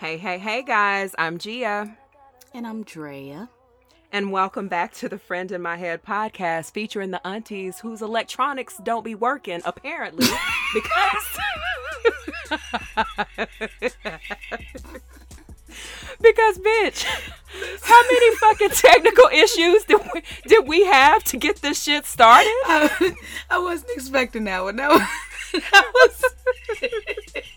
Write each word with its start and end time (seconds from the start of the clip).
Hey, 0.00 0.16
hey, 0.16 0.38
hey, 0.38 0.62
guys. 0.62 1.14
I'm 1.18 1.36
Gia. 1.36 1.94
And 2.54 2.66
I'm 2.66 2.84
Drea. 2.84 3.50
And 4.10 4.32
welcome 4.32 4.66
back 4.66 4.94
to 4.94 5.10
the 5.10 5.18
Friend 5.18 5.52
in 5.52 5.60
My 5.60 5.76
Head 5.76 6.02
podcast 6.02 6.72
featuring 6.72 7.10
the 7.10 7.26
aunties 7.26 7.80
whose 7.80 8.00
electronics 8.00 8.80
don't 8.82 9.04
be 9.04 9.14
working, 9.14 9.60
apparently, 9.66 10.24
because. 10.72 11.38
because, 16.22 16.58
bitch, 16.60 17.04
how 17.82 18.02
many 18.02 18.36
fucking 18.36 18.70
technical 18.70 19.28
issues 19.30 19.84
did 19.84 20.00
we, 20.14 20.22
did 20.46 20.66
we 20.66 20.86
have 20.86 21.24
to 21.24 21.36
get 21.36 21.56
this 21.60 21.82
shit 21.82 22.06
started? 22.06 22.46
I, 22.64 23.14
I 23.50 23.58
wasn't 23.58 23.90
expecting 23.90 24.44
that 24.44 24.64
one. 24.64 24.76
That 24.76 25.92
was. 25.92 26.24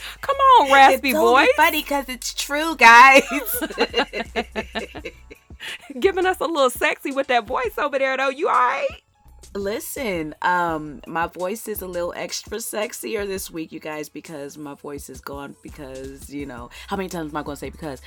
That 0.00 0.20
Come 0.22 0.36
on, 0.36 0.72
raspy 0.72 1.10
it's 1.10 1.18
boy. 1.18 1.46
funny 1.56 1.82
because 1.82 2.08
it's 2.08 2.32
true, 2.34 2.76
guys. 2.76 3.22
Giving 6.00 6.26
us 6.26 6.40
a 6.40 6.46
little 6.46 6.70
sexy 6.70 7.12
with 7.12 7.26
that 7.28 7.46
voice 7.46 7.76
over 7.78 7.98
there, 7.98 8.16
though. 8.16 8.30
You 8.30 8.48
all 8.48 8.54
right? 8.54 8.88
Listen, 9.54 10.34
um, 10.42 11.00
my 11.08 11.26
voice 11.26 11.66
is 11.66 11.82
a 11.82 11.86
little 11.86 12.12
extra 12.16 12.58
sexier 12.58 13.26
this 13.26 13.50
week, 13.50 13.72
you 13.72 13.80
guys, 13.80 14.08
because 14.08 14.56
my 14.56 14.74
voice 14.74 15.10
is 15.10 15.20
gone. 15.20 15.56
Because 15.62 16.32
you 16.32 16.46
know, 16.46 16.70
how 16.86 16.96
many 16.96 17.08
times 17.08 17.32
am 17.32 17.36
I 17.36 17.42
going 17.42 17.56
to 17.56 17.60
say 17.60 17.70
because? 17.70 18.00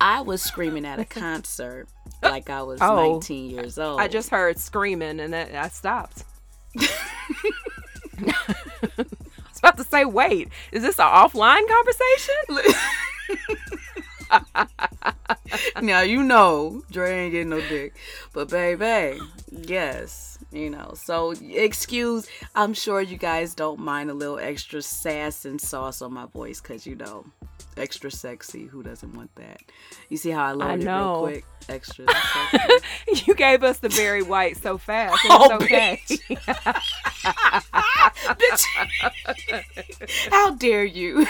I 0.00 0.22
was 0.22 0.42
screaming 0.42 0.84
at 0.86 0.98
a 0.98 1.04
concert 1.04 1.88
like 2.22 2.50
I 2.50 2.62
was 2.62 2.80
Oh. 2.82 3.12
19 3.12 3.50
years 3.50 3.78
old. 3.78 4.00
I 4.00 4.08
just 4.08 4.30
heard 4.30 4.58
screaming 4.58 5.20
and 5.20 5.32
then 5.32 5.54
I 5.54 5.68
stopped. 5.68 6.24
Was 9.60 9.70
about 9.70 9.76
to 9.78 9.90
say, 9.90 10.04
wait, 10.04 10.50
is 10.70 10.82
this 10.82 11.00
an 11.00 11.06
offline 11.06 11.66
conversation? 11.68 12.76
now 15.82 16.00
you 16.00 16.22
know 16.22 16.82
Dre 16.92 17.24
ain't 17.24 17.32
getting 17.32 17.48
no 17.48 17.60
dick, 17.62 17.94
but 18.32 18.48
baby, 18.48 19.18
yes, 19.50 20.38
you 20.52 20.70
know. 20.70 20.92
So 20.94 21.34
excuse, 21.40 22.28
I'm 22.54 22.72
sure 22.72 23.00
you 23.00 23.16
guys 23.16 23.54
don't 23.56 23.80
mind 23.80 24.10
a 24.10 24.14
little 24.14 24.38
extra 24.38 24.80
sass 24.80 25.44
and 25.44 25.60
sauce 25.60 26.02
on 26.02 26.12
my 26.12 26.26
voice, 26.26 26.60
cause 26.60 26.86
you 26.86 26.94
know, 26.94 27.24
extra 27.78 28.10
sexy. 28.10 28.66
Who 28.66 28.82
doesn't 28.82 29.14
want 29.14 29.34
that? 29.36 29.60
You 30.08 30.16
see 30.16 30.30
how 30.30 30.44
I 30.44 30.52
loaded 30.52 30.82
it 30.82 30.84
know. 30.84 31.24
real 31.24 31.32
quick? 31.32 31.44
Extra 31.68 32.06
sexy. 32.52 33.24
you 33.26 33.34
gave 33.34 33.62
us 33.62 33.78
the 33.78 33.88
very 33.88 34.22
white 34.22 34.56
so 34.56 34.78
fast. 34.78 35.18
Oh, 35.28 35.54
okay. 35.54 36.00
Bitch. 38.36 38.62
how 40.30 40.50
dare 40.54 40.84
you? 40.84 41.26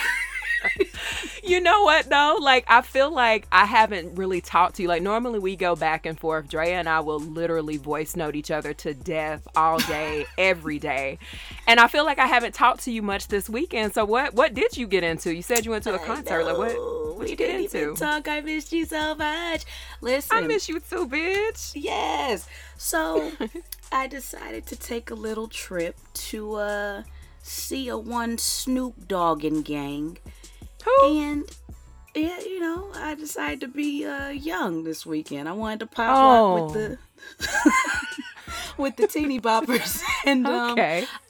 You 1.48 1.60
know 1.60 1.82
what 1.82 2.10
though? 2.10 2.36
Like 2.40 2.64
I 2.68 2.82
feel 2.82 3.10
like 3.10 3.46
I 3.50 3.64
haven't 3.64 4.16
really 4.16 4.40
talked 4.40 4.76
to 4.76 4.82
you. 4.82 4.88
Like 4.88 5.02
normally 5.02 5.38
we 5.38 5.56
go 5.56 5.74
back 5.74 6.04
and 6.04 6.18
forth. 6.18 6.48
Drea 6.48 6.78
and 6.78 6.88
I 6.88 7.00
will 7.00 7.20
literally 7.20 7.78
voice 7.78 8.16
note 8.16 8.36
each 8.36 8.50
other 8.50 8.74
to 8.74 8.92
death 8.92 9.48
all 9.56 9.78
day, 9.78 10.26
every 10.38 10.78
day. 10.78 11.18
And 11.66 11.80
I 11.80 11.88
feel 11.88 12.04
like 12.04 12.18
I 12.18 12.26
haven't 12.26 12.54
talked 12.54 12.82
to 12.84 12.92
you 12.92 13.00
much 13.02 13.28
this 13.28 13.48
weekend. 13.48 13.94
So 13.94 14.04
what 14.04 14.34
what 14.34 14.52
did 14.52 14.76
you 14.76 14.86
get 14.86 15.04
into? 15.04 15.34
You 15.34 15.42
said 15.42 15.64
you 15.64 15.70
went 15.70 15.84
to 15.84 15.94
a 15.94 15.98
concert. 15.98 16.44
Like 16.44 16.58
what 16.58 16.72
what 16.76 17.18
we 17.18 17.30
you 17.30 17.36
get 17.36 17.58
into? 17.60 17.94
talk. 17.94 18.28
I 18.28 18.40
missed 18.42 18.72
you 18.72 18.84
so 18.84 19.14
much. 19.14 19.64
Listen, 20.02 20.36
I 20.36 20.40
miss 20.42 20.68
you 20.68 20.80
too, 20.80 21.08
bitch. 21.08 21.72
Yes. 21.74 22.46
So 22.76 23.32
I 23.92 24.06
decided 24.06 24.66
to 24.66 24.76
take 24.76 25.10
a 25.10 25.14
little 25.14 25.48
trip 25.48 25.96
to 26.12 26.54
uh 26.56 27.02
see 27.42 27.88
a 27.88 27.96
one 27.96 28.36
Snoop 28.36 29.08
Dogg 29.08 29.44
and 29.44 29.64
gang. 29.64 30.18
Who? 30.96 31.18
And 31.18 31.44
yeah, 32.14 32.40
you 32.40 32.60
know, 32.60 32.90
I 32.94 33.14
decided 33.14 33.60
to 33.62 33.68
be 33.68 34.04
uh 34.06 34.28
young 34.30 34.84
this 34.84 35.04
weekend. 35.06 35.48
I 35.48 35.52
wanted 35.52 35.80
to 35.80 35.86
pop 35.86 36.18
Oh. 36.18 36.54
with 36.54 36.72
the 36.74 36.98
with 38.78 38.96
the 38.96 39.06
teeny 39.06 39.40
boppers 39.40 40.02
and 40.24 40.46
um 40.46 40.78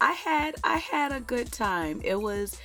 I 0.00 0.12
had 0.12 0.54
I 0.64 0.78
had 0.78 1.12
a 1.12 1.20
good 1.20 1.50
time. 1.52 2.00
It 2.04 2.20
was 2.20 2.58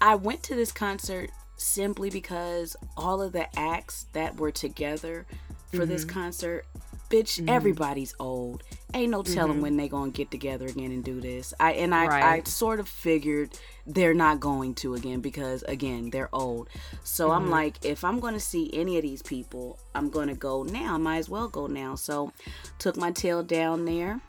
I 0.00 0.14
went 0.14 0.42
to 0.44 0.54
this 0.54 0.72
concert 0.72 1.30
simply 1.56 2.08
because 2.10 2.76
all 2.96 3.20
of 3.20 3.32
the 3.32 3.46
acts 3.58 4.06
that 4.12 4.38
were 4.38 4.50
together 4.52 5.26
for 5.72 5.84
this 5.86 6.04
Mm-hmm. 6.04 6.20
concert, 6.20 6.66
bitch, 7.10 7.46
everybody's 7.48 8.14
old. 8.18 8.62
Ain't 8.94 9.10
no 9.10 9.22
telling 9.22 9.52
Mm-hmm. 9.54 9.60
when 9.62 9.76
they 9.76 9.88
gonna 9.88 10.10
get 10.10 10.30
together 10.30 10.66
again 10.66 10.90
and 10.92 11.04
do 11.04 11.20
this. 11.20 11.54
I 11.60 11.72
and 11.72 11.94
I 11.94 12.06
I 12.36 12.42
sort 12.44 12.80
of 12.80 12.88
figured 12.88 13.50
they're 13.86 14.14
not 14.14 14.40
going 14.40 14.74
to 14.76 14.94
again 14.94 15.20
because 15.20 15.62
again 15.64 16.10
they're 16.10 16.28
old. 16.34 16.68
So 17.04 17.28
Mm-hmm. 17.28 17.36
I'm 17.44 17.50
like, 17.50 17.84
if 17.84 18.04
I'm 18.04 18.20
gonna 18.20 18.40
see 18.40 18.70
any 18.72 18.96
of 18.96 19.02
these 19.02 19.22
people, 19.22 19.78
I'm 19.94 20.10
gonna 20.10 20.34
go 20.34 20.62
now. 20.64 20.94
I 20.94 20.98
might 20.98 21.18
as 21.18 21.28
well 21.28 21.48
go 21.48 21.66
now. 21.66 21.94
So 21.94 22.32
took 22.78 22.96
my 22.96 23.10
tail 23.12 23.42
down 23.42 23.84
there 23.84 24.20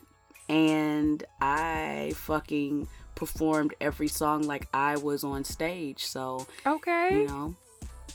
and 0.50 1.24
I 1.40 2.14
fucking 2.16 2.88
performed 3.16 3.74
every 3.80 4.08
song 4.08 4.44
like 4.44 4.68
I 4.74 4.98
was 4.98 5.24
on 5.24 5.44
stage. 5.44 6.06
So, 6.06 6.48
Okay. 6.66 7.20
you 7.22 7.28
know, 7.28 7.56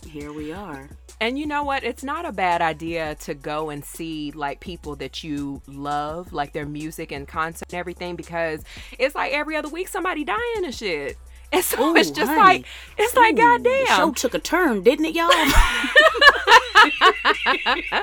here 0.06 0.32
we 0.32 0.52
are. 0.52 0.88
And 1.20 1.38
you 1.38 1.46
know 1.46 1.64
what? 1.64 1.82
It's 1.82 2.04
not 2.04 2.26
a 2.26 2.32
bad 2.32 2.60
idea 2.60 3.14
to 3.20 3.34
go 3.34 3.70
and 3.70 3.84
see 3.84 4.32
like 4.32 4.60
people 4.60 4.96
that 4.96 5.24
you 5.24 5.62
love, 5.66 6.32
like 6.32 6.52
their 6.52 6.66
music 6.66 7.10
and 7.10 7.26
concert 7.26 7.66
and 7.70 7.78
everything, 7.78 8.16
because 8.16 8.62
it's 8.98 9.14
like 9.14 9.32
every 9.32 9.56
other 9.56 9.68
week 9.68 9.88
somebody 9.88 10.24
dying 10.24 10.64
and 10.64 10.74
shit. 10.74 11.16
And 11.52 11.62
so 11.62 11.92
Ooh, 11.92 11.96
it's 11.96 12.10
just 12.10 12.28
honey. 12.28 12.40
like 12.40 12.66
it's 12.98 13.14
like 13.14 13.38
Ooh, 13.38 13.62
The 13.62 13.84
show 13.86 14.10
took 14.10 14.34
a 14.34 14.40
turn, 14.40 14.82
didn't 14.82 15.04
it, 15.04 15.14
y'all? 15.14 15.30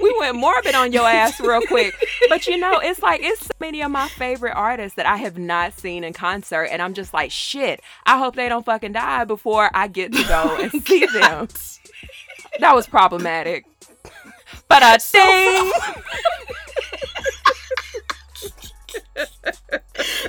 We 0.00 0.14
went 0.18 0.36
morbid 0.36 0.74
on 0.74 0.92
your 0.92 1.08
ass 1.08 1.40
real 1.40 1.62
quick. 1.62 1.94
But 2.28 2.46
you 2.46 2.56
know, 2.58 2.78
it's 2.78 3.02
like 3.02 3.20
it's 3.22 3.46
so 3.46 3.50
many 3.60 3.82
of 3.82 3.90
my 3.90 4.08
favorite 4.08 4.52
artists 4.52 4.96
that 4.96 5.06
I 5.06 5.16
have 5.16 5.38
not 5.38 5.78
seen 5.78 6.04
in 6.04 6.12
concert, 6.12 6.64
and 6.64 6.82
I'm 6.82 6.94
just 6.94 7.14
like, 7.14 7.30
shit. 7.30 7.80
I 8.04 8.18
hope 8.18 8.36
they 8.36 8.48
don't 8.48 8.64
fucking 8.64 8.92
die 8.92 9.24
before 9.24 9.70
I 9.74 9.88
get 9.88 10.12
to 10.12 10.22
go 10.24 10.56
and 10.60 10.84
see 10.84 11.06
them. 11.12 11.48
That 12.60 12.74
was 12.74 12.86
problematic. 12.86 13.64
But 14.68 14.82
I 14.82 14.98
think. 14.98 15.74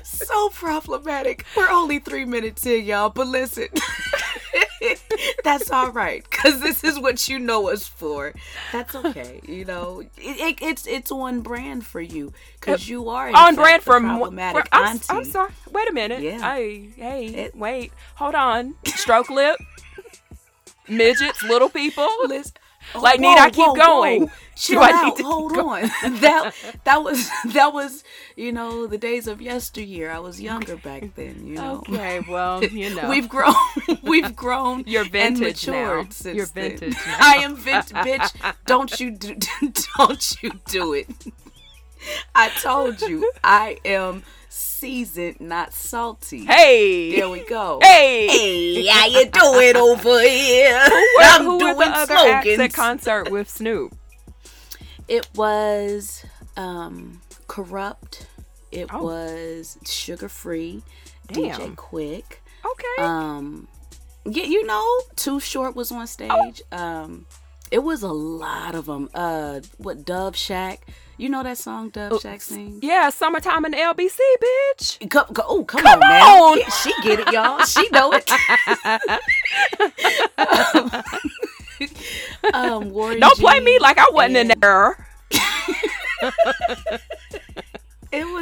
so 0.03 0.49
problematic. 0.49 1.45
We're 1.55 1.69
only 1.69 1.99
three 1.99 2.25
minutes 2.25 2.65
in, 2.65 2.85
y'all, 2.85 3.09
but 3.09 3.27
listen. 3.27 3.67
That's 5.43 5.71
all 5.71 5.91
right, 5.91 6.29
cause 6.29 6.61
this 6.61 6.83
is 6.83 6.99
what 6.99 7.27
you 7.27 7.39
know 7.39 7.69
us 7.69 7.87
for. 7.87 8.33
That's 8.71 8.93
okay, 8.95 9.39
you 9.43 9.65
know. 9.65 10.01
It, 10.01 10.11
it, 10.17 10.57
it's 10.61 10.85
it's 10.85 11.11
on 11.11 11.41
brand 11.41 11.85
for 11.85 11.99
you, 12.01 12.31
cause 12.61 12.87
you 12.87 13.09
are 13.09 13.29
on 13.35 13.55
brand 13.55 13.81
for 13.81 13.99
problematic 13.99 14.67
for- 14.67 14.75
I'm, 14.75 14.87
auntie. 14.97 15.05
I'm 15.09 15.23
sorry. 15.23 15.51
Wait 15.71 15.89
a 15.89 15.93
minute. 15.93 16.21
Yeah. 16.21 16.39
Hey, 16.53 16.89
hey, 16.95 17.25
It- 17.27 17.55
wait. 17.55 17.91
Hold 18.15 18.35
on. 18.35 18.75
Stroke 18.85 19.29
lip. 19.29 19.57
Midgets, 20.89 21.43
little 21.43 21.69
people. 21.69 22.07
Listen- 22.25 22.53
Like, 22.95 23.19
need 23.19 23.37
I 23.37 23.49
keep 23.49 23.75
going? 23.75 24.31
Chill 24.55 24.79
Do 24.79 24.85
I 24.85 24.91
out. 24.91 25.19
Hold 25.21 25.57
on. 25.57 25.81
that 26.21 26.53
that 26.85 27.03
was 27.03 27.29
that 27.47 27.73
was 27.73 28.03
you 28.35 28.51
know 28.51 28.87
the 28.87 28.97
days 28.97 29.27
of 29.27 29.41
yesteryear. 29.41 30.09
I 30.09 30.19
was 30.19 30.41
younger 30.41 30.77
back 30.77 31.13
then. 31.15 31.45
You 31.45 31.55
know. 31.55 31.83
Okay, 31.89 32.21
well, 32.29 32.63
you 32.63 32.95
know. 32.95 33.09
We've 33.09 33.29
grown. 33.29 33.53
We've 34.03 34.35
grown. 34.35 34.83
You're 34.87 35.03
vintage 35.03 35.67
now. 35.67 36.07
Since 36.09 36.35
You're 36.35 36.45
vintage 36.47 36.95
now. 37.05 37.17
I 37.19 37.35
am 37.43 37.55
vintage, 37.55 37.93
bitch. 37.93 38.55
Don't 38.65 38.99
you 38.99 39.11
do? 39.11 39.35
Don't 39.97 40.41
you 40.41 40.51
do 40.67 40.93
it? 40.93 41.07
I 42.33 42.49
told 42.49 43.01
you. 43.01 43.31
I 43.43 43.77
am 43.85 44.23
seasoned, 44.79 45.39
not 45.41 45.73
salty. 45.73 46.45
hey. 46.45 47.15
There 47.15 47.29
we 47.29 47.41
go. 47.45 47.79
Hey. 47.81 48.27
Hey, 48.27 48.85
how 48.87 49.07
you 49.07 49.25
doing 49.29 49.75
over 49.75 50.21
here? 50.21 50.79
Where- 51.17 51.29
I'm 51.29 51.43
who 51.43 51.53
were 51.53 51.59
doing 51.59 51.77
the 51.77 51.85
other 51.97 52.13
acts 52.15 52.59
at 52.59 52.73
concert 52.73 53.31
with 53.31 53.49
Snoop? 53.49 53.95
It 55.07 55.27
was 55.35 56.25
um 56.55 57.21
Kurupt. 57.47 58.25
It 58.71 58.89
Oh. 58.93 59.03
was 59.03 59.77
Suga 59.85 60.29
Free. 60.29 60.83
Damn. 61.27 61.59
DJ 61.59 61.75
Quik. 61.75 62.23
Okay. 62.65 63.01
Um 63.03 63.67
yeah, 64.25 64.43
you 64.43 64.65
know, 64.65 64.85
Too 65.15 65.39
Short 65.39 65.75
was 65.75 65.91
on 65.91 66.05
stage. 66.07 66.61
Um 66.71 67.25
it 67.71 67.79
was 67.79 68.03
a 68.03 68.11
lot 68.11 68.75
of 68.75 68.85
them. 68.85 69.09
Uh 69.13 69.61
what 69.77 70.05
Dove 70.05 70.35
Shack. 70.35 70.85
You 71.19 71.29
know 71.29 71.41
that 71.41 71.57
song 71.57 71.89
Dove 71.89 72.21
Shack 72.21 72.41
sings? 72.41 72.83
yeah, 72.83 73.09
summertime 73.09 73.65
in 73.65 73.71
the 73.71 73.77
LBC, 73.77 74.19
bitch. 74.43 75.09
Come, 75.09 75.25
go, 75.33 75.41
oh, 75.47 75.63
come, 75.63 75.81
Come 75.81 75.93
on, 75.93 75.99
now. 75.99 76.43
on. 76.51 76.59
Yeah, 76.59 76.69
she 76.69 76.93
get 77.01 77.19
it, 77.21 77.31
y'all. 77.33 77.65
She 77.65 77.89
know 77.89 78.13
it. 78.13 78.29
um, 82.53 82.91
Warren 82.91 83.19
Don't 83.19 83.39
play 83.39 83.59
me 83.61 83.79
like 83.79 83.97
I 83.97 84.05
wasn't 84.11 84.37
in 84.37 84.59
there. 84.59 85.07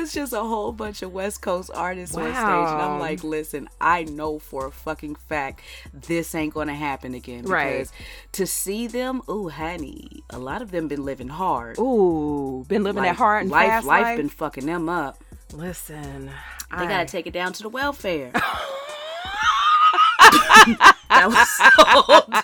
Was 0.06 0.14
just 0.14 0.34
a 0.34 0.42
whole 0.42 0.72
bunch 0.72 1.02
of 1.02 1.12
West 1.12 1.42
Coast 1.42 1.72
artists 1.74 2.16
wow. 2.16 2.26
on 2.26 2.30
stage. 2.30 2.44
And 2.44 2.82
I'm 2.84 3.00
like, 3.00 3.24
listen, 3.24 3.68
I 3.82 4.04
know 4.04 4.38
for 4.38 4.68
a 4.68 4.72
fucking 4.72 5.16
fact 5.16 5.62
this 5.92 6.36
ain't 6.36 6.54
gonna 6.54 6.76
happen 6.76 7.16
again. 7.16 7.42
Because 7.42 7.52
right. 7.52 7.92
to 8.34 8.46
see 8.46 8.86
them, 8.86 9.24
ooh, 9.28 9.50
honey, 9.50 10.24
a 10.30 10.38
lot 10.38 10.62
of 10.62 10.70
them 10.70 10.88
been 10.88 11.04
living 11.04 11.30
hard. 11.30 11.80
Ooh, 11.80 12.66
been 12.68 12.84
living 12.84 13.02
life, 13.02 13.14
that 13.14 13.18
hard 13.18 13.42
and 13.42 13.50
life, 13.50 13.68
fast 13.68 13.88
life. 13.88 14.04
Life 14.04 14.18
been 14.18 14.30
fucking 14.30 14.68
them 14.68 14.90
up. 14.90 15.24
Listen, 15.54 16.28
they 16.70 16.78
I... 16.78 16.88
gotta 16.88 17.08
take 17.08 17.26
it 17.26 17.34
down 17.34 17.52
to 17.54 17.64
the 17.64 17.70
welfare. 17.70 18.32
that 21.10 21.28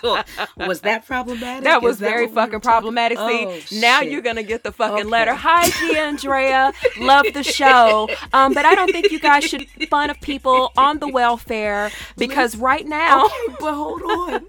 so 0.56 0.66
was 0.66 0.80
that 0.82 1.06
problematic? 1.06 1.64
That 1.64 1.82
was 1.82 1.98
very 1.98 2.28
fucking 2.28 2.60
problematic. 2.60 3.18
See, 3.18 3.46
oh, 3.46 3.60
now 3.80 4.00
shit. 4.00 4.10
you're 4.12 4.22
gonna 4.22 4.42
get 4.42 4.64
the 4.64 4.72
fucking 4.72 4.94
okay. 4.94 5.04
letter. 5.04 5.34
Hi, 5.34 5.68
G 5.70 5.96
Andrea, 5.98 6.72
love 6.98 7.26
the 7.32 7.42
show, 7.42 8.08
um, 8.32 8.54
but 8.54 8.64
I 8.64 8.74
don't 8.74 8.90
think 8.90 9.10
you 9.10 9.20
guys 9.20 9.44
should 9.44 9.66
fun 9.88 10.10
of 10.10 10.20
people 10.20 10.70
on 10.76 10.98
the 10.98 11.08
welfare 11.08 11.90
because 12.16 12.56
right 12.56 12.86
now. 12.86 13.26
Okay, 13.26 13.56
but 13.60 13.74
hold 13.74 14.02
on. 14.02 14.46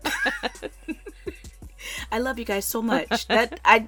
I 2.12 2.19
love 2.19 2.39
you 2.39 2.45
guys 2.45 2.65
so 2.65 2.81
much. 2.81 3.27
That 3.27 3.60
I. 3.65 3.88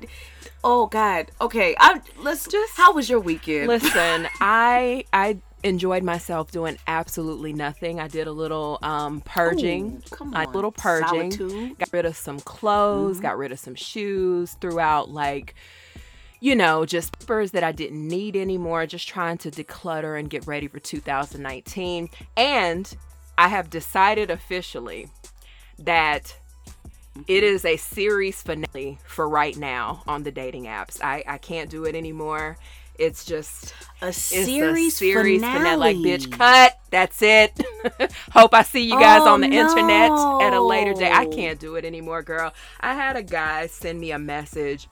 Oh 0.64 0.88
God. 0.88 1.32
Okay. 1.40 1.76
I 1.80 2.02
let's 2.18 2.48
just. 2.48 2.76
How 2.76 2.94
was 2.94 3.10
your 3.10 3.20
weekend? 3.20 3.68
Listen, 3.68 4.28
I 4.42 5.06
I 5.14 5.38
enjoyed 5.66 6.04
myself 6.04 6.52
doing 6.52 6.78
absolutely 6.88 7.52
nothing. 7.52 8.00
I 8.00 8.08
did 8.08 8.28
a 8.28 8.32
little 8.32 8.78
um, 8.82 9.22
purging. 9.22 10.04
Ooh, 10.06 10.16
come 10.16 10.34
on. 10.34 10.46
A 10.46 10.50
little 10.50 10.72
purging. 10.72 11.32
Solitude. 11.32 11.80
Got 11.80 11.90
rid 11.92 12.06
of 12.06 12.16
some 12.16 12.40
clothes, 12.40 13.18
mm-hmm. 13.18 13.24
got 13.24 13.38
rid 13.38 13.52
of 13.52 13.60
some 13.60 13.76
shoes, 13.76 14.54
threw 14.62 14.80
out 14.80 15.10
like 15.10 15.56
you 16.42 16.56
know, 16.56 16.86
just 16.86 17.20
spurs 17.22 17.52
that 17.52 17.64
I 17.64 17.72
didn't 17.72 18.08
need 18.08 18.36
anymore, 18.36 18.86
just 18.86 19.08
trying 19.08 19.38
to 19.40 19.50
declutter 19.50 20.20
and 20.20 20.30
get 20.30 20.46
ready 20.46 20.68
for 20.68 20.80
2019. 20.80 22.10
And 22.38 22.98
I 23.38 23.48
have 23.48 23.70
decided 23.72 24.30
officially 24.30 25.08
that 25.80 26.36
it 27.28 27.44
mm-hmm. 27.44 27.68
a 27.68 27.78
series 27.78 28.44
finale 28.44 29.00
for 29.08 29.28
right 29.28 29.58
now 29.58 30.04
on 30.08 30.22
the 30.22 30.32
dating 30.32 30.66
apps. 30.66 31.02
I, 31.02 31.24
I 31.26 31.38
can't 31.40 31.70
do 31.70 31.86
it 31.86 31.96
anymore. 31.96 32.58
It's 32.98 33.26
just 33.26 33.74
a 34.02 34.14
series, 34.14 34.94
a 34.94 34.98
series 34.98 35.42
finale. 35.42 35.60
finale. 35.60 35.94
Like, 35.94 35.98
bitch, 35.98 36.32
cut. 36.32 36.80
That's 36.90 37.22
it. 37.22 37.52
Hope 38.32 38.54
I 38.54 38.64
see 38.64 38.84
you 38.84 39.00
guys 39.00 39.22
oh, 39.24 39.34
on 39.34 39.42
the 39.42 39.48
no. 39.48 39.62
internet 39.62 40.12
at 40.12 40.54
a 40.54 40.62
later 40.62 40.94
day. 40.94 41.12
I 41.12 41.26
can't 41.26 41.60
do 41.60 41.76
it 41.76 41.86
anymore, 41.86 42.22
girl. 42.22 42.54
I 42.80 42.94
had 42.94 43.16
a 43.16 43.24
guy 43.24 43.68
send 43.68 44.00
me 44.00 44.12
a 44.12 44.20
message. 44.20 44.88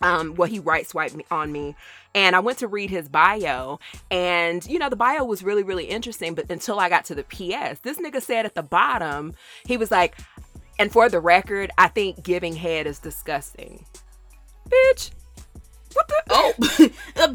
Um, 0.00 0.34
well, 0.34 0.48
he 0.48 0.58
right 0.58 0.86
swiped 0.86 1.14
me 1.14 1.24
on 1.30 1.50
me, 1.52 1.74
and 2.14 2.36
I 2.36 2.40
went 2.40 2.58
to 2.58 2.68
read 2.68 2.90
his 2.90 3.08
bio, 3.08 3.78
and 4.10 4.64
you 4.66 4.78
know 4.78 4.90
the 4.90 4.96
bio 4.96 5.24
was 5.24 5.42
really 5.42 5.62
really 5.62 5.86
interesting. 5.86 6.34
But 6.34 6.50
until 6.50 6.78
I 6.78 6.90
got 6.90 7.06
to 7.06 7.14
the 7.14 7.22
PS, 7.24 7.80
this 7.80 7.98
nigga 7.98 8.20
said 8.20 8.44
at 8.44 8.54
the 8.54 8.62
bottom, 8.62 9.34
he 9.66 9.78
was 9.78 9.90
like, 9.90 10.18
"And 10.78 10.92
for 10.92 11.08
the 11.08 11.20
record, 11.20 11.70
I 11.78 11.88
think 11.88 12.22
giving 12.22 12.56
head 12.56 12.86
is 12.86 12.98
disgusting." 12.98 13.86
Bitch? 14.68 15.10
Oh, 16.28 16.52
uh, 17.16 17.32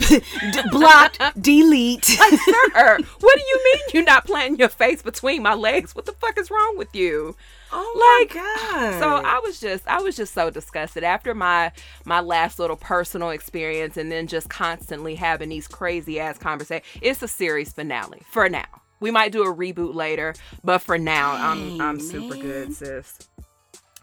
blocked, 0.71 1.21
delete. 1.41 2.19
Like, 2.19 2.39
sir, 2.39 2.97
what 3.19 3.37
do 3.37 3.43
you 3.47 3.61
mean 3.63 3.83
you're 3.93 4.03
not 4.03 4.25
planting 4.25 4.59
your 4.59 4.69
face 4.69 5.01
between 5.01 5.41
my 5.41 5.53
legs? 5.53 5.95
What 5.95 6.05
the 6.05 6.11
fuck 6.13 6.37
is 6.37 6.51
wrong 6.51 6.77
with 6.77 6.93
you? 6.93 7.35
Oh 7.71 8.19
like, 8.21 8.35
my 8.35 8.41
god! 8.41 8.99
So 8.99 9.07
I 9.07 9.39
was 9.39 9.59
just, 9.59 9.87
I 9.87 10.01
was 10.01 10.17
just 10.17 10.33
so 10.33 10.49
disgusted 10.49 11.03
after 11.03 11.33
my 11.33 11.71
my 12.03 12.19
last 12.19 12.59
little 12.59 12.75
personal 12.75 13.29
experience, 13.29 13.95
and 13.95 14.11
then 14.11 14.27
just 14.27 14.49
constantly 14.49 15.15
having 15.15 15.49
these 15.49 15.67
crazy 15.67 16.19
ass 16.19 16.37
conversations. 16.37 16.85
It's 17.01 17.23
a 17.23 17.27
series 17.29 17.71
finale 17.71 18.23
for 18.29 18.49
now. 18.49 18.65
We 18.99 19.09
might 19.09 19.31
do 19.31 19.43
a 19.43 19.55
reboot 19.55 19.95
later, 19.95 20.35
but 20.63 20.79
for 20.79 20.97
now, 20.97 21.31
Dang, 21.31 21.79
I'm 21.79 21.81
I'm 21.81 21.99
super 21.99 22.35
good, 22.35 22.75
sis. 22.75 23.17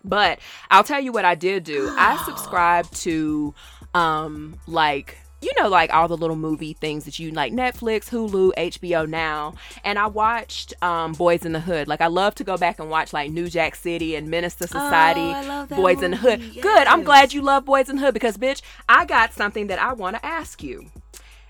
But 0.04 0.38
I'll 0.70 0.84
tell 0.84 1.00
you 1.00 1.12
what 1.12 1.24
I 1.24 1.34
did 1.34 1.64
do. 1.64 1.94
I 1.96 2.16
subscribed 2.24 2.94
to 3.02 3.54
um 3.94 4.58
like 4.66 5.18
you 5.40 5.50
know 5.58 5.68
like 5.68 5.92
all 5.92 6.08
the 6.08 6.16
little 6.16 6.36
movie 6.36 6.72
things 6.72 7.04
that 7.04 7.18
you 7.18 7.30
like 7.30 7.52
Netflix, 7.52 8.08
Hulu, 8.10 8.52
HBO 8.56 9.08
now. 9.08 9.54
And 9.84 9.98
I 9.98 10.06
watched 10.06 10.74
um 10.82 11.12
Boys 11.12 11.44
in 11.44 11.52
the 11.52 11.60
Hood. 11.60 11.88
Like 11.88 12.00
I 12.00 12.08
love 12.08 12.34
to 12.36 12.44
go 12.44 12.56
back 12.56 12.78
and 12.78 12.90
watch 12.90 13.12
like 13.12 13.30
New 13.30 13.48
Jack 13.48 13.74
City 13.74 14.16
and 14.16 14.28
Menace 14.28 14.60
II 14.60 14.66
Society, 14.66 15.32
oh, 15.34 15.66
Boys 15.66 15.96
movie. 15.96 16.04
in 16.06 16.10
the 16.12 16.16
Hood. 16.16 16.42
Yes. 16.42 16.62
Good. 16.62 16.86
I'm 16.86 17.04
glad 17.04 17.32
you 17.32 17.42
love 17.42 17.64
Boys 17.64 17.88
in 17.88 17.96
the 17.96 18.02
Hood 18.02 18.14
because 18.14 18.36
bitch, 18.36 18.62
I 18.88 19.04
got 19.04 19.32
something 19.32 19.68
that 19.68 19.78
I 19.78 19.92
want 19.92 20.16
to 20.16 20.26
ask 20.26 20.62
you. 20.62 20.90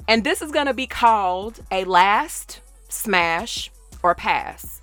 And 0.07 0.25
this 0.25 0.41
is 0.41 0.51
going 0.51 0.67
to 0.67 0.75
be 0.75 0.87
called 0.87 1.61
a 1.71 1.85
last 1.85 2.61
smash 2.89 3.71
or 4.03 4.15
pass 4.15 4.81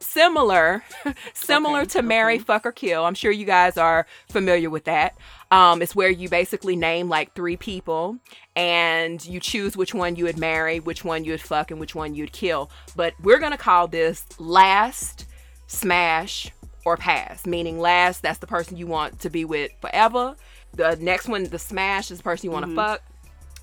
similar 0.00 0.84
similar 1.34 1.80
okay, 1.80 1.88
to 1.88 1.98
okay. 1.98 2.06
marry 2.06 2.38
fuck 2.38 2.66
or 2.66 2.72
kill 2.72 3.04
i'm 3.04 3.14
sure 3.14 3.30
you 3.30 3.44
guys 3.44 3.76
are 3.76 4.06
familiar 4.28 4.70
with 4.70 4.84
that 4.84 5.16
um, 5.54 5.82
it's 5.82 5.94
where 5.94 6.10
you 6.10 6.28
basically 6.28 6.74
name 6.74 7.08
like 7.08 7.34
three 7.34 7.56
people 7.56 8.18
and 8.56 9.24
you 9.24 9.38
choose 9.38 9.76
which 9.76 9.94
one 9.94 10.16
you 10.16 10.24
would 10.24 10.38
marry 10.38 10.80
which 10.80 11.04
one 11.04 11.24
you 11.24 11.30
would 11.30 11.40
fuck 11.40 11.70
and 11.70 11.78
which 11.78 11.94
one 11.94 12.14
you'd 12.14 12.32
kill 12.32 12.70
but 12.96 13.14
we're 13.22 13.38
gonna 13.38 13.56
call 13.56 13.86
this 13.86 14.26
last 14.40 15.26
smash 15.68 16.50
or 16.84 16.96
pass 16.96 17.46
meaning 17.46 17.78
last 17.78 18.20
that's 18.20 18.40
the 18.40 18.46
person 18.46 18.76
you 18.76 18.86
want 18.86 19.20
to 19.20 19.30
be 19.30 19.44
with 19.44 19.70
forever 19.80 20.34
the 20.72 20.96
next 20.96 21.28
one 21.28 21.44
the 21.44 21.58
smash 21.58 22.10
is 22.10 22.18
the 22.18 22.24
person 22.24 22.46
you 22.46 22.50
want 22.50 22.64
to 22.64 22.68
mm-hmm. 22.68 22.92
fuck 22.92 23.02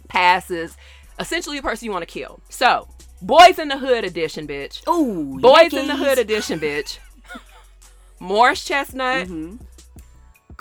pass 0.07 0.49
is 0.49 0.77
essentially 1.19 1.57
the 1.57 1.63
person 1.63 1.85
you 1.85 1.91
want 1.91 2.01
to 2.01 2.11
kill 2.13 2.39
so 2.49 2.87
Boys 3.23 3.59
in 3.59 3.67
the 3.67 3.77
Hood 3.77 4.03
edition, 4.03 4.47
bitch. 4.47 4.87
Ooh, 4.87 5.39
Boys 5.39 5.73
in 5.73 5.85
the 5.85 5.95
Hood 5.95 6.17
edition, 6.17 6.59
bitch. 6.59 6.97
Morris 8.19 8.65
Chestnut, 8.65 9.27
mm-hmm. 9.27 9.57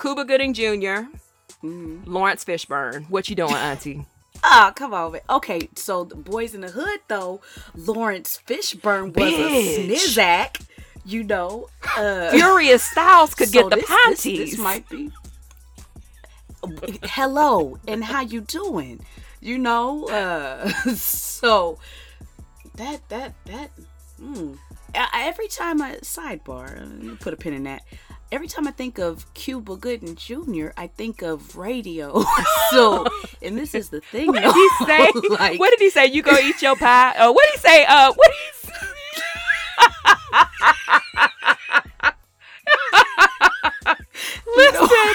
Cuba 0.00 0.24
Gooding 0.24 0.54
junior 0.54 1.08
mm-hmm. 1.62 2.10
Laurence 2.10 2.42
Fishburne. 2.42 3.08
What 3.10 3.28
you 3.28 3.36
doing, 3.36 3.52
Auntie? 3.52 4.06
Oh, 4.42 4.72
come 4.76 4.94
on, 4.94 5.12
man. 5.12 5.20
Okay, 5.28 5.68
so 5.74 6.04
the 6.04 6.16
Boys 6.16 6.54
in 6.54 6.62
the 6.62 6.70
Hood, 6.70 7.00
though, 7.08 7.42
Laurence 7.74 8.40
Fishburne 8.46 9.14
was 9.14 9.32
Bitch. 9.32 9.78
a 9.78 9.88
snizak. 9.88 10.66
You 11.04 11.24
know, 11.24 11.68
uh, 11.96 12.30
Furious 12.32 12.82
Styles 12.82 13.34
could 13.34 13.48
so 13.48 13.52
get 13.52 13.70
the 13.70 13.76
this, 13.76 13.86
panties. 13.86 14.38
This, 14.38 14.50
this 14.52 14.58
might 14.58 14.88
be. 14.88 15.10
Hello, 17.04 17.78
and 17.88 18.04
how 18.04 18.20
you 18.20 18.42
doing? 18.42 19.04
You 19.40 19.58
know, 19.58 20.06
uh, 20.08 20.68
so 20.94 21.78
that 22.76 23.06
that 23.08 23.34
that. 23.46 23.70
Mm. 24.20 24.58
Every 24.94 25.48
time 25.48 25.80
I 25.82 25.96
sidebar, 25.96 27.18
put 27.20 27.32
a 27.32 27.36
pin 27.36 27.52
in 27.54 27.64
that. 27.64 27.82
Every 28.32 28.46
time 28.46 28.68
I 28.68 28.70
think 28.70 28.98
of 28.98 29.32
Cuba 29.34 29.76
Gooding 29.76 30.14
Jr., 30.14 30.68
I 30.76 30.86
think 30.86 31.22
of 31.22 31.56
radio. 31.56 32.24
so, 32.70 33.06
and 33.42 33.58
this 33.58 33.74
is 33.74 33.88
the 33.88 34.00
thing. 34.00 34.28
What 34.28 34.42
did 34.42 34.52
he 34.52 34.68
say? 34.86 35.10
like, 35.30 35.58
what 35.58 35.70
did 35.70 35.80
he 35.80 35.90
say? 35.90 36.06
You 36.06 36.22
go 36.22 36.36
eat 36.38 36.62
your 36.62 36.76
pie. 36.76 37.10
Uh, 37.10 37.32
what 37.32 37.44
did 37.46 37.60
he 37.60 37.68
say? 37.68 37.84
Uh, 37.86 38.12
what 38.12 38.30
did 38.30 38.36
he 38.36 38.52
say? 38.52 38.76
Listen, 44.56 45.14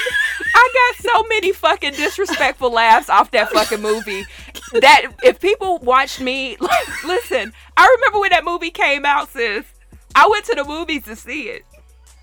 so 1.15 1.23
many 1.29 1.51
fucking 1.51 1.93
disrespectful 1.93 2.71
laughs 2.71 3.09
off 3.09 3.31
that 3.31 3.49
fucking 3.49 3.81
movie 3.81 4.25
that 4.73 5.07
if 5.23 5.39
people 5.39 5.79
watched 5.79 6.19
me, 6.19 6.57
like, 6.59 7.03
listen, 7.03 7.53
I 7.77 7.95
remember 7.97 8.19
when 8.19 8.31
that 8.31 8.43
movie 8.43 8.71
came 8.71 9.05
out, 9.05 9.29
sis. 9.29 9.65
I 10.13 10.27
went 10.29 10.45
to 10.45 10.55
the 10.55 10.63
movies 10.63 11.03
to 11.03 11.15
see 11.15 11.43
it. 11.43 11.63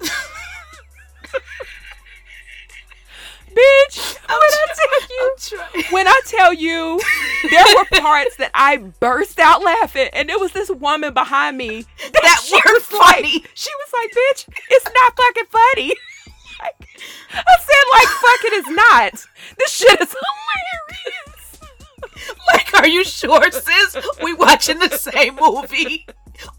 Bitch, 3.53 4.17
when 4.29 4.39
I 4.39 4.67
tell 4.75 5.03
you, 5.11 5.85
when 5.91 6.09
I 6.09 6.21
tell 6.25 6.55
you, 6.55 7.01
there 7.51 7.65
were 7.77 8.01
parts 8.01 8.37
that 8.37 8.51
I 8.55 8.79
burst 8.79 9.39
out 9.39 9.63
laughing, 9.63 10.09
and 10.15 10.27
there 10.27 10.39
was 10.39 10.53
this 10.53 10.71
woman 10.71 11.13
behind 11.13 11.59
me 11.59 11.85
that, 12.13 12.23
that 12.23 12.63
was 12.73 12.85
funny. 12.85 13.41
Like, 13.41 13.51
she 13.53 13.69
was 13.69 13.93
like, 13.93 14.11
"Bitch, 14.11 14.49
it's 14.71 14.87
not 14.87 15.17
fucking 15.17 15.49
funny." 15.51 15.93
I 17.33 17.57
said, 17.61 17.85
"Like, 17.93 18.09
fuck 18.09 18.45
it 18.45 18.53
is 18.53 18.69
not. 18.69 19.27
This 19.59 19.73
shit 19.73 20.01
is 20.01 20.15
hilarious." 20.15 21.43
like, 22.53 22.75
are 22.75 22.87
you 22.87 23.05
sure, 23.05 23.51
sis? 23.51 23.97
We 24.23 24.35
watching 24.35 24.79
the 24.79 24.91
same 24.91 25.37
movie 25.41 26.07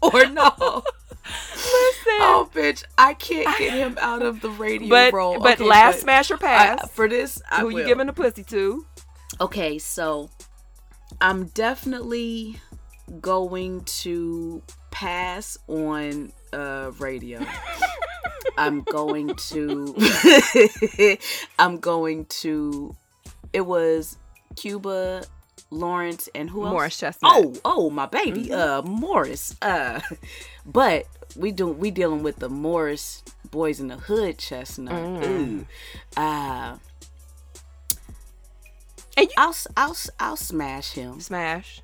or 0.00 0.26
no? 0.26 0.82
Listen. 1.24 2.20
Oh, 2.20 2.50
bitch, 2.52 2.84
I 2.98 3.14
can't 3.14 3.58
get 3.58 3.72
him 3.72 3.96
out 4.00 4.22
of 4.22 4.40
the 4.40 4.50
radio 4.50 4.88
but, 4.88 5.12
role. 5.12 5.40
But 5.40 5.54
okay, 5.54 5.64
last 5.64 5.96
but 5.96 6.00
smash 6.02 6.30
or 6.30 6.36
pass 6.36 6.80
I, 6.82 6.86
for 6.88 7.08
this. 7.08 7.40
I 7.50 7.60
who 7.60 7.66
will. 7.66 7.80
you 7.80 7.86
giving 7.86 8.06
the 8.06 8.12
pussy 8.12 8.44
to? 8.44 8.84
Okay, 9.40 9.78
so 9.78 10.30
I'm 11.20 11.46
definitely 11.46 12.60
going 13.20 13.82
to 13.84 14.62
pass 14.90 15.58
on 15.66 16.32
uh 16.54 16.92
radio. 16.98 17.44
I'm 18.56 18.82
going 18.82 19.34
to 19.34 19.94
I'm 21.58 21.78
going 21.78 22.26
to 22.26 22.94
it 23.52 23.62
was 23.66 24.16
Cuba 24.56 25.24
Lawrence, 25.70 26.28
and 26.34 26.50
who 26.50 26.64
else? 26.64 26.72
Morris 26.72 26.98
Chestnut. 26.98 27.32
Oh, 27.34 27.54
oh, 27.64 27.90
my 27.90 28.06
baby, 28.06 28.52
uh, 28.52 28.82
Morris. 28.82 29.56
Uh, 29.60 30.00
but 30.66 31.06
we 31.36 31.50
do 31.50 31.66
we 31.68 31.90
dealing 31.90 32.22
with 32.22 32.36
the 32.36 32.48
Morris 32.48 33.22
Boys 33.50 33.80
in 33.80 33.88
the 33.88 33.96
Hood 33.96 34.38
Chestnut. 34.38 34.92
Ooh, 35.26 35.66
uh, 36.16 36.76
And 39.16 39.26
you 39.26 39.34
I'll 39.36 39.56
I'll 39.76 39.96
I'll 40.20 40.36
smash 40.36 40.92
him. 40.92 41.20
smash. 41.20 41.80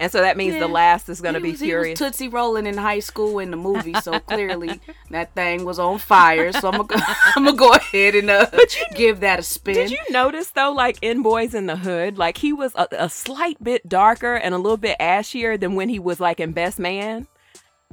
And 0.00 0.12
so 0.12 0.20
that 0.20 0.36
means 0.36 0.54
Yeah. 0.54 0.60
the 0.60 0.68
last 0.68 1.08
is 1.08 1.20
gonna 1.20 1.40
be 1.40 1.50
was- 1.50 1.60
he 1.60 1.66
furious. 1.66 1.98
was 2.00 2.10
Tootsie 2.10 2.28
rolling 2.28 2.66
in 2.66 2.76
high 2.76 3.00
school 3.00 3.40
in 3.40 3.50
the 3.50 3.56
movie, 3.56 3.94
so 4.00 4.20
clearly 4.20 4.80
that 5.10 5.34
thing 5.34 5.64
was 5.64 5.78
on 5.80 5.98
fire. 5.98 6.52
So 6.52 6.70
I'm 6.70 6.86
gonna 6.86 7.04
I'm 7.36 7.44
gonna 7.44 7.56
go 7.56 7.72
ahead 7.72 8.14
and 8.14 8.30
uh, 8.30 8.46
give 8.94 9.20
that 9.20 9.40
a 9.40 9.42
spin. 9.42 9.74
Did 9.74 9.90
you 9.90 9.98
notice 10.10 10.50
though, 10.50 10.72
like 10.72 10.98
in 11.02 11.22
Boys 11.22 11.52
in 11.52 11.66
the 11.66 11.76
Hood, 11.76 12.16
like 12.16 12.38
he 12.38 12.52
was 12.52 12.72
a, 12.76 12.86
a 12.92 13.10
slight 13.10 13.62
bit 13.62 13.88
darker 13.88 14.34
and 14.36 14.54
a 14.54 14.58
little 14.58 14.76
bit 14.76 14.96
ashier 15.00 15.58
than 15.58 15.74
when 15.74 15.88
he 15.88 15.98
was 15.98 16.20
like 16.20 16.38
in 16.40 16.52
Best 16.52 16.78
Man? 16.78 17.26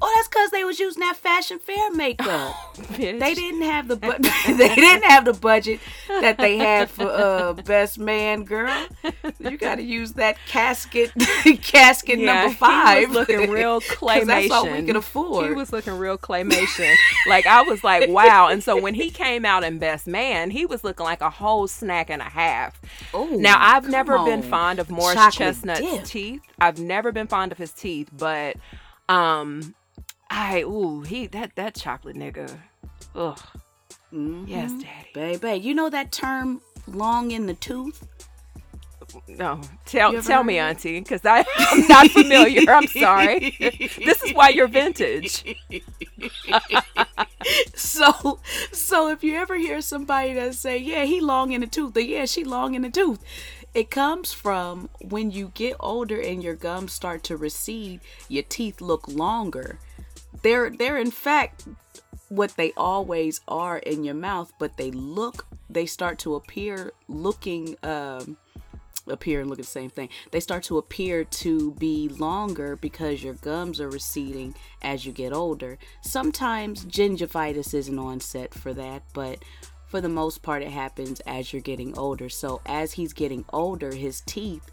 Oh, 0.01 0.11
that's 0.17 0.27
because 0.27 0.51
they 0.51 0.65
was 0.65 0.77
using 0.77 0.99
that 0.99 1.15
fashion 1.15 1.57
fair 1.57 1.89
makeup. 1.91 2.53
Bitch. 2.75 3.17
they 3.17 3.33
didn't 3.33 3.61
have 3.61 3.87
the 3.87 3.95
bu- 3.95 4.17
they 4.57 4.75
didn't 4.75 5.05
have 5.05 5.23
the 5.23 5.31
budget 5.31 5.79
that 6.09 6.37
they 6.37 6.57
had 6.57 6.89
for 6.89 7.03
uh 7.09 7.53
best 7.53 7.97
man 7.97 8.43
girl. 8.43 8.87
You 9.39 9.57
got 9.57 9.75
to 9.75 9.81
use 9.83 10.11
that 10.13 10.35
casket 10.47 11.11
casket 11.61 12.19
number 12.19 12.53
five. 12.53 12.99
He 12.99 13.05
was 13.05 13.15
looking 13.15 13.49
real 13.49 13.79
claymation. 13.79 14.25
That's 14.27 14.51
all 14.51 14.69
we 14.69 14.83
could 14.83 14.97
afford. 14.97 15.45
He 15.47 15.53
was 15.53 15.71
looking 15.71 15.93
real 15.97 16.17
claymation. 16.17 16.93
like 17.25 17.47
I 17.47 17.61
was 17.61 17.81
like, 17.81 18.09
wow. 18.09 18.49
And 18.49 18.61
so 18.61 18.79
when 18.79 18.95
he 18.95 19.09
came 19.09 19.45
out 19.45 19.63
in 19.63 19.79
Best 19.79 20.07
Man, 20.07 20.49
he 20.49 20.65
was 20.65 20.83
looking 20.83 21.05
like 21.05 21.21
a 21.21 21.29
whole 21.29 21.69
snack 21.69 22.09
and 22.09 22.21
a 22.21 22.25
half. 22.25 22.81
Ooh, 23.15 23.37
Now 23.39 23.55
I've 23.59 23.87
never 23.87 24.19
been 24.25 24.41
fond 24.41 24.79
of 24.79 24.89
Morris 24.89 25.15
Chocolate 25.15 25.55
Chestnut's 25.55 25.79
dip. 25.79 26.03
teeth. 26.03 26.41
I've 26.59 26.79
never 26.79 27.13
been 27.13 27.27
fond 27.27 27.53
of 27.53 27.57
his 27.57 27.71
teeth, 27.71 28.09
but 28.11 28.57
um 29.07 29.73
I 30.37 30.63
ooh, 30.63 31.01
he 31.01 31.27
that 31.27 31.55
that 31.55 31.75
chocolate 31.75 32.17
nigga. 32.17 32.59
Ugh. 33.15 33.39
Mhm. 34.13 34.43
Yes, 34.47 34.71
daddy. 34.73 35.37
baby. 35.39 35.65
You 35.65 35.73
know 35.73 35.89
that 35.89 36.11
term 36.11 36.61
"long 36.87 37.31
in 37.31 37.45
the 37.45 37.53
tooth"? 37.53 38.05
No, 39.29 39.61
tell 39.85 40.21
tell 40.21 40.43
me? 40.43 40.57
Auntie, 40.57 40.99
because 40.99 41.21
I'm 41.25 41.45
not 41.87 42.11
familiar. 42.11 42.69
I'm 42.69 42.87
sorry. 42.87 43.55
this 43.59 44.23
is 44.23 44.33
why 44.33 44.49
you're 44.49 44.67
vintage. 44.67 45.43
so 47.75 48.39
so 48.71 49.09
if 49.09 49.23
you 49.23 49.35
ever 49.35 49.55
hear 49.55 49.79
somebody 49.79 50.33
that 50.33 50.55
say 50.55 50.77
yeah 50.77 51.05
he 51.05 51.21
long 51.21 51.53
in 51.53 51.61
the 51.61 51.67
tooth 51.67 51.95
or 51.95 52.01
yeah 52.01 52.25
she 52.25 52.43
long 52.43 52.73
in 52.73 52.81
the 52.81 52.89
tooth 52.89 53.19
it 53.73 53.91
comes 53.91 54.33
from 54.33 54.89
when 55.01 55.29
you 55.29 55.51
get 55.53 55.75
older 55.79 56.19
and 56.19 56.43
your 56.43 56.55
gums 56.55 56.91
start 56.91 57.23
to 57.23 57.37
recede 57.37 57.99
your 58.27 58.43
teeth 58.43 58.81
look 58.81 59.07
longer 59.07 59.77
they're 60.41 60.69
they're 60.69 60.97
in 60.97 61.11
fact 61.11 61.67
what 62.29 62.55
they 62.57 62.71
always 62.75 63.41
are 63.47 63.77
in 63.79 64.03
your 64.03 64.15
mouth 64.15 64.51
but 64.59 64.77
they 64.77 64.91
look 64.91 65.45
they 65.69 65.85
start 65.85 66.17
to 66.19 66.35
appear 66.35 66.91
looking 67.07 67.75
um 67.83 68.37
appear 69.07 69.41
and 69.41 69.49
look 69.49 69.59
at 69.59 69.65
the 69.65 69.71
same 69.71 69.89
thing. 69.89 70.09
They 70.31 70.39
start 70.39 70.63
to 70.63 70.77
appear 70.77 71.23
to 71.23 71.71
be 71.73 72.09
longer 72.09 72.75
because 72.75 73.23
your 73.23 73.35
gums 73.35 73.79
are 73.79 73.89
receding 73.89 74.55
as 74.81 75.05
you 75.05 75.11
get 75.11 75.33
older. 75.33 75.77
Sometimes 76.01 76.85
gingivitis 76.85 77.73
is 77.73 77.87
an 77.87 77.99
onset 77.99 78.53
for 78.53 78.73
that, 78.73 79.03
but 79.13 79.43
for 79.87 80.01
the 80.01 80.09
most 80.09 80.41
part, 80.41 80.63
it 80.63 80.71
happens 80.71 81.19
as 81.21 81.53
you're 81.53 81.61
getting 81.61 81.97
older. 81.97 82.29
So 82.29 82.61
as 82.65 82.93
he's 82.93 83.13
getting 83.13 83.45
older, 83.53 83.93
his 83.93 84.21
teeth, 84.21 84.71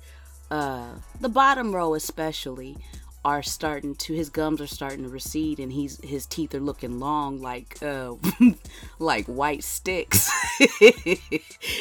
uh, 0.50 0.94
the 1.20 1.28
bottom 1.28 1.74
row 1.74 1.94
especially, 1.94 2.76
are 3.24 3.42
starting 3.42 3.94
to 3.94 4.12
his 4.14 4.30
gums 4.30 4.60
are 4.60 4.66
starting 4.66 5.04
to 5.04 5.08
recede 5.08 5.60
and 5.60 5.72
he's 5.72 6.00
his 6.04 6.26
teeth 6.26 6.54
are 6.54 6.60
looking 6.60 6.98
long 6.98 7.40
like 7.40 7.80
uh 7.82 8.14
like 8.98 9.26
white 9.26 9.62
sticks. 9.64 10.30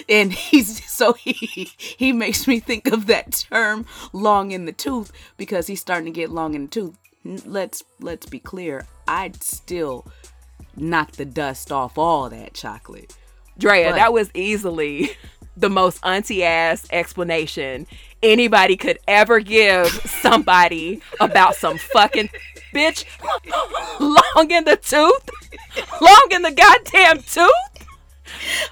And 0.10 0.32
he's 0.34 0.90
so 0.92 1.14
he 1.14 1.70
he 1.78 2.12
makes 2.12 2.48
me 2.48 2.60
think 2.60 2.88
of 2.88 3.08
that 3.08 3.46
term 3.50 3.86
long 4.14 4.52
in 4.52 4.66
the 4.66 4.72
tooth 4.72 5.12
because 5.38 5.68
he's 5.68 5.82
starting 5.82 6.06
to 6.06 6.12
get 6.12 6.30
long 6.30 6.54
in 6.54 6.64
the 6.64 6.70
tooth. 6.70 6.98
Let's 7.46 7.84
let's 8.00 8.26
be 8.26 8.40
clear. 8.40 8.86
I'd 9.08 9.42
still 9.42 10.06
knock 10.76 11.14
the 11.14 11.26
dust 11.26 11.72
off 11.72 11.98
all 11.98 12.30
that 12.30 12.54
chocolate. 12.54 13.16
Drea, 13.58 13.90
But- 13.90 13.96
that 13.96 14.14
was 14.14 14.30
easily 14.34 15.12
the 15.58 15.70
most 15.70 16.00
auntie 16.04 16.44
ass 16.44 16.88
explanation 16.92 17.88
anybody 18.24 18.78
could 18.78 19.00
ever 19.08 19.40
give 19.40 19.88
somebody 19.88 21.02
about 21.20 21.56
some 21.56 21.78
fucking 21.78 22.30
bitch 22.74 23.06
long 24.00 24.52
in 24.52 24.64
the 24.64 24.78
tooth, 24.78 25.30
long 26.02 26.28
in 26.32 26.42
the 26.42 26.52
goddamn 26.52 27.22
tooth. 27.24 27.52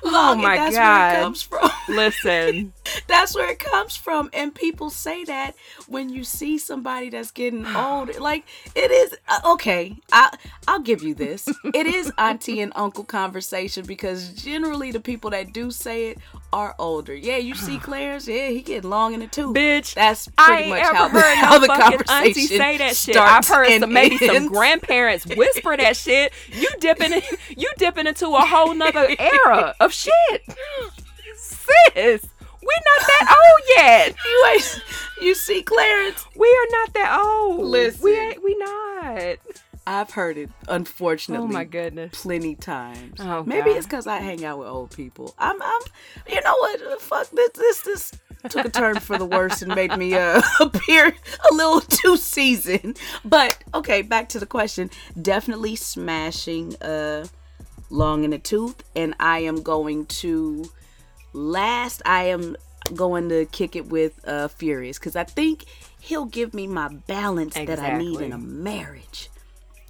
Oh 0.03 0.35
my 0.35 0.55
that's 0.55 0.75
where 0.75 0.83
God. 0.83 1.15
it 1.15 1.21
comes 1.21 1.41
from 1.41 1.69
Listen, 1.89 2.73
That's 3.07 3.35
where 3.35 3.49
it 3.49 3.59
comes 3.59 3.95
from. 3.95 4.29
And 4.33 4.53
people 4.53 4.89
say 4.89 5.23
that 5.25 5.55
when 5.87 6.09
you 6.09 6.23
see 6.23 6.57
somebody 6.57 7.09
that's 7.09 7.31
getting 7.31 7.65
old. 7.75 8.17
Like, 8.19 8.45
it 8.75 8.91
is, 8.91 9.15
uh, 9.27 9.53
okay, 9.53 9.97
I, 10.11 10.35
I'll 10.67 10.79
give 10.79 11.01
you 11.03 11.13
this. 11.13 11.47
It 11.73 11.87
is 11.87 12.11
auntie 12.17 12.61
and 12.61 12.71
uncle 12.75 13.03
conversation 13.03 13.85
because 13.85 14.29
generally 14.29 14.91
the 14.91 14.99
people 14.99 15.31
that 15.31 15.51
do 15.53 15.71
say 15.71 16.09
it 16.09 16.19
are 16.51 16.75
older. 16.79 17.13
Yeah, 17.15 17.37
you 17.37 17.55
see 17.55 17.77
Clarence, 17.79 18.27
yeah, 18.27 18.47
he 18.47 18.61
getting 18.61 18.89
long 18.89 19.13
in 19.13 19.19
the 19.21 19.27
tooth. 19.27 19.55
bitch. 19.55 19.93
That's 19.93 20.29
I 20.37 20.45
pretty 20.47 20.61
ain't 20.63 20.69
much 20.71 20.79
ever 20.85 20.95
how, 20.95 21.07
the, 21.07 21.19
heard 21.21 21.35
how 21.37 21.53
no 21.55 21.59
the 21.59 21.67
conversation 21.67 22.25
auntie 22.27 22.47
say 22.47 22.77
that 22.77 22.95
shit. 22.95 23.17
I've 23.17 23.47
heard 23.47 23.79
some, 23.79 23.93
maybe 23.93 24.17
some 24.17 24.47
grandparents 24.47 25.25
whisper 25.27 25.77
that 25.77 25.95
shit. 26.05 26.33
You 26.51 26.69
dipping, 26.79 27.13
in, 27.13 27.21
you 27.57 27.69
dipping 27.77 28.07
into 28.07 28.27
a 28.27 28.41
whole 28.41 28.73
nother 28.73 29.07
era 29.19 29.75
of 29.79 29.93
shit. 29.93 30.43
Sis, 31.35 32.27
we're 32.61 32.83
not 32.85 33.07
that 33.07 33.35
old 33.51 33.77
yet. 33.77 34.15
You, 34.25 34.45
ain't- 34.53 34.83
you 35.21 35.35
see 35.35 35.61
Clarence, 35.63 36.25
We 36.35 36.47
are 36.47 36.71
not 36.71 36.93
that 36.93 37.19
old. 37.21 37.65
Listen. 37.65 38.03
we 38.03 38.17
ain't, 38.19 38.43
we 38.43 38.55
not. 38.57 39.37
I've 39.87 40.11
heard 40.11 40.37
it, 40.37 40.49
unfortunately. 40.67 41.47
Oh 41.47 41.51
my 41.51 41.63
goodness. 41.63 42.21
plenty 42.21 42.55
times. 42.55 43.19
Oh, 43.19 43.43
Maybe 43.43 43.71
God. 43.71 43.77
it's 43.77 43.85
because 43.85 44.07
I 44.07 44.17
hang 44.17 44.45
out 44.45 44.59
with 44.59 44.67
old 44.67 44.91
people. 44.95 45.33
I'm, 45.39 45.59
I'm, 45.61 45.81
you 46.27 46.41
know 46.41 46.55
what? 46.59 47.01
Fuck 47.01 47.29
this, 47.31 47.51
this, 47.53 47.81
this 47.81 48.11
took 48.49 48.65
a 48.65 48.69
turn 48.69 48.99
for 48.99 49.17
the 49.17 49.25
worse 49.25 49.61
and 49.61 49.73
made 49.73 49.95
me 49.97 50.13
uh, 50.13 50.41
appear 50.59 51.07
a 51.07 51.53
little 51.53 51.81
too 51.81 52.17
seasoned. 52.17 52.99
But 53.25 53.57
okay, 53.73 54.01
back 54.01 54.29
to 54.29 54.39
the 54.39 54.45
question. 54.45 54.89
Definitely 55.19 55.75
smashing 55.75 56.75
uh, 56.81 57.27
long 57.89 58.23
in 58.23 58.31
the 58.31 58.39
tooth, 58.39 58.83
and 58.95 59.15
I 59.19 59.39
am 59.39 59.61
going 59.61 60.05
to 60.07 60.71
last. 61.33 62.01
I 62.05 62.25
am 62.25 62.55
going 62.95 63.29
to 63.29 63.45
kick 63.45 63.75
it 63.75 63.87
with 63.87 64.19
uh, 64.27 64.47
Furious 64.47 64.97
because 64.99 65.15
I 65.15 65.23
think 65.23 65.65
he'll 65.99 66.25
give 66.25 66.53
me 66.53 66.67
my 66.67 66.87
balance 66.87 67.53
that 67.55 67.79
I 67.79 67.97
need 67.97 68.21
in 68.21 68.31
a 68.31 68.37
marriage 68.37 69.28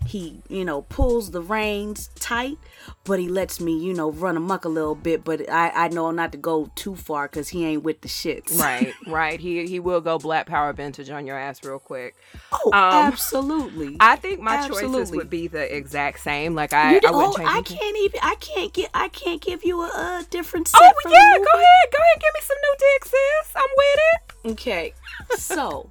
he 0.06 0.42
you 0.50 0.64
know 0.66 0.82
pulls 0.84 1.32
the 1.32 1.42
reins 1.42 2.10
tight 2.16 2.58
but 3.04 3.20
he 3.20 3.28
lets 3.28 3.60
me 3.60 3.78
you 3.78 3.94
know 3.94 4.12
run 4.12 4.38
amuck 4.38 4.66
a 4.66 4.70
little 4.70 4.96
bit 4.96 5.24
but 5.24 5.48
i 5.50 5.70
i 5.72 5.88
know 5.90 6.10
not 6.12 6.32
to 6.32 6.38
go 6.38 6.72
too 6.76 6.96
far 6.96 7.28
because 7.28 7.50
he 7.50 7.66
ain't 7.66 7.84
with 7.84 8.02
the 8.02 8.08
shits 8.08 8.58
Right, 8.60 8.94
right. 9.08 9.40
He 9.40 9.68
he 9.68 9.80
will 9.80 10.02
go 10.02 10.18
black 10.18 10.46
power 10.48 10.74
vintage 10.74 11.10
on 11.10 11.28
your 11.28 11.38
ass 11.38 11.64
real 11.64 11.80
quick. 11.80 12.16
oh 12.52 12.72
Um, 12.74 13.12
absolutely 13.12 13.98
I 14.00 14.16
think 14.16 14.40
my 14.40 14.68
choices 14.68 15.12
would 15.12 15.30
be 15.30 15.48
the 15.48 15.76
exact 15.76 16.22
same. 16.22 16.56
Like 16.56 16.74
I, 16.74 16.94
you 16.94 16.98
I 17.04 17.10
oh, 17.12 17.36
change 17.36 17.50
I 17.50 17.62
can't 17.62 17.98
even 17.98 18.20
i 18.24 18.36
can't 18.36 18.74
get 18.74 18.90
i 18.94 19.10
can't 19.10 19.42
give 19.42 19.64
you 19.64 19.82
a, 19.82 19.88
uh 19.94 20.24
different 20.30 20.68
set 20.68 20.80
Oh 20.82 21.10
yeah, 21.10 21.38
go 21.38 21.44
ahead, 21.44 21.92
go 21.92 21.98
ahead, 22.04 22.22
give 22.22 22.34
me 22.34 22.42
some 22.42 22.58
new 22.62 22.76
dick, 22.80 23.06
sis. 23.06 23.56
I'm 23.56 23.70
with 23.78 24.00
it. 24.14 24.52
Okay, 24.52 24.94
so 25.38 25.88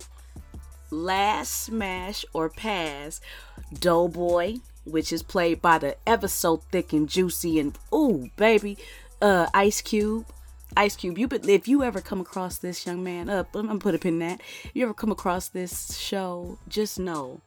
last 0.91 1.65
smash 1.65 2.25
or 2.33 2.49
pass, 2.49 3.21
Doughboy, 3.73 4.57
which 4.85 5.13
is 5.13 5.23
played 5.23 5.61
by 5.61 5.79
the 5.79 5.97
ever 6.07 6.29
so 6.29 6.59
thick 6.71 6.93
and 6.93 7.09
juicy 7.09 7.59
and 7.59 7.77
ooh 7.93 8.31
baby, 8.37 8.79
uh, 9.21 9.49
Ice 9.55 9.81
Cube. 9.81 10.27
Ice 10.77 10.97
Cube, 10.97 11.17
you 11.19 11.27
but 11.27 11.49
if 11.49 11.67
you 11.67 11.83
ever 11.83 12.01
come 12.01 12.21
across 12.21 12.59
this 12.59 12.87
young 12.87 13.03
man, 13.03 13.31
up, 13.31 13.55
I'm 13.57 13.67
gonna 13.67 13.79
put 13.79 13.95
a 13.95 13.99
pin 13.99 14.15
in 14.15 14.19
that. 14.29 14.41
You 14.75 14.85
ever 14.85 14.95
come 14.95 15.11
across 15.11 15.49
this 15.49 15.97
show? 15.99 16.59
Just 16.69 16.99
know 16.99 17.41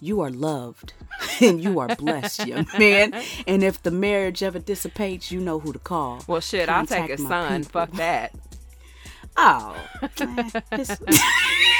you 0.00 0.20
are 0.20 0.30
loved 0.30 0.92
and 1.40 1.62
you 1.62 1.78
are 1.78 1.94
blessed, 1.96 2.46
young 2.46 2.66
man. 2.78 3.14
And 3.46 3.62
if 3.62 3.82
the 3.82 3.90
marriage 3.90 4.42
ever 4.42 4.58
dissipates, 4.58 5.30
you 5.30 5.40
know 5.40 5.58
who 5.60 5.72
to 5.72 5.78
call. 5.78 6.22
Well, 6.26 6.40
shit, 6.40 6.68
I'll 6.68 6.86
take 6.86 6.98
Contact 6.98 7.10
his 7.12 7.20
my 7.20 7.28
son. 7.28 7.64
people. 7.64 7.80
Fuck 7.80 7.92
that. 7.92 8.32
Oh, 9.40 9.76
his, 10.72 10.88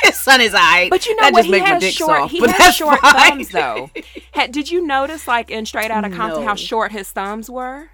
his 0.04 0.20
son 0.20 0.40
is 0.40 0.54
alright. 0.54 0.90
But 0.90 1.06
you 1.06 1.16
know 1.16 1.22
that 1.24 1.32
what? 1.32 1.44
Just 1.44 1.54
He 1.54 1.60
has 1.60 1.94
short. 1.94 2.18
soft, 2.20 2.32
he 2.32 2.46
has 2.46 2.74
short 2.76 3.00
fine. 3.00 3.30
thumbs 3.44 3.48
though. 3.50 3.90
Did 4.50 4.70
you 4.70 4.86
notice, 4.86 5.26
like 5.26 5.50
in 5.50 5.66
Straight 5.66 5.90
Outta 5.90 6.10
Compton, 6.10 6.44
how 6.44 6.54
short 6.54 6.92
his 6.92 7.10
thumbs 7.10 7.50
were? 7.50 7.90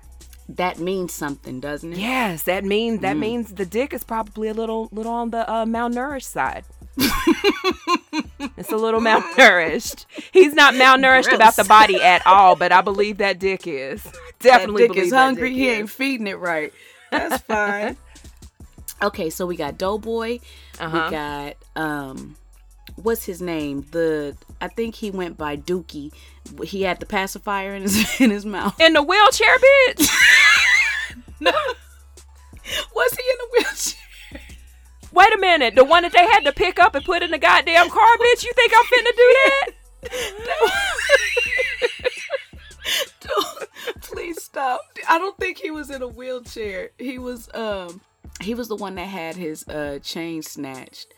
that 0.47 0.79
means 0.79 1.11
something, 1.15 1.59
doesn't 1.61 1.95
it? 1.95 1.99
Yes, 1.99 2.43
that 2.43 2.65
means 2.65 3.01
that 3.01 3.17
means 3.17 3.55
the 3.55 3.65
dick 3.65 3.95
is 3.95 4.05
probably 4.05 4.49
a 4.49 4.55
little 4.55 4.91
little 4.93 5.13
on 5.13 5.31
the 5.31 5.49
uh, 5.51 5.65
malnourished 5.65 6.25
side. 6.25 6.65
it's 8.59 8.71
a 8.71 8.77
little 8.77 9.01
malnourished. 9.01 10.05
He's 10.33 10.53
not 10.53 10.75
malnourished 10.75 11.25
Gross. 11.25 11.37
about 11.37 11.57
the 11.57 11.65
body 11.65 12.01
at 12.03 12.27
all, 12.27 12.57
but 12.57 12.73
I 12.73 12.83
believe 12.83 13.17
that 13.19 13.39
dick 13.39 13.67
is 13.67 14.03
definitely 14.41 14.83
that 14.83 14.89
dick 14.89 14.97
believe 14.97 15.07
is 15.07 15.13
hungry. 15.13 15.49
dick 15.49 15.57
He 15.59 15.69
is. 15.69 15.79
ain't 15.79 15.91
feeding 15.91 16.27
it 16.27 16.39
right. 16.39 16.73
That's 17.11 17.43
fine. 17.45 17.97
Okay, 19.03 19.31
so 19.31 19.47
we 19.47 19.57
got 19.57 19.79
Doughboy. 19.79 20.39
Uh-huh. 20.81 21.05
We 21.05 21.11
got 21.11 21.57
um, 21.77 22.37
what's 22.97 23.25
his 23.25 23.41
name? 23.43 23.87
The 23.91 24.37
I 24.61 24.69
think 24.69 24.95
he 24.97 25.11
went 25.11 25.37
by 25.37 25.57
Dookie. 25.57 26.13
He 26.65 26.83
had 26.83 27.01
the 27.01 27.07
pacifier 27.07 27.75
in 27.75 27.83
his 27.83 28.21
in 28.21 28.31
his 28.31 28.45
mouth. 28.47 28.81
in 28.81 28.93
the 28.93 29.03
wheelchair, 29.03 29.57
bitch. 29.59 30.09
No. 31.41 31.51
Was 32.95 33.13
he 33.13 33.23
in 33.31 33.37
the 33.39 33.49
wheelchair? 33.53 34.41
Wait 35.13 35.35
a 35.35 35.39
minute, 35.39 35.75
the 35.75 35.85
one 35.85 36.03
that 36.05 36.13
they 36.13 36.25
had 36.27 36.41
to 36.45 36.53
pick 36.53 36.79
up 36.81 36.95
and 36.95 37.05
put 37.05 37.23
in 37.23 37.31
the 37.31 37.39
goddamn 37.39 37.91
car, 37.91 38.17
bitch. 38.17 38.45
You 38.45 38.53
think 38.55 38.73
I'm 38.75 38.85
finna 38.85 39.17
do 39.17 39.37
that? 39.45 39.71
Please 44.03 44.43
stop. 44.43 44.81
I 45.09 45.19
don't 45.19 45.37
think 45.39 45.59
he 45.59 45.71
was 45.71 45.91
in 45.91 46.03
a 46.03 46.09
wheelchair. 46.09 46.91
He 46.99 47.19
was 47.19 47.49
um 47.55 48.01
he 48.41 48.55
was 48.55 48.69
the 48.69 48.77
one 48.77 48.95
that 48.97 49.07
had 49.09 49.37
his 49.37 49.67
uh 49.69 49.99
chain 50.03 50.43
snatched. 50.43 51.15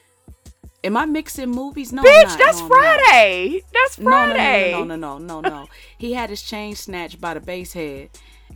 Am 0.84 0.96
I 0.96 1.04
mixing 1.06 1.50
movies? 1.50 1.92
No, 1.92 2.02
bitch, 2.02 2.24
not. 2.24 2.38
that's 2.38 2.60
No. 2.60 2.68
Friday. 2.68 3.62
That's 3.72 3.96
Friday. 3.96 4.72
no, 4.72 4.84
no, 4.84 4.94
no, 4.96 5.18
no, 5.18 5.40
no, 5.40 5.48
no. 5.48 5.66
he 5.98 6.12
had 6.12 6.30
his 6.30 6.42
chain 6.42 6.76
snatched 6.76 7.20
by 7.20 7.34
the 7.34 7.40
base 7.40 7.72
head. 7.72 8.10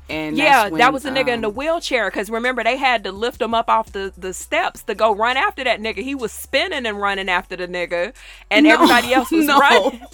And 0.09 0.37
Yeah, 0.37 0.65
that's 0.65 0.77
that 0.79 0.93
was 0.93 1.03
the 1.05 1.11
nigga 1.11 1.29
in 1.29 1.41
the 1.41 1.49
um, 1.49 1.55
wheelchair. 1.55 2.09
Because 2.11 2.31
remember, 2.31 2.63
they 2.63 2.77
had 2.77 3.03
to 3.05 3.13
lift 3.13 3.41
him 3.43 3.55
up 3.55 3.69
off 3.69 3.93
the, 3.93 4.13
the 4.17 4.33
steps 4.33 4.83
to 4.85 4.95
go 4.95 5.15
run 5.15 5.37
after 5.37 5.65
that 5.65 5.81
nigga. 5.81 5.99
He 5.99 6.15
was 6.15 6.31
spinning 6.33 6.87
and 6.87 7.01
running 7.01 7.29
after 7.29 7.57
the 7.57 7.67
nigga, 7.69 8.13
and 8.51 8.65
No, 8.67 8.75
everybody 8.75 9.13
else 9.13 9.31
was 9.33 9.47
no. 9.49 9.59
running. 9.59 10.01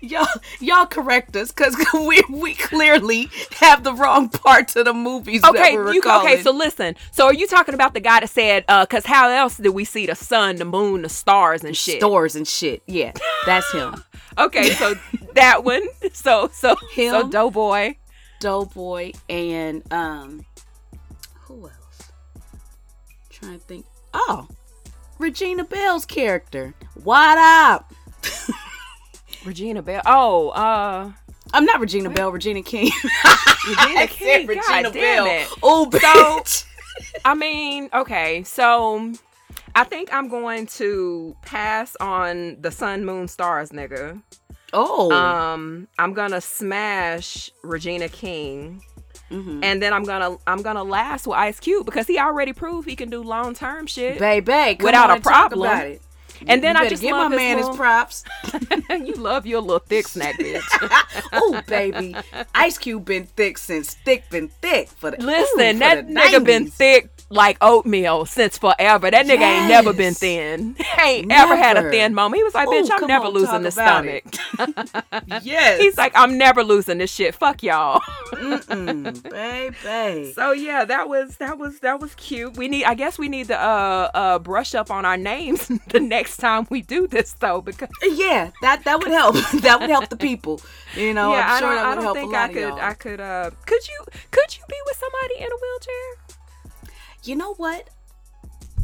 y'all 0.00 0.26
y'all 0.60 0.86
correct 0.86 1.36
us 1.36 1.52
because 1.52 1.76
we 1.94 2.22
we 2.30 2.54
clearly 2.54 3.28
have 3.52 3.84
the 3.84 3.94
wrong 3.94 4.28
parts 4.28 4.76
of 4.76 4.84
the 4.84 4.94
movies. 4.94 5.44
Okay, 5.44 5.58
that 5.58 5.74
we're 5.74 5.94
you 5.94 6.02
okay? 6.04 6.42
So 6.42 6.52
listen. 6.52 6.96
So 7.12 7.26
are 7.26 7.34
you 7.34 7.46
talking 7.46 7.74
about 7.74 7.94
the 7.94 8.00
guy 8.00 8.20
that 8.20 8.30
said, 8.30 8.64
uh, 8.68 8.86
"Cause 8.86 9.06
how 9.06 9.28
else 9.28 9.56
did 9.56 9.70
we 9.70 9.84
see 9.84 10.06
the 10.06 10.14
sun, 10.14 10.56
the 10.56 10.64
moon, 10.64 11.02
the 11.02 11.08
stars, 11.08 11.64
and 11.64 11.76
shit?" 11.76 12.00
stores 12.00 12.36
and 12.36 12.46
shit. 12.46 12.82
Yeah, 12.86 13.12
that's 13.46 13.70
him. 13.72 14.04
Okay, 14.38 14.70
so 14.70 14.94
that 15.34 15.64
one. 15.64 15.82
So 16.12 16.48
so 16.54 16.76
him, 16.92 17.10
so. 17.10 17.28
Doughboy. 17.28 17.96
Doughboy 18.38 19.12
and 19.28 19.82
um, 19.92 20.46
who 21.42 21.64
else? 21.64 22.12
trying 23.28 23.58
to 23.58 23.64
think. 23.66 23.86
Oh, 24.14 24.48
Regina 25.18 25.64
Belle's 25.64 26.06
character. 26.06 26.74
What 26.94 27.38
up? 27.38 27.92
Regina 29.44 29.82
Belle. 29.82 30.02
Oh, 30.06 30.48
uh, 30.50 31.10
I'm 31.52 31.64
not 31.64 31.80
Regina 31.80 32.10
Belle. 32.10 32.30
Regina 32.32 32.62
King. 32.62 32.90
Regina 33.68 34.06
King. 34.06 34.46
Regina 34.46 34.82
God 34.84 34.92
Bell. 34.94 35.46
Oh, 35.62 35.90
So- 35.90 36.66
I 37.24 37.34
mean, 37.34 37.88
okay, 37.94 38.42
so 38.44 39.12
I 39.74 39.84
think 39.84 40.12
I'm 40.12 40.28
going 40.28 40.66
to 40.66 41.34
pass 41.42 41.96
on 42.00 42.58
the 42.60 42.70
sun, 42.70 43.04
moon, 43.04 43.26
stars, 43.28 43.70
nigga. 43.70 44.20
oh. 44.72 45.10
Um, 45.10 45.88
I'm 45.98 46.12
gonna 46.12 46.40
smash 46.40 47.50
Regina 47.62 48.08
King, 48.08 48.82
Mhm. 49.30 49.60
and 49.64 49.82
then 49.82 49.92
I'm 49.94 50.04
gonna 50.04 50.36
I'm 50.46 50.60
gonna 50.62 50.84
last 50.84 51.26
with 51.26 51.36
Ice 51.38 51.58
Cube 51.58 51.86
because 51.86 52.06
he 52.06 52.18
already 52.18 52.52
proved 52.52 52.86
he 52.88 52.96
can 52.96 53.08
do 53.08 53.22
long 53.22 53.54
term 53.54 53.86
shit. 53.86 54.18
Baby, 54.18 54.76
Without 54.84 55.16
a 55.16 55.20
problem. 55.20 55.98
And 56.46 56.62
then 56.64 56.76
You 56.76 56.82
I 56.82 56.88
just 56.88 57.02
give 57.02 57.12
my 57.12 57.28
man 57.28 57.56
little- 57.56 57.70
his 57.72 57.76
props. 57.76 58.24
you 58.90 59.14
love 59.14 59.46
your 59.46 59.60
little 59.60 59.78
thick 59.78 60.08
snack, 60.08 60.38
bitch. 60.38 60.62
oh, 61.32 61.60
baby, 61.66 62.16
Ice 62.54 62.78
Cube 62.78 63.04
been 63.04 63.24
thick 63.24 63.58
since 63.58 63.94
thick 63.94 64.28
been 64.30 64.48
thick 64.48 64.88
for 64.88 65.10
the 65.10 65.22
ooh, 65.22 65.26
Listen, 65.26 65.74
for 65.74 65.80
that 65.80 66.08
nigga 66.08 66.44
been 66.44 66.66
thick 66.70 67.10
like 67.32 67.56
oatmeal 67.60 68.26
since 68.26 68.58
forever. 68.58 69.10
That 69.10 69.24
nigga 69.26 69.40
ain't 69.42 69.68
never 69.68 69.92
been 69.92 70.00
Yes. 70.08 70.18
thin. 70.18 70.76
ain't 71.00 71.30
ever 71.32 71.56
had 71.56 71.76
a 71.76 71.90
thin 71.90 72.12
moment. 72.12 72.38
He 72.38 72.42
was 72.44 72.54
like, 72.54 72.68
bitch, 72.68 72.90
Ooh, 72.90 72.94
I'm 72.94 73.06
never 73.06 73.26
on, 73.26 73.32
losing 73.32 73.62
the 73.62 73.70
stomach. 73.70 74.24
Yes, 75.42 75.80
He's 75.80 75.96
like, 75.96 76.12
I'm 76.16 76.36
never 76.38 76.64
losing 76.64 76.98
this 76.98 77.10
shit. 77.12 77.34
Fuck 77.34 77.62
y'all. 77.62 78.00
Mm-mm, 78.32 79.22
baby. 79.30 80.32
so 80.32 80.52
yeah, 80.52 80.84
that 80.84 81.08
was 81.08 81.36
that 81.36 81.58
was 81.58 81.80
that 81.80 82.00
was 82.00 82.14
cute. 82.16 82.56
We 82.56 82.68
need 82.68 82.84
I 82.84 82.94
guess 82.94 83.18
we 83.18 83.28
need 83.28 83.48
to 83.48 83.60
uh 83.60 84.10
uh 84.14 84.38
brush 84.38 84.74
up 84.74 84.90
on 84.90 85.04
our 85.04 85.16
names 85.16 85.68
the 85.88 86.00
next 86.00 86.38
time 86.38 86.66
we 86.70 86.82
do 86.82 87.06
this 87.06 87.32
though 87.34 87.60
because 87.60 87.88
Yeah, 88.02 88.50
that 88.62 88.84
that 88.84 88.98
would 88.98 89.12
help. 89.12 89.36
that 89.62 89.80
would 89.80 89.90
help 89.90 90.08
the 90.08 90.16
people. 90.16 90.60
You 90.96 91.14
know, 91.14 91.32
yeah, 91.32 91.44
I'm 91.46 91.50
I 91.50 91.58
sure 91.60 91.68
don't 91.68 91.76
that 91.76 91.86
I 91.86 91.94
don't 91.94 92.04
help 92.04 92.16
think 92.16 92.32
a 92.32 92.36
I 92.36 92.40
lot 92.40 92.52
could. 92.52 92.72
I 92.80 92.94
could 92.94 93.20
uh 93.20 93.50
could 93.66 93.86
you 93.88 94.04
could 94.30 94.56
you 94.56 94.62
be 94.68 94.76
with 94.86 94.96
somebody 94.96 95.44
in 95.44 95.52
a 95.52 95.56
wheelchair? 95.60 96.19
You 97.22 97.36
know 97.36 97.54
what? 97.54 97.90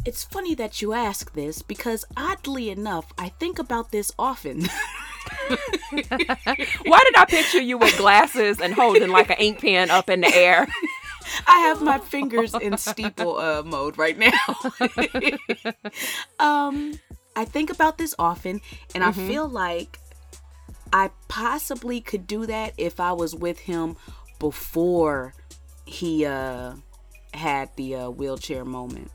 It's 0.05 0.23
funny 0.23 0.55
that 0.55 0.81
you 0.81 0.93
ask 0.93 1.33
this 1.33 1.61
because 1.61 2.05
oddly 2.15 2.69
enough, 2.69 3.11
I 3.17 3.29
think 3.29 3.59
about 3.59 3.91
this 3.91 4.11
often. 4.17 4.61
Why 5.49 7.01
did 7.03 7.15
I 7.17 7.25
picture 7.27 7.61
you 7.61 7.77
with 7.77 7.97
glasses 7.97 8.61
and 8.61 8.73
holding 8.73 9.09
like 9.09 9.29
an 9.29 9.37
ink 9.37 9.59
pen 9.59 9.89
up 9.89 10.09
in 10.09 10.21
the 10.21 10.33
air? 10.33 10.67
I 11.47 11.59
have 11.59 11.81
my 11.81 11.99
fingers 11.99 12.53
in 12.53 12.77
steeple 12.77 13.37
uh, 13.37 13.63
mode 13.63 13.97
right 13.97 14.17
now. 14.17 14.31
um, 16.39 16.99
I 17.35 17.43
think 17.43 17.69
about 17.69 17.97
this 17.97 18.15
often, 18.17 18.61
and 18.95 19.03
I 19.03 19.11
feel 19.11 19.47
like 19.47 19.99
I 20.93 21.11
possibly 21.27 21.99
could 21.99 22.27
do 22.27 22.45
that 22.45 22.73
if 22.77 22.99
I 22.99 23.11
was 23.11 23.35
with 23.35 23.59
him 23.59 23.97
before 24.39 25.33
he 25.85 26.25
uh 26.25 26.73
had 27.33 27.69
the 27.75 27.95
uh, 27.95 28.09
wheelchair 28.09 28.65
moment. 28.65 29.11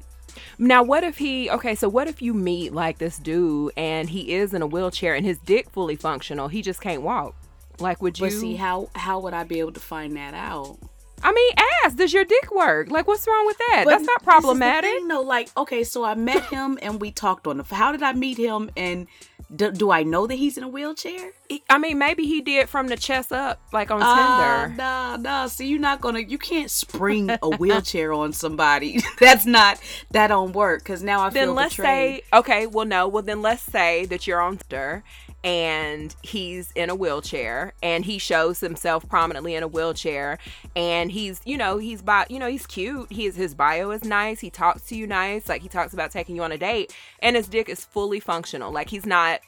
Now, 0.58 0.82
what 0.82 1.04
if 1.04 1.18
he? 1.18 1.50
Okay, 1.50 1.74
so 1.74 1.88
what 1.88 2.08
if 2.08 2.22
you 2.22 2.32
meet 2.34 2.72
like 2.72 2.98
this 2.98 3.18
dude 3.18 3.72
and 3.76 4.08
he 4.08 4.32
is 4.32 4.54
in 4.54 4.62
a 4.62 4.66
wheelchair 4.66 5.14
and 5.14 5.26
his 5.26 5.38
dick 5.38 5.70
fully 5.70 5.96
functional? 5.96 6.48
He 6.48 6.62
just 6.62 6.80
can't 6.80 7.02
walk. 7.02 7.34
Like, 7.78 8.00
would 8.00 8.18
you? 8.18 8.26
But 8.26 8.32
see, 8.32 8.56
how 8.56 8.88
how 8.94 9.20
would 9.20 9.34
I 9.34 9.44
be 9.44 9.58
able 9.60 9.72
to 9.72 9.80
find 9.80 10.16
that 10.16 10.34
out? 10.34 10.78
I 11.22 11.32
mean, 11.32 11.52
ask. 11.84 11.96
Does 11.96 12.12
your 12.12 12.24
dick 12.24 12.50
work? 12.50 12.90
Like, 12.90 13.06
what's 13.06 13.26
wrong 13.26 13.46
with 13.46 13.58
that? 13.58 13.82
But 13.84 13.90
That's 13.90 14.04
not 14.04 14.20
this 14.20 14.22
is 14.22 14.26
the 14.26 14.30
problematic. 14.30 14.90
thing, 14.90 15.08
though, 15.08 15.20
like, 15.20 15.48
okay, 15.56 15.84
so 15.84 16.04
I 16.04 16.14
met 16.14 16.42
him 16.46 16.78
and 16.82 17.00
we 17.00 17.12
talked 17.12 17.46
on 17.46 17.58
the. 17.58 17.64
How 17.64 17.92
did 17.92 18.02
I 18.02 18.12
meet 18.12 18.38
him? 18.38 18.70
And 18.76 19.06
do, 19.54 19.70
do 19.70 19.90
I 19.90 20.02
know 20.02 20.26
that 20.26 20.34
he's 20.36 20.56
in 20.56 20.64
a 20.64 20.68
wheelchair? 20.68 21.32
I 21.68 21.78
mean, 21.78 21.98
maybe 21.98 22.24
he 22.26 22.40
did 22.40 22.68
from 22.68 22.88
the 22.88 22.96
chest 22.96 23.32
up, 23.32 23.60
like 23.72 23.90
on 23.90 24.00
Ah, 24.02 24.64
Tinder. 24.66 24.76
no, 24.76 25.16
no. 25.16 25.46
See, 25.48 25.66
you're 25.66 25.78
not 25.80 26.00
gonna. 26.00 26.20
You 26.20 26.38
can't 26.38 26.70
spring 26.70 27.30
a 27.42 27.48
wheelchair 27.56 28.12
on 28.12 28.32
somebody. 28.32 29.00
That's 29.20 29.44
not. 29.46 29.78
That 30.12 30.28
don't 30.28 30.52
work. 30.54 30.84
Cause 30.84 31.02
now 31.02 31.20
I 31.22 31.30
Then 31.30 31.48
feel 31.48 31.54
let's 31.54 31.76
betrayed. 31.76 32.20
say, 32.20 32.38
okay, 32.38 32.66
well, 32.66 32.86
no, 32.86 33.08
well, 33.08 33.22
then 33.22 33.42
let's 33.42 33.62
say 33.62 34.06
that 34.06 34.26
you're 34.26 34.40
on 34.40 34.56
Tinder 34.58 35.04
and 35.44 36.14
he's 36.22 36.70
in 36.72 36.88
a 36.88 36.94
wheelchair 36.94 37.72
and 37.82 38.04
he 38.04 38.18
shows 38.18 38.60
himself 38.60 39.08
prominently 39.08 39.54
in 39.54 39.62
a 39.62 39.68
wheelchair 39.68 40.38
and 40.76 41.10
he's 41.10 41.40
you 41.44 41.56
know 41.56 41.78
he's 41.78 42.02
by 42.02 42.26
you 42.28 42.38
know 42.38 42.48
he's 42.48 42.66
cute. 42.66 43.10
He's 43.10 43.34
his 43.34 43.54
bio 43.54 43.90
is 43.90 44.04
nice. 44.04 44.40
He 44.40 44.50
talks 44.50 44.82
to 44.88 44.96
you 44.96 45.06
nice. 45.06 45.48
Like 45.48 45.62
he 45.62 45.68
talks 45.68 45.92
about 45.92 46.10
taking 46.10 46.36
you 46.36 46.42
on 46.42 46.52
a 46.52 46.58
date 46.58 46.94
and 47.20 47.36
his 47.36 47.48
dick 47.48 47.68
is 47.68 47.84
fully 47.84 48.20
functional. 48.20 48.72
Like 48.72 48.88
he's 48.88 49.06
not 49.06 49.40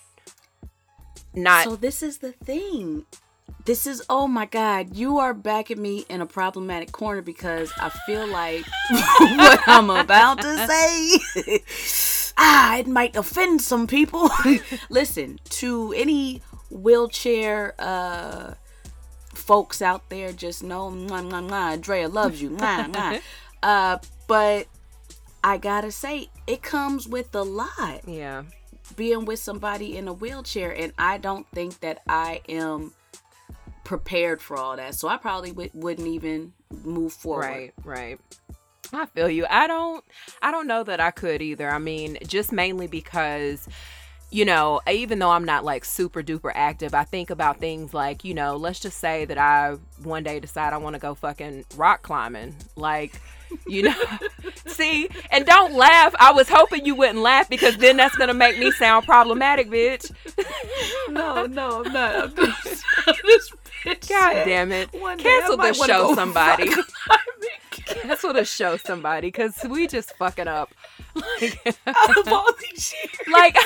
not 1.33 1.65
So 1.65 1.77
this 1.77 2.03
is 2.03 2.19
the 2.19 2.33
thing. 2.33 3.07
This 3.65 3.87
is 3.87 4.03
oh 4.11 4.27
my 4.27 4.47
god, 4.47 4.95
you 4.95 5.19
are 5.19 5.33
backing 5.33 5.81
me 5.81 6.05
in 6.09 6.21
a 6.21 6.27
problematic 6.27 6.93
corner 6.93 7.23
because 7.23 7.73
I 7.79 7.89
feel 7.89 8.27
like 8.27 8.65
what 8.91 9.61
I'm 9.69 9.91
about 9.91 10.41
to 10.41 10.67
say 10.67 11.61
ah, 12.37 12.77
it 12.79 12.87
might 12.87 13.17
offend 13.17 13.61
some 13.63 13.87
people. 13.87 14.31
Listen, 14.91 15.39
to 15.51 15.93
any 15.97 16.43
wheelchair 16.71 17.75
uh 17.79 18.55
folks 19.35 19.83
out 19.83 20.09
there, 20.11 20.33
just 20.33 20.63
know 20.63 20.91
mwah, 20.91 21.23
mwah, 21.31 21.49
mwah, 21.49 21.73
Andrea 21.73 22.09
loves 22.09 22.41
you. 22.43 22.51
Mwah, 22.51 22.93
mwah. 22.93 23.21
Uh 23.63 23.97
but 24.27 24.67
I 25.43 25.57
gotta 25.59 25.91
say, 25.91 26.29
it 26.47 26.63
comes 26.63 27.09
with 27.09 27.35
a 27.35 27.43
lot 27.43 28.07
yeah 28.07 28.43
being 28.97 29.25
with 29.25 29.39
somebody 29.39 29.97
in 29.97 30.07
a 30.09 30.13
wheelchair 30.13 30.71
and 30.71 30.93
i 30.99 31.17
don't 31.17 31.47
think 31.49 31.81
that 31.81 32.03
i 32.07 32.43
am 32.51 32.93
prepared 33.83 34.43
for 34.43 34.59
all 34.59 34.77
that 34.77 34.95
so 34.95 35.09
i 35.09 35.17
probably 35.17 35.53
would, 35.53 35.71
wouldn't 35.73 36.07
even 36.07 36.53
move 36.85 37.13
forward 37.13 37.47
Right, 37.47 37.73
right. 37.83 38.21
I 38.93 39.07
feel 39.07 39.29
you. 39.29 39.47
I 39.49 39.67
don't 39.67 40.05
I 40.43 40.51
don't 40.51 40.67
know 40.67 40.85
that 40.85 41.01
I 41.01 41.11
could 41.11 41.43
either. 41.43 41.71
I 41.71 41.79
mean, 41.79 42.19
just 42.27 42.53
mainly 42.53 42.87
because 42.87 43.69
you 44.35 44.45
know, 44.45 44.81
even 44.91 45.21
though 45.21 45.31
I'm 45.31 45.45
not 45.45 45.65
like 45.65 45.85
super 45.85 46.21
duper 46.21 46.51
active, 46.53 46.93
I 46.93 47.05
think 47.05 47.31
about 47.31 47.59
things 47.61 47.95
like, 47.95 48.25
you 48.25 48.35
know, 48.35 48.57
let's 48.57 48.81
just 48.81 48.99
say 48.99 49.25
that 49.27 49.39
I 49.39 49.77
one 50.03 50.25
day 50.25 50.41
decide 50.41 50.73
I 50.73 50.79
want 50.79 50.95
to 50.95 51.01
go 51.01 51.15
fucking 51.15 51.65
rock 51.77 52.03
climbing. 52.03 52.57
Like, 52.75 53.21
you 53.65 53.85
know, 53.85 53.95
see, 54.67 55.09
and 55.31 55.47
don't 55.47 55.75
laugh. 55.75 56.17
I 56.19 56.33
was 56.33 56.49
hoping 56.49 56.85
you 56.85 56.97
wouldn't 56.97 57.21
laugh 57.21 57.49
because 57.49 57.77
then 57.77 57.97
that's 57.97 58.17
going 58.17 58.27
to 58.27 58.35
make 58.35 58.59
me 58.59 58.73
sound 58.73 59.07
problematic, 59.07 59.71
bitch. 59.71 60.11
no, 61.11 61.47
no, 61.47 61.85
I'm 61.85 61.93
not. 61.93 62.17
I'm 62.17 62.35
just, 62.65 62.85
I'm 63.07 63.15
just 63.25 63.55
God 63.85 64.33
damn 64.45 64.73
it. 64.73 64.91
Cancel 65.19 65.57
the 65.57 65.75
show, 65.75 66.15
somebody. 66.17 66.71
Cancel 68.03 68.33
the 68.33 68.45
show, 68.45 68.77
somebody, 68.77 69.29
because 69.29 69.57
we 69.69 69.87
just 69.87 70.17
fucking 70.17 70.49
up. 70.49 70.73
Like, 71.15 71.77
of 71.87 72.29
all 72.29 72.51
these 72.73 72.93
years. 72.93 73.29
like 73.33 73.57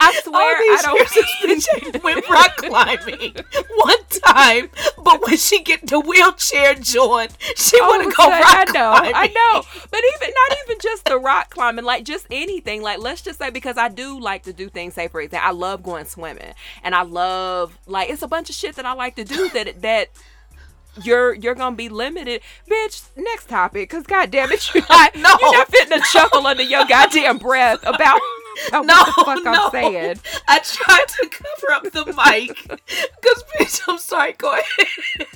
I 0.00 0.20
swear 0.24 0.56
I 0.56 0.78
don't. 0.82 1.44
Years, 1.44 1.66
bitch 1.68 2.02
went 2.02 2.28
rock 2.28 2.56
climbing 2.56 3.36
one 3.76 4.04
time, 4.24 4.68
but 5.04 5.22
when 5.22 5.36
she 5.36 5.62
get 5.62 5.86
the 5.86 6.00
wheelchair 6.00 6.74
joint, 6.74 7.36
she 7.56 7.78
Oh, 7.80 7.86
want 7.88 8.10
to 8.10 8.16
go 8.16 8.28
rock 8.28 8.42
I 8.42 8.64
know, 8.64 8.72
climbing. 8.72 9.12
I 9.14 9.26
know, 9.28 9.62
but 9.90 10.00
even 10.16 10.34
not 10.48 10.58
even 10.64 10.78
just 10.80 11.04
the 11.04 11.18
rock 11.18 11.50
climbing, 11.50 11.84
like 11.84 12.04
just 12.04 12.26
anything. 12.30 12.82
Like 12.82 12.98
let's 12.98 13.22
just 13.22 13.38
say 13.38 13.50
because 13.50 13.76
I 13.78 13.88
do 13.88 14.18
like 14.18 14.42
to 14.44 14.52
do 14.52 14.68
things. 14.68 14.94
Say 14.94 15.06
for 15.08 15.20
example, 15.20 15.48
I 15.48 15.52
love 15.52 15.82
going 15.84 16.06
swimming, 16.06 16.54
and 16.82 16.94
I 16.94 17.02
love 17.02 17.78
like 17.86 18.10
it's 18.10 18.22
a 18.22 18.28
bunch 18.28 18.48
of 18.50 18.56
shit 18.56 18.74
that 18.76 18.86
I 18.86 18.94
like 18.94 19.14
to 19.16 19.24
do 19.24 19.50
that 19.50 19.82
that 19.82 20.08
you're 21.02 21.34
you're 21.34 21.54
gonna 21.54 21.76
be 21.76 21.88
limited, 21.88 22.42
bitch. 22.70 23.02
Next 23.16 23.48
topic, 23.48 23.88
cause 23.90 24.02
goddamn 24.04 24.52
it, 24.52 24.74
you're 24.74 24.84
not, 24.90 25.14
No. 25.16 25.34
you're 25.40 25.52
not 25.52 25.68
fitting 25.68 25.98
to 25.98 26.04
chuckle 26.12 26.46
under 26.46 26.62
your 26.62 26.84
goddamn 26.86 27.38
breath 27.38 27.80
about. 27.82 28.20
about 28.68 28.84
No, 28.84 28.94
what 28.96 29.06
the 29.06 29.24
fuck 29.24 29.44
no. 29.44 29.52
I'm 29.66 29.70
saying. 29.70 30.20
I 30.46 30.58
tried 30.58 31.06
to 31.08 31.28
cover 31.30 31.72
up 31.72 31.82
the 31.84 32.04
mic 32.06 32.56
because, 32.68 33.44
bitch, 33.58 33.80
I'm 33.88 33.98
sorry. 33.98 34.34
Go 34.34 34.52
ahead. 34.52 35.26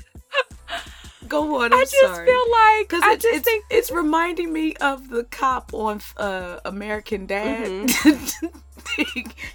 Go 1.28 1.56
on. 1.62 1.72
I'm 1.72 1.78
I 1.80 1.82
just 1.84 1.96
sorry. 1.98 2.26
feel 2.26 2.50
like 2.50 2.88
Because 2.88 3.02
I 3.02 3.12
it's, 3.14 3.22
just 3.24 3.36
it's, 3.36 3.44
think 3.44 3.64
it's 3.70 3.90
reminding 3.90 4.52
me 4.52 4.74
of 4.76 5.08
the 5.08 5.24
cop 5.24 5.72
on 5.74 6.00
uh, 6.18 6.60
American 6.64 7.26
Dad. 7.26 7.66
Mm-hmm. 7.88 8.46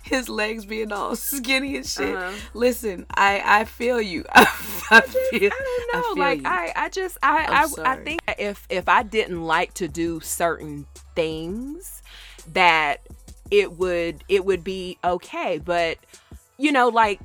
His 0.04 0.30
legs 0.30 0.66
being 0.66 0.92
all 0.92 1.16
skinny 1.16 1.78
and 1.78 1.86
shit. 1.86 2.16
Uh-huh. 2.16 2.32
Listen, 2.54 3.06
I 3.14 3.42
I 3.62 3.66
feel 3.66 4.02
you. 4.02 4.26
I, 4.34 5.02
feel, 5.02 5.50
I 5.54 5.88
don't 5.90 5.94
know. 5.94 6.14
feel 6.16 6.18
like 6.18 6.42
you. 6.42 6.48
I, 6.48 6.74
I 6.76 6.90
just 6.90 7.18
I, 7.24 7.46
I, 7.46 7.92
I 7.92 7.96
think 7.98 8.22
if 8.38 8.66
if 8.70 8.90
I 8.90 9.04
didn't 9.04 9.44
like 9.44 9.74
to 9.76 9.88
do 9.88 10.20
certain 10.20 10.86
things, 11.16 12.02
that 12.54 13.02
it 13.50 13.74
would 13.74 14.24
it 14.30 14.46
would 14.46 14.64
be 14.64 14.98
okay. 15.04 15.60
But 15.64 15.98
you 16.58 16.72
know, 16.72 16.90
like 16.90 17.20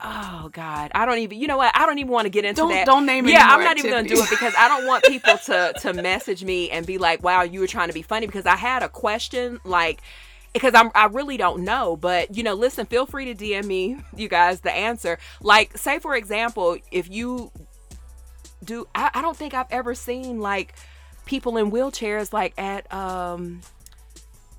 oh 0.00 0.50
god, 0.52 0.90
I 0.94 1.06
don't 1.06 1.18
even. 1.18 1.40
You 1.40 1.46
know 1.46 1.56
what? 1.56 1.72
I 1.74 1.86
don't 1.86 1.98
even 1.98 2.12
want 2.12 2.26
to 2.26 2.30
get 2.30 2.44
into 2.44 2.62
Don't- 2.62 2.70
that. 2.70 2.86
don't 2.86 3.06
name 3.06 3.26
it 3.26 3.32
Yeah, 3.32 3.46
I'm 3.48 3.62
not 3.64 3.78
even 3.78 3.90
gonna 3.90 4.08
do 4.08 4.20
it 4.22 4.30
because 4.30 4.54
I 4.56 4.68
don't 4.68 4.86
want 4.86 5.04
people 5.04 5.36
to 5.46 5.72
to 5.80 5.92
message 5.94 6.44
me 6.44 6.70
and 6.70 6.86
be 6.86 6.98
like, 6.98 7.22
"Wow, 7.22 7.42
you 7.42 7.60
were 7.60 7.66
trying 7.66 7.88
to 7.88 7.94
be 7.94 8.02
funny." 8.02 8.26
Because 8.26 8.46
I 8.46 8.56
had 8.56 8.82
a 8.82 8.88
question 8.88 9.60
like 9.64 10.02
because 10.54 10.72
I'm 10.74 10.90
I 10.94 11.06
really 11.06 11.36
don't 11.36 11.64
know, 11.64 11.96
but 11.96 12.34
you 12.34 12.42
know, 12.42 12.54
listen, 12.54 12.86
feel 12.86 13.04
free 13.04 13.26
to 13.26 13.34
DM 13.34 13.66
me, 13.66 13.98
you 14.16 14.28
guys, 14.28 14.60
the 14.60 14.72
answer. 14.72 15.18
Like, 15.42 15.76
say 15.76 15.98
for 15.98 16.16
example, 16.16 16.78
if 16.90 17.10
you 17.10 17.50
do, 18.64 18.86
I, 18.94 19.10
I 19.14 19.20
don't 19.22 19.36
think 19.36 19.52
I've 19.52 19.70
ever 19.70 19.94
seen 19.94 20.40
like 20.40 20.74
people 21.26 21.56
in 21.58 21.70
wheelchairs 21.70 22.32
like 22.32 22.54
at 22.56 22.92
um 22.94 23.60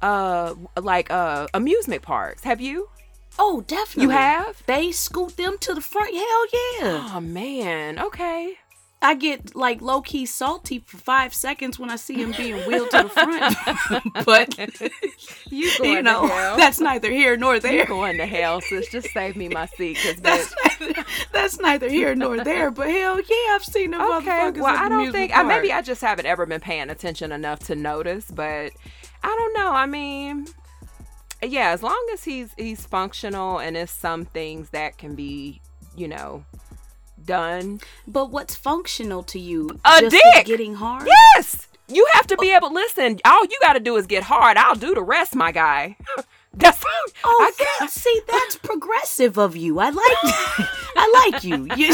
uh 0.01 0.53
like 0.79 1.09
uh 1.09 1.47
amusement 1.55 2.03
parks. 2.03 2.43
Have 2.43 2.61
you? 2.61 2.89
oh, 3.37 3.61
definitely. 3.67 4.03
You 4.03 4.09
have? 4.09 4.63
They 4.65 4.91
scoot 4.91 5.37
them 5.37 5.57
to 5.59 5.73
the 5.73 5.81
front. 5.81 6.13
Hell 6.13 6.45
yeah. 6.53 7.09
Oh 7.13 7.19
man, 7.21 7.99
okay. 7.99 8.57
I 9.01 9.13
get 9.13 9.55
like 9.55 9.81
low 9.81 10.01
key 10.01 10.25
salty 10.25 10.79
for 10.79 10.97
five 10.97 11.33
seconds 11.33 11.77
when 11.77 11.91
I 11.91 11.95
see 11.95 12.15
him 12.15 12.31
being 12.35 12.55
wheeled 12.65 12.89
to 12.91 13.03
the 13.03 13.09
front. 13.09 14.03
but 14.25 14.57
You 15.51 15.77
going 15.77 15.91
you 15.91 16.01
know, 16.01 16.27
to 16.27 16.33
hell? 16.33 16.57
that's 16.57 16.79
neither 16.79 17.11
here 17.11 17.37
nor 17.37 17.55
you 17.55 17.59
there. 17.61 17.85
going 17.85 18.17
to 18.17 18.25
hell, 18.25 18.61
sis. 18.61 18.89
Just 18.89 19.09
save 19.11 19.35
me 19.35 19.47
my 19.49 19.67
seat, 19.67 19.97
cause 20.01 20.15
That's 20.21 20.55
neither, 20.79 21.05
that's 21.31 21.59
neither 21.59 21.89
here 21.89 22.15
nor 22.15 22.43
there. 22.43 22.71
But 22.71 22.89
hell 22.89 23.19
yeah, 23.19 23.55
I've 23.55 23.63
seen 23.63 23.91
them 23.91 24.01
Okay, 24.01 24.51
well, 24.51 24.75
I 24.75 24.89
don't 24.89 25.11
think 25.11 25.37
I, 25.37 25.43
maybe. 25.43 25.71
I 25.71 25.81
just 25.81 26.01
haven't 26.01 26.25
ever 26.25 26.45
been 26.45 26.61
paying 26.61 26.89
attention 26.89 27.31
enough 27.31 27.59
to 27.65 27.75
notice, 27.75 28.31
but 28.31 28.71
I 29.23 29.27
don't 29.27 29.53
know. 29.53 29.71
I 29.71 29.85
mean, 29.85 30.47
yeah, 31.43 31.71
as 31.71 31.83
long 31.83 32.09
as 32.13 32.23
he's 32.23 32.53
he's 32.57 32.85
functional 32.85 33.59
and 33.59 33.77
it's 33.77 33.91
some 33.91 34.25
things 34.25 34.69
that 34.71 34.97
can 34.97 35.13
be, 35.15 35.61
you 35.95 36.07
know, 36.07 36.43
done. 37.25 37.81
But 38.07 38.31
what's 38.31 38.55
functional 38.55 39.23
to 39.23 39.39
you? 39.39 39.79
A 39.85 40.01
Just 40.01 40.15
dick! 40.33 40.45
getting 40.45 40.75
hard. 40.75 41.07
Yes, 41.35 41.67
you 41.87 42.05
have 42.13 42.27
to 42.27 42.37
be 42.37 42.51
able. 42.51 42.73
Listen, 42.73 43.19
all 43.25 43.43
you 43.43 43.57
got 43.61 43.73
to 43.73 43.79
do 43.79 43.95
is 43.97 44.05
get 44.07 44.23
hard. 44.23 44.57
I'll 44.57 44.75
do 44.75 44.93
the 44.95 45.03
rest, 45.03 45.35
my 45.35 45.51
guy. 45.51 45.97
That's 46.57 46.81
Oh, 47.25 47.37
I 47.41 47.51
that- 47.57 47.67
got. 47.81 47.89
see, 47.91 48.21
that's 48.29 48.55
progressive 48.55 49.37
of 49.37 49.57
you. 49.57 49.77
I 49.79 49.89
like, 49.89 49.97
I 50.95 51.29
like 51.33 51.43
you. 51.43 51.67
you 51.75 51.87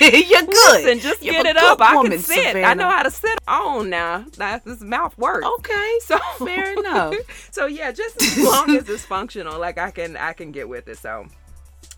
you're 0.00 0.40
good. 0.40 0.84
Listen, 0.84 1.00
just 1.00 1.22
You're 1.22 1.34
get 1.34 1.44
it 1.44 1.58
up. 1.58 1.82
I 1.82 1.92
can 2.02 2.18
sit. 2.18 2.56
I 2.56 2.72
know 2.72 2.88
how 2.88 3.02
to 3.02 3.10
sit 3.10 3.38
on 3.46 3.90
now. 3.90 4.24
That's 4.38 4.64
his 4.64 4.80
mouth 4.80 5.18
works. 5.18 5.46
Okay, 5.58 5.98
So 6.00 6.16
fair 6.46 6.72
enough. 6.78 7.14
so 7.50 7.66
yeah, 7.66 7.92
just 7.92 8.22
as 8.22 8.38
long 8.42 8.74
as 8.74 8.88
it's 8.88 9.04
functional, 9.04 9.58
like 9.60 9.76
I 9.76 9.90
can 9.90 10.16
I 10.16 10.32
can 10.32 10.50
get 10.50 10.66
with 10.66 10.88
it. 10.88 10.96
So 10.96 11.26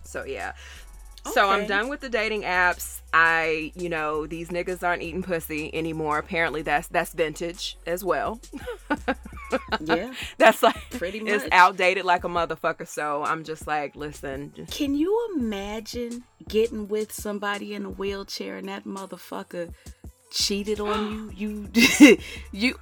so 0.03 0.25
yeah. 0.25 0.55
So 1.33 1.49
I'm 1.49 1.67
done 1.67 1.89
with 1.89 1.99
the 2.01 2.09
dating 2.09 2.43
apps. 2.43 3.01
I, 3.13 3.71
you 3.75 3.89
know, 3.89 4.27
these 4.27 4.49
niggas 4.49 4.85
aren't 4.87 5.01
eating 5.01 5.23
pussy 5.23 5.73
anymore. 5.73 6.17
Apparently 6.19 6.61
that's 6.61 6.87
that's 6.87 7.13
vintage 7.13 7.77
as 7.87 8.03
well. 8.03 8.39
Yeah, 9.79 10.13
That's 10.37 10.61
like 10.61 10.75
Pretty 10.91 11.19
much. 11.21 11.31
it's 11.33 11.47
outdated 11.51 12.05
like 12.05 12.23
a 12.23 12.27
motherfucker. 12.27 12.87
So 12.87 13.23
I'm 13.23 13.43
just 13.43 13.65
like, 13.65 13.95
listen, 13.95 14.51
just- 14.55 14.71
Can 14.71 14.93
you 14.95 15.33
imagine 15.35 16.23
getting 16.47 16.87
with 16.87 17.11
somebody 17.11 17.73
in 17.73 17.85
a 17.85 17.89
wheelchair 17.89 18.57
and 18.57 18.67
that 18.69 18.85
motherfucker 18.85 19.73
cheated 20.29 20.79
on 20.79 21.31
you? 21.35 21.69
You, 21.73 22.17
you, 22.51 22.75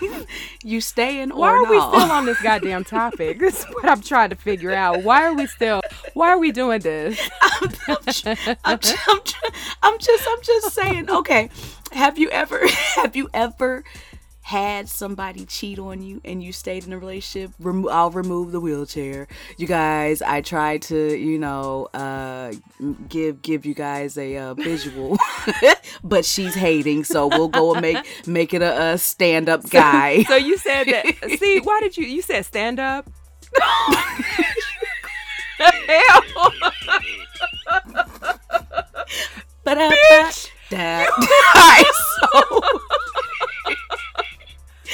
you 0.62 0.80
staying 0.80 1.30
why 1.30 1.52
or 1.52 1.56
are 1.56 1.70
we 1.70 1.78
still 1.78 2.12
on 2.12 2.26
this 2.26 2.40
goddamn 2.42 2.84
topic? 2.84 3.38
This 3.38 3.60
is 3.60 3.64
what 3.66 3.88
I'm 3.88 4.00
trying 4.00 4.30
to 4.30 4.36
figure 4.36 4.72
out. 4.72 5.02
Why 5.02 5.24
are 5.24 5.34
we 5.34 5.46
still 5.46 5.80
why 6.14 6.30
are 6.30 6.38
we 6.38 6.52
doing 6.52 6.80
this? 6.80 7.18
I'm, 7.42 7.70
I'm, 7.88 7.98
I'm, 8.64 8.78
I'm, 9.06 9.20
I'm 9.82 9.98
just 9.98 10.28
I'm 10.28 10.42
just 10.42 10.72
saying. 10.72 11.10
Okay, 11.10 11.50
have 11.92 12.18
you 12.18 12.30
ever 12.30 12.66
have 12.96 13.16
you 13.16 13.28
ever 13.34 13.84
had 14.50 14.88
somebody 14.88 15.46
cheat 15.46 15.78
on 15.78 16.02
you 16.02 16.20
and 16.24 16.42
you 16.42 16.52
stayed 16.52 16.84
in 16.84 16.92
a 16.92 16.98
relationship? 16.98 17.52
I'll 17.88 18.10
remove 18.10 18.50
the 18.50 18.58
wheelchair. 18.58 19.28
You 19.56 19.68
guys, 19.68 20.22
I 20.22 20.40
tried 20.40 20.82
to 20.82 21.16
you 21.16 21.38
know 21.38 21.88
uh, 21.94 22.52
give 23.08 23.42
give 23.42 23.64
you 23.64 23.74
guys 23.74 24.18
a 24.18 24.36
uh, 24.36 24.54
visual, 24.54 25.18
but 26.02 26.24
she's 26.24 26.56
hating, 26.56 27.04
so 27.04 27.28
we'll 27.28 27.46
go 27.46 27.74
and 27.74 27.82
make 27.82 28.26
make 28.26 28.52
it 28.52 28.60
a, 28.60 28.94
a 28.94 28.98
stand 28.98 29.48
up 29.48 29.70
guy. 29.70 30.24
So 30.24 30.34
you 30.34 30.56
said 30.58 30.88
that. 30.88 31.06
See, 31.38 31.60
why 31.60 31.78
did 31.80 31.96
you? 31.96 32.06
You 32.06 32.20
said 32.20 32.44
stand 32.44 32.80
up. 32.80 33.08
Hell, 35.58 36.22
But 39.62 39.78
Bitch. 39.78 40.50
Alright, 40.72 41.86
so 41.86 42.60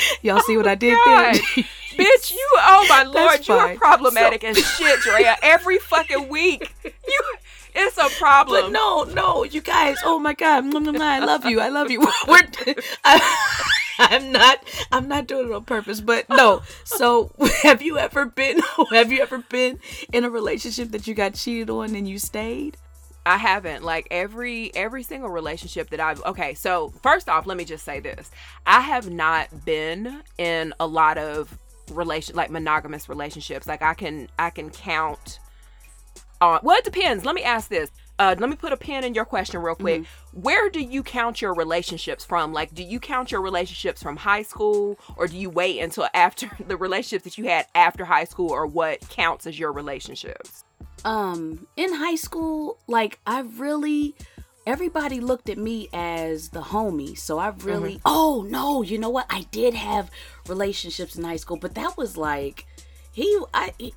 y'all 0.23 0.41
see 0.41 0.57
what 0.57 0.67
oh 0.67 0.71
I 0.71 0.75
did 0.75 0.99
there? 1.05 1.33
Bitch, 1.97 2.33
you. 2.33 2.49
Oh 2.57 2.87
my 2.89 3.05
lord, 3.05 3.47
you 3.49 3.55
are 3.55 3.75
problematic 3.77 4.45
as 4.45 4.59
shit, 4.59 5.01
Drea. 5.01 5.37
Every 5.43 5.79
fucking 5.79 6.29
week, 6.29 6.73
you. 6.85 7.23
It's 7.79 7.99
a 7.99 8.09
problem. 8.19 8.73
But 8.73 8.73
no, 8.73 9.05
no, 9.05 9.45
you 9.45 9.61
guys. 9.61 9.99
Oh 10.03 10.19
my 10.19 10.33
God, 10.33 10.65
I 10.75 11.19
love 11.19 11.45
you. 11.45 11.61
I 11.61 11.69
love 11.69 11.91
you. 11.91 12.01
We're, 12.29 12.41
I, 13.05 13.67
I'm 13.99 14.33
not. 14.33 14.65
I'm 14.91 15.09
not 15.09 15.27
doing 15.27 15.51
it 15.51 15.55
on 15.55 15.65
purpose. 15.65 16.01
But 16.01 16.29
no. 16.31 16.63
So, 16.85 17.33
have 17.63 17.83
you 17.83 17.99
ever 17.99 18.25
been? 18.25 18.61
Have 18.91 19.13
you 19.13 19.21
ever 19.21 19.39
been 19.39 19.79
in 20.13 20.25
a 20.25 20.31
relationship 20.31 20.91
that 20.93 21.07
you 21.07 21.15
got 21.15 21.35
cheated 21.35 21.69
on 21.69 21.95
and 21.95 22.09
you 22.09 22.19
stayed? 22.19 22.79
I 23.27 23.37
haven't. 23.39 23.83
Like 23.83 24.07
every 24.11 24.75
every 24.75 25.03
single 25.03 25.29
relationship 25.29 25.91
that 25.91 26.01
I've 26.01 26.23
okay, 26.23 26.55
so 26.55 26.91
first 27.03 27.29
off, 27.29 27.45
let 27.45 27.57
me 27.57 27.65
just 27.65 27.85
say 27.85 27.99
this. 28.01 28.31
I 28.67 28.81
have 28.81 29.11
not 29.11 29.65
been 29.65 30.23
in 30.39 30.73
a 30.79 30.87
lot 30.87 31.19
of 31.19 31.59
relation 31.91 32.37
like 32.37 32.51
monogamous 32.51 33.09
relationships. 33.09 33.67
Like 33.67 33.83
I 33.83 33.95
can 33.95 34.29
I 34.39 34.51
can 34.51 34.71
count 34.71 35.41
on 36.41 36.61
well 36.63 36.79
it 36.79 36.85
depends. 36.85 37.25
Let 37.25 37.35
me 37.35 37.43
ask 37.43 37.69
this. 37.69 37.91
uh, 38.19 38.35
let 38.39 38.49
me 38.49 38.57
put 38.57 38.73
a 38.73 38.77
pin 38.77 39.05
in 39.05 39.15
your 39.15 39.25
question 39.25 39.61
real 39.61 39.75
quick. 39.75 40.03
Mm-hmm. 40.03 40.43
Where 40.43 40.71
do 40.71 40.81
you 40.81 41.03
count 41.03 41.43
your 41.43 41.55
relationships 41.55 42.25
from? 42.25 42.53
Like, 42.53 42.75
do 42.75 42.83
you 42.83 43.01
count 43.01 43.33
your 43.33 43.43
relationships 43.43 44.03
from 44.03 44.17
high 44.17 44.43
school, 44.43 44.99
or 45.17 45.27
do 45.27 45.37
you 45.37 45.51
wait 45.51 45.81
until 45.81 46.09
after 46.15 46.49
the 46.67 46.77
relationships 46.77 47.25
that 47.25 47.39
you 47.39 47.45
had 47.45 47.67
after 47.75 48.05
high 48.05 48.25
school, 48.25 48.51
or 48.53 48.67
what 48.67 49.01
counts 49.09 49.47
as 49.47 49.59
your 49.59 49.73
relationships? 49.73 50.66
Um, 51.05 51.67
in 51.77 51.95
high 51.95 52.17
school, 52.17 52.79
like 52.89 53.21
I 53.27 53.41
really 53.41 54.15
everybody 54.67 55.21
looked 55.21 55.49
at 55.49 55.59
me 55.59 55.89
as 55.93 56.49
the 56.49 56.61
homie. 56.61 57.17
So 57.17 57.39
I 57.39 57.49
really, 57.59 57.95
mm-hmm. 57.95 58.03
oh 58.07 58.45
no, 58.49 58.83
you 58.83 58.99
know 58.99 59.11
what? 59.11 59.27
I 59.31 59.43
did 59.53 59.75
have 59.75 60.11
relationships 60.49 61.17
in 61.17 61.25
high 61.25 61.37
school, 61.37 61.57
but 61.57 61.75
that 61.77 61.97
was 61.97 62.17
like, 62.17 62.67
he, 63.13 63.41
I, 63.55 63.73
he, 63.79 63.95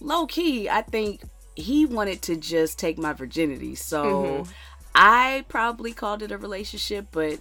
low 0.00 0.26
key, 0.26 0.68
I 0.68 0.82
think 0.82 1.22
he 1.54 1.84
wanted 1.84 2.22
to 2.22 2.36
just 2.36 2.78
take 2.78 2.98
my 2.98 3.12
virginity. 3.12 3.74
So 3.74 4.04
mm-hmm. 4.04 4.52
I 4.94 5.44
probably 5.48 5.92
called 5.92 6.22
it 6.22 6.32
a 6.32 6.38
relationship, 6.38 7.08
but 7.12 7.38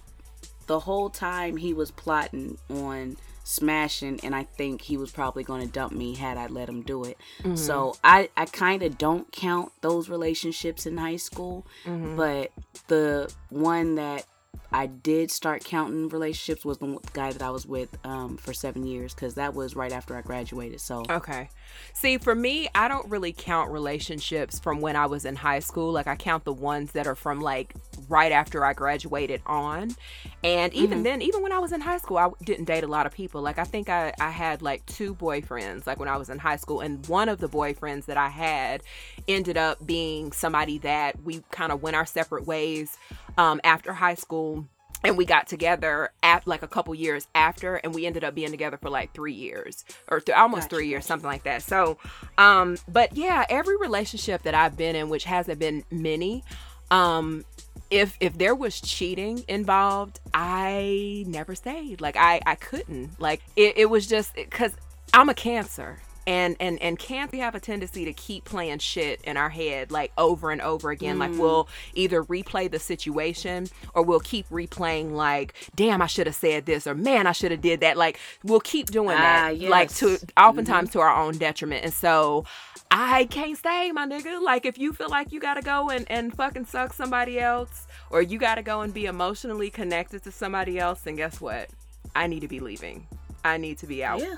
the 0.67 0.81
whole 0.81 1.09
time 1.09 1.55
he 1.55 1.73
was 1.73 1.91
plotting 1.91 2.57
on 2.69 3.15
smashing 3.47 4.19
and 4.23 4.35
I 4.35 4.43
think 4.43 4.81
he 4.81 4.97
was 4.97 5.09
probably 5.11 5.41
going 5.41 5.65
to 5.65 5.71
dump 5.71 5.93
me 5.93 6.15
had 6.15 6.37
I 6.37 6.47
let 6.47 6.67
him 6.67 6.81
do 6.81 7.05
it. 7.05 7.17
Mm-hmm. 7.39 7.55
So 7.55 7.95
I 8.03 8.29
I 8.35 8.45
kind 8.45 8.83
of 8.83 8.97
don't 8.97 9.31
count 9.31 9.71
those 9.79 10.09
relationships 10.09 10.85
in 10.85 10.97
high 10.97 11.15
school, 11.15 11.65
mm-hmm. 11.85 12.17
but 12.17 12.51
the 12.87 13.33
one 13.49 13.95
that 13.95 14.25
I 14.71 14.87
did 14.87 15.31
start 15.31 15.63
counting 15.63 16.09
relationships 16.09 16.65
was 16.65 16.77
the 16.79 16.99
guy 17.13 17.31
that 17.31 17.41
I 17.41 17.49
was 17.49 17.65
with 17.65 17.97
um, 18.05 18.37
for 18.37 18.53
seven 18.53 18.85
years 18.85 19.13
because 19.13 19.35
that 19.35 19.53
was 19.53 19.75
right 19.75 19.91
after 19.91 20.15
I 20.15 20.21
graduated. 20.21 20.81
So 20.81 21.03
okay, 21.09 21.49
see, 21.93 22.17
for 22.17 22.35
me, 22.35 22.67
I 22.75 22.87
don't 22.87 23.09
really 23.09 23.33
count 23.33 23.71
relationships 23.71 24.59
from 24.59 24.81
when 24.81 24.95
I 24.95 25.05
was 25.05 25.25
in 25.25 25.35
high 25.35 25.59
school. 25.59 25.91
Like 25.91 26.07
I 26.07 26.15
count 26.15 26.43
the 26.43 26.53
ones 26.53 26.91
that 26.91 27.07
are 27.07 27.15
from 27.15 27.39
like 27.39 27.75
right 28.09 28.31
after 28.31 28.65
I 28.65 28.73
graduated 28.73 29.41
on, 29.45 29.95
and 30.43 30.73
even 30.73 30.97
mm-hmm. 30.97 31.03
then, 31.03 31.21
even 31.21 31.41
when 31.41 31.51
I 31.51 31.59
was 31.59 31.71
in 31.71 31.81
high 31.81 31.97
school, 31.97 32.17
I 32.17 32.29
didn't 32.43 32.65
date 32.65 32.83
a 32.83 32.87
lot 32.87 33.05
of 33.05 33.13
people. 33.13 33.41
Like 33.41 33.59
I 33.59 33.63
think 33.63 33.89
I 33.89 34.13
I 34.19 34.31
had 34.31 34.61
like 34.61 34.85
two 34.85 35.15
boyfriends 35.15 35.87
like 35.87 35.99
when 35.99 36.09
I 36.09 36.17
was 36.17 36.29
in 36.29 36.39
high 36.39 36.57
school, 36.57 36.81
and 36.81 37.05
one 37.07 37.29
of 37.29 37.39
the 37.39 37.49
boyfriends 37.49 38.05
that 38.05 38.17
I 38.17 38.29
had 38.29 38.83
ended 39.27 39.57
up 39.57 39.85
being 39.85 40.31
somebody 40.31 40.77
that 40.79 41.21
we 41.23 41.43
kind 41.51 41.71
of 41.71 41.81
went 41.81 41.95
our 41.95 42.05
separate 42.05 42.45
ways 42.45 42.97
um, 43.37 43.59
after 43.63 43.93
high 43.93 44.15
school 44.15 44.65
and 45.03 45.17
we 45.17 45.25
got 45.25 45.47
together 45.47 46.09
at 46.23 46.45
like 46.47 46.63
a 46.63 46.67
couple 46.67 46.93
years 46.95 47.27
after 47.35 47.75
and 47.75 47.93
we 47.93 48.05
ended 48.05 48.23
up 48.23 48.35
being 48.35 48.51
together 48.51 48.77
for 48.77 48.89
like 48.89 49.13
three 49.13 49.33
years 49.33 49.85
or 50.07 50.19
th- 50.19 50.37
almost 50.37 50.63
gotcha, 50.63 50.75
three 50.75 50.87
years 50.87 51.05
something 51.05 51.29
like 51.29 51.43
that. 51.43 51.61
So 51.61 51.97
um 52.37 52.77
but 52.87 53.15
yeah 53.15 53.45
every 53.49 53.77
relationship 53.77 54.43
that 54.43 54.55
i've 54.55 54.77
been 54.77 54.95
in 54.95 55.09
which 55.09 55.25
hasn't 55.25 55.59
been 55.59 55.83
many 55.91 56.43
um 56.91 57.45
if 57.89 58.17
if 58.19 58.37
there 58.37 58.55
was 58.55 58.81
cheating 58.81 59.43
involved 59.47 60.19
i 60.33 61.23
never 61.27 61.55
stayed. 61.55 62.01
Like 62.01 62.17
i 62.17 62.41
i 62.45 62.55
couldn't. 62.55 63.19
Like 63.19 63.41
it, 63.55 63.77
it 63.77 63.89
was 63.89 64.07
just 64.07 64.33
because 64.35 64.73
i'm 65.13 65.29
a 65.29 65.33
cancer 65.33 65.99
and 66.27 66.57
and 66.59 66.79
and 66.81 66.99
can't 66.99 67.31
we 67.31 67.39
have 67.39 67.55
a 67.55 67.59
tendency 67.59 68.05
to 68.05 68.13
keep 68.13 68.43
playing 68.43 68.77
shit 68.79 69.19
in 69.21 69.37
our 69.37 69.49
head 69.49 69.89
like 69.89 70.11
over 70.17 70.51
and 70.51 70.61
over 70.61 70.91
again 70.91 71.15
mm. 71.15 71.19
like 71.19 71.31
we'll 71.39 71.67
either 71.95 72.23
replay 72.25 72.69
the 72.69 72.77
situation 72.77 73.67
or 73.95 74.03
we'll 74.03 74.19
keep 74.19 74.47
replaying 74.49 75.13
like 75.13 75.53
damn 75.75 76.01
i 76.01 76.05
should 76.05 76.27
have 76.27 76.35
said 76.35 76.65
this 76.65 76.85
or 76.85 76.93
man 76.93 77.25
i 77.25 77.31
should 77.31 77.49
have 77.49 77.61
did 77.61 77.79
that 77.79 77.97
like 77.97 78.19
we'll 78.43 78.59
keep 78.59 78.87
doing 78.87 79.15
that 79.15 79.57
yes. 79.57 79.67
Ah, 79.67 79.71
like 79.71 79.89
to 79.95 80.19
oftentimes 80.37 80.89
mm-hmm. 80.89 80.99
to 80.99 81.03
our 81.03 81.15
own 81.15 81.37
detriment 81.37 81.83
and 81.83 81.93
so 81.93 82.45
I 82.89 83.25
can't 83.25 83.57
stay, 83.57 83.91
my 83.91 84.07
nigga. 84.07 84.41
Like, 84.41 84.65
if 84.65 84.77
you 84.77 84.93
feel 84.93 85.09
like 85.09 85.33
you 85.33 85.41
gotta 85.41 85.61
go 85.61 85.89
and, 85.89 86.09
and 86.09 86.33
fucking 86.33 86.65
suck 86.65 86.93
somebody 86.93 87.37
else, 87.37 87.85
or 88.09 88.21
you 88.21 88.39
gotta 88.39 88.61
go 88.61 88.79
and 88.79 88.93
be 88.93 89.07
emotionally 89.07 89.69
connected 89.69 90.23
to 90.23 90.31
somebody 90.31 90.79
else, 90.79 91.01
then 91.01 91.17
guess 91.17 91.41
what? 91.41 91.69
I 92.15 92.27
need 92.27 92.39
to 92.39 92.47
be 92.47 92.61
leaving. 92.61 93.05
I 93.43 93.57
need 93.57 93.77
to 93.79 93.87
be 93.87 94.03
out. 94.03 94.19
Yeah. 94.19 94.35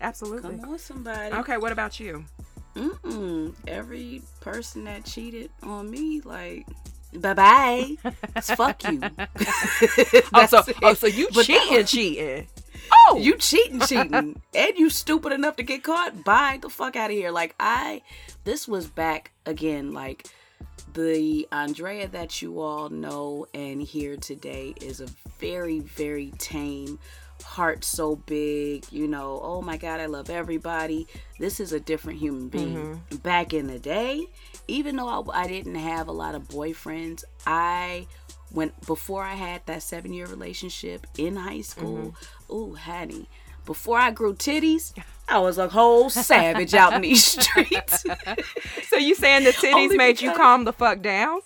Absolutely. 0.00 0.58
Come 0.58 0.72
on, 0.72 0.78
somebody. 0.78 1.34
Okay, 1.36 1.56
what 1.56 1.72
about 1.72 2.00
you? 2.00 2.24
Mm-mm. 2.74 3.54
Every 3.66 4.22
person 4.40 4.84
that 4.84 5.04
cheated 5.04 5.50
on 5.62 5.90
me, 5.90 6.20
like, 6.24 6.66
bye 7.14 7.34
bye. 7.34 7.96
fuck 8.42 8.82
you. 8.84 9.00
oh, 10.34 10.46
so, 10.46 10.62
oh, 10.82 10.94
so 10.94 11.06
you 11.06 11.28
but 11.34 11.44
cheating, 11.46 11.84
cheating. 11.84 12.46
Oh, 12.92 13.18
you 13.20 13.36
cheating, 13.36 13.80
cheating, 13.80 14.40
and 14.54 14.78
you 14.78 14.88
stupid 14.90 15.32
enough 15.32 15.56
to 15.56 15.62
get 15.62 15.82
caught. 15.82 16.24
Bye 16.24 16.58
the 16.62 16.68
fuck 16.68 16.96
out 16.96 17.10
of 17.10 17.16
here. 17.16 17.30
Like 17.30 17.54
I, 17.60 18.02
this 18.44 18.66
was 18.66 18.86
back 18.86 19.32
again. 19.46 19.92
Like 19.92 20.26
the 20.94 21.46
Andrea 21.52 22.08
that 22.08 22.42
you 22.42 22.60
all 22.60 22.88
know 22.88 23.46
and 23.54 23.82
hear 23.82 24.16
today 24.16 24.74
is 24.80 25.00
a 25.00 25.06
very, 25.38 25.80
very 25.80 26.32
tame 26.38 26.98
heart 27.50 27.82
so 27.82 28.14
big, 28.14 28.84
you 28.92 29.08
know, 29.08 29.40
oh 29.42 29.60
my 29.60 29.76
God, 29.76 29.98
I 29.98 30.06
love 30.06 30.30
everybody. 30.30 31.08
This 31.40 31.58
is 31.58 31.72
a 31.72 31.80
different 31.80 32.20
human 32.20 32.48
being. 32.48 32.76
Mm-hmm. 32.76 33.16
Back 33.16 33.52
in 33.52 33.66
the 33.66 33.80
day, 33.80 34.26
even 34.68 34.94
though 34.94 35.08
I, 35.08 35.42
I, 35.42 35.48
didn't 35.48 35.74
have 35.74 36.06
a 36.06 36.12
lot 36.12 36.36
of 36.36 36.46
boyfriends, 36.46 37.24
I 37.44 38.06
went 38.52 38.86
before 38.86 39.24
I 39.24 39.34
had 39.34 39.66
that 39.66 39.82
seven 39.82 40.12
year 40.12 40.26
relationship 40.26 41.08
in 41.18 41.34
high 41.34 41.62
school. 41.62 42.14
Mm-hmm. 42.48 42.54
Ooh, 42.54 42.74
honey, 42.76 43.28
before 43.66 43.98
I 43.98 44.12
grew 44.12 44.34
titties, 44.34 44.92
I 45.28 45.40
was 45.40 45.58
a 45.58 45.68
whole 45.68 46.08
savage 46.08 46.72
out 46.74 46.92
in 46.92 47.02
these 47.02 47.24
streets. 47.24 48.04
so 48.88 48.96
you 48.96 49.16
saying 49.16 49.42
the 49.42 49.50
titties 49.50 49.96
made 49.96 50.20
you 50.20 50.32
calm 50.34 50.66
the 50.66 50.72
fuck 50.72 51.02
down? 51.02 51.40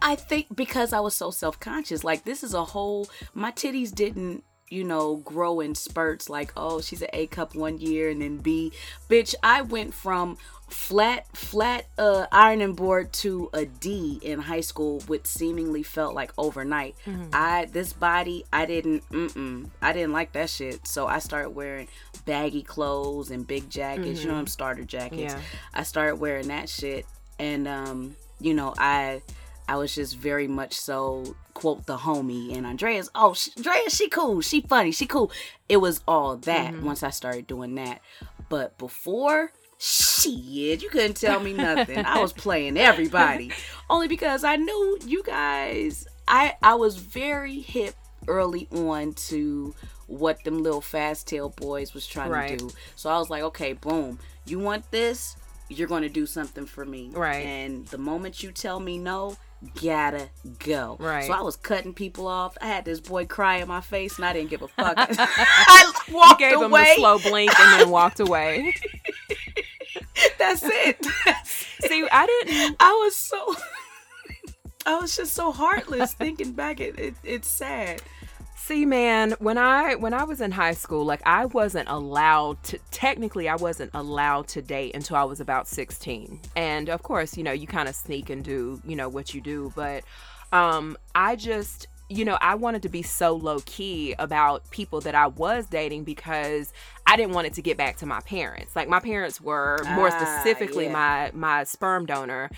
I 0.00 0.14
think 0.14 0.54
because 0.54 0.92
I 0.92 1.00
was 1.00 1.16
so 1.16 1.32
self 1.32 1.58
conscious. 1.58 2.04
Like 2.04 2.24
this 2.24 2.44
is 2.44 2.54
a 2.54 2.64
whole 2.64 3.08
my 3.34 3.50
titties 3.50 3.92
didn't 3.92 4.44
you 4.70 4.84
know, 4.84 5.16
grow 5.16 5.60
in 5.60 5.74
spurts 5.74 6.30
like, 6.30 6.52
oh, 6.56 6.80
she's 6.80 7.02
an 7.02 7.08
A 7.12 7.26
cup 7.26 7.54
one 7.54 7.78
year 7.78 8.08
and 8.08 8.22
then 8.22 8.38
B. 8.38 8.72
Bitch, 9.08 9.34
I 9.42 9.62
went 9.62 9.92
from 9.92 10.38
flat, 10.68 11.26
flat 11.36 11.86
uh, 11.98 12.26
ironing 12.30 12.74
board 12.74 13.12
to 13.12 13.50
a 13.52 13.66
D 13.66 14.20
in 14.22 14.38
high 14.38 14.60
school, 14.60 15.00
which 15.08 15.26
seemingly 15.26 15.82
felt 15.82 16.14
like 16.14 16.32
overnight. 16.38 16.94
Mm-hmm. 17.04 17.30
I, 17.32 17.64
this 17.64 17.92
body, 17.92 18.44
I 18.52 18.64
didn't, 18.64 19.08
mm-mm, 19.10 19.70
I 19.82 19.92
didn't 19.92 20.12
like 20.12 20.32
that 20.32 20.48
shit. 20.48 20.86
So 20.86 21.08
I 21.08 21.18
started 21.18 21.50
wearing 21.50 21.88
baggy 22.24 22.62
clothes 22.62 23.32
and 23.32 23.44
big 23.44 23.68
jackets, 23.68 24.06
mm-hmm. 24.06 24.20
you 24.20 24.28
know, 24.28 24.34
I'm 24.34 24.44
mm-hmm. 24.44 24.50
starter 24.50 24.84
jackets. 24.84 25.34
Yeah. 25.34 25.40
I 25.74 25.82
started 25.82 26.16
wearing 26.16 26.46
that 26.48 26.68
shit. 26.68 27.06
And, 27.40 27.66
um, 27.66 28.14
you 28.40 28.54
know, 28.54 28.72
I, 28.78 29.22
I 29.70 29.76
was 29.76 29.94
just 29.94 30.16
very 30.16 30.48
much 30.48 30.74
so 30.74 31.36
quote 31.54 31.86
the 31.86 31.98
homie. 31.98 32.56
And 32.56 32.66
Andrea's 32.66 33.08
oh 33.14 33.34
she, 33.34 33.52
Andrea 33.56 33.88
she 33.88 34.08
cool. 34.08 34.40
She 34.40 34.62
funny. 34.62 34.90
She 34.90 35.06
cool. 35.06 35.30
It 35.68 35.76
was 35.76 36.00
all 36.08 36.36
that 36.38 36.74
mm-hmm. 36.74 36.84
once 36.84 37.04
I 37.04 37.10
started 37.10 37.46
doing 37.46 37.76
that. 37.76 38.00
But 38.48 38.76
before 38.78 39.52
shit 39.78 40.82
you 40.82 40.88
couldn't 40.90 41.18
tell 41.18 41.38
me 41.38 41.52
nothing. 41.52 42.04
I 42.04 42.18
was 42.18 42.32
playing 42.32 42.78
everybody. 42.78 43.52
Only 43.88 44.08
because 44.08 44.42
I 44.42 44.56
knew 44.56 44.98
you 45.06 45.22
guys 45.22 46.04
I 46.26 46.56
I 46.60 46.74
was 46.74 46.96
very 46.96 47.60
hip 47.60 47.94
early 48.26 48.66
on 48.72 49.12
to 49.12 49.72
what 50.08 50.42
them 50.42 50.64
little 50.64 50.80
fast 50.80 51.28
tail 51.28 51.50
boys 51.50 51.94
was 51.94 52.08
trying 52.08 52.32
right. 52.32 52.58
to 52.58 52.66
do. 52.66 52.74
So 52.96 53.08
I 53.08 53.18
was 53.18 53.30
like 53.30 53.44
okay 53.44 53.74
boom. 53.74 54.18
You 54.46 54.58
want 54.58 54.90
this? 54.90 55.36
You're 55.68 55.86
going 55.86 56.02
to 56.02 56.08
do 56.08 56.26
something 56.26 56.66
for 56.66 56.84
me. 56.84 57.10
Right. 57.12 57.46
And 57.46 57.86
the 57.86 57.98
moment 57.98 58.42
you 58.42 58.50
tell 58.50 58.80
me 58.80 58.98
no 58.98 59.36
gotta 59.82 60.28
go. 60.64 60.96
Right. 60.98 61.24
So 61.24 61.32
I 61.32 61.42
was 61.42 61.56
cutting 61.56 61.94
people 61.94 62.26
off. 62.26 62.56
I 62.60 62.66
had 62.66 62.84
this 62.84 63.00
boy 63.00 63.26
cry 63.26 63.56
in 63.56 63.68
my 63.68 63.80
face, 63.80 64.16
and 64.16 64.24
I 64.24 64.32
didn't 64.32 64.50
give 64.50 64.62
a 64.62 64.68
fuck. 64.68 64.94
I 64.98 65.92
walked 66.10 66.40
you 66.40 66.48
gave 66.48 66.60
away. 66.60 66.82
him 66.82 66.86
a 66.90 66.94
slow 66.96 67.18
blink 67.18 67.58
and 67.58 67.80
then 67.80 67.90
walked 67.90 68.20
away. 68.20 68.74
That's 70.38 70.62
it. 70.64 71.04
See, 71.80 72.06
I 72.10 72.26
didn't. 72.26 72.76
I 72.80 72.90
was 73.04 73.16
so. 73.16 73.54
I 74.86 74.98
was 74.98 75.14
just 75.16 75.34
so 75.34 75.52
heartless. 75.52 76.14
Thinking 76.14 76.52
back, 76.52 76.80
it, 76.80 76.98
it 76.98 77.14
it's 77.22 77.48
sad. 77.48 78.02
See, 78.62 78.84
man, 78.84 79.34
when 79.38 79.58
I 79.58 79.94
when 79.94 80.12
I 80.12 80.22
was 80.24 80.40
in 80.40 80.52
high 80.52 80.74
school, 80.74 81.04
like 81.04 81.22
I 81.26 81.46
wasn't 81.46 81.88
allowed 81.88 82.62
to 82.64 82.78
technically 82.90 83.48
I 83.48 83.56
wasn't 83.56 83.90
allowed 83.94 84.48
to 84.48 84.62
date 84.62 84.94
until 84.94 85.16
I 85.16 85.24
was 85.24 85.40
about 85.40 85.66
16. 85.66 86.38
And 86.54 86.88
of 86.88 87.02
course, 87.02 87.36
you 87.36 87.42
know, 87.42 87.52
you 87.52 87.66
kind 87.66 87.88
of 87.88 87.96
sneak 87.96 88.28
and 88.30 88.44
do, 88.44 88.80
you 88.84 88.94
know, 88.94 89.08
what 89.08 89.34
you 89.34 89.40
do, 89.40 89.72
but 89.74 90.04
um 90.52 90.96
I 91.14 91.36
just 91.36 91.88
you 92.10 92.24
know, 92.24 92.36
I 92.40 92.56
wanted 92.56 92.82
to 92.82 92.88
be 92.88 93.02
so 93.02 93.34
low 93.34 93.60
key 93.66 94.14
about 94.18 94.68
people 94.70 95.00
that 95.02 95.14
I 95.14 95.28
was 95.28 95.66
dating 95.66 96.02
because 96.04 96.72
I 97.06 97.16
didn't 97.16 97.34
want 97.34 97.46
it 97.46 97.54
to 97.54 97.62
get 97.62 97.76
back 97.76 97.96
to 97.98 98.06
my 98.06 98.20
parents. 98.20 98.76
Like 98.76 98.88
my 98.88 99.00
parents 99.00 99.40
were 99.40 99.78
more 99.94 100.10
ah, 100.12 100.18
specifically 100.18 100.86
yeah. 100.86 100.92
my 100.92 101.30
my 101.32 101.64
sperm 101.64 102.06
donor 102.06 102.50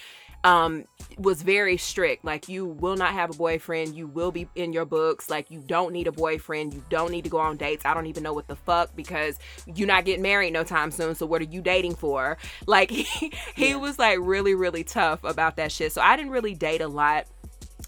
um 0.45 0.85
was 1.19 1.43
very 1.43 1.77
strict. 1.77 2.25
Like 2.25 2.49
you 2.49 2.67
will 2.67 2.97
not 2.97 3.13
have 3.13 3.31
a 3.31 3.35
boyfriend. 3.35 3.95
You 3.95 4.07
will 4.07 4.33
be 4.33 4.49
in 4.55 4.73
your 4.73 4.85
books. 4.85 5.31
Like 5.31 5.51
you 5.51 5.61
don't 5.61 5.93
need 5.93 6.07
a 6.07 6.13
boyfriend. 6.13 6.75
You 6.75 6.83
don't 6.89 7.11
need 7.11 7.25
to 7.25 7.31
go 7.31 7.39
on 7.39 7.57
dates. 7.57 7.85
I 7.85 7.95
don't 7.95 8.07
even 8.07 8.23
know 8.23 8.33
what 8.33 8.49
the 8.49 8.57
fuck 8.57 8.95
because 8.97 9.39
you're 9.67 9.89
not 9.89 10.05
getting 10.05 10.23
married 10.23 10.53
no 10.53 10.65
time 10.65 10.91
soon. 10.91 11.15
So 11.15 11.27
what 11.27 11.41
are 11.43 11.47
you 11.47 11.61
dating 11.61 11.97
for? 11.97 12.39
Like 12.67 12.91
he, 12.91 13.33
he 13.55 13.71
yeah. 13.71 13.77
was 13.77 13.99
like 13.99 14.19
really 14.21 14.55
really 14.55 14.85
tough 14.85 15.23
about 15.25 15.57
that 15.57 15.73
shit. 15.73 15.93
So 15.93 16.01
i 16.01 16.17
didn't 16.17 16.33
really 16.33 16.55
date 16.55 16.81
a 16.81 16.89
lot 16.89 17.27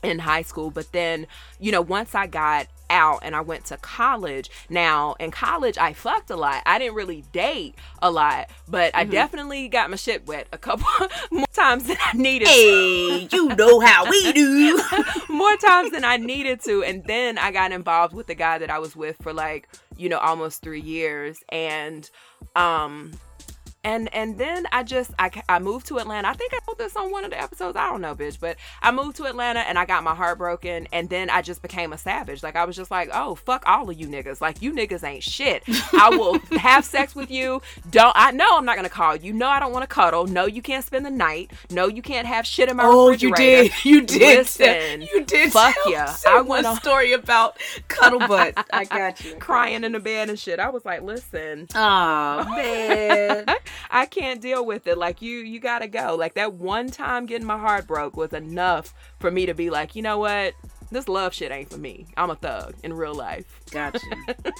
in 0.03 0.19
high 0.19 0.43
school. 0.43 0.71
But 0.71 0.93
then 0.93 1.27
you 1.59 1.73
know 1.73 1.83
once 1.83 2.14
i 2.14 2.27
got 2.27 2.67
out 2.94 3.18
and 3.22 3.37
I 3.37 3.40
went 3.40 3.66
to 3.66 3.76
college. 3.76 4.50
Now, 4.70 5.14
in 5.20 5.30
college, 5.30 5.76
I 5.76 5.92
fucked 5.92 6.30
a 6.30 6.37
lot. 6.37 6.62
I 6.64 6.78
didn't 6.78 6.94
really 6.94 7.24
date 7.33 7.74
a 8.00 8.11
lot, 8.11 8.48
but 8.68 8.92
mm-hmm. 8.92 9.00
I 9.00 9.04
definitely 9.04 9.68
got 9.68 9.90
my 9.90 9.96
shit 9.96 10.26
wet 10.26 10.46
a 10.52 10.59
couple 10.59 10.87
more 11.30 11.46
times 11.52 11.85
than 11.85 11.96
I 12.00 12.16
needed 12.16 12.48
hey, 12.48 13.26
to. 13.26 13.37
you 13.37 13.48
know 13.57 13.80
how 13.80 14.09
we 14.09 14.33
do. 14.33 14.80
more 15.28 15.57
times 15.57 15.90
than 15.90 16.04
I 16.04 16.16
needed 16.16 16.62
to. 16.62 16.83
And 16.85 17.04
then 17.04 17.37
I 17.37 17.50
got 17.50 17.72
involved 17.72 18.14
with 18.14 18.28
the 18.28 18.35
guy 18.35 18.59
that 18.59 18.70
I 18.70 18.78
was 18.78 18.96
with 18.96 19.16
for 19.20 19.33
like, 19.33 19.68
you 19.96 20.09
know, 20.09 20.18
almost 20.18 20.62
three 20.62 20.80
years. 20.80 21.42
And, 21.50 22.09
um, 22.54 23.12
and 23.85 24.12
and 24.14 24.38
then 24.38 24.66
I 24.73 24.83
just 24.83 25.12
I, 25.18 25.31
I 25.49 25.59
moved 25.59 25.87
to 25.87 25.99
Atlanta. 25.99 26.29
I 26.29 26.33
think 26.33 26.55
I 26.55 26.59
told 26.64 26.79
this 26.79 26.97
on 26.97 27.11
one 27.11 27.25
of 27.25 27.31
the 27.31 27.40
episodes. 27.40 27.77
I 27.77 27.88
don't 27.90 28.01
know, 28.01 28.14
bitch, 28.14 28.40
but 28.40 28.57
I 28.83 28.90
moved 28.90 29.16
to 29.18 29.25
Atlanta 29.25 29.61
and 29.61 29.79
I 29.79 29.85
got 29.85 30.03
my 30.03 30.14
heart 30.14 30.38
broken. 30.38 30.88
And 30.92 31.09
then 31.11 31.29
I 31.29 31.42
just 31.42 31.61
became 31.62 31.92
a 31.92 31.99
savage. 31.99 32.42
Like 32.42 32.57
I 32.57 32.64
was 32.64 32.77
just 32.77 32.90
like, 32.90 33.11
oh 33.12 33.35
fuck 33.35 33.62
all 33.66 33.88
of 33.88 34.01
you 34.01 34.09
niggas. 34.09 34.40
Like 34.40 34.62
you 34.62 34.73
niggas 34.73 35.05
ain't 35.05 35.23
shit. 35.23 35.62
I 35.92 36.09
will 36.11 36.38
have 36.59 36.85
sex 36.85 37.14
with 37.14 37.31
you. 37.31 37.61
Don't 37.90 38.12
I 38.16 38.31
know 38.31 38.49
I'm 38.57 38.64
not 38.64 38.77
gonna 38.77 38.88
call 38.88 39.16
you. 39.16 39.33
No, 39.33 39.49
I 39.49 39.61
don't 39.61 39.73
want 39.73 39.83
to 39.83 39.94
cuddle. 39.94 40.27
No, 40.27 40.47
you 40.47 40.62
can't 40.62 40.85
spend 40.85 41.05
the 41.05 41.11
night. 41.11 41.53
No, 41.70 41.87
you 41.87 42.01
can't 42.01 42.27
have 42.27 42.47
shit 42.47 42.70
in 42.70 42.77
my 42.79 42.85
oh, 42.87 43.11
refrigerator. 43.11 43.75
you 43.85 44.01
did. 44.01 44.14
You 44.14 44.18
did. 44.18 44.38
Listen, 44.38 45.03
you 45.03 45.25
did. 45.25 45.53
Fuck 45.53 45.77
yeah. 45.88 46.16
I 46.27 46.40
want 46.42 46.66
a 46.66 46.75
story 46.77 47.12
about 47.12 47.59
cuddle 47.88 48.20
butt. 48.20 48.55
I 48.73 48.85
got 48.85 49.23
you. 49.23 49.37
Crying 49.37 49.85
in 49.85 49.92
the 49.92 50.01
bed 50.01 50.31
and 50.31 50.38
shit. 50.38 50.59
I 50.59 50.70
was 50.70 50.85
like, 50.85 51.03
listen. 51.03 51.66
Oh 51.75 52.44
man. 52.57 53.44
I 53.91 54.07
can't 54.07 54.41
deal 54.41 54.65
with 54.65 54.87
it. 54.87 54.99
Like 54.99 55.23
you, 55.23 55.39
you 55.39 55.61
gotta 55.61 55.89
go. 55.89 56.17
Like 56.19 56.35
that 56.35 56.55
one 56.55 56.89
time 56.89 57.27
getting 57.27 57.47
my 57.47 57.59
heart 57.59 57.87
broke 57.87 58.17
was 58.17 58.33
enough 58.33 58.95
for 59.21 59.31
me 59.31 59.47
to 59.47 59.55
be 59.55 59.71
like, 59.71 59.95
you 59.95 60.03
know 60.03 60.19
what? 60.19 60.55
This 60.91 61.09
love 61.09 61.35
shit 61.35 61.51
ain't 61.51 61.71
for 61.71 61.79
me. 61.79 62.07
I'm 62.17 62.31
a 62.31 62.37
thug 62.37 62.75
in 62.83 62.93
real 62.93 63.15
life. 63.15 63.61
Gotcha. 63.71 64.01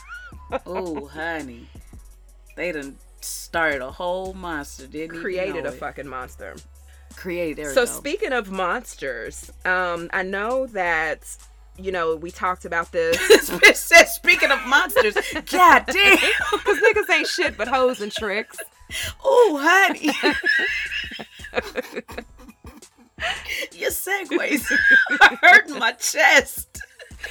oh, 0.67 1.07
honey, 1.07 1.67
they 2.57 2.73
done 2.73 2.97
started 3.21 3.83
a 3.83 3.91
whole 3.91 4.33
monster. 4.35 4.87
Didn't 4.87 5.21
created 5.21 5.65
a 5.67 5.69
it. 5.69 5.75
fucking 5.75 6.09
monster. 6.09 6.57
Created. 7.17 7.73
So 7.75 7.85
speaking 7.85 8.33
of 8.33 8.51
monsters, 8.51 9.53
um, 9.65 10.11
I 10.13 10.23
know 10.23 10.67
that 10.69 11.25
you 11.79 11.91
know, 11.91 12.17
we 12.17 12.31
talked 12.31 12.65
about 12.65 12.93
this. 12.93 13.19
Speaking 14.15 14.51
of 14.51 14.65
monsters, 14.67 15.15
god 15.51 15.85
damn, 15.87 16.19
because 16.53 16.79
niggas 16.79 17.11
ain't 17.11 17.27
shit 17.27 17.57
but 17.57 17.69
hoes 17.69 18.01
and 18.01 18.13
tricks. 18.13 18.59
Oh, 19.25 19.59
honey. 19.61 20.11
Your 23.73 23.91
segues 23.91 24.71
are 25.21 25.37
hurting 25.41 25.79
my 25.79 25.93
chest. 25.93 26.81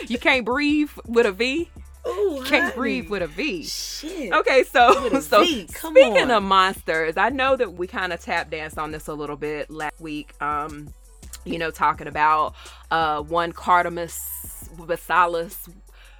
You 0.07 0.17
can't 0.17 0.45
breathe 0.45 0.89
with 1.05 1.25
a 1.25 1.31
V. 1.31 1.69
Ooh, 2.05 2.35
you 2.37 2.43
can't 2.43 2.75
breathe 2.75 3.09
with 3.09 3.21
a 3.21 3.27
V. 3.27 3.63
Shit. 3.63 4.33
Okay, 4.33 4.63
so 4.63 5.19
so 5.21 5.43
speaking 5.43 6.17
on. 6.17 6.31
of 6.31 6.43
monsters, 6.43 7.15
I 7.15 7.29
know 7.29 7.55
that 7.55 7.73
we 7.73 7.87
kind 7.87 8.11
of 8.11 8.19
tap 8.19 8.49
danced 8.49 8.77
on 8.77 8.91
this 8.91 9.07
a 9.07 9.13
little 9.13 9.37
bit 9.37 9.69
last 9.69 9.99
week. 10.01 10.33
Um, 10.41 10.89
you 11.45 11.57
know, 11.57 11.71
talking 11.71 12.07
about 12.07 12.55
uh 12.91 13.21
one 13.21 13.53
Cardamus 13.53 14.69
Basalis 14.75 15.69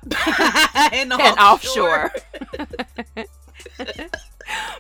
and, 0.94 1.12
and 1.12 1.40
offshore. 1.40 2.12
offshore. 3.18 3.26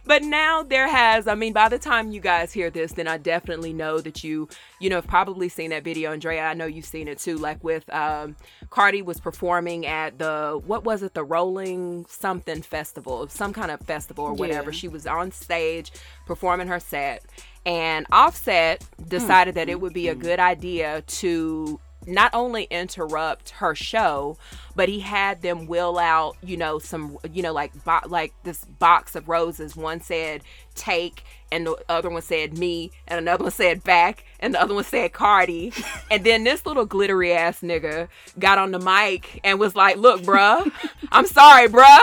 but 0.05 0.23
now 0.23 0.63
there 0.63 0.87
has 0.87 1.27
i 1.27 1.35
mean 1.35 1.53
by 1.53 1.69
the 1.69 1.79
time 1.79 2.11
you 2.11 2.19
guys 2.19 2.51
hear 2.51 2.69
this 2.69 2.93
then 2.93 3.07
i 3.07 3.17
definitely 3.17 3.73
know 3.73 3.99
that 3.99 4.23
you 4.23 4.47
you 4.79 4.89
know 4.89 4.97
have 4.97 5.07
probably 5.07 5.49
seen 5.49 5.69
that 5.69 5.83
video 5.83 6.11
andrea 6.11 6.43
i 6.43 6.53
know 6.53 6.65
you've 6.65 6.85
seen 6.85 7.07
it 7.07 7.19
too 7.19 7.37
like 7.37 7.63
with 7.63 7.91
um 7.93 8.35
cardi 8.69 9.01
was 9.01 9.19
performing 9.19 9.85
at 9.85 10.17
the 10.19 10.61
what 10.65 10.83
was 10.83 11.03
it 11.03 11.13
the 11.13 11.23
rolling 11.23 12.05
something 12.07 12.61
festival 12.61 13.27
some 13.27 13.53
kind 13.53 13.71
of 13.71 13.79
festival 13.81 14.25
or 14.25 14.33
whatever 14.33 14.71
yeah. 14.71 14.77
she 14.77 14.87
was 14.87 15.07
on 15.07 15.31
stage 15.31 15.91
performing 16.25 16.67
her 16.67 16.79
set 16.79 17.23
and 17.65 18.05
offset 18.11 18.85
decided 19.07 19.53
mm. 19.53 19.55
that 19.55 19.69
it 19.69 19.79
would 19.79 19.93
be 19.93 20.09
a 20.09 20.15
good 20.15 20.39
idea 20.39 21.01
to 21.03 21.79
not 22.07 22.33
only 22.33 22.63
interrupt 22.65 23.51
her 23.51 23.75
show, 23.75 24.37
but 24.75 24.89
he 24.89 24.99
had 24.99 25.41
them 25.41 25.67
wheel 25.67 25.97
out, 25.97 26.35
you 26.43 26.57
know, 26.57 26.79
some, 26.79 27.17
you 27.31 27.41
know, 27.41 27.53
like 27.53 27.71
bo- 27.83 28.07
like 28.07 28.33
this 28.43 28.65
box 28.65 29.15
of 29.15 29.27
roses. 29.29 29.75
One 29.75 30.01
said 30.01 30.41
take, 30.75 31.23
and 31.51 31.67
the 31.67 31.77
other 31.89 32.09
one 32.09 32.21
said 32.21 32.57
me, 32.57 32.91
and 33.07 33.19
another 33.19 33.43
one 33.43 33.51
said 33.51 33.83
back, 33.83 34.25
and 34.39 34.53
the 34.53 34.61
other 34.61 34.73
one 34.73 34.83
said 34.83 35.13
Cardi. 35.13 35.71
and 36.11 36.23
then 36.23 36.43
this 36.43 36.65
little 36.65 36.85
glittery 36.85 37.33
ass 37.33 37.61
nigga 37.61 38.07
got 38.39 38.57
on 38.57 38.71
the 38.71 38.79
mic 38.79 39.39
and 39.43 39.59
was 39.59 39.75
like, 39.75 39.97
"Look, 39.97 40.21
bruh, 40.21 40.71
I'm 41.11 41.27
sorry, 41.27 41.67
bruh." 41.67 41.99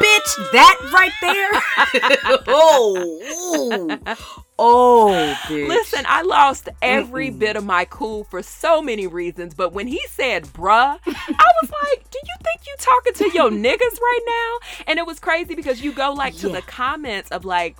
Bitch, 0.00 0.52
that 0.52 0.90
right 0.92 1.12
there. 1.20 2.42
oh, 2.48 3.98
Oh, 4.58 5.36
bitch. 5.44 5.68
Listen, 5.68 6.04
I 6.08 6.22
lost 6.22 6.68
every 6.82 7.30
Mm-mm. 7.30 7.38
bit 7.38 7.56
of 7.56 7.64
my 7.64 7.84
cool 7.84 8.24
for 8.24 8.42
so 8.42 8.82
many 8.82 9.06
reasons, 9.06 9.54
but 9.54 9.72
when 9.72 9.86
he 9.86 10.00
said 10.08 10.44
bruh, 10.46 10.98
I 11.06 11.52
was 11.62 11.70
like, 11.70 12.10
do 12.10 12.18
you 12.24 12.34
think 12.42 12.66
you 12.66 12.74
talking 12.78 13.12
to 13.14 13.30
your 13.36 13.50
niggas 13.50 14.00
right 14.00 14.20
now? 14.26 14.84
And 14.88 14.98
it 14.98 15.06
was 15.06 15.20
crazy 15.20 15.54
because 15.54 15.80
you 15.80 15.92
go 15.92 16.12
like 16.12 16.36
to 16.38 16.48
yeah. 16.48 16.56
the 16.56 16.62
comments 16.62 17.30
of 17.30 17.44
like 17.44 17.76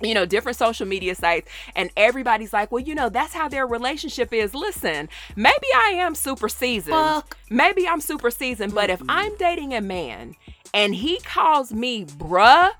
you 0.00 0.14
know, 0.14 0.26
different 0.26 0.58
social 0.58 0.86
media 0.86 1.14
sites, 1.14 1.48
and 1.76 1.90
everybody's 1.96 2.52
like, 2.52 2.72
well, 2.72 2.82
you 2.82 2.94
know, 2.94 3.08
that's 3.08 3.32
how 3.32 3.48
their 3.48 3.66
relationship 3.66 4.32
is. 4.32 4.54
Listen, 4.54 5.08
maybe 5.36 5.66
I 5.76 5.92
am 5.96 6.14
super 6.14 6.48
seasoned. 6.48 6.96
Fuck. 6.96 7.36
Maybe 7.50 7.86
I'm 7.86 8.00
super 8.00 8.30
seasoned, 8.30 8.74
but 8.74 8.90
if 8.90 9.00
I'm 9.08 9.36
dating 9.36 9.74
a 9.74 9.80
man 9.80 10.34
and 10.74 10.94
he 10.94 11.20
calls 11.20 11.72
me 11.72 12.04
bruh, 12.04 12.72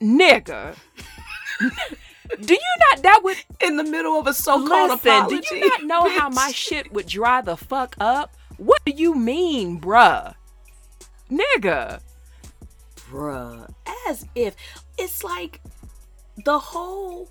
nigga. 0.00 0.76
Do 2.40 2.54
you 2.54 2.76
not 2.90 3.02
that 3.02 3.20
would 3.24 3.36
in 3.60 3.76
the 3.76 3.84
middle 3.84 4.18
of 4.18 4.26
a 4.26 4.34
so-called 4.34 4.90
listen, 4.90 5.08
apology? 5.08 5.40
Do 5.48 5.56
you 5.56 5.68
not 5.68 5.84
know 5.84 6.04
bitch. 6.04 6.18
how 6.18 6.28
my 6.28 6.50
shit 6.54 6.92
would 6.92 7.06
dry 7.06 7.40
the 7.40 7.56
fuck 7.56 7.96
up? 7.98 8.34
What 8.56 8.84
do 8.84 8.92
you 8.92 9.14
mean, 9.14 9.80
bruh? 9.80 10.34
Nigga. 11.30 12.00
Bruh. 13.10 13.72
As 14.08 14.26
if 14.34 14.56
it's 14.98 15.24
like 15.24 15.60
the 16.44 16.58
whole 16.58 17.30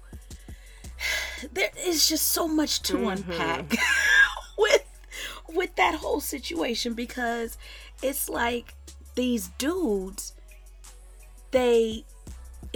there 1.54 1.70
is 1.86 2.10
just 2.10 2.28
so 2.28 2.48
much 2.48 2.82
to 2.82 2.94
mm-hmm. 2.94 3.10
unpack 3.10 3.76
with 4.58 4.84
with 5.50 5.76
that 5.76 5.96
whole 5.96 6.20
situation 6.20 6.94
because 6.94 7.58
it's 8.02 8.30
like 8.30 8.74
these 9.16 9.50
dudes 9.58 10.34
they 11.52 12.04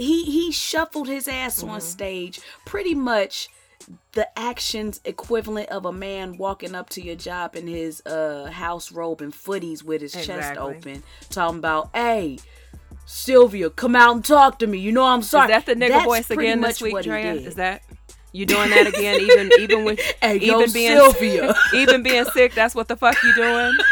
he 0.04 0.24
he 0.24 0.52
shuffled 0.52 1.08
his 1.08 1.28
ass 1.28 1.60
mm-hmm. 1.60 1.70
on 1.70 1.80
stage 1.80 2.40
pretty 2.64 2.94
much 2.94 3.48
the 4.12 4.38
actions 4.38 5.00
equivalent 5.04 5.68
of 5.70 5.84
a 5.84 5.92
man 5.92 6.36
walking 6.36 6.74
up 6.74 6.88
to 6.88 7.02
your 7.02 7.16
job 7.16 7.56
in 7.56 7.66
his 7.66 8.00
uh 8.06 8.48
house 8.52 8.92
robe 8.92 9.20
and 9.20 9.32
footies 9.32 9.82
with 9.82 10.00
his 10.00 10.14
exactly. 10.14 10.42
chest 10.42 10.60
open 10.60 11.02
talking 11.30 11.58
about 11.58 11.90
hey 11.94 12.38
Sylvia, 13.04 13.68
come 13.68 13.96
out 13.96 14.14
and 14.14 14.24
talk 14.24 14.60
to 14.60 14.66
me. 14.66 14.78
You 14.78 14.92
know 14.92 15.04
I'm 15.04 15.22
sorry. 15.22 15.52
Is 15.52 15.64
that 15.64 15.66
the 15.66 15.74
nigga 15.74 15.88
That's 15.88 16.04
voice 16.04 16.30
again 16.30 16.60
this 16.60 16.80
week, 16.80 17.02
Drea? 17.02 17.34
Is 17.34 17.56
that 17.56 17.82
you 18.32 18.46
doing 18.46 18.70
that 18.70 18.86
again? 18.86 19.20
Even 19.20 19.50
even 19.58 19.84
with 19.84 20.00
hey, 20.22 20.36
even 20.36 20.48
yo, 20.48 20.72
being 20.72 20.96
Sylvia. 20.96 21.54
even 21.74 22.02
being 22.02 22.24
sick, 22.26 22.54
that's 22.54 22.74
what 22.74 22.88
the 22.88 22.96
fuck 22.96 23.16
you 23.22 23.34
doing? 23.34 23.72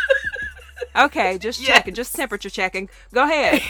Okay, 0.96 1.38
just 1.38 1.60
yes. 1.60 1.68
checking, 1.68 1.94
just 1.94 2.16
temperature 2.16 2.50
checking. 2.50 2.90
Go 3.14 3.22
ahead. 3.22 3.62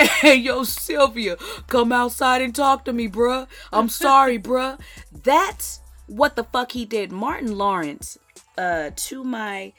Hey, 0.00 0.36
yo, 0.36 0.64
Sylvia, 0.64 1.36
come 1.66 1.92
outside 1.92 2.42
and 2.42 2.54
talk 2.54 2.84
to 2.84 2.92
me, 2.92 3.08
bruh. 3.08 3.46
I'm 3.72 3.88
sorry, 3.88 4.38
bruh. 4.40 4.78
That's 5.10 5.80
what 6.06 6.36
the 6.36 6.44
fuck 6.44 6.72
he 6.72 6.84
did. 6.84 7.12
Martin 7.12 7.58
Lawrence, 7.58 8.18
uh, 8.56 8.90
to 8.94 9.24
my 9.24 9.72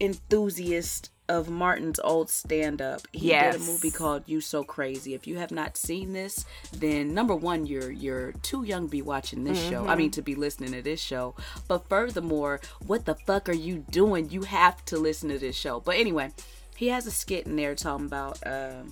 enthusiast 0.00 1.10
of 1.28 1.48
Martin's 1.48 1.98
old 2.00 2.30
stand 2.30 2.80
up. 2.80 3.02
He 3.12 3.28
yes. 3.28 3.56
did 3.56 3.62
a 3.62 3.64
movie 3.64 3.90
called 3.90 4.22
You 4.26 4.40
So 4.40 4.62
Crazy. 4.62 5.14
If 5.14 5.26
you 5.26 5.38
have 5.38 5.50
not 5.50 5.76
seen 5.76 6.12
this, 6.12 6.44
then 6.72 7.14
number 7.14 7.34
one, 7.34 7.66
you're 7.66 7.90
you're 7.90 8.32
too 8.42 8.62
young 8.62 8.84
to 8.84 8.90
be 8.90 9.02
watching 9.02 9.44
this 9.44 9.58
mm-hmm. 9.58 9.70
show. 9.70 9.84
I 9.84 9.88
mm-hmm. 9.88 9.98
mean 9.98 10.10
to 10.12 10.22
be 10.22 10.34
listening 10.34 10.72
to 10.72 10.82
this 10.82 11.00
show. 11.00 11.34
But 11.68 11.88
furthermore, 11.88 12.60
what 12.86 13.06
the 13.06 13.14
fuck 13.14 13.48
are 13.48 13.54
you 13.54 13.84
doing? 13.90 14.30
You 14.30 14.42
have 14.42 14.84
to 14.86 14.98
listen 14.98 15.28
to 15.30 15.38
this 15.38 15.56
show. 15.56 15.80
But 15.80 15.96
anyway, 15.96 16.30
he 16.76 16.88
has 16.88 17.06
a 17.06 17.10
skit 17.10 17.46
in 17.46 17.56
there 17.56 17.74
talking 17.74 18.06
about 18.06 18.46
uh, 18.46 18.82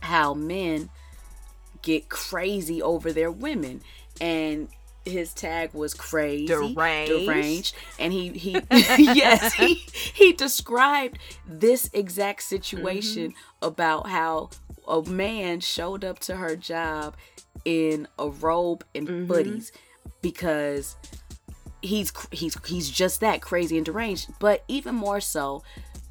how 0.00 0.34
men 0.34 0.90
get 1.82 2.08
crazy 2.08 2.82
over 2.82 3.12
their 3.12 3.30
women. 3.30 3.82
And 4.20 4.68
his 5.04 5.32
tag 5.32 5.72
was 5.72 5.94
crazy, 5.94 6.46
Deranged. 6.46 7.26
deranged, 7.26 7.76
and 7.98 8.12
he 8.12 8.30
he 8.30 8.58
yes 8.70 9.54
he 9.54 9.74
he 10.14 10.32
described 10.32 11.18
this 11.46 11.88
exact 11.92 12.42
situation 12.42 13.30
mm-hmm. 13.30 13.66
about 13.66 14.08
how 14.08 14.50
a 14.88 15.02
man 15.02 15.60
showed 15.60 16.04
up 16.04 16.18
to 16.20 16.36
her 16.36 16.56
job 16.56 17.16
in 17.64 18.08
a 18.18 18.28
robe 18.28 18.84
and 18.94 19.08
mm-hmm. 19.08 19.32
footies 19.32 19.70
because 20.22 20.96
he's 21.82 22.12
he's 22.32 22.56
he's 22.64 22.90
just 22.90 23.20
that 23.20 23.40
crazy 23.40 23.76
and 23.76 23.86
deranged. 23.86 24.28
But 24.38 24.64
even 24.68 24.94
more 24.94 25.20
so, 25.20 25.62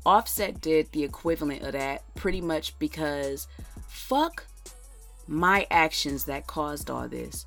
Offset 0.05 0.61
did 0.61 0.91
the 0.91 1.03
equivalent 1.03 1.63
of 1.63 1.73
that 1.73 2.03
pretty 2.15 2.41
much 2.41 2.77
because 2.79 3.47
fuck 3.95 4.45
my 5.27 5.65
actions 5.71 6.25
that 6.25 6.47
caused 6.47 6.89
all 6.89 7.07
this. 7.07 7.45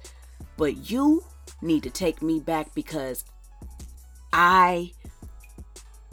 But 0.56 0.90
you 0.90 1.24
need 1.62 1.82
to 1.84 1.90
take 1.90 2.22
me 2.22 2.40
back 2.40 2.74
because 2.74 3.24
I 4.32 4.92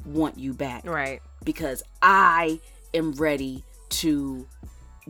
want 0.06 0.38
you 0.38 0.54
back. 0.54 0.86
Right. 0.86 1.22
Because 1.44 1.84
I 2.02 2.60
am 2.94 3.14
ready 3.14 3.64
to 3.90 4.48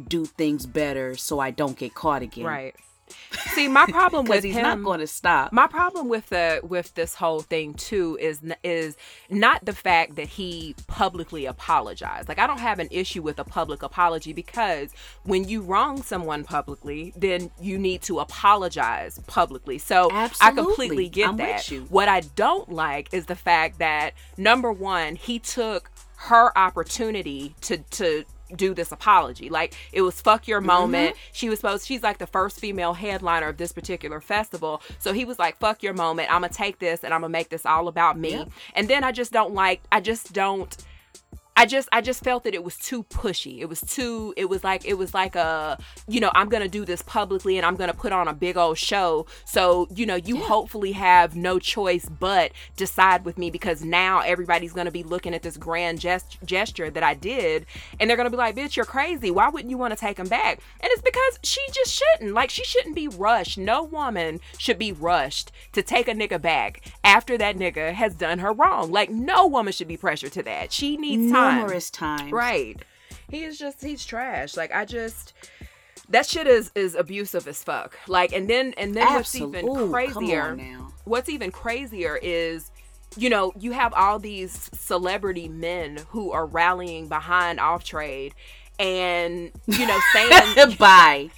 do 0.07 0.25
things 0.25 0.65
better 0.65 1.15
so 1.15 1.39
I 1.39 1.51
don't 1.51 1.77
get 1.77 1.93
caught 1.93 2.21
again. 2.21 2.45
Right. 2.45 2.75
See, 3.53 3.67
my 3.67 3.85
problem 3.89 4.25
with 4.25 4.43
he's 4.43 4.55
him, 4.55 4.63
not 4.63 4.83
going 4.83 4.99
to 4.99 5.07
stop. 5.07 5.51
my 5.53 5.67
problem 5.67 6.09
with 6.09 6.29
the 6.29 6.59
with 6.63 6.93
this 6.95 7.15
whole 7.15 7.41
thing 7.41 7.73
too 7.73 8.17
is 8.19 8.41
is 8.63 8.97
not 9.29 9.63
the 9.65 9.73
fact 9.73 10.15
that 10.15 10.27
he 10.27 10.75
publicly 10.87 11.45
apologized. 11.45 12.27
Like 12.27 12.39
I 12.39 12.47
don't 12.47 12.59
have 12.59 12.79
an 12.79 12.87
issue 12.91 13.21
with 13.21 13.39
a 13.39 13.43
public 13.43 13.83
apology 13.83 14.33
because 14.33 14.89
when 15.23 15.47
you 15.47 15.61
wrong 15.61 16.01
someone 16.01 16.43
publicly, 16.43 17.13
then 17.15 17.51
you 17.61 17.77
need 17.77 18.01
to 18.03 18.19
apologize 18.19 19.19
publicly. 19.27 19.77
So 19.77 20.09
I 20.11 20.51
completely 20.51 21.09
get 21.09 21.29
I'm 21.29 21.37
that. 21.37 21.65
What 21.89 22.09
I 22.09 22.21
don't 22.21 22.71
like 22.71 23.13
is 23.13 23.27
the 23.27 23.35
fact 23.35 23.79
that 23.79 24.13
number 24.37 24.71
one, 24.71 25.15
he 25.15 25.39
took 25.39 25.91
her 26.17 26.57
opportunity 26.57 27.55
to 27.61 27.77
to 27.77 28.23
do 28.53 28.73
this 28.73 28.91
apology. 28.91 29.49
Like 29.49 29.75
it 29.91 30.01
was 30.01 30.21
fuck 30.21 30.47
your 30.47 30.59
mm-hmm. 30.59 30.67
moment. 30.67 31.15
She 31.31 31.49
was 31.49 31.59
supposed 31.59 31.85
she's 31.85 32.03
like 32.03 32.17
the 32.17 32.27
first 32.27 32.59
female 32.59 32.93
headliner 32.93 33.49
of 33.49 33.57
this 33.57 33.71
particular 33.71 34.21
festival. 34.21 34.81
So 34.99 35.13
he 35.13 35.25
was 35.25 35.39
like 35.39 35.57
fuck 35.57 35.83
your 35.83 35.93
moment. 35.93 36.33
I'm 36.33 36.43
to 36.43 36.49
take 36.49 36.79
this 36.79 37.03
and 37.03 37.13
I'm 37.13 37.21
to 37.21 37.29
make 37.29 37.49
this 37.49 37.65
all 37.65 37.87
about 37.87 38.17
me. 38.17 38.31
Yep. 38.31 38.49
And 38.75 38.87
then 38.87 39.03
I 39.03 39.11
just 39.11 39.31
don't 39.31 39.53
like 39.53 39.81
I 39.91 39.99
just 39.99 40.33
don't 40.33 40.75
I 41.57 41.65
just 41.65 41.87
I 41.93 42.01
just 42.01 42.21
felt 42.21 42.43
that 42.43 42.53
it 42.53 42.65
was 42.65 42.75
too 42.77 43.03
pushy. 43.03 43.59
It 43.59 43.69
was 43.69 43.79
too 43.79 44.33
it 44.35 44.49
was 44.49 44.63
like 44.63 44.83
it 44.85 44.95
was 44.95 45.13
like 45.13 45.35
a 45.35 45.77
you 46.05 46.19
know, 46.19 46.29
I'm 46.35 46.49
going 46.49 46.63
to 46.63 46.69
do 46.69 46.83
this 46.83 47.01
publicly 47.01 47.57
and 47.57 47.65
I'm 47.65 47.77
going 47.77 47.89
to 47.89 47.95
put 47.95 48.11
on 48.11 48.27
a 48.27 48.33
big 48.33 48.57
old 48.57 48.77
show. 48.77 49.25
So, 49.45 49.87
you 49.95 50.05
know, 50.05 50.15
you 50.15 50.37
hopefully 50.37 50.91
have 50.91 51.35
no 51.35 51.57
choice 51.57 52.09
but 52.09 52.51
decide 52.75 53.23
with 53.23 53.37
me 53.37 53.49
because 53.51 53.85
now 53.85 54.19
everybody's 54.19 54.73
going 54.73 54.85
to 54.85 54.91
be 54.91 55.03
looking 55.03 55.33
at 55.33 55.43
this 55.43 55.55
grand 55.55 56.01
gest- 56.01 56.39
gesture 56.43 56.89
that 56.89 57.03
I 57.03 57.13
did 57.13 57.65
and 57.99 58.09
they're 58.09 58.17
going 58.17 58.25
to 58.25 58.31
be 58.31 58.37
like, 58.37 58.55
"Bitch, 58.55 58.75
you're 58.75 58.85
crazy. 58.85 59.31
Why 59.31 59.47
wouldn't 59.47 59.71
you 59.71 59.77
want 59.77 59.93
to 59.93 59.99
take 59.99 60.17
him 60.17 60.27
back?" 60.27 60.59
And 60.81 60.91
it's 60.91 61.01
because 61.01 61.39
she 61.43 61.61
just 61.71 61.91
shouldn't. 61.91 62.33
Like 62.33 62.49
she 62.49 62.65
shouldn't 62.65 62.95
be 62.95 63.07
rushed. 63.07 63.57
No 63.57 63.81
woman 63.81 64.41
should 64.57 64.77
be 64.77 64.91
rushed 64.91 65.53
to 65.71 65.81
take 65.81 66.09
a 66.09 66.13
nigga 66.13 66.41
back 66.41 66.81
after 67.03 67.37
that 67.37 67.55
nigga 67.55 67.93
has 67.93 68.13
done 68.13 68.39
her 68.39 68.51
wrong. 68.51 68.91
Like 68.91 69.09
no 69.09 69.47
woman 69.47 69.71
should 69.71 69.87
be 69.87 69.97
pressured 69.97 70.33
to 70.33 70.43
that. 70.43 70.73
She 70.73 70.97
needs 70.97 71.31
time. 71.31 71.44
Numerous 71.53 71.89
times. 71.89 72.31
Right. 72.31 72.77
He 73.29 73.43
is 73.43 73.57
just 73.57 73.83
he's 73.83 74.05
trash. 74.05 74.55
Like 74.55 74.73
I 74.73 74.85
just 74.85 75.33
that 76.09 76.25
shit 76.25 76.47
is 76.47 76.71
is 76.75 76.95
abusive 76.95 77.47
as 77.47 77.63
fuck. 77.63 77.97
Like 78.07 78.33
and 78.33 78.49
then 78.49 78.73
and 78.77 78.95
then 78.95 79.13
what's 79.13 79.35
even 79.35 79.89
crazier 79.89 80.55
now. 80.55 80.93
what's 81.05 81.29
even 81.29 81.51
crazier 81.51 82.17
is 82.21 82.71
you 83.17 83.29
know, 83.29 83.53
you 83.57 83.71
have 83.71 83.93
all 83.93 84.19
these 84.19 84.69
celebrity 84.73 85.47
men 85.47 85.99
who 86.09 86.31
are 86.31 86.45
rallying 86.45 87.07
behind 87.07 87.59
off 87.59 87.83
trade 87.83 88.33
and 88.77 89.51
you 89.67 89.87
know 89.87 89.99
saying 90.13 90.75
Bye. 90.79 91.29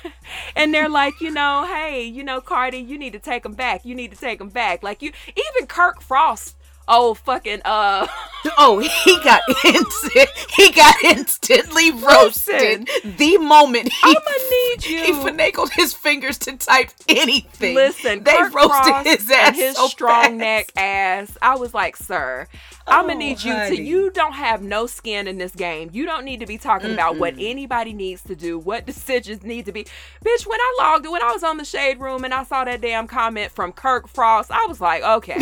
and 0.56 0.72
they're 0.74 0.88
like, 0.88 1.20
you 1.20 1.30
know, 1.30 1.66
hey, 1.66 2.04
you 2.04 2.22
know, 2.22 2.40
Cardi, 2.40 2.78
you 2.78 2.98
need 2.98 3.12
to 3.14 3.18
take 3.18 3.44
him 3.44 3.54
back. 3.54 3.84
You 3.84 3.94
need 3.94 4.10
to 4.12 4.16
take 4.16 4.40
him 4.40 4.48
back. 4.48 4.82
Like 4.82 5.02
you, 5.02 5.12
even 5.28 5.66
Kirk 5.66 6.02
Frost, 6.02 6.56
oh 6.88 7.14
fucking 7.14 7.60
uh, 7.64 8.06
Oh, 8.58 8.80
he 8.80 9.18
got 9.22 9.40
instant. 9.64 10.28
He 10.56 10.72
got 10.72 10.96
instantly 11.04 11.92
roasted 11.92 12.88
the 13.04 13.38
moment 13.38 13.88
he 13.92 13.98
I'ma 14.02 14.20
need 14.50 14.84
you. 14.86 15.02
he 15.04 15.12
finagled 15.12 15.70
his 15.70 15.94
fingers 15.94 16.38
to 16.38 16.56
type 16.56 16.90
anything. 17.08 17.76
Listen, 17.76 18.24
they 18.24 18.32
Kirk 18.36 18.52
roasted 18.54 19.06
his 19.06 19.30
ass 19.30 19.56
his 19.56 19.76
so 19.76 19.86
strong 19.86 20.10
fast. 20.22 20.34
neck 20.34 20.72
ass. 20.76 21.38
I 21.40 21.54
was 21.56 21.72
like, 21.72 21.96
sir, 21.96 22.48
I'm 22.86 23.02
gonna 23.06 23.14
Oh, 23.14 23.18
need 23.18 23.42
you 23.44 23.52
to. 23.54 23.80
You 23.80 24.10
don't 24.10 24.32
have 24.34 24.60
no 24.60 24.86
skin 24.86 25.28
in 25.28 25.38
this 25.38 25.52
game. 25.54 25.90
You 25.92 26.04
don't 26.04 26.24
need 26.24 26.40
to 26.40 26.46
be 26.46 26.58
talking 26.58 26.92
about 26.92 27.18
what 27.18 27.34
anybody 27.38 27.92
needs 27.92 28.22
to 28.24 28.34
do, 28.34 28.58
what 28.58 28.86
decisions 28.86 29.44
need 29.44 29.66
to 29.66 29.72
be. 29.72 29.84
Bitch, 30.24 30.46
when 30.46 30.58
I 30.60 30.76
logged, 30.80 31.06
when 31.08 31.22
I 31.22 31.30
was 31.32 31.44
on 31.44 31.58
the 31.58 31.64
shade 31.64 32.00
room 32.00 32.24
and 32.24 32.34
I 32.34 32.42
saw 32.42 32.64
that 32.64 32.80
damn 32.80 33.06
comment 33.06 33.52
from 33.52 33.72
Kirk 33.72 34.08
Frost, 34.08 34.50
I 34.50 34.66
was 34.68 34.80
like, 34.80 35.04
okay, 35.04 35.38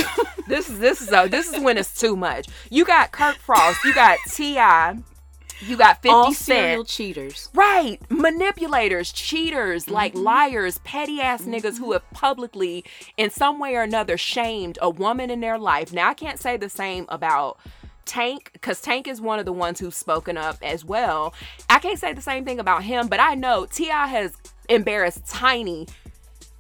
this 0.49 0.69
is 0.69 0.79
this 0.81 1.01
is 1.01 1.11
a, 1.13 1.30
this 1.31 1.53
is 1.53 1.61
when 1.63 1.79
it's 1.79 1.99
too 1.99 2.17
much. 2.17 2.49
You 2.71 2.85
got 2.85 3.13
Kirk 3.13 3.37
Frost, 3.37 3.85
you 3.85 3.95
got 3.95 4.19
Ti. 4.29 5.03
You 5.63 5.77
got 5.77 5.97
50 5.97 6.09
All 6.09 6.33
Cent. 6.33 6.37
serial 6.37 6.85
cheaters. 6.85 7.51
Right. 7.53 7.99
Manipulators, 8.11 9.13
cheaters, 9.13 9.91
like 9.91 10.15
Mm-hmm. 10.15 10.23
liars, 10.25 10.79
petty 10.85 11.21
ass 11.21 11.43
niggas 11.43 11.77
who 11.79 11.93
have 11.93 12.09
publicly, 12.13 12.83
in 13.19 13.29
some 13.29 13.59
way 13.59 13.75
or 13.77 13.83
another, 13.83 14.17
shamed 14.17 14.79
a 14.81 14.89
woman 14.89 15.29
in 15.31 15.41
their 15.41 15.59
life. 15.59 15.93
Now, 15.93 16.09
I 16.09 16.15
can't 16.15 16.39
say 16.41 16.57
the 16.57 16.71
same 16.71 17.05
about. 17.11 17.59
Tank, 18.07 18.51
because 18.55 18.81
Tank 18.81 19.07
is 19.07 19.21
one 19.21 19.39
of 19.39 19.45
the 19.45 19.53
ones 19.53 19.79
who's 19.79 19.95
spoken 19.95 20.37
up 20.37 20.57
as 20.63 20.85
well. 20.85 21.33
I 21.69 21.79
can't 21.79 21.99
say 21.99 22.13
the 22.13 22.23
same 22.23 22.45
thing 22.45 22.59
about 22.59 22.83
him, 22.83 23.07
but 23.07 23.21
I 23.21 23.35
know 23.37 23.67
T.I. 23.67 24.07
has 24.09 24.33
embarrassed 24.69 25.27
Tiny 25.29 25.87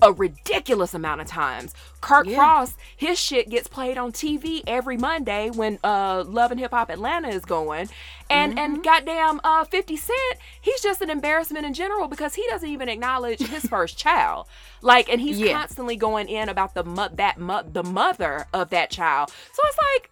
a 0.02 0.12
ridiculous 0.12 0.94
amount 0.94 1.20
of 1.20 1.26
times. 1.26 1.74
Kirk 2.00 2.26
Yeah. 2.26 2.36
Frost, 2.36 2.76
his 2.96 3.18
shit 3.18 3.48
gets 3.50 3.68
played 3.68 3.98
on 3.98 4.12
TV 4.12 4.62
every 4.66 4.96
Monday 4.96 5.50
when 5.50 5.78
uh 5.84 6.24
Love 6.26 6.50
and 6.50 6.60
Hip 6.60 6.70
Hop 6.72 6.90
Atlanta 6.90 7.28
is 7.28 7.44
going. 7.44 7.88
And 8.30 8.52
Mm-hmm. 8.52 8.58
and 8.58 8.82
goddamn 8.84 9.40
uh 9.44 9.64
50 9.64 9.96
Cent, 9.96 10.38
he's 10.60 10.80
just 10.80 11.02
an 11.02 11.10
embarrassment 11.10 11.66
in 11.66 11.74
general 11.74 12.08
because 12.08 12.34
he 12.34 12.46
doesn't 12.48 12.68
even 12.68 12.88
acknowledge 12.88 13.40
his 13.40 13.64
first 13.66 13.98
child. 13.98 14.46
Like 14.82 15.08
and 15.08 15.20
he's 15.20 15.38
Yeah. 15.38 15.52
constantly 15.58 15.96
going 15.96 16.28
in 16.28 16.48
about 16.48 16.74
the 16.74 16.84
mo- 16.84 17.10
that 17.14 17.38
mo- 17.38 17.64
the 17.70 17.82
mother 17.82 18.46
of 18.52 18.70
that 18.70 18.90
child. 18.90 19.30
So 19.30 19.62
it's 19.64 19.78
like 19.78 20.10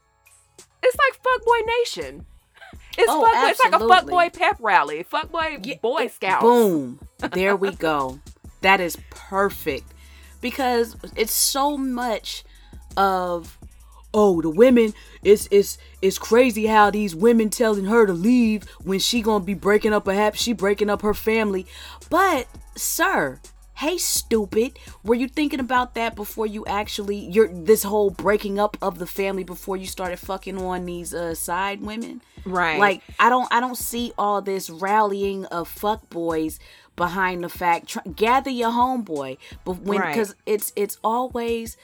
it's 0.82 0.97
like 0.97 1.20
fuckboy 1.22 1.66
nation. 1.80 2.26
It's 2.97 3.07
Oh, 3.09 3.24
fuck, 3.24 3.51
it's 3.51 3.64
like 3.64 3.74
a 3.80 3.84
fuckboy 3.84 4.32
pep 4.36 4.57
rally, 4.61 5.05
fuckboy 5.05 5.80
boy 5.80 6.09
scout. 6.09 6.43
Boom. 6.43 6.99
There 7.32 7.55
we 7.57 7.70
go. 7.76 8.18
That 8.61 8.80
is 8.80 8.96
perfect. 9.11 9.92
Because 10.40 10.96
it's 11.16 11.34
so 11.34 11.76
much 11.76 12.44
of 12.96 13.59
oh 14.14 14.40
the 14.40 14.48
women 14.48 14.94
it's 15.22 15.46
it's 15.50 15.76
it's 16.00 16.18
crazy 16.18 16.64
how 16.66 16.90
these 16.90 17.14
women 17.14 17.50
telling 17.50 17.84
her 17.84 18.06
to 18.06 18.12
leave 18.14 18.64
when 18.82 18.98
she 18.98 19.20
gonna 19.20 19.44
be 19.44 19.52
breaking 19.52 19.92
up 19.92 20.06
perhaps 20.06 20.40
she 20.40 20.54
breaking 20.54 20.88
up 20.88 21.02
her 21.02 21.12
family 21.12 21.66
but 22.09 22.48
sir 22.74 23.38
hey 23.74 23.98
stupid 23.98 24.78
were 25.04 25.14
you 25.14 25.28
thinking 25.28 25.61
about 25.61 25.94
that 25.94 26.16
before 26.16 26.46
you 26.46 26.64
actually 26.64 27.16
you're 27.16 27.48
this 27.48 27.82
whole 27.82 28.09
breaking 28.09 28.59
up 28.59 28.78
of 28.80 28.98
the 28.98 29.06
family 29.06 29.44
before 29.44 29.76
you 29.76 29.86
started 29.86 30.18
fucking 30.18 30.56
on 30.56 30.86
these 30.86 31.12
uh 31.12 31.34
side 31.34 31.82
women 31.82 32.22
Right. 32.46 32.78
like 32.78 33.02
I 33.18 33.28
don't 33.28 33.46
I 33.52 33.61
don't 33.61 33.76
see 33.76 34.12
all 34.16 34.40
this 34.40 34.70
rallying 34.70 35.44
of 35.46 35.68
fuck 35.68 36.09
boys 36.09 36.59
behind 36.99 37.42
the 37.42 37.49
fact 37.49 37.88
tr- 37.88 38.01
gather 38.14 38.51
your 38.51 38.70
homeboy 38.70 39.38
but 39.64 39.78
when 39.80 40.01
Right. 40.01 40.14
because 40.14 40.34
it's 40.44 40.72
it's 40.76 40.99
always 41.03 41.76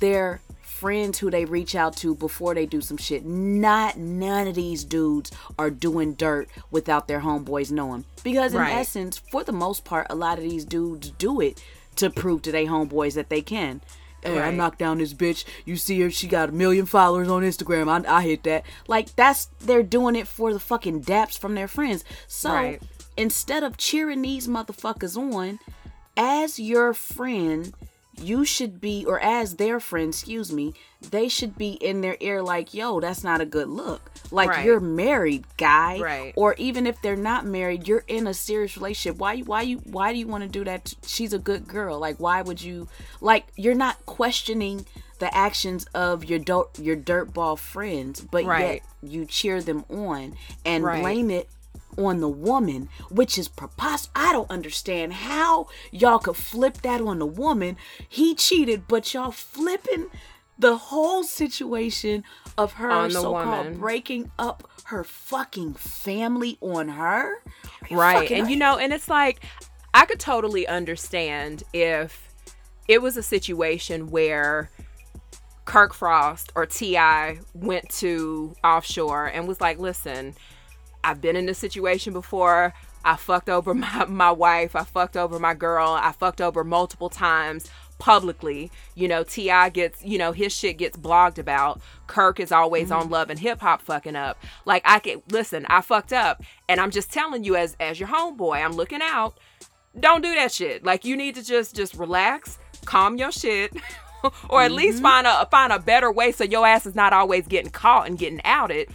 their 0.00 0.40
friends 0.62 1.18
who 1.20 1.30
they 1.30 1.44
reach 1.44 1.74
out 1.74 1.96
to 1.96 2.14
before 2.14 2.54
they 2.54 2.66
do 2.66 2.80
some 2.80 2.96
shit 2.96 3.24
not 3.24 3.96
none 3.96 4.46
of 4.48 4.54
these 4.56 4.84
dudes 4.84 5.30
are 5.58 5.70
doing 5.70 6.12
dirt 6.14 6.48
without 6.70 7.06
their 7.08 7.20
homeboys 7.20 7.70
knowing 7.70 8.04
because 8.24 8.52
in 8.52 8.60
Right. 8.60 8.74
essence 8.74 9.16
for 9.30 9.44
the 9.44 9.52
most 9.52 9.84
part 9.84 10.06
a 10.10 10.14
lot 10.14 10.38
of 10.38 10.44
these 10.44 10.64
dudes 10.64 11.10
do 11.10 11.40
it 11.40 11.62
to 11.96 12.10
prove 12.10 12.42
to 12.42 12.52
their 12.52 12.66
homeboys 12.66 13.14
that 13.14 13.28
they 13.30 13.40
can 13.42 13.80
Hey, 14.22 14.40
I 14.40 14.50
knocked 14.50 14.80
down 14.80 14.98
this 14.98 15.14
bitch. 15.14 15.44
You 15.64 15.76
see 15.76 16.00
her? 16.00 16.10
She 16.10 16.26
got 16.26 16.48
a 16.48 16.52
million 16.52 16.84
followers 16.84 17.28
on 17.28 17.42
Instagram. 17.44 17.86
I, 18.08 18.16
I 18.16 18.22
hit 18.22 18.42
that. 18.42 18.64
Like 18.88 19.14
that's 19.14 19.50
they're 19.60 19.84
doing 19.84 20.16
it 20.16 20.26
for 20.26 20.52
the 20.52 20.58
fucking 20.58 21.04
daps 21.04 21.38
from 21.38 21.54
their 21.54 21.68
friends. 21.68 22.02
So 22.26 22.50
Right. 22.52 22.82
Instead 23.16 23.62
of 23.62 23.76
cheering 23.76 24.22
these 24.22 24.46
motherfuckers 24.48 25.16
on, 25.16 25.58
as 26.16 26.58
your 26.58 26.94
friend, 26.94 27.72
you 28.18 28.44
should 28.44 28.80
be, 28.80 29.04
or 29.06 29.20
as 29.20 29.56
their 29.56 29.78
friend, 29.78 30.08
excuse 30.08 30.50
me, 30.50 30.72
they 31.10 31.28
should 31.28 31.58
be 31.58 31.72
in 31.72 32.00
their 32.00 32.16
ear 32.20 32.42
like, 32.42 32.72
yo, 32.72 32.98
that's 33.00 33.22
not 33.22 33.40
a 33.42 33.44
good 33.46 33.68
look. 33.68 34.10
Like 34.30 34.48
Right. 34.48 34.64
you're 34.64 34.80
married, 34.80 35.44
guy. 35.58 35.98
Right. 36.00 36.32
Or 36.34 36.54
even 36.58 36.86
if 36.86 37.00
they're 37.02 37.14
not 37.16 37.44
married, 37.44 37.86
you're 37.86 38.04
in 38.08 38.26
a 38.26 38.32
serious 38.34 38.76
relationship. 38.76 39.18
Why 39.18 39.40
why 39.40 39.62
you 39.62 39.78
why 39.84 40.12
do 40.12 40.18
you 40.18 40.26
want 40.26 40.42
to 40.44 40.48
do 40.48 40.64
that? 40.64 40.94
She's 41.06 41.32
a 41.34 41.38
good 41.38 41.68
girl. 41.68 41.98
Like 41.98 42.16
why 42.18 42.40
would 42.42 42.62
you 42.62 42.88
like 43.20 43.46
you're 43.56 43.74
not 43.74 44.04
questioning 44.06 44.86
the 45.18 45.34
actions 45.36 45.86
of 45.94 46.24
your 46.24 46.38
dirt 46.38 46.78
your 46.78 46.96
dirtball 46.96 47.58
friends, 47.58 48.20
but 48.22 48.44
Right. 48.44 48.82
yet 49.02 49.12
you 49.12 49.26
cheer 49.26 49.60
them 49.62 49.84
on 49.90 50.34
and 50.64 50.82
Right. 50.84 51.00
blame 51.02 51.30
it 51.30 51.48
on 51.96 52.20
the 52.20 52.28
woman, 52.28 52.88
which 53.10 53.38
is 53.38 53.48
preposterous. 53.48 54.10
I 54.14 54.32
don't 54.32 54.50
understand 54.50 55.14
how 55.14 55.68
y'all 55.90 56.18
could 56.18 56.36
flip 56.36 56.82
that 56.82 57.00
on 57.00 57.18
the 57.18 57.26
woman. 57.26 57.76
He 58.08 58.34
cheated, 58.34 58.86
but 58.88 59.12
y'all 59.14 59.30
flipping 59.30 60.10
the 60.58 60.76
whole 60.76 61.22
situation 61.22 62.24
of 62.56 62.74
her 62.74 63.10
so-called 63.10 63.66
woman. 63.66 63.78
breaking 63.78 64.30
up 64.38 64.68
her 64.84 65.04
fucking 65.04 65.74
family 65.74 66.56
on 66.60 66.88
her. 66.88 67.42
Right 67.90 68.30
and 68.30 68.50
you 68.50 68.56
know 68.56 68.78
and 68.78 68.92
it's 68.92 69.08
like 69.08 69.40
i 69.94 70.04
could 70.06 70.18
totally 70.18 70.66
understand 70.66 71.62
if 71.72 72.32
it 72.88 73.00
was 73.00 73.16
a 73.16 73.22
situation 73.22 74.08
where 74.10 74.70
kirk 75.64 75.94
frost 75.94 76.50
or 76.54 76.66
ti 76.66 76.98
went 77.54 77.88
to 77.90 78.54
offshore 78.64 79.26
and 79.26 79.46
was 79.46 79.60
like 79.60 79.78
listen 79.78 80.34
i've 81.06 81.20
been 81.20 81.36
in 81.36 81.46
this 81.46 81.58
situation 81.58 82.12
before. 82.12 82.74
I 83.06 83.14
fucked 83.14 83.48
over 83.48 83.72
my, 83.86 84.04
my 84.06 84.32
wife. 84.32 84.76
I 84.76 84.84
fucked 84.84 85.16
over 85.16 85.38
my 85.38 85.54
girl. 85.54 85.88
I 85.88 86.12
fucked 86.12 86.40
over 86.40 86.64
multiple 86.64 87.08
times 87.08 87.70
publicly. 87.98 88.70
You 88.94 89.08
know 89.08 89.22
ti 89.22 89.50
gets 89.70 90.04
you 90.04 90.18
know 90.18 90.32
his 90.32 90.52
shit 90.52 90.76
gets 90.76 90.96
blogged 90.98 91.38
about. 91.38 91.80
Kirk 92.06 92.40
is 92.40 92.52
always 92.52 92.90
on 92.90 93.04
mm-hmm. 93.04 93.12
love 93.12 93.30
and 93.30 93.38
hip 93.38 93.60
hop 93.60 93.80
fucking 93.80 94.16
up. 94.16 94.38
Like 94.64 94.82
i 94.84 94.98
can 94.98 95.22
listen 95.30 95.64
i 95.68 95.80
fucked 95.80 96.12
up. 96.12 96.42
And 96.68 96.80
i'm 96.80 96.90
just 96.90 97.12
telling 97.12 97.44
you 97.44 97.56
as 97.56 97.76
as 97.80 97.98
your 97.98 98.08
homeboy 98.08 98.62
i'm 98.62 98.72
looking 98.72 99.00
out. 99.02 99.38
Don't 99.98 100.22
do 100.22 100.34
that 100.34 100.52
shit. 100.52 100.84
Like 100.84 101.04
you 101.04 101.16
need 101.16 101.36
to 101.36 101.42
just 101.42 101.74
just 101.74 101.94
relax 101.94 102.58
calm 102.84 103.16
your 103.16 103.32
shit 103.32 103.72
or 104.50 104.62
at 104.62 104.70
least 104.70 104.96
mm-hmm. 104.96 105.06
find 105.06 105.26
a 105.26 105.46
find 105.46 105.72
a 105.72 105.78
better 105.78 106.12
way 106.12 106.32
so 106.32 106.44
your 106.44 106.66
ass 106.66 106.86
is 106.86 106.94
not 106.94 107.12
always 107.12 107.46
getting 107.46 107.70
caught 107.70 108.06
and 108.06 108.18
getting 108.18 108.40
outed 108.44 108.88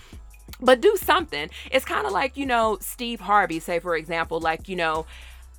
but 0.61 0.81
do 0.81 0.95
something. 1.01 1.49
It's 1.71 1.85
kind 1.85 2.05
of 2.05 2.11
like, 2.11 2.37
you 2.37 2.45
know, 2.45 2.77
Steve 2.81 3.21
Harvey, 3.21 3.59
say, 3.59 3.79
for 3.79 3.95
example, 3.95 4.39
like, 4.39 4.69
you 4.69 4.75
know, 4.75 5.05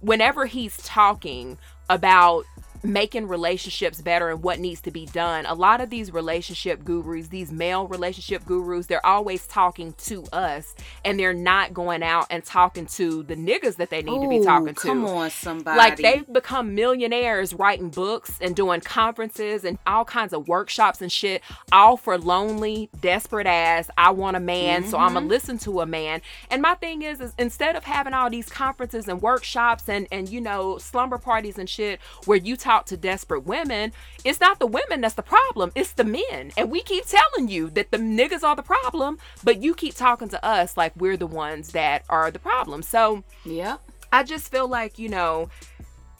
whenever 0.01 0.47
he's 0.47 0.77
talking 0.79 1.59
about 1.89 2.45
making 2.85 3.29
relationships 3.29 4.01
better 4.01 4.31
and 4.31 4.43
what 4.43 4.59
needs 4.59 4.81
to 4.83 4.91
be 4.91 5.07
done, 5.07 5.47
a 5.47 5.55
lot 5.55 5.81
of 5.81 5.91
these 5.91 6.13
relationship 6.13 6.85
gurus, 6.85 7.29
these 7.29 7.53
male 7.53 7.87
relationship 7.87 8.45
gurus, 8.45 8.87
they're 8.87 9.05
always 9.05 9.47
talking 9.47 9.95
to 9.99 10.25
us 10.33 10.75
and 11.05 11.19
they're 11.19 11.33
not 11.33 11.73
going 11.73 12.03
out 12.03 12.27
and 12.31 12.45
talking 12.45 12.87
to 12.87 13.23
the 13.23 13.37
niggas 13.37 13.77
that 13.77 13.91
they 13.91 14.03
need 14.03 14.21
to 14.21 14.29
be 14.29 14.43
talking 14.43 14.75
to. 14.75 14.81
Come 14.81 15.05
on, 15.05 15.31
somebody. 15.31 15.79
Like 15.79 15.97
they've 15.97 16.31
become 16.33 16.75
millionaires 16.75 17.55
writing 17.55 17.91
books 17.91 18.39
and 18.41 18.57
doing 18.57 18.81
conferences 18.81 19.65
and 19.65 19.79
all 19.87 20.05
kinds 20.05 20.33
of 20.33 20.49
workshops 20.49 21.01
and 21.01 21.11
shit, 21.11 21.43
all 21.71 21.97
for 21.97 22.19
lonely, 22.19 22.91
desperate 23.01 23.47
ass. 23.47 23.91
I 23.97 24.11
want 24.11 24.37
a 24.37 24.41
man, 24.41 24.85
so 24.85 24.99
I'm 24.99 25.15
gonna 25.15 25.21
mm-hmm. 25.21 25.29
listen 25.29 25.59
to 25.59 25.81
a 25.81 25.87
man. 25.87 26.21
And 26.51 26.63
my 26.63 26.75
thing 26.75 27.03
is, 27.03 27.21
is 27.21 27.35
instead 27.39 27.77
of 27.77 27.85
having 27.85 28.15
all 28.15 28.31
these 28.31 28.49
conferences 28.49 29.09
and 29.09 29.23
workshops 29.23 29.89
and 29.89 30.07
and 30.11 30.29
you 30.29 30.41
know 30.41 30.79
slumber 30.79 31.19
parties 31.19 31.59
and 31.59 31.69
shit 31.69 32.01
where 32.25 32.39
you 32.39 32.57
talk 32.57 32.72
to 32.81 32.97
desperate 32.97 33.45
women, 33.45 33.93
it's 34.25 34.41
not 34.41 34.59
the 34.59 34.67
women 34.67 35.01
that's 35.01 35.15
the 35.15 35.23
problem, 35.23 35.73
it's 35.75 35.93
the 35.93 36.05
men. 36.05 36.53
And 36.57 36.71
we 36.71 36.83
keep 36.83 37.05
telling 37.07 37.49
you 37.49 37.71
that 37.71 37.91
the 37.91 37.99
niggas 37.99 38.43
are 38.43 38.57
the 38.57 38.63
problem, 38.63 39.19
but 39.45 39.63
you 39.63 39.75
keep 39.75 39.95
talking 39.95 40.29
to 40.31 40.45
us 40.45 40.77
like 40.77 40.93
we're 40.97 41.17
the 41.17 41.27
ones 41.27 41.73
that 41.73 42.05
are 42.09 42.31
the 42.31 42.39
problem. 42.39 42.83
So 42.83 43.25
yeah. 43.45 43.77
I 44.13 44.23
just 44.23 44.51
feel 44.51 44.69
like, 44.69 44.99
you 44.99 45.09
know, 45.09 45.49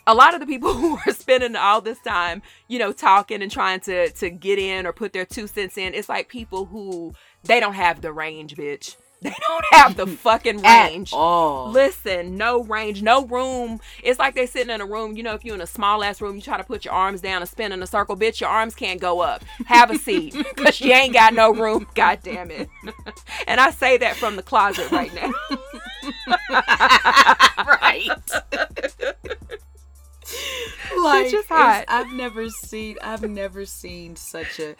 a 0.07 0.15
lot 0.15 0.35
of 0.35 0.41
the 0.41 0.47
people 0.47 0.75
who 0.75 0.99
are 1.07 1.13
spending 1.13 1.57
all 1.57 1.81
this 1.81 1.99
time, 2.01 2.43
you 2.69 2.79
know, 2.79 2.93
talking 2.93 3.43
and 3.43 3.51
trying 3.51 3.81
to 3.81 4.11
to 4.11 4.31
get 4.31 4.59
in 4.59 4.87
or 4.87 4.93
put 4.93 5.13
their 5.13 5.27
two 5.27 5.47
cents 5.47 5.77
in, 5.79 5.95
it's 5.95 6.09
like 6.09 6.29
people 6.29 6.67
who 6.67 7.15
they 7.45 7.61
don't 7.61 7.75
have 7.75 8.01
the 8.01 8.13
range, 8.13 8.55
bitch. 8.57 8.97
They 9.23 9.35
don't 9.49 9.65
have 9.73 9.97
the 9.97 10.07
fucking 10.27 10.63
range. 10.63 11.13
all. 11.13 11.71
Listen, 11.71 12.37
no 12.37 12.65
range, 12.65 13.03
no 13.03 13.25
room. 13.27 13.81
It's 14.03 14.19
like 14.19 14.35
they're 14.35 14.47
sitting 14.47 14.75
in 14.75 14.81
a 14.81 14.87
room. 14.87 15.17
You 15.17 15.23
know, 15.23 15.35
if 15.35 15.45
you're 15.45 15.55
in 15.55 15.61
a 15.61 15.67
small 15.67 16.03
ass 16.03 16.21
room, 16.21 16.35
you 16.37 16.43
try 16.43 16.57
to 16.57 16.65
put 16.65 16.85
your 16.85 16.93
arms 16.95 17.21
down 17.21 17.41
and 17.43 17.49
spin 17.49 17.73
in 17.73 17.83
a 17.83 17.87
circle, 17.87 18.17
bitch. 18.17 18.41
Your 18.41 18.51
arms 18.51 18.75
can't 18.75 19.01
go 19.01 19.21
up. 19.21 19.45
Have 19.67 19.91
a 19.91 19.99
seat, 19.99 20.35
cause 20.57 20.81
you 20.81 20.93
ain't 20.93 21.15
got 21.15 21.35
no 21.35 21.53
room. 21.55 21.87
God 21.95 22.19
damn 22.23 22.51
it. 22.51 22.69
and 23.47 23.61
I 23.61 23.71
say 23.71 23.97
that 23.99 24.17
from 24.17 24.37
the 24.37 24.43
closet 24.43 24.91
right 24.91 25.15
now. 25.15 25.33
right. 27.59 28.09
like 30.97 31.27
Bitch 31.27 31.33
it's- 31.33 31.47
hot. 31.49 31.85
I've 31.89 32.13
never 32.13 32.49
seen 32.49 32.97
I've 33.03 33.23
never 33.29 33.65
seen 33.67 34.17
such 34.17 34.59
a 34.61 34.77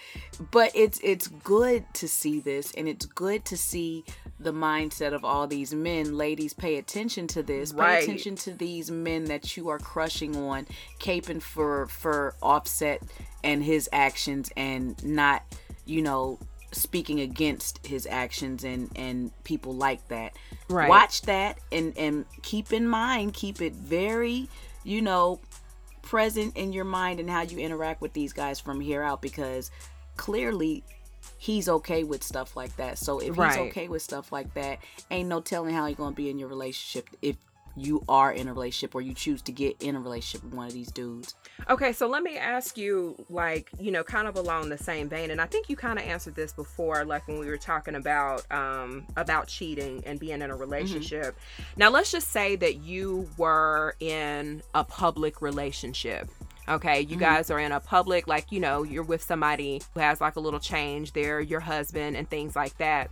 but 0.51 0.71
it's 0.75 1.01
it's 1.03 1.27
good 1.29 1.85
to 1.95 2.09
see 2.09 2.41
this 2.41 2.73
and 2.77 2.89
it's 2.89 3.07
good 3.07 3.45
to 3.47 3.57
see 3.57 4.05
the 4.43 4.53
mindset 4.53 5.13
of 5.15 5.25
all 5.25 5.47
these 5.47 5.75
men. 5.75 6.17
Ladies, 6.17 6.53
pay 6.53 6.77
attention 6.77 7.27
to 7.29 7.43
this. 7.43 7.73
Pay 7.73 8.03
attention 8.03 8.37
to 8.37 8.53
these 8.53 8.91
men 8.91 9.25
that 9.25 9.57
you 9.57 9.69
are 9.69 9.79
crushing 9.79 10.37
on, 10.37 10.67
caping 11.01 11.41
for 11.43 11.87
for 11.87 12.35
offset 12.43 13.03
and 13.45 13.63
his 13.65 13.89
actions 13.93 14.51
and 14.57 15.03
not, 15.05 15.43
you 15.85 16.03
know, 16.03 16.39
speaking 16.73 17.21
against 17.21 17.87
his 17.87 18.07
actions 18.07 18.65
and 18.65 18.91
and 18.97 19.31
people 19.45 19.75
like 19.75 20.07
that 20.09 20.33
Right. 20.71 20.89
watch 20.89 21.21
that 21.23 21.59
and 21.71 21.93
and 21.99 22.25
keep 22.41 22.73
in 22.73 22.89
mind 22.89 23.35
keep 23.35 23.61
it 23.61 23.75
very 23.75 24.49
you 24.83 25.03
know 25.03 25.39
present 26.01 26.57
in 26.57 26.73
your 26.73 26.87
mind 26.87 27.21
and 27.21 27.29
how 27.29 27.43
you 27.43 27.59
interact 27.59 28.01
with 28.01 28.15
these 28.15 28.33
guys 28.33 28.59
from 28.59 28.81
here 28.81 29.03
out 29.03 29.21
because 29.21 29.71
clearly 30.17 30.83
he's 31.43 31.69
okay 31.69 32.05
with 32.05 32.23
stuff 32.23 32.57
like 32.57 32.75
that 32.77 32.97
so 32.99 33.19
if 33.19 33.37
Right. 33.37 33.51
he's 33.51 33.59
okay 33.59 33.89
with 33.89 34.01
stuff 34.01 34.31
like 34.31 34.55
that 34.55 34.79
ain't 35.11 35.29
no 35.29 35.41
telling 35.41 35.75
how 35.75 35.87
he's 35.87 35.97
gonna 35.97 36.15
be 36.15 36.31
in 36.31 36.39
your 36.39 36.49
relationship 36.49 37.09
if 37.21 37.37
you 37.75 38.05
are 38.09 38.31
in 38.31 38.49
a 38.49 38.53
relationship 38.53 38.95
or 38.95 39.01
you 39.01 39.15
choose 39.15 39.41
to 39.43 39.51
get 39.51 39.75
in 39.81 39.97
a 39.97 40.01
relationship 40.01 40.45
with 40.45 40.55
one 40.55 40.67
of 40.69 40.73
these 40.73 40.93
dudes 40.93 41.35
Okay, 41.71 41.93
so 41.93 42.09
let 42.09 42.25
me 42.25 42.37
ask 42.37 42.77
you, 42.77 43.15
like, 43.31 43.71
you 43.79 43.93
know, 43.93 44.03
kind 44.03 44.27
of 44.27 44.37
along 44.37 44.69
the 44.69 44.77
same 44.77 45.09
vein, 45.09 45.31
and 45.31 45.41
I 45.41 45.47
think 45.47 45.69
you 45.69 45.77
kind 45.77 45.97
of 45.97 46.05
answered 46.05 46.35
this 46.35 46.53
before, 46.53 47.05
like 47.05 47.29
when 47.29 47.39
we 47.39 47.47
were 47.47 47.57
talking 47.57 47.95
about 47.95 48.51
um 48.51 49.07
about 49.17 49.47
cheating 49.47 50.03
and 50.05 50.19
being 50.19 50.43
in 50.43 50.51
a 50.51 50.57
relationship. 50.57 51.39
Now, 51.77 51.89
let's 51.91 52.11
just 52.11 52.33
say 52.33 52.57
that 52.57 52.79
you 52.79 53.29
were 53.37 53.95
in 54.01 54.63
a 54.75 54.83
public 54.83 55.41
relationship. 55.41 56.29
Okay, 56.69 57.01
you 57.01 57.17
guys 57.17 57.51
are 57.51 57.59
in 57.59 57.73
a 57.73 57.81
public, 57.81 58.29
like, 58.29 58.53
you 58.53 58.61
know, 58.61 58.85
you're 58.85 59.03
with 59.03 59.23
somebody 59.23 59.83
who 59.95 60.01
has 60.01 60.21
like 60.21 60.37
a 60.37 60.41
little 60.41 60.61
change, 60.61 61.13
they're 61.13 61.41
your 61.41 61.61
husband 61.61 62.17
and 62.17 62.31
things 62.31 62.55
like 62.55 62.79
that. 62.79 63.11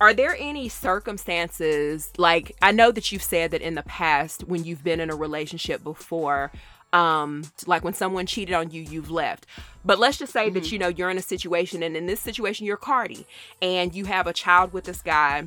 Are 0.00 0.12
there 0.12 0.36
any 0.36 0.68
circumstances, 0.68 2.12
like, 2.18 2.56
I 2.60 2.72
know 2.72 2.90
that 2.90 3.12
you've 3.12 3.22
said 3.22 3.52
that 3.52 3.62
in 3.62 3.76
the 3.76 3.84
past 3.84 4.44
when 4.48 4.64
you've 4.64 4.82
been 4.82 4.98
in 4.98 5.10
a 5.10 5.14
relationship 5.14 5.84
before, 5.84 6.50
um 6.92 7.42
like 7.66 7.82
when 7.82 7.94
someone 7.94 8.26
cheated 8.26 8.54
on 8.54 8.70
you 8.70 8.82
you've 8.82 9.10
left. 9.10 9.46
But 9.84 9.98
let's 9.98 10.18
just 10.18 10.32
say 10.32 10.50
that 10.50 10.70
you 10.70 10.78
know 10.78 10.88
you're 10.88 11.08
in 11.10 11.18
a 11.18 11.22
situation 11.22 11.82
and 11.82 11.96
in 11.96 12.06
this 12.06 12.20
situation 12.20 12.66
you're 12.66 12.76
cardi 12.76 13.26
and 13.62 13.94
you 13.94 14.04
have 14.04 14.26
a 14.26 14.32
child 14.32 14.72
with 14.72 14.84
this 14.84 15.00
guy 15.00 15.44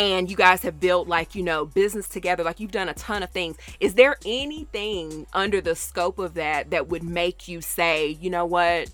and 0.00 0.30
you 0.30 0.36
guys 0.36 0.62
have 0.62 0.80
built 0.80 1.08
like 1.08 1.34
you 1.34 1.42
know 1.42 1.66
business 1.66 2.08
together 2.08 2.42
like 2.42 2.58
you've 2.58 2.70
done 2.70 2.88
a 2.88 2.94
ton 2.94 3.22
of 3.22 3.30
things. 3.30 3.56
Is 3.80 3.94
there 3.94 4.16
anything 4.24 5.26
under 5.34 5.60
the 5.60 5.76
scope 5.76 6.18
of 6.18 6.34
that 6.34 6.70
that 6.70 6.88
would 6.88 7.02
make 7.02 7.46
you 7.46 7.60
say 7.60 8.08
you 8.08 8.30
know 8.30 8.46
what? 8.46 8.90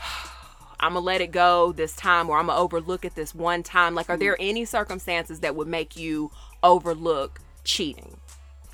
I'm 0.80 0.94
gonna 0.94 1.04
let 1.04 1.20
it 1.20 1.30
go 1.30 1.72
this 1.72 1.94
time 1.94 2.30
or 2.30 2.38
I'm 2.38 2.46
gonna 2.46 2.58
overlook 2.58 3.04
it 3.04 3.14
this 3.14 3.34
one 3.34 3.62
time 3.62 3.94
like 3.94 4.08
are 4.08 4.16
there 4.16 4.32
mm-hmm. 4.32 4.48
any 4.48 4.64
circumstances 4.64 5.40
that 5.40 5.54
would 5.54 5.68
make 5.68 5.96
you 5.96 6.30
overlook 6.62 7.40
cheating? 7.62 8.16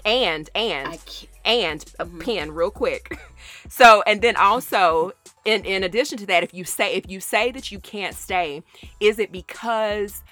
And 0.05 0.49
and 0.55 0.97
and 1.45 1.85
a 1.99 2.07
pen 2.07 2.53
real 2.53 2.71
quick. 2.71 3.19
So 3.71 4.03
and 4.07 4.21
then 4.23 4.35
also 4.37 5.13
in 5.45 5.65
in 5.65 5.85
addition 5.85 6.19
to 6.19 6.27
that 6.27 6.43
if 6.43 6.53
you 6.53 6.65
say 6.65 6.95
if 6.95 7.09
you 7.09 7.21
say 7.21 7.53
that 7.53 7.71
you 7.71 7.79
can't 7.79 8.15
stay 8.15 8.63
is 8.99 9.19
it 9.19 9.31
because 9.31 10.23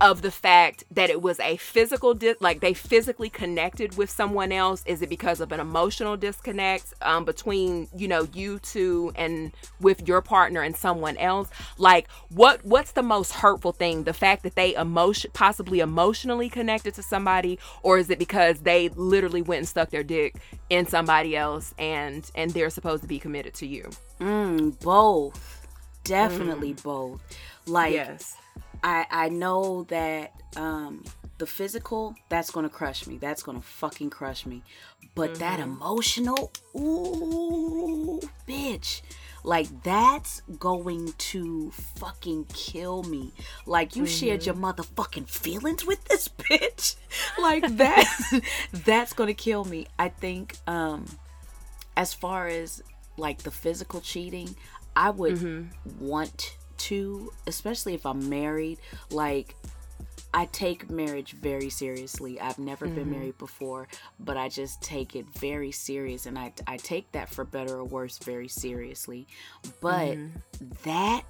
of 0.00 0.22
the 0.22 0.30
fact 0.30 0.84
that 0.90 1.08
it 1.08 1.22
was 1.22 1.38
a 1.40 1.56
physical 1.56 2.14
di- 2.14 2.34
like 2.40 2.60
they 2.60 2.74
physically 2.74 3.30
connected 3.30 3.96
with 3.96 4.10
someone 4.10 4.50
else? 4.50 4.82
Is 4.86 5.02
it 5.02 5.08
because 5.08 5.40
of 5.40 5.52
an 5.52 5.60
emotional 5.60 6.16
disconnect 6.16 6.94
um, 7.02 7.24
between 7.24 7.88
you 7.96 8.08
know 8.08 8.26
you 8.32 8.58
two 8.58 9.12
and 9.14 9.52
with 9.80 10.06
your 10.08 10.20
partner 10.20 10.62
and 10.62 10.76
someone 10.76 11.16
else? 11.16 11.48
Like 11.78 12.08
what 12.30 12.64
what's 12.64 12.92
the 12.92 13.02
most 13.02 13.32
hurtful 13.32 13.72
thing? 13.72 14.04
The 14.04 14.12
fact 14.12 14.42
that 14.42 14.56
they 14.56 14.74
emotion 14.74 15.30
possibly 15.32 15.80
emotionally 15.80 16.48
connected 16.48 16.94
to 16.94 17.02
somebody 17.02 17.58
or 17.82 17.98
is 17.98 18.10
it 18.10 18.18
because 18.18 18.60
they 18.60 18.88
literally 18.90 19.42
went 19.42 19.58
and 19.58 19.68
stuck 19.68 19.90
their 19.90 20.02
dick 20.02 20.36
in 20.70 20.86
somebody 20.86 21.36
else 21.36 21.72
and 21.78 22.30
and 22.34 22.50
they're 22.50 22.70
supposed 22.70 23.02
to 23.02 23.08
be 23.08 23.20
committed 23.20 23.54
to 23.54 23.66
you? 23.66 23.88
Mm, 24.20 24.80
both. 24.80 25.66
Definitely 26.02 26.74
mm. 26.74 26.82
both. 26.82 27.22
Like 27.66 27.94
yes 27.94 28.36
I 28.84 29.06
I 29.10 29.28
know 29.30 29.84
that 29.88 30.32
um 30.56 31.02
the 31.38 31.46
physical 31.46 32.14
that's 32.28 32.50
gonna 32.50 32.68
crush 32.68 33.06
me. 33.08 33.16
That's 33.16 33.42
gonna 33.42 33.60
fucking 33.60 34.10
crush 34.10 34.46
me. 34.46 34.62
But 35.16 35.30
mm-hmm. 35.30 35.38
that 35.40 35.60
emotional, 35.60 36.52
ooh, 36.76 38.20
bitch. 38.48 39.02
Like 39.42 39.82
that's 39.82 40.40
going 40.58 41.12
to 41.18 41.70
fucking 41.96 42.46
kill 42.54 43.02
me. 43.02 43.32
Like 43.66 43.94
you 43.94 44.04
mm-hmm. 44.04 44.26
shared 44.26 44.46
your 44.46 44.54
motherfucking 44.54 45.28
feelings 45.28 45.84
with 45.84 46.02
this 46.04 46.28
bitch. 46.38 46.96
like 47.38 47.76
that 47.76 48.42
that's 48.72 49.12
gonna 49.12 49.34
kill 49.34 49.64
me. 49.64 49.86
I 49.98 50.08
think 50.08 50.56
um 50.66 51.06
as 51.96 52.12
far 52.12 52.48
as 52.48 52.82
like 53.16 53.42
the 53.42 53.50
physical 53.50 54.00
cheating, 54.00 54.56
I 54.96 55.10
would 55.10 55.36
mm-hmm. 55.36 56.04
want 56.06 56.56
to, 56.88 57.32
especially 57.46 57.94
if 57.94 58.06
I'm 58.06 58.28
married, 58.28 58.78
like 59.10 59.54
I 60.32 60.46
take 60.46 60.90
marriage 60.90 61.32
very 61.32 61.70
seriously. 61.70 62.40
I've 62.40 62.58
never 62.58 62.86
mm-hmm. 62.86 62.96
been 62.96 63.10
married 63.10 63.38
before, 63.38 63.86
but 64.18 64.36
I 64.36 64.48
just 64.48 64.82
take 64.82 65.14
it 65.14 65.26
very 65.38 65.70
serious 65.70 66.26
and 66.26 66.38
I, 66.38 66.52
I 66.66 66.76
take 66.76 67.10
that 67.12 67.28
for 67.28 67.44
better 67.44 67.76
or 67.76 67.84
worse 67.84 68.18
very 68.18 68.48
seriously. 68.48 69.28
But 69.80 70.16
mm-hmm. 70.16 70.68
that 70.84 71.22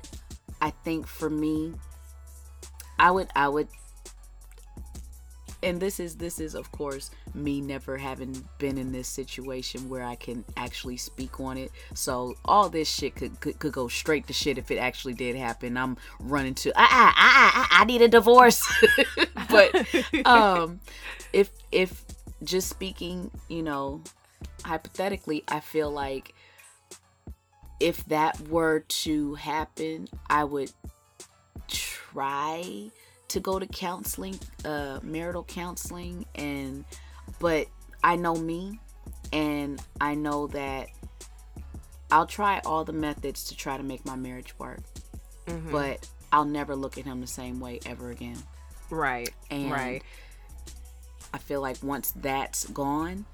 I 0.61 0.71
think 0.71 1.07
for 1.07 1.29
me 1.29 1.75
I 2.99 3.11
would 3.11 3.29
I 3.37 3.49
would 3.49 3.69
and 5.65 5.81
this 5.81 5.99
is 5.99 6.17
this 6.17 6.39
is 6.39 6.55
of 6.55 6.71
course 6.71 7.11
me 7.35 7.61
never 7.61 7.97
having 7.97 8.47
been 8.59 8.79
in 8.79 8.93
this 8.93 9.09
situation 9.09 9.89
where 9.89 10.05
I 10.05 10.15
can 10.15 10.45
actually 10.57 10.99
speak 10.99 11.41
on 11.41 11.57
it. 11.57 11.73
So 11.95 12.37
all 12.45 12.69
this 12.69 12.89
shit 12.89 13.17
could 13.17 13.41
could, 13.41 13.59
could 13.59 13.73
go 13.73 13.89
straight 13.89 14.27
to 14.29 14.33
shit 14.33 14.59
if 14.59 14.71
it 14.71 14.77
actually 14.77 15.15
did 15.15 15.35
happen. 15.37 15.77
I'm 15.77 15.97
running 16.21 16.55
to 16.57 16.73
ah 16.77 16.89
ah 16.91 17.15
ah, 17.17 17.53
ah 17.55 17.69
I 17.81 17.85
need 17.85 18.03
a 18.03 18.09
divorce. 18.09 18.63
but 19.51 19.75
um 20.27 20.81
if 21.33 21.51
if 21.73 22.05
just 22.45 22.69
speaking, 22.69 23.31
you 23.49 23.63
know, 23.63 24.03
hypothetically, 24.65 25.45
I 25.49 25.61
feel 25.61 25.91
like 25.91 26.35
if 27.81 28.05
that 28.07 28.49
were 28.49 28.81
to 28.81 29.35
happen, 29.35 30.09
I 30.29 30.45
would 30.45 30.73
try 31.69 32.91
to 33.35 33.41
go 33.41 33.59
to 33.59 33.67
counseling, 33.67 34.39
uh, 34.65 35.01
marital 35.03 35.43
counseling, 35.43 36.25
and 36.37 36.85
but 37.41 37.67
I 38.05 38.15
know 38.15 38.37
me, 38.37 38.79
and 39.33 39.83
I 40.01 40.15
know 40.15 40.47
that 40.49 40.87
I'll 42.13 42.27
try 42.27 42.61
all 42.65 42.85
the 42.85 42.93
methods 42.93 43.43
to 43.47 43.57
try 43.57 43.77
to 43.77 43.83
make 43.83 44.05
my 44.07 44.15
marriage 44.15 44.57
work, 44.57 44.83
mm-hmm. 45.47 45.73
but 45.73 46.09
I'll 46.31 46.45
never 46.45 46.77
look 46.77 46.97
at 46.97 47.05
him 47.05 47.21
the 47.21 47.27
same 47.27 47.59
way 47.59 47.81
ever 47.87 48.13
again. 48.13 48.41
Right. 48.89 49.31
And 49.51 49.73
right. 49.73 50.05
I 51.33 51.39
feel 51.39 51.61
like 51.61 51.83
once 51.83 52.13
that's 52.13 52.69
gone, 52.69 53.25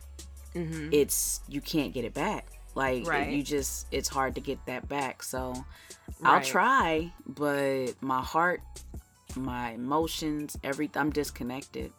mm-hmm. 0.55 0.89
it's 0.93 1.41
you 1.47 1.61
can't 1.61 1.93
get 1.93 2.07
it 2.07 2.15
back. 2.15 2.47
Like 2.75 3.07
right. 3.07 3.31
you 3.31 3.43
just 3.43 3.87
it's 3.91 4.09
hard 4.09 4.35
to 4.37 4.41
get 4.41 4.65
that 4.65 4.89
back. 4.89 5.23
So 5.23 5.51
right. 5.51 6.37
I'll 6.37 6.41
try, 6.41 7.13
but 7.27 8.01
my 8.01 8.23
heart 8.23 8.63
my 9.37 9.73
emotions, 9.73 10.59
everything. 10.63 11.01
I'm 11.01 11.11
disconnected. 11.11 11.93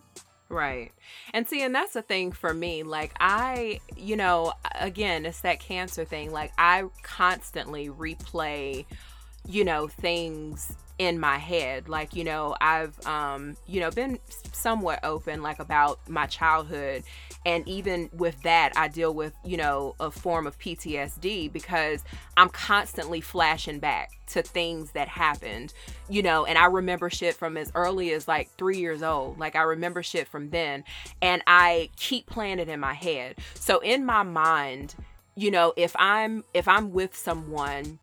Right. 0.50 0.92
And 1.34 1.48
see, 1.48 1.64
and 1.64 1.74
that's 1.74 1.94
the 1.94 2.02
thing 2.02 2.34
for 2.34 2.54
me. 2.54 2.84
Like, 2.84 3.14
I, 3.20 3.80
you 3.96 4.18
know, 4.18 4.54
again, 4.76 5.26
it's 5.26 5.42
that 5.42 5.60
cancer 5.60 6.04
thing. 6.04 6.32
Like, 6.32 6.52
I 6.58 6.84
constantly 7.04 7.88
replay, 7.88 8.86
you 9.48 9.64
know, 9.64 9.88
things 9.88 10.76
in 11.02 11.20
my 11.20 11.40
head 11.40 11.90
like 11.90 12.16
you 12.16 12.24
know 12.24 12.56
i've 12.62 12.94
um 13.08 13.58
you 13.66 13.80
know 13.80 13.90
been 13.90 14.20
somewhat 14.52 15.00
open 15.02 15.42
like 15.42 15.58
about 15.58 15.98
my 16.08 16.28
childhood 16.28 17.02
and 17.46 17.68
even 17.68 18.10
with 18.14 18.42
that 18.44 18.72
i 18.76 18.88
deal 18.88 19.14
with 19.14 19.34
you 19.44 19.58
know 19.58 19.96
a 20.00 20.12
form 20.12 20.46
of 20.48 20.58
ptsd 20.60 21.52
because 21.52 22.04
i'm 22.38 22.50
constantly 22.50 23.22
flashing 23.22 23.80
back 23.80 24.12
to 24.28 24.42
things 24.42 24.92
that 24.92 25.08
happened 25.08 25.74
you 26.10 26.22
know 26.22 26.46
and 26.46 26.58
i 26.58 26.66
remember 26.66 27.10
shit 27.10 27.36
from 27.36 27.58
as 27.58 27.72
early 27.76 28.12
as 28.14 28.28
like 28.28 28.50
three 28.58 28.78
years 28.78 29.04
old. 29.04 29.40
Like 29.40 29.56
i 29.56 29.62
remember 29.62 30.04
shit 30.04 30.28
from 30.28 30.50
then. 30.50 30.84
And 31.22 31.42
i 31.48 31.90
keep 31.96 32.28
playing 32.28 32.60
it 32.60 32.70
in 32.70 32.80
my 32.80 32.94
head. 32.94 33.38
So 33.56 33.80
in 33.80 34.06
my 34.06 34.24
mind 34.24 34.96
you 35.36 35.50
know 35.50 35.72
if 35.78 35.96
i'm 35.98 36.44
if 36.54 36.68
i'm 36.68 36.92
with 36.92 37.16
someone 37.16 37.98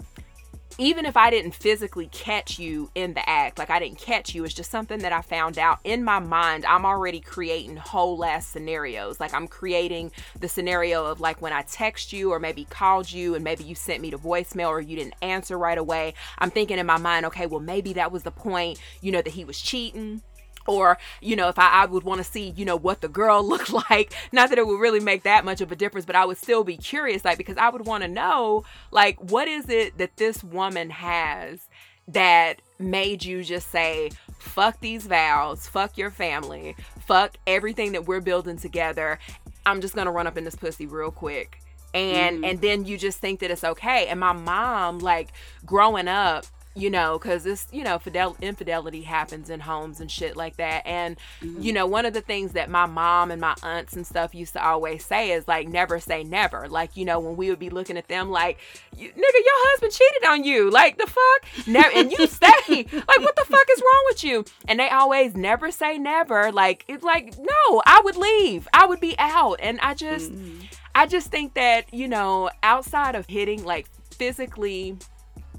even 0.78 1.04
if 1.04 1.16
I 1.16 1.28
didn't 1.30 1.56
physically 1.56 2.08
catch 2.12 2.58
you 2.58 2.90
in 2.94 3.14
the 3.14 3.28
act, 3.28 3.58
like 3.58 3.68
I 3.68 3.80
didn't 3.80 3.98
catch 3.98 4.32
you, 4.34 4.44
it's 4.44 4.54
just 4.54 4.70
something 4.70 5.00
that 5.00 5.12
I 5.12 5.22
found 5.22 5.58
out 5.58 5.80
in 5.82 6.04
my 6.04 6.20
mind. 6.20 6.64
I'm 6.64 6.86
already 6.86 7.20
creating 7.20 7.76
whole 7.76 8.24
ass 8.24 8.46
scenarios. 8.46 9.18
Like 9.18 9.34
I'm 9.34 9.48
creating 9.48 10.12
the 10.38 10.48
scenario 10.48 11.04
of 11.04 11.20
like 11.20 11.42
when 11.42 11.52
I 11.52 11.62
text 11.62 12.12
you 12.12 12.32
or 12.32 12.38
maybe 12.38 12.64
called 12.64 13.10
you 13.10 13.34
and 13.34 13.42
maybe 13.42 13.64
you 13.64 13.74
sent 13.74 14.00
me 14.00 14.10
to 14.12 14.18
voicemail 14.18 14.68
or 14.68 14.80
you 14.80 14.96
didn't 14.96 15.16
answer 15.20 15.58
right 15.58 15.78
away. 15.78 16.14
I'm 16.38 16.50
thinking 16.50 16.78
in 16.78 16.86
my 16.86 16.98
mind, 16.98 17.26
okay, 17.26 17.46
well, 17.46 17.60
maybe 17.60 17.94
that 17.94 18.12
was 18.12 18.22
the 18.22 18.30
point, 18.30 18.80
you 19.00 19.10
know, 19.10 19.20
that 19.20 19.32
he 19.32 19.44
was 19.44 19.60
cheating 19.60 20.22
or 20.68 20.98
you 21.20 21.34
know 21.34 21.48
if 21.48 21.58
I, 21.58 21.82
I 21.82 21.86
would 21.86 22.04
want 22.04 22.18
to 22.18 22.24
see 22.24 22.50
you 22.50 22.64
know 22.64 22.76
what 22.76 23.00
the 23.00 23.08
girl 23.08 23.42
looked 23.48 23.72
like. 23.72 24.14
Not 24.32 24.50
that 24.50 24.58
it 24.58 24.66
would 24.66 24.80
really 24.80 25.00
make 25.00 25.24
that 25.24 25.44
much 25.44 25.60
of 25.60 25.72
a 25.72 25.76
difference 25.76 26.06
but 26.06 26.14
i 26.14 26.24
would 26.24 26.38
still 26.38 26.64
be 26.64 26.76
curious 26.76 27.24
like 27.24 27.38
because 27.38 27.56
i 27.56 27.68
would 27.68 27.86
want 27.86 28.02
to 28.02 28.08
know 28.08 28.64
like 28.90 29.18
what 29.18 29.48
is 29.48 29.68
it 29.68 29.98
that 29.98 30.16
this 30.16 30.44
woman 30.44 30.90
has 30.90 31.68
that 32.06 32.62
made 32.78 33.24
you 33.24 33.42
just 33.42 33.70
say 33.70 34.10
fuck 34.38 34.80
these 34.80 35.06
vows 35.06 35.66
fuck 35.66 35.98
your 35.98 36.10
family 36.10 36.74
fuck 37.08 37.38
everything 37.46 37.92
that 37.92 38.06
we're 38.06 38.20
building 38.20 38.58
together. 38.58 39.18
I'm 39.64 39.80
just 39.80 39.94
gonna 39.94 40.12
run 40.12 40.26
up 40.26 40.36
in 40.36 40.44
this 40.44 40.54
pussy 40.54 40.86
real 40.86 41.10
quick. 41.10 41.58
And 41.94 42.44
mm. 42.44 42.50
and 42.50 42.60
then 42.60 42.84
you 42.84 42.98
just 42.98 43.18
think 43.18 43.40
that 43.40 43.50
it's 43.50 43.64
okay. 43.64 44.06
And 44.08 44.20
my 44.20 44.34
mom 44.34 44.98
like 44.98 45.30
growing 45.64 46.06
up 46.06 46.44
you 46.78 46.90
know, 46.90 47.18
because 47.18 47.44
this, 47.44 47.66
you 47.72 47.82
know, 47.82 47.98
fidel- 47.98 48.36
infidelity 48.40 49.02
happens 49.02 49.50
in 49.50 49.60
homes 49.60 50.00
and 50.00 50.10
shit 50.10 50.36
like 50.36 50.56
that. 50.56 50.86
And, 50.86 51.16
mm-hmm. 51.42 51.60
you 51.60 51.72
know, 51.72 51.86
one 51.86 52.06
of 52.06 52.14
the 52.14 52.20
things 52.20 52.52
that 52.52 52.70
my 52.70 52.86
mom 52.86 53.30
and 53.30 53.40
my 53.40 53.54
aunts 53.62 53.94
and 53.94 54.06
stuff 54.06 54.34
used 54.34 54.52
to 54.52 54.64
always 54.64 55.04
say 55.04 55.32
is 55.32 55.48
like, 55.48 55.68
never 55.68 55.98
say 55.98 56.22
never. 56.22 56.68
Like, 56.68 56.96
you 56.96 57.04
know, 57.04 57.18
when 57.18 57.36
we 57.36 57.50
would 57.50 57.58
be 57.58 57.70
looking 57.70 57.96
at 57.96 58.08
them 58.08 58.30
like, 58.30 58.58
nigga, 58.96 59.16
your 59.16 59.58
husband 59.70 59.92
cheated 59.92 60.28
on 60.28 60.44
you. 60.44 60.70
Like, 60.70 60.98
the 60.98 61.06
fuck? 61.06 61.66
Never. 61.66 61.90
And 61.94 62.12
you 62.12 62.26
stay. 62.26 62.86
like, 62.92 63.20
what 63.20 63.36
the 63.36 63.44
fuck 63.44 63.66
is 63.72 63.80
wrong 63.80 64.04
with 64.06 64.24
you? 64.24 64.44
And 64.68 64.78
they 64.78 64.88
always 64.88 65.34
never 65.34 65.70
say 65.70 65.98
never. 65.98 66.52
Like, 66.52 66.84
it's 66.88 67.02
like, 67.02 67.36
no, 67.38 67.82
I 67.84 68.00
would 68.04 68.16
leave. 68.16 68.68
I 68.72 68.86
would 68.86 69.00
be 69.00 69.16
out. 69.18 69.58
And 69.60 69.80
I 69.80 69.94
just, 69.94 70.32
mm-hmm. 70.32 70.66
I 70.94 71.06
just 71.06 71.30
think 71.30 71.54
that, 71.54 71.92
you 71.92 72.06
know, 72.06 72.50
outside 72.62 73.14
of 73.14 73.26
hitting, 73.26 73.64
like, 73.64 73.86
physically 74.12 74.96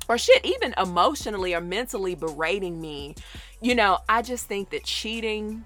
or 0.10 0.18
shit, 0.18 0.44
even 0.44 0.74
emotionally 0.78 1.54
or 1.54 1.62
mentally 1.62 2.16
berating 2.16 2.82
me, 2.82 3.16
you 3.62 3.76
know, 3.76 4.00
I 4.10 4.24
just 4.24 4.48
think 4.48 4.72
that 4.72 4.84
cheating, 4.84 5.64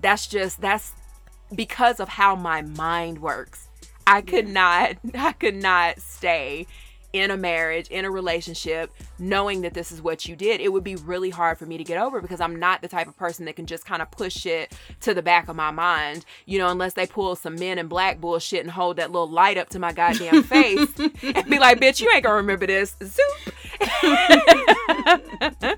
that's 0.00 0.26
just, 0.26 0.60
that's 0.60 0.92
because 1.54 1.98
of 1.98 2.10
how 2.10 2.36
my 2.36 2.60
mind 2.60 3.20
works. 3.20 3.68
I 4.06 4.20
could 4.20 4.46
not, 4.46 4.96
I 5.14 5.32
could 5.32 5.56
not 5.56 5.98
stay 5.98 6.66
in 7.12 7.30
a 7.30 7.36
marriage, 7.36 7.88
in 7.88 8.04
a 8.04 8.10
relationship, 8.10 8.92
knowing 9.18 9.62
that 9.62 9.74
this 9.74 9.92
is 9.92 10.02
what 10.02 10.26
you 10.26 10.36
did, 10.36 10.60
it 10.60 10.72
would 10.72 10.84
be 10.84 10.96
really 10.96 11.30
hard 11.30 11.58
for 11.58 11.66
me 11.66 11.78
to 11.78 11.84
get 11.84 12.00
over 12.00 12.20
because 12.20 12.40
I'm 12.40 12.56
not 12.56 12.82
the 12.82 12.88
type 12.88 13.06
of 13.06 13.16
person 13.16 13.44
that 13.46 13.56
can 13.56 13.66
just 13.66 13.84
kind 13.84 14.02
of 14.02 14.10
push 14.10 14.46
it 14.46 14.76
to 15.00 15.14
the 15.14 15.22
back 15.22 15.48
of 15.48 15.56
my 15.56 15.70
mind, 15.70 16.24
you 16.44 16.58
know, 16.58 16.68
unless 16.68 16.94
they 16.94 17.06
pull 17.06 17.36
some 17.36 17.54
men 17.56 17.78
in 17.78 17.88
black 17.88 18.20
bullshit 18.20 18.60
and 18.60 18.70
hold 18.70 18.96
that 18.96 19.10
little 19.10 19.28
light 19.28 19.58
up 19.58 19.68
to 19.70 19.78
my 19.78 19.92
goddamn 19.92 20.42
face 20.42 20.88
and 20.98 21.50
be 21.50 21.58
like, 21.58 21.80
bitch, 21.80 22.00
you 22.00 22.10
ain't 22.14 22.24
gonna 22.24 22.36
remember 22.36 22.66
this. 22.66 22.96
Zoop. 23.02 23.54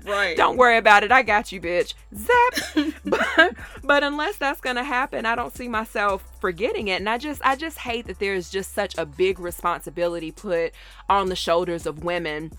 right. 0.05 0.35
Don't 0.37 0.57
worry 0.57 0.77
about 0.77 1.03
it. 1.03 1.11
I 1.11 1.21
got 1.21 1.51
you, 1.51 1.61
bitch. 1.61 1.93
Zap. 2.15 2.93
but, 3.05 3.55
but 3.83 4.03
unless 4.03 4.37
that's 4.37 4.61
gonna 4.61 4.83
happen, 4.83 5.25
I 5.25 5.35
don't 5.35 5.55
see 5.55 5.67
myself 5.67 6.23
forgetting 6.39 6.87
it. 6.87 6.99
And 6.99 7.09
I 7.09 7.17
just 7.17 7.41
I 7.43 7.55
just 7.55 7.79
hate 7.79 8.07
that 8.07 8.19
there's 8.19 8.49
just 8.49 8.73
such 8.73 8.97
a 8.97 9.05
big 9.05 9.39
responsibility 9.39 10.31
put 10.31 10.73
on 11.09 11.29
the 11.29 11.35
shoulders 11.35 11.85
of 11.85 12.03
women 12.03 12.51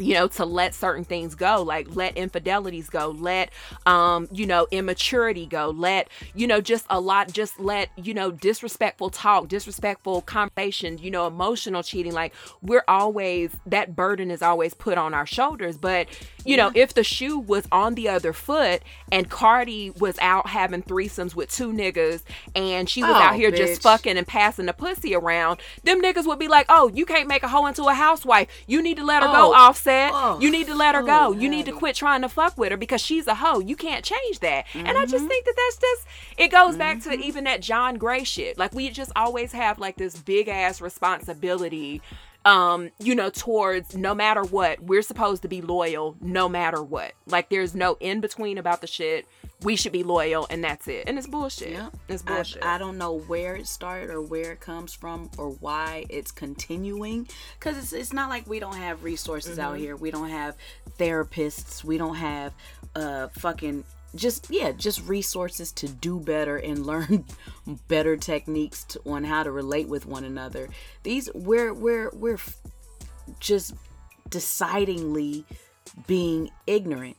you 0.00 0.14
know 0.14 0.26
to 0.26 0.44
let 0.44 0.74
certain 0.74 1.04
things 1.04 1.34
go 1.34 1.62
like 1.62 1.94
let 1.94 2.16
infidelities 2.16 2.88
go 2.90 3.10
let 3.10 3.50
um 3.86 4.26
you 4.32 4.46
know 4.46 4.66
immaturity 4.70 5.46
go 5.46 5.70
let 5.70 6.08
you 6.34 6.46
know 6.46 6.60
just 6.60 6.86
a 6.90 6.98
lot 6.98 7.30
just 7.32 7.60
let 7.60 7.90
you 7.96 8.14
know 8.14 8.30
disrespectful 8.30 9.10
talk 9.10 9.46
disrespectful 9.48 10.22
conversation 10.22 10.98
you 10.98 11.10
know 11.10 11.26
emotional 11.26 11.82
cheating 11.82 12.12
like 12.12 12.34
we're 12.62 12.84
always 12.88 13.50
that 13.66 13.94
burden 13.94 14.30
is 14.30 14.42
always 14.42 14.74
put 14.74 14.96
on 14.98 15.14
our 15.14 15.26
shoulders. 15.26 15.76
But 15.76 16.08
you 16.44 16.56
know 16.56 16.70
if 16.74 16.94
the 16.94 17.04
shoe 17.04 17.38
was 17.38 17.66
on 17.70 17.94
the 17.94 18.08
other 18.08 18.32
foot 18.32 18.82
and 19.12 19.28
cardi 19.28 19.90
was 19.90 20.18
out 20.20 20.48
having 20.48 20.82
threesomes 20.82 21.34
with 21.34 21.50
two 21.50 21.72
niggas 21.72 22.22
and 22.54 22.88
she 22.88 23.02
was 23.02 23.10
Oh, 23.10 23.14
out 23.20 23.34
here 23.34 23.50
just 23.50 23.82
fucking 23.82 24.16
and 24.16 24.26
passing 24.26 24.66
the 24.66 24.72
pussy 24.72 25.14
around 25.14 25.60
them 25.84 26.00
niggas 26.00 26.26
would 26.26 26.38
be 26.38 26.48
like 26.48 26.66
oh 26.70 26.90
you 26.94 27.04
can't 27.04 27.28
make 27.28 27.42
a 27.42 27.48
hoe 27.48 27.66
into 27.66 27.84
a 27.84 27.94
housewife. 27.94 28.48
You 28.66 28.80
need 28.82 28.96
to 28.96 29.04
let 29.04 29.22
her 29.22 29.28
go 29.28 29.50
Oh. 29.50 29.52
Oh. 30.12 30.38
you 30.40 30.50
need 30.50 30.66
to 30.68 30.74
let 30.74 30.94
her 30.94 31.02
go. 31.02 31.32
You 31.32 31.48
need 31.48 31.66
to 31.66 31.72
quit 31.72 31.96
trying 31.96 32.22
to 32.22 32.28
fuck 32.28 32.56
with 32.56 32.70
her 32.70 32.76
because 32.76 33.00
she's 33.00 33.26
a 33.26 33.34
hoe. 33.34 33.58
You 33.60 33.76
can't 33.76 34.04
change 34.04 34.40
that. 34.40 34.66
And 34.74 34.88
i 34.88 34.92
Mm-hmm. 35.02 35.10
just 35.10 35.26
think 35.26 35.44
that 35.44 35.54
that's 35.56 35.76
just 35.78 36.06
it 36.38 36.48
goes 36.48 36.76
back 36.76 37.00
to 37.02 37.12
even 37.18 37.44
that 37.44 37.60
john 37.62 37.96
gray 37.96 38.24
shit. 38.24 38.58
Like 38.58 38.72
we 38.74 38.88
just 38.90 39.12
always 39.16 39.52
have 39.52 39.78
like 39.78 39.96
this 39.96 40.16
big 40.16 40.48
ass 40.48 40.80
responsibility 40.80 42.00
um 42.46 42.90
you 42.98 43.14
know 43.14 43.28
towards 43.28 43.94
no 43.94 44.14
matter 44.14 44.42
what 44.42 44.80
we're 44.82 45.02
supposed 45.02 45.42
to 45.42 45.48
be 45.48 45.60
loyal 45.60 46.16
no 46.20 46.48
matter 46.48 46.82
what. 46.82 47.12
Like 47.26 47.50
there's 47.50 47.74
no 47.74 47.96
in 48.00 48.20
between 48.20 48.56
about 48.58 48.80
the 48.80 48.86
shit 48.86 49.26
we 49.62 49.76
should 49.76 49.92
be 49.92 50.02
loyal 50.02 50.46
and 50.50 50.64
that's 50.64 50.88
it 50.88 51.04
and 51.06 51.18
it's 51.18 51.26
bullshit 51.26 51.70
Yeah. 51.72 51.90
it's 52.08 52.22
I- 52.26 52.34
bullshit 52.34 52.64
I, 52.64 52.78
don't 52.78 52.96
know 52.98 53.18
where 53.18 53.56
it 53.56 53.66
started 53.66 54.10
or 54.10 54.22
where 54.22 54.52
it 54.52 54.60
comes 54.60 54.94
from 54.94 55.30
or 55.36 55.50
why 55.50 56.06
it's 56.08 56.30
continuing. 56.32 57.28
Because 57.58 57.76
it's, 57.76 57.92
it's 57.92 58.12
not 58.12 58.30
like 58.30 58.46
we 58.46 58.58
don't 58.58 58.76
have 58.76 59.04
resources 59.04 59.58
out 59.58 59.74
Mm-hmm. 59.74 59.82
here. 59.82 59.96
We 59.96 60.10
don't 60.10 60.30
have 60.30 60.56
therapists. 60.98 61.84
We 61.84 61.98
don't 61.98 62.14
have 62.16 62.54
uh 62.96 63.28
fucking 63.28 63.84
just 64.16 64.50
yeah 64.50 64.72
just 64.72 65.06
resources 65.06 65.70
to 65.72 65.88
do 65.88 66.18
better 66.18 66.56
and 66.56 66.84
learn 66.92 67.24
better 67.86 68.16
techniques 68.16 68.82
to, 68.84 69.00
on 69.06 69.22
how 69.22 69.42
to 69.44 69.52
relate 69.52 69.86
with 69.88 70.04
one 70.06 70.24
another 70.24 70.68
these 71.04 71.30
we're 71.32 71.72
we're 71.72 72.10
we're 72.14 72.34
f- 72.34 72.56
just 73.38 73.72
decidingly 74.28 75.44
being 76.08 76.50
ignorant 76.66 77.16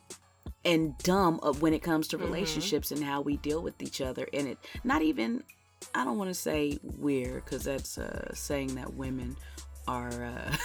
and 0.64 0.98
dumb 1.00 1.40
of 1.42 1.62
when 1.62 1.74
it 1.74 1.82
comes 1.82 2.08
to 2.10 2.18
relationships 2.18 2.92
and 2.92 3.04
how 3.04 3.22
we 3.22 3.38
deal 3.38 3.62
with 3.62 3.82
each 3.82 4.02
other. 4.02 4.28
And 4.34 4.48
it 4.48 4.58
not 4.84 5.02
even 5.02 5.44
i 5.96 6.06
don't 6.06 6.20
want 6.20 6.30
to 6.30 6.34
say 6.36 6.78
we're 7.00 7.36
because 7.42 7.64
that's 7.64 7.98
uh, 7.98 8.32
saying 8.36 8.76
that 8.76 8.94
women 8.94 9.36
are 9.88 10.12
uh, 10.24 10.56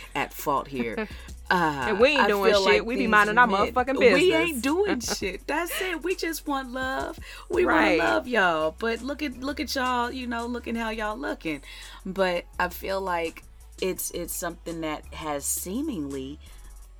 at 0.16 0.32
fault 0.32 0.66
here. 0.68 1.06
Uh, 1.48 1.84
And 1.90 2.00
we 2.00 2.08
ain't 2.08 2.22
I 2.22 2.26
doing 2.26 2.52
shit. 2.64 2.84
We 2.84 2.96
be 2.96 3.06
minding 3.06 3.38
our 3.38 3.46
men- 3.46 3.72
motherfucking 3.72 4.00
business 4.00 4.20
we 4.20 4.34
ain't 4.34 4.62
doing 4.62 4.98
shit. 5.16 5.46
That's 5.46 5.70
it. 5.80 6.02
We 6.02 6.16
just 6.16 6.44
want 6.48 6.72
love. 6.72 7.20
We 7.48 7.64
Right. 7.64 8.00
want 8.00 8.00
to 8.00 8.04
love 8.14 8.26
y'all. 8.26 8.74
But 8.76 9.00
look 9.02 9.22
at 9.22 9.38
look 9.38 9.60
at 9.60 9.72
y'all 9.76 10.10
you 10.10 10.26
know 10.26 10.46
looking 10.46 10.74
how 10.74 10.90
y'all 10.90 11.16
looking. 11.16 11.62
But 12.04 12.46
i 12.58 12.68
feel 12.68 13.00
like 13.00 13.44
it's 13.80 14.10
it's 14.10 14.34
something 14.34 14.80
that 14.80 15.04
has 15.14 15.44
seemingly 15.46 16.40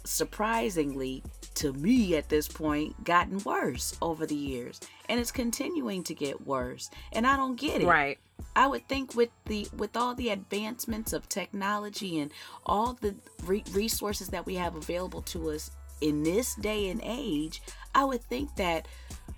surprisingly 0.05 1.25
to 1.57 1.73
me 1.73 2.17
at 2.17 2.29
this 2.29 2.49
point 2.49 3.05
gotten 3.05 3.39
worse 3.41 3.97
over 4.01 4.27
the 4.27 4.35
years 4.35 4.81
and 5.09 5.19
it's 5.19 5.33
continuing 5.33 6.03
to 6.03 6.15
get 6.15 6.47
worse 6.47 6.91
and 7.13 7.27
i 7.27 7.37
don't 7.37 7.57
get 7.57 7.83
it. 7.83 7.87
Right. 7.87 8.19
I 8.55 8.67
would 8.67 8.87
think 8.87 9.15
with 9.15 9.31
the 9.47 9.67
with 9.77 9.97
all 9.97 10.15
the 10.15 10.29
advancements 10.29 11.13
of 11.13 11.29
technology 11.29 12.19
and 12.21 12.31
all 12.67 12.93
the 13.01 13.15
re- 13.45 13.65
resources 13.73 14.29
that 14.29 14.45
we 14.45 14.57
have 14.57 14.77
available 14.77 15.23
to 15.23 15.51
us 15.51 15.71
in 16.03 16.23
this 16.23 16.55
day 16.57 16.91
and 16.91 17.01
age 17.03 17.63
i 17.95 18.05
would 18.05 18.23
think 18.23 18.55
that 18.57 18.87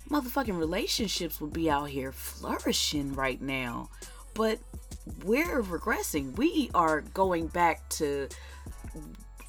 motherfucking 0.09 0.57
relationships 0.57 1.39
would 1.39 1.53
be 1.53 1.69
out 1.69 1.89
here 1.89 2.11
flourishing 2.11 3.13
right 3.13 3.41
now. 3.41 3.89
But 4.33 4.59
we're 5.23 5.61
regressing. 5.61 6.35
We 6.37 6.69
are 6.73 7.01
going 7.01 7.47
back 7.47 7.87
to 7.89 8.27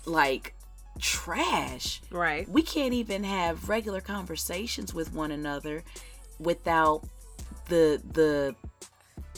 like 0.06 0.54
trash. 1.00 2.00
Right. 2.10 2.48
We 2.48 2.62
can't 2.62 2.94
even 2.94 3.24
have 3.24 3.68
regular 3.68 4.00
conversations 4.00 4.94
with 4.94 5.12
one 5.12 5.30
another 5.30 5.82
without 6.38 7.04
the 7.68 8.02
the 8.12 8.54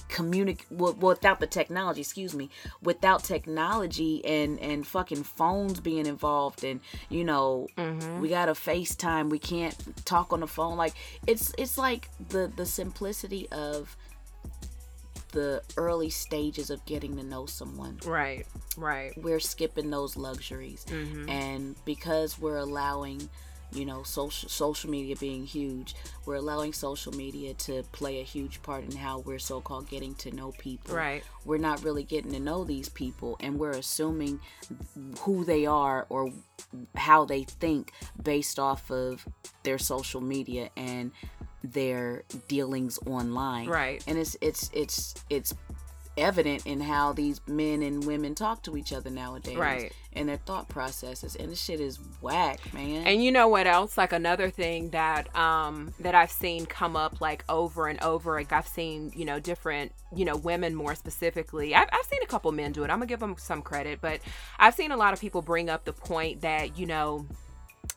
communicate 0.09 0.67
well, 0.71 0.93
without 0.95 1.41
the 1.41 1.47
technology 1.47 2.03
excuse 2.03 2.35
me 2.35 2.51
without 2.83 3.25
technology 3.25 4.23
and 4.27 4.61
and 4.61 4.87
fucking 4.87 5.23
phones 5.23 5.81
being 5.81 6.05
involved 6.05 6.65
and 6.65 6.81
you 7.09 7.25
know 7.25 7.67
mm-hmm. 7.79 8.21
we 8.21 8.29
got 8.29 8.47
a 8.49 8.53
facetime 8.53 9.31
we 9.31 9.39
can't 9.39 9.75
talk 10.05 10.33
on 10.33 10.41
the 10.41 10.47
phone. 10.47 10.77
Like 10.77 10.95
it's 11.27 11.55
it's 11.57 11.79
like 11.79 12.09
the 12.29 12.53
the 12.55 12.67
simplicity 12.67 13.49
of 13.51 13.97
the 15.33 15.63
early 15.77 16.11
stages 16.11 16.71
of 16.71 16.85
getting 16.85 17.17
to 17.17 17.23
know 17.23 17.47
someone. 17.47 17.99
Right 18.05 18.47
right. 18.77 19.13
We're 19.17 19.41
skipping 19.41 19.91
those 19.91 20.17
luxuries. 20.17 20.85
Mm-hmm. 20.89 21.29
And 21.29 21.77
because 21.85 22.39
we're 22.39 22.59
allowing 22.59 23.29
you 23.75 23.87
know 23.87 24.03
social 24.03 24.51
social 24.51 24.91
media 24.91 25.17
being 25.17 25.47
huge 25.47 25.95
we're 26.27 26.35
allowing 26.35 26.75
social 26.75 27.11
media 27.11 27.55
to 27.55 27.83
play 27.85 28.21
a 28.21 28.23
huge 28.23 28.63
part 28.63 28.85
in 28.85 28.95
how 28.95 29.21
we're 29.21 29.39
so-called 29.39 29.89
getting 29.89 30.15
to 30.17 30.31
know 30.31 30.53
people. 30.59 30.95
Right. 30.95 31.25
we're 31.47 31.57
not 31.57 31.83
really 31.83 32.05
getting 32.05 32.33
to 32.33 32.39
know 32.39 32.65
these 32.65 32.91
people 32.91 33.37
and 33.41 33.59
we're 33.59 33.71
assuming 33.71 34.41
who 35.21 35.47
they 35.47 35.65
are 35.65 36.05
or 36.11 36.31
how 36.97 37.25
they 37.25 37.45
think 37.45 37.93
based 38.23 38.59
off 38.59 38.91
of 38.91 39.27
their 39.63 39.79
social 39.79 40.21
media 40.21 40.69
and 40.77 41.11
their 41.65 42.23
dealings 42.49 42.99
online 43.07 43.69
Right. 43.69 44.03
and 44.07 44.19
it's 44.19 44.37
it's 44.41 44.71
it's 44.73 45.15
it's 45.31 45.55
evident 46.19 46.67
in 46.67 46.79
how 46.79 47.15
these 47.15 47.41
men 47.47 47.83
and 47.83 48.05
women 48.05 48.35
talk 48.35 48.63
to 48.63 48.77
each 48.77 48.93
other 48.93 49.09
nowadays 49.09 49.57
Right. 49.57 49.95
and 50.13 50.29
their 50.29 50.37
thought 50.37 50.69
processes 50.69 51.37
and 51.37 51.51
this 51.51 51.59
shit 51.59 51.81
is 51.81 51.99
whack 52.21 52.59
man 52.75 53.07
And 53.07 53.25
you 53.25 53.33
know 53.33 53.49
what 53.49 53.67
else? 53.67 53.97
Like 53.97 54.13
another 54.13 54.51
thing 54.51 54.91
that 54.91 55.35
um 55.35 55.95
that 56.01 56.15
I've 56.15 56.31
seen 56.31 56.67
come 56.67 56.97
up 56.97 57.23
like 57.23 57.45
over 57.49 57.87
and 57.89 57.99
over. 58.03 58.35
Like 58.35 58.53
I've 58.53 58.69
seen 58.69 59.11
you 59.17 59.25
know 59.25 59.41
different 59.41 59.93
you 60.15 60.27
know 60.27 60.37
women 60.37 60.75
more 60.75 60.95
specifically. 60.95 61.75
I've 61.75 61.89
I've 61.91 62.05
seen 62.05 62.21
a 62.23 62.27
couple 62.27 62.53
men 62.53 62.73
do 62.73 62.83
it. 62.85 62.91
I'm 62.91 62.99
gonna 62.99 63.07
give 63.07 63.21
them 63.21 63.37
some 63.39 63.63
credit, 63.63 64.01
but 64.03 64.21
I've 64.59 64.75
seen 64.75 64.91
a 64.93 64.97
lot 64.99 65.15
of 65.15 65.21
people 65.21 65.41
bring 65.41 65.71
up 65.71 65.87
the 65.87 65.95
point 65.95 66.43
that 66.43 66.77
you 66.79 66.85
know 66.85 67.27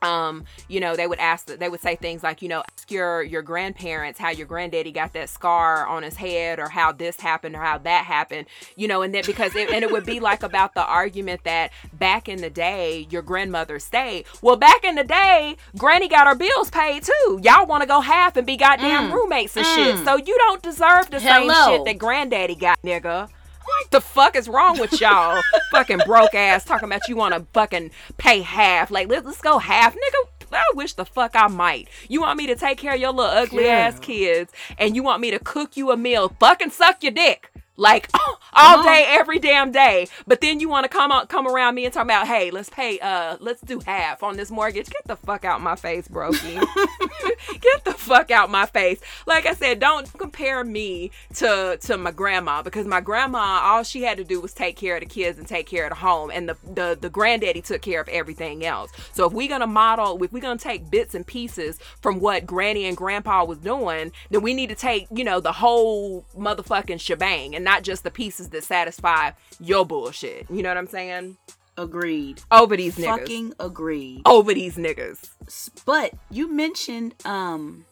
um 0.02 0.44
you 0.68 0.80
know 0.80 0.96
they 0.96 1.08
would 1.08 1.20
ask 1.20 1.48
that 1.48 1.60
they 1.60 1.70
would 1.70 1.82
say 1.82 1.96
things 1.96 2.24
like 2.24 2.42
you 2.42 2.50
know 2.50 2.64
ask 2.78 2.92
your 2.92 3.24
your 3.24 3.42
grandparents 3.42 4.20
how 4.20 4.30
your 4.30 4.46
granddaddy 4.46 4.92
got 4.92 5.14
that 5.14 5.30
scar 5.30 5.86
on 5.88 6.04
his 6.04 6.18
head 6.18 6.60
or 6.60 6.70
how 6.70 6.92
this 6.92 7.20
happened 7.20 7.56
or 7.56 7.62
how 7.62 7.78
that 7.78 8.06
happened 8.06 8.46
you 8.76 8.88
know 8.88 9.02
and 9.02 9.14
then 9.14 9.24
because 9.26 9.56
it, 9.56 9.70
and 9.72 9.84
it 9.84 9.92
would 9.92 10.06
be 10.06 10.20
like 10.20 10.44
about 10.44 10.74
the 10.74 10.86
argument 10.86 11.44
that 11.44 11.72
back 11.94 12.28
in 12.28 12.42
the 12.42 12.50
day 12.50 13.08
your 13.10 13.22
grandmother 13.22 13.80
stayed. 13.80 14.26
Well 14.42 14.56
back 14.58 14.84
in 14.84 14.96
the 14.96 15.04
day 15.04 15.56
granny 15.78 16.08
got 16.08 16.28
her 16.28 16.36
bills 16.36 16.70
paid 16.70 17.04
too. 17.04 17.40
Y'all 17.44 17.66
want 17.66 17.82
to 17.82 17.88
go 17.88 18.02
half 18.02 18.38
and 18.38 18.46
be 18.46 18.58
goddamn 18.58 19.12
roommates 19.14 19.56
and 19.58 19.66
shit. 19.66 20.06
So 20.06 20.18
you 20.18 20.36
don't 20.38 20.62
deserve 20.62 21.10
the 21.10 21.20
same 21.20 21.50
shit 21.52 21.86
that 21.86 21.98
granddaddy 21.98 22.56
got 22.56 22.82
nigga 22.82 23.30
what 23.66 23.92
the 23.92 24.02
fuck 24.02 24.36
is 24.36 24.48
wrong 24.48 24.80
with 24.80 25.00
y'all? 25.00 25.42
fucking 25.72 26.00
broke 26.06 26.36
ass 26.36 26.64
talking 26.64 26.88
about 26.88 27.02
you 27.08 27.16
want 27.16 27.34
to 27.34 27.46
fucking 27.54 27.92
pay 28.18 28.42
half. 28.42 28.92
Like, 28.92 29.10
let, 29.10 29.26
let's 29.26 29.42
go 29.42 29.58
half. 29.58 29.94
Nigga, 29.94 30.54
I 30.54 30.64
wish 30.74 30.94
the 30.94 31.06
fuck 31.06 31.32
I 31.36 31.48
might. 31.48 31.90
You 32.08 32.22
want 32.22 32.38
me 32.38 32.48
to 32.48 32.56
take 32.56 32.78
care 32.78 32.94
of 32.94 33.00
your 33.00 33.12
little 33.12 33.32
ugly 33.32 33.68
ass 33.68 34.00
kids 34.00 34.54
and 34.78 34.96
you 34.96 35.04
want 35.04 35.22
me 35.22 35.32
to 35.32 35.40
cook 35.40 35.76
you 35.76 35.92
a 35.92 35.98
meal, 35.98 36.30
fucking 36.40 36.72
suck 36.72 37.04
your 37.04 37.12
dick. 37.12 37.52
Like 37.78 38.10
all 38.54 38.84
day, 38.84 39.06
every 39.08 39.40
damn 39.40 39.72
day. 39.72 40.08
But 40.28 40.42
then 40.42 40.60
you 40.60 40.70
want 40.70 40.86
to 40.86 40.90
come 40.90 41.12
out, 41.12 41.30
come 41.30 41.48
around 41.48 41.76
me 41.76 41.86
and 41.86 41.94
talk 41.94 42.04
about, 42.04 42.28
hey, 42.28 42.52
let's 42.52 42.70
pay, 42.70 43.00
uh, 43.00 43.38
let's 43.40 43.62
do 43.62 43.80
half 43.86 44.24
on 44.24 44.38
this 44.38 44.52
mortgage. 44.52 44.90
Get 44.90 45.06
the 45.06 45.16
fuck 45.16 45.46
out 45.46 45.62
my 45.62 45.76
face, 45.76 46.08
Brokey. 46.08 46.64
Get 47.62 47.84
the 47.84 47.94
fuck 47.94 48.32
out 48.32 48.50
my 48.50 48.66
face. 48.66 49.00
Like 49.26 49.46
I 49.46 49.54
said, 49.54 49.80
don't 49.80 50.12
compare 50.18 50.64
me 50.64 51.12
to 51.36 51.78
to 51.82 51.98
my 51.98 52.12
grandma 52.12 52.62
because 52.62 52.88
my 52.88 53.02
grandma, 53.02 53.62
all 53.64 53.84
she 53.84 54.04
had 54.04 54.18
to 54.18 54.24
do 54.24 54.42
was 54.42 54.54
take 54.54 54.76
care 54.76 54.96
of 54.96 55.02
the 55.02 55.06
kids 55.08 55.38
and 55.38 55.48
take 55.48 55.68
care 55.68 55.86
of 55.86 55.90
the 55.90 55.96
home, 55.96 56.32
and 56.32 56.50
the 56.50 56.58
the, 56.64 56.98
the 57.00 57.10
granddaddy 57.10 57.62
took 57.62 57.82
care 57.82 58.02
of 58.02 58.08
everything 58.10 58.66
else. 58.66 58.92
So 59.14 59.28
if 59.28 59.34
we're 59.34 59.50
gonna 59.50 59.68
model, 59.68 60.22
if 60.24 60.32
we're 60.32 60.40
gonna 60.40 60.58
take 60.58 60.90
bits 60.90 61.16
and 61.16 61.26
pieces 61.26 61.80
from 62.02 62.20
what 62.20 62.46
Granny 62.46 62.86
and 62.86 62.96
Grandpa 62.96 63.44
was 63.46 63.60
doing, 63.60 64.12
then 64.30 64.42
we 64.42 64.54
need 64.54 64.70
to 64.70 64.76
take 64.76 65.08
you 65.12 65.24
know 65.24 65.40
the 65.40 65.54
whole 65.54 66.26
motherfucking 66.38 67.00
shebang 67.00 67.56
and 67.56 67.65
not 67.66 67.84
just 67.84 68.04
the 68.04 68.12
pieces 68.12 68.50
that 68.50 68.64
satisfy 68.64 69.32
your 69.60 69.86
bullshit. 69.86 70.50
You 70.50 70.64
know 70.64 70.70
what 70.70 70.78
I'm 70.78 70.88
saying? 70.88 71.36
agreed 71.78 72.42
Over 72.52 72.78
these 72.78 72.96
niggas. 72.96 73.20
fucking 73.20 73.54
agreed 73.60 74.22
Over 74.26 74.54
these 74.54 74.78
niggas. 74.78 75.70
but 75.86 76.14
you 76.32 76.50
mentioned 76.50 77.14
um 77.26 77.84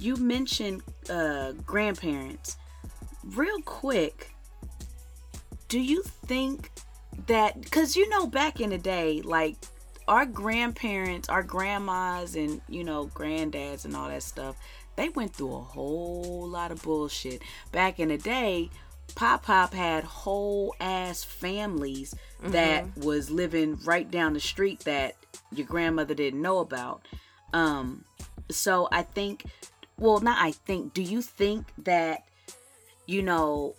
you 0.00 0.16
mentioned 0.16 0.82
uh 1.08 1.52
grandparents 1.64 2.56
real 3.22 3.60
quick 3.62 4.32
do 5.68 5.78
you 5.78 6.02
think 6.26 6.72
that 7.28 7.60
because 7.60 7.94
you 7.94 8.08
know 8.08 8.26
back 8.26 8.60
in 8.60 8.70
the 8.70 8.78
day 8.78 9.22
like 9.22 9.54
our 10.08 10.26
grandparents 10.26 11.28
our 11.28 11.44
grandmas 11.44 12.34
and 12.34 12.60
you 12.68 12.82
know 12.82 13.06
granddads 13.14 13.84
and 13.84 13.94
all 13.94 14.08
that 14.08 14.24
stuff 14.24 14.56
they 14.96 15.08
went 15.10 15.34
through 15.34 15.54
a 15.54 15.60
whole 15.60 16.46
lot 16.48 16.70
of 16.70 16.82
bullshit 16.82 17.42
back 17.72 17.98
in 17.98 18.08
the 18.08 18.18
day 18.18 18.70
pop 19.14 19.44
pop 19.44 19.72
had 19.72 20.04
whole 20.04 20.74
ass 20.80 21.22
families 21.22 22.14
mm-hmm. 22.40 22.52
that 22.52 22.84
was 22.98 23.30
living 23.30 23.78
right 23.84 24.10
down 24.10 24.32
the 24.32 24.40
street 24.40 24.80
that 24.80 25.14
your 25.52 25.66
grandmother 25.66 26.14
didn't 26.14 26.40
know 26.40 26.58
about 26.58 27.06
um 27.52 28.04
so 28.50 28.88
i 28.90 29.02
think 29.02 29.44
well 29.98 30.20
not 30.20 30.38
i 30.40 30.50
think 30.50 30.92
do 30.94 31.02
you 31.02 31.22
think 31.22 31.66
that 31.78 32.24
you 33.06 33.22
know 33.22 33.74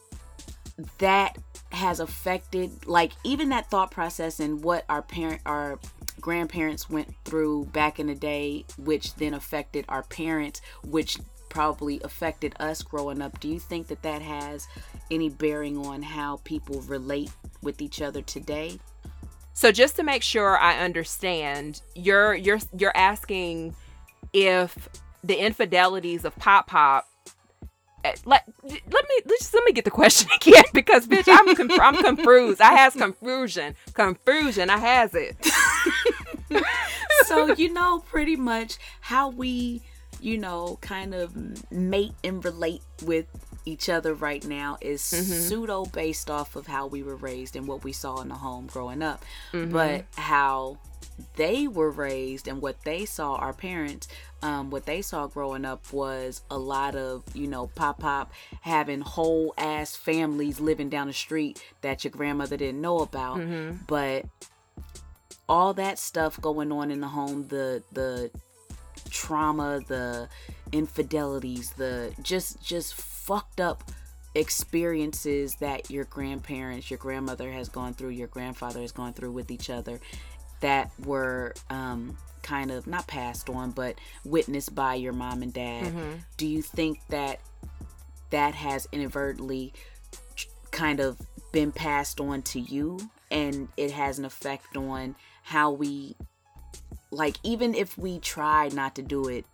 that 0.99 1.37
has 1.71 1.99
affected 1.99 2.85
like 2.85 3.11
even 3.23 3.49
that 3.49 3.69
thought 3.69 3.91
process 3.91 4.39
and 4.39 4.63
what 4.63 4.85
our 4.87 5.01
parent 5.01 5.41
our 5.45 5.79
grandparents 6.25 6.89
went 6.89 7.13
through 7.23 7.65
back 7.65 7.99
in 7.99 8.07
the 8.07 8.15
day 8.15 8.65
which 8.79 9.13
then 9.17 9.35
affected 9.35 9.85
our 9.87 10.01
parents 10.01 10.59
which 10.83 11.19
probably 11.49 12.01
affected 12.03 12.51
us 12.59 12.81
growing 12.81 13.21
up 13.21 13.39
do 13.39 13.47
you 13.47 13.59
think 13.59 13.85
that 13.85 14.01
that 14.01 14.23
has 14.23 14.67
any 15.11 15.29
bearing 15.29 15.77
on 15.77 16.01
how 16.01 16.37
people 16.43 16.81
relate 16.87 17.29
with 17.61 17.79
each 17.79 18.01
other 18.01 18.23
today 18.23 18.79
so 19.53 19.71
just 19.71 19.95
to 19.95 20.01
make 20.01 20.23
sure 20.23 20.57
i 20.57 20.79
understand 20.79 21.83
you're 21.93 22.33
you're 22.33 22.59
you're 22.75 22.97
asking 22.97 23.75
if 24.33 24.89
the 25.23 25.35
infidelities 25.35 26.25
of 26.25 26.35
pop 26.37 26.65
pop 26.65 27.07
eh, 28.03 28.15
let 28.25 28.51
let 28.63 28.81
me 28.81 29.21
just 29.29 29.53
let 29.53 29.63
me 29.63 29.71
get 29.71 29.85
the 29.85 29.91
question 29.91 30.27
again 30.41 30.63
because 30.73 31.05
bitch 31.05 31.27
I'm 31.27 31.55
conf- 31.55 31.79
I'm 31.79 31.97
confused. 31.97 32.61
I 32.61 32.73
has 32.73 32.95
confusion, 32.95 33.75
confusion. 33.93 34.71
I 34.71 34.77
has 34.77 35.13
it. 35.13 35.37
so 37.25 37.53
you 37.53 37.73
know 37.73 37.99
pretty 37.99 38.35
much 38.35 38.77
how 39.01 39.29
we 39.29 39.81
you 40.21 40.37
know 40.37 40.77
kind 40.81 41.13
of 41.13 41.35
mate 41.71 42.13
and 42.23 42.43
relate 42.43 42.81
with 43.03 43.27
each 43.65 43.89
other 43.89 44.13
right 44.13 44.45
now 44.45 44.77
is 44.79 45.01
mm-hmm. 45.01 45.23
pseudo 45.23 45.85
based 45.85 46.29
off 46.29 46.55
of 46.55 46.67
how 46.67 46.85
we 46.85 47.01
were 47.01 47.15
raised 47.15 47.55
and 47.55 47.67
what 47.67 47.83
we 47.83 47.91
saw 47.91 48.21
in 48.21 48.29
the 48.29 48.35
home 48.35 48.67
growing 48.67 49.01
up, 49.01 49.25
mm-hmm. 49.51 49.71
but 49.71 50.05
how 50.15 50.77
they 51.35 51.67
were 51.67 51.89
raised 51.89 52.47
and 52.47 52.61
what 52.61 52.83
they 52.83 53.05
saw 53.05 53.35
our 53.35 53.53
parents 53.53 54.07
um, 54.41 54.69
what 54.69 54.85
they 54.85 55.01
saw 55.01 55.27
growing 55.27 55.63
up 55.65 55.91
was 55.93 56.41
a 56.51 56.57
lot 56.57 56.95
of 56.95 57.23
you 57.33 57.47
know 57.47 57.67
pop 57.67 57.99
pop 57.99 58.33
having 58.61 59.01
whole 59.01 59.53
ass 59.57 59.95
families 59.95 60.59
living 60.59 60.89
down 60.89 61.07
the 61.07 61.13
street 61.13 61.63
that 61.81 62.03
your 62.03 62.11
grandmother 62.11 62.57
didn't 62.57 62.81
know 62.81 62.99
about 62.99 63.37
mm-hmm. 63.37 63.77
but 63.87 64.25
all 65.47 65.73
that 65.73 65.99
stuff 65.99 66.39
going 66.41 66.71
on 66.71 66.91
in 66.91 67.01
the 67.01 67.07
home 67.07 67.47
the 67.47 67.83
the 67.91 68.31
trauma 69.09 69.79
the 69.87 70.27
infidelities 70.71 71.71
the 71.71 72.13
just 72.21 72.61
just 72.63 72.93
fucked 72.95 73.59
up 73.59 73.83
experiences 74.33 75.55
that 75.55 75.89
your 75.89 76.05
grandparents 76.05 76.89
your 76.89 76.97
grandmother 76.97 77.51
has 77.51 77.69
gone 77.69 77.93
through 77.93 78.09
your 78.09 78.27
grandfather 78.27 78.81
has 78.81 78.91
gone 78.91 79.13
through 79.13 79.31
with 79.31 79.51
each 79.51 79.69
other 79.69 79.99
that 80.61 80.91
were 81.05 81.53
um, 81.69 82.17
kind 82.45 82.71
of 82.71 82.85
not 82.85 83.07
passed 83.07 83.49
on, 83.49 83.71
but 83.71 83.95
witnessed 84.23 84.75
by 84.75 84.95
your 84.95 85.13
mom 85.13 85.41
and 85.41 85.53
dad. 85.53 85.85
Mm-hmm. 85.85 86.13
Do 86.37 86.47
you 86.47 86.61
think 86.61 86.99
that 87.09 87.39
that 88.29 88.53
has 88.55 88.87
inadvertently 88.91 89.73
kind 90.71 90.99
of 90.99 91.19
been 91.51 91.71
passed 91.71 92.19
on 92.19 92.41
to 92.43 92.59
you 92.59 92.99
and 93.31 93.69
it 93.77 93.91
has 93.91 94.19
an 94.19 94.25
effect 94.25 94.77
on 94.77 95.15
how 95.45 95.69
we 95.69 96.15
like 97.11 97.37
even 97.43 97.75
if 97.75 97.95
we 97.99 98.17
try 98.19 98.67
not 98.69 98.95
to 98.95 99.03
do 99.03 99.27
it 99.27 99.45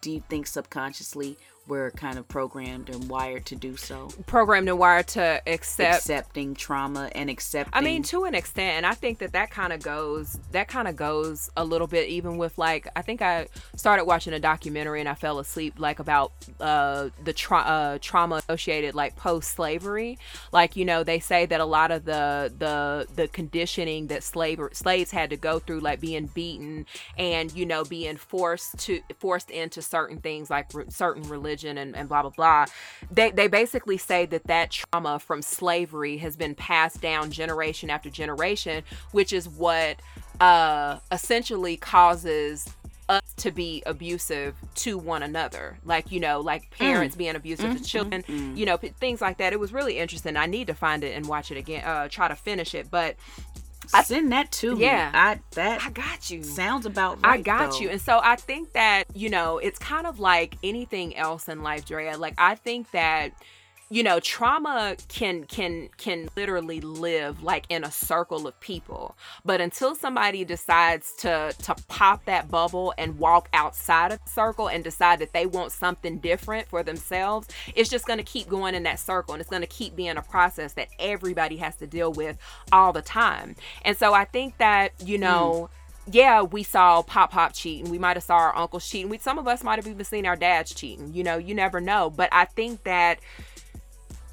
do 0.00 0.10
you 0.10 0.22
think 0.30 0.46
subconsciously 0.46 1.36
we're 1.68 1.90
kind 1.92 2.18
of 2.18 2.26
programmed 2.26 2.88
and 2.88 3.08
wired 3.08 3.46
to 3.46 3.56
do 3.56 3.76
so. 3.76 4.08
Programmed 4.26 4.68
and 4.68 4.78
wired 4.78 5.06
to 5.08 5.40
accept 5.46 5.96
accepting 5.96 6.54
trauma 6.54 7.10
and 7.14 7.30
accepting. 7.30 7.72
I 7.72 7.80
mean, 7.80 8.02
to 8.04 8.24
an 8.24 8.34
extent, 8.34 8.78
and 8.78 8.86
I 8.86 8.94
think 8.94 9.18
that 9.18 9.32
that 9.32 9.50
kind 9.50 9.72
of 9.72 9.82
goes 9.82 10.38
that 10.50 10.68
kind 10.68 10.88
of 10.88 10.96
goes 10.96 11.50
a 11.56 11.64
little 11.64 11.86
bit 11.86 12.08
even 12.08 12.36
with 12.36 12.58
like 12.58 12.88
I 12.96 13.02
think 13.02 13.22
I 13.22 13.46
started 13.76 14.04
watching 14.04 14.32
a 14.32 14.40
documentary 14.40 15.00
and 15.00 15.08
I 15.08 15.14
fell 15.14 15.38
asleep 15.38 15.74
like 15.78 16.00
about 16.00 16.32
uh, 16.60 17.10
the 17.22 17.32
tra- 17.32 17.58
uh, 17.58 17.98
trauma 18.00 18.36
associated 18.36 18.94
like 18.94 19.14
post 19.14 19.52
slavery. 19.52 20.18
Like 20.50 20.74
you 20.74 20.84
know 20.84 21.04
they 21.04 21.20
say 21.20 21.46
that 21.46 21.60
a 21.60 21.64
lot 21.64 21.92
of 21.92 22.04
the 22.04 22.52
the 22.58 23.06
the 23.14 23.28
conditioning 23.28 24.08
that 24.08 24.24
slave 24.24 24.60
slaves 24.72 25.12
had 25.12 25.30
to 25.30 25.36
go 25.36 25.60
through, 25.60 25.80
like 25.80 26.00
being 26.00 26.26
beaten 26.26 26.86
and 27.16 27.52
you 27.54 27.66
know 27.66 27.84
being 27.84 28.16
forced 28.16 28.78
to 28.80 29.00
forced 29.18 29.50
into 29.50 29.80
certain 29.80 30.18
things 30.18 30.50
like 30.50 30.66
re- 30.74 30.84
certain 30.88 31.22
religions 31.28 31.51
religion 31.52 31.78
and, 31.78 31.94
and 31.94 32.08
blah 32.08 32.22
blah 32.22 32.30
blah 32.30 32.64
they, 33.10 33.30
they 33.30 33.46
basically 33.46 33.98
say 33.98 34.24
that 34.26 34.44
that 34.44 34.70
trauma 34.70 35.18
from 35.18 35.42
slavery 35.42 36.16
has 36.16 36.36
been 36.36 36.54
passed 36.54 37.00
down 37.00 37.30
generation 37.30 37.90
after 37.90 38.08
generation 38.08 38.82
which 39.10 39.32
is 39.32 39.48
what 39.48 39.96
uh 40.40 40.98
essentially 41.10 41.76
causes 41.76 42.68
us 43.08 43.34
to 43.36 43.50
be 43.50 43.82
abusive 43.84 44.54
to 44.74 44.96
one 44.96 45.22
another. 45.22 45.76
Like 45.84 46.10
you 46.10 46.20
know 46.20 46.40
like 46.40 46.70
parents 46.70 47.14
mm. 47.14 47.18
being 47.18 47.36
abusive 47.36 47.70
mm, 47.70 47.76
to 47.76 47.84
children 47.84 48.22
mm, 48.22 48.54
mm, 48.54 48.56
you 48.56 48.64
know 48.64 48.78
p- 48.78 48.88
things 48.88 49.20
like 49.20 49.38
that. 49.38 49.52
It 49.52 49.60
was 49.60 49.72
really 49.72 49.98
interesting. 49.98 50.36
I 50.36 50.46
need 50.46 50.68
to 50.68 50.74
find 50.74 51.04
it 51.04 51.14
and 51.14 51.26
watch 51.26 51.50
it 51.50 51.58
again 51.58 51.84
uh 51.84 52.08
try 52.08 52.28
to 52.28 52.36
finish 52.36 52.74
it. 52.74 52.90
But 52.90 53.16
I, 53.94 54.02
Send 54.02 54.32
that 54.32 54.50
to 54.52 54.76
me. 54.76 54.82
Yeah, 54.82 55.10
I 55.12 55.40
that 55.52 55.82
I 55.82 55.90
got 55.90 56.30
you. 56.30 56.42
Sounds 56.42 56.86
about 56.86 57.22
right. 57.24 57.40
I 57.40 57.42
got 57.42 57.72
though. 57.72 57.80
you. 57.80 57.90
And 57.90 58.00
so 58.00 58.20
I 58.22 58.36
think 58.36 58.72
that 58.72 59.04
you 59.14 59.28
know 59.28 59.58
it's 59.58 59.78
kind 59.78 60.06
of 60.06 60.18
like 60.18 60.56
anything 60.62 61.16
else 61.16 61.48
in 61.48 61.62
life, 61.62 61.84
Drea. 61.84 62.16
Like 62.16 62.34
I 62.38 62.54
think 62.54 62.90
that 62.92 63.32
you 63.92 64.02
know 64.02 64.18
trauma 64.20 64.96
can 65.08 65.44
can 65.44 65.90
can 65.98 66.26
literally 66.34 66.80
live 66.80 67.42
like 67.42 67.66
in 67.68 67.84
a 67.84 67.90
circle 67.90 68.46
of 68.46 68.58
people 68.58 69.14
but 69.44 69.60
until 69.60 69.94
somebody 69.94 70.46
decides 70.46 71.12
to 71.12 71.54
to 71.58 71.74
pop 71.88 72.24
that 72.24 72.50
bubble 72.50 72.94
and 72.96 73.18
walk 73.18 73.50
outside 73.52 74.10
of 74.10 74.18
the 74.24 74.30
circle 74.30 74.66
and 74.66 74.82
decide 74.82 75.18
that 75.18 75.34
they 75.34 75.44
want 75.44 75.70
something 75.70 76.16
different 76.18 76.66
for 76.68 76.82
themselves 76.82 77.46
it's 77.74 77.90
just 77.90 78.06
going 78.06 78.18
to 78.18 78.24
keep 78.24 78.48
going 78.48 78.74
in 78.74 78.82
that 78.82 78.98
circle 78.98 79.34
and 79.34 79.42
it's 79.42 79.50
going 79.50 79.60
to 79.60 79.68
keep 79.68 79.94
being 79.94 80.16
a 80.16 80.22
process 80.22 80.72
that 80.72 80.88
everybody 80.98 81.58
has 81.58 81.76
to 81.76 81.86
deal 81.86 82.10
with 82.12 82.38
all 82.72 82.94
the 82.94 83.02
time 83.02 83.54
and 83.84 83.94
so 83.98 84.14
i 84.14 84.24
think 84.24 84.56
that 84.56 84.92
you 85.04 85.18
know 85.18 85.68
mm 85.70 85.76
yeah, 86.10 86.42
we 86.42 86.64
saw 86.64 87.02
Pop 87.02 87.30
Pop 87.30 87.52
cheating. 87.52 87.90
We 87.90 87.98
might 87.98 88.16
have 88.16 88.24
saw 88.24 88.34
our 88.34 88.56
uncles 88.56 88.88
cheating. 88.88 89.08
We 89.08 89.18
some 89.18 89.38
of 89.38 89.46
us 89.46 89.62
might 89.62 89.76
have 89.76 89.86
even 89.86 90.04
seen 90.04 90.26
our 90.26 90.34
dads 90.34 90.74
cheating. 90.74 91.12
You 91.14 91.22
know, 91.22 91.36
you 91.36 91.54
never 91.54 91.80
know. 91.80 92.10
But 92.10 92.28
I 92.32 92.44
think 92.44 92.82
that 92.84 93.20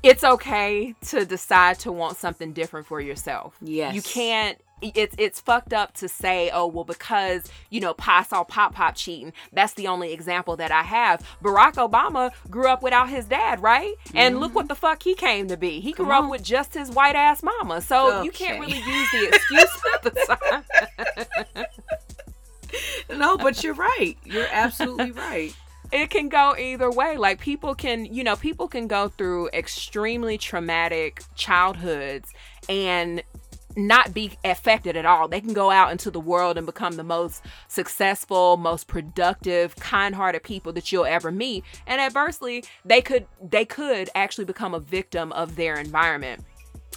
it's 0.04 0.24
okay 0.24 0.95
to 1.08 1.26
decide 1.26 1.80
to 1.80 1.91
want 1.91 2.18
something 2.18 2.54
different 2.54 2.88
for 2.88 3.02
yourself. 3.02 3.56
Yes. 3.62 3.95
You 3.95 4.02
can't 4.02 4.58
it's 4.82 5.16
it's 5.18 5.41
fucked 5.41 5.74
up 5.74 5.93
to 5.95 6.08
say, 6.08 6.50
oh 6.54 6.68
well, 6.68 6.84
because 6.86 7.52
you 7.70 7.82
know, 7.82 7.93
Pa 7.93 8.24
saw 8.24 8.43
Pop 8.43 8.76
Pop 8.76 8.95
cheating. 8.95 9.34
That's 9.52 9.74
the 9.74 9.88
only 9.88 10.14
example 10.14 10.56
that 10.58 10.72
I 10.72 10.84
have. 10.84 11.22
Barack 11.43 11.74
Obama 11.74 12.32
grew 12.50 12.68
up 12.68 12.82
without 12.82 13.10
his 13.10 13.26
dad, 13.26 13.62
right? 13.62 13.95
Mm-hmm. 14.06 14.18
And 14.18 14.39
look 14.39 14.56
what 14.56 14.68
the 14.68 14.76
fuck 14.76 15.04
he 15.04 15.16
came 15.16 15.47
to 15.50 15.58
be. 15.58 15.80
He 15.82 15.91
Come 15.91 16.06
grew 16.06 16.16
on. 16.16 16.26
up 16.26 16.32
with 16.32 16.43
just 16.43 16.74
his 16.74 16.89
white 16.91 17.16
ass 17.16 17.43
mama. 17.43 17.82
So 17.82 18.20
okay. 18.20 18.26
you 18.26 18.32
can't 18.32 18.60
really 18.60 18.80
use 18.80 19.12
the 19.12 19.28
excuse 19.28 19.82
at 19.93 20.04
the 20.04 21.56
time. 21.58 21.66
no, 23.20 23.38
but 23.38 23.64
you're 23.64 23.74
right. 23.74 24.16
You're 24.24 24.47
absolutely 24.52 25.12
right 25.12 25.54
it 25.92 26.10
can 26.10 26.30
go 26.30 26.56
either 26.58 26.92
way. 26.92 27.18
Like 27.18 27.40
people 27.40 27.76
can, 27.76 28.06
you 28.06 28.24
know, 28.24 28.36
people 28.36 28.68
can 28.68 28.88
go 28.88 29.10
through 29.10 29.50
extremely 29.50 30.38
traumatic 30.38 31.24
childhoods 31.36 32.34
and 32.68 33.24
not 33.76 34.14
be 34.14 34.32
affected 34.44 34.98
at 34.98 35.06
all. 35.06 35.28
They 35.28 35.42
can 35.42 35.54
go 35.54 35.72
out 35.72 35.92
into 35.92 36.12
the 36.12 36.20
world 36.20 36.58
and 36.58 36.66
become 36.66 36.94
the 36.94 37.04
most 37.04 37.44
successful, 37.68 38.58
most 38.58 38.88
productive, 38.88 39.76
kind-hearted 39.76 40.44
people 40.44 40.74
that 40.74 40.92
you'll 40.92 41.06
ever 41.06 41.32
meet. 41.32 41.64
And 41.88 42.02
adversely, 42.02 42.64
they 42.84 43.02
could 43.02 43.28
they 43.42 43.66
could 43.66 44.10
actually 44.16 44.46
become 44.46 44.74
a 44.74 44.80
victim 44.80 45.32
of 45.32 45.56
their 45.56 45.76
environment. 45.76 46.44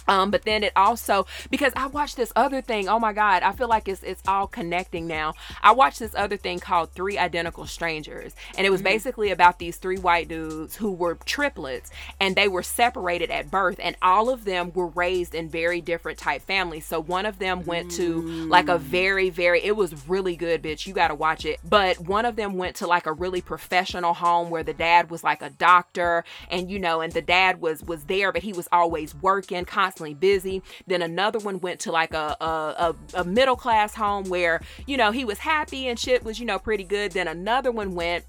Um, 0.07 0.31
but 0.31 0.43
then 0.43 0.63
it 0.63 0.73
also 0.75 1.25
because 1.49 1.73
I 1.75 1.87
watched 1.87 2.17
this 2.17 2.31
other 2.35 2.61
thing. 2.61 2.89
Oh 2.89 2.99
my 2.99 3.13
god, 3.13 3.43
I 3.43 3.51
feel 3.51 3.67
like 3.67 3.87
it's 3.87 4.03
it's 4.03 4.21
all 4.27 4.47
connecting 4.47 5.07
now. 5.07 5.33
I 5.61 5.71
watched 5.71 5.99
this 5.99 6.13
other 6.15 6.37
thing 6.37 6.59
called 6.59 6.91
Three 6.91 7.17
Identical 7.17 7.65
Strangers, 7.65 8.35
and 8.57 8.65
it 8.65 8.69
was 8.69 8.81
mm-hmm. 8.81 8.89
basically 8.89 9.31
about 9.31 9.59
these 9.59 9.77
three 9.77 9.97
white 9.97 10.27
dudes 10.27 10.75
who 10.75 10.91
were 10.91 11.15
triplets, 11.25 11.91
and 12.19 12.35
they 12.35 12.47
were 12.47 12.63
separated 12.63 13.31
at 13.31 13.49
birth, 13.49 13.79
and 13.81 13.95
all 14.01 14.29
of 14.29 14.45
them 14.45 14.71
were 14.73 14.87
raised 14.87 15.35
in 15.35 15.49
very 15.49 15.81
different 15.81 16.19
type 16.19 16.41
families. 16.43 16.85
So 16.85 17.01
one 17.01 17.25
of 17.25 17.39
them 17.39 17.65
went 17.65 17.91
to 17.91 18.21
like 18.47 18.69
a 18.69 18.77
mm. 18.77 18.81
very 18.81 19.29
very 19.29 19.63
it 19.63 19.75
was 19.75 20.07
really 20.07 20.35
good, 20.35 20.61
bitch. 20.61 20.85
You 20.85 20.93
got 20.93 21.07
to 21.09 21.15
watch 21.15 21.45
it. 21.45 21.59
But 21.67 21.99
one 21.99 22.25
of 22.25 22.35
them 22.35 22.55
went 22.55 22.75
to 22.77 22.87
like 22.87 23.05
a 23.05 23.13
really 23.13 23.41
professional 23.41 24.13
home 24.13 24.49
where 24.49 24.63
the 24.63 24.73
dad 24.73 25.09
was 25.09 25.23
like 25.23 25.41
a 25.41 25.49
doctor, 25.49 26.23
and 26.49 26.69
you 26.69 26.79
know, 26.79 27.01
and 27.01 27.13
the 27.13 27.21
dad 27.21 27.61
was 27.61 27.83
was 27.83 28.03
there, 28.05 28.31
but 28.31 28.43
he 28.43 28.53
was 28.53 28.67
always 28.71 29.15
working 29.15 29.65
constantly 29.65 29.92
constantly 29.93 30.13
busy. 30.13 30.61
Then 30.87 31.01
another 31.01 31.39
one 31.39 31.59
went 31.59 31.79
to 31.81 31.91
like 31.91 32.13
a 32.13 32.35
a, 32.41 32.45
a, 32.45 32.95
a 33.21 33.23
middle 33.23 33.55
class 33.55 33.93
home 33.93 34.25
where 34.25 34.61
you 34.87 34.97
know 34.97 35.11
he 35.11 35.25
was 35.25 35.39
happy 35.39 35.87
and 35.87 35.99
shit 35.99 36.23
was 36.23 36.39
you 36.39 36.45
know 36.45 36.59
pretty 36.59 36.83
good. 36.83 37.11
Then 37.11 37.27
another 37.27 37.71
one 37.71 37.93
went 37.95 38.25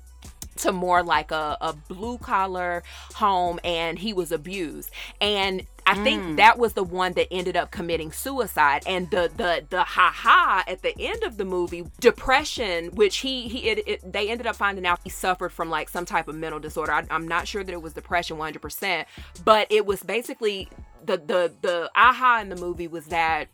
to 0.58 0.72
more 0.72 1.02
like 1.02 1.30
a, 1.30 1.56
a 1.60 1.72
blue 1.72 2.18
collar 2.18 2.82
home 3.14 3.58
and 3.64 3.98
he 3.98 4.12
was 4.12 4.32
abused 4.32 4.90
and 5.20 5.66
I 5.86 5.96
think 5.96 6.24
Mm. 6.24 6.36
that 6.36 6.58
was 6.58 6.72
the 6.74 6.82
one 6.84 7.12
that 7.14 7.28
ended 7.32 7.56
up 7.56 7.70
committing 7.70 8.10
suicide. 8.12 8.82
And 8.86 9.10
the 9.10 9.30
the 9.36 9.66
the 9.68 9.84
ha 9.84 10.10
ha 10.14 10.64
at 10.66 10.82
the 10.82 10.94
end 10.98 11.22
of 11.24 11.36
the 11.36 11.44
movie, 11.44 11.84
depression, 12.00 12.86
which 12.94 13.18
he 13.18 13.48
he 13.48 13.68
it, 13.68 13.88
it, 13.88 14.12
they 14.12 14.30
ended 14.30 14.46
up 14.46 14.56
finding 14.56 14.86
out 14.86 15.00
he 15.04 15.10
suffered 15.10 15.50
from 15.52 15.68
like 15.70 15.88
some 15.90 16.06
type 16.06 16.26
of 16.28 16.36
mental 16.36 16.58
disorder. 16.60 16.92
I, 16.92 17.04
I'm 17.10 17.28
not 17.28 17.46
sure 17.46 17.62
that 17.62 17.72
it 17.72 17.82
was 17.82 17.92
depression 17.92 18.38
100, 18.38 18.60
percent 18.62 19.08
but 19.44 19.66
it 19.70 19.84
was 19.86 20.02
basically 20.02 20.68
the 21.04 21.18
the 21.18 21.52
the 21.60 21.90
aha 21.94 22.40
in 22.40 22.48
the 22.48 22.56
movie 22.56 22.88
was 22.88 23.06
that 23.06 23.48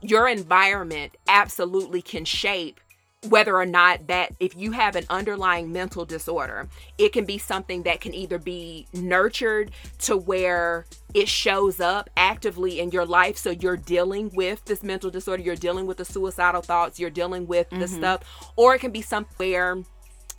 your 0.00 0.28
environment 0.28 1.16
absolutely 1.28 2.02
can 2.02 2.24
shape 2.24 2.80
whether 3.26 3.56
or 3.56 3.66
not 3.66 4.06
that 4.06 4.32
if 4.38 4.54
you 4.54 4.70
have 4.70 4.94
an 4.94 5.04
underlying 5.10 5.72
mental 5.72 6.04
disorder 6.04 6.68
it 6.98 7.12
can 7.12 7.24
be 7.24 7.36
something 7.36 7.82
that 7.82 8.00
can 8.00 8.14
either 8.14 8.38
be 8.38 8.86
nurtured 8.92 9.72
to 9.98 10.16
where 10.16 10.86
it 11.14 11.28
shows 11.28 11.80
up 11.80 12.08
actively 12.16 12.78
in 12.78 12.90
your 12.90 13.04
life. 13.04 13.36
So 13.36 13.50
you're 13.50 13.76
dealing 13.76 14.30
with 14.34 14.64
this 14.66 14.84
mental 14.84 15.10
disorder 15.10 15.42
you're 15.42 15.56
dealing 15.56 15.86
with 15.86 15.96
the 15.96 16.04
suicidal 16.04 16.62
thoughts 16.62 17.00
you're 17.00 17.10
dealing 17.10 17.48
with 17.48 17.68
the 17.70 17.88
stuff 17.88 18.22
or 18.54 18.76
it 18.76 18.80
can 18.80 18.92
be 18.92 19.02
something 19.02 19.34
where 19.36 19.78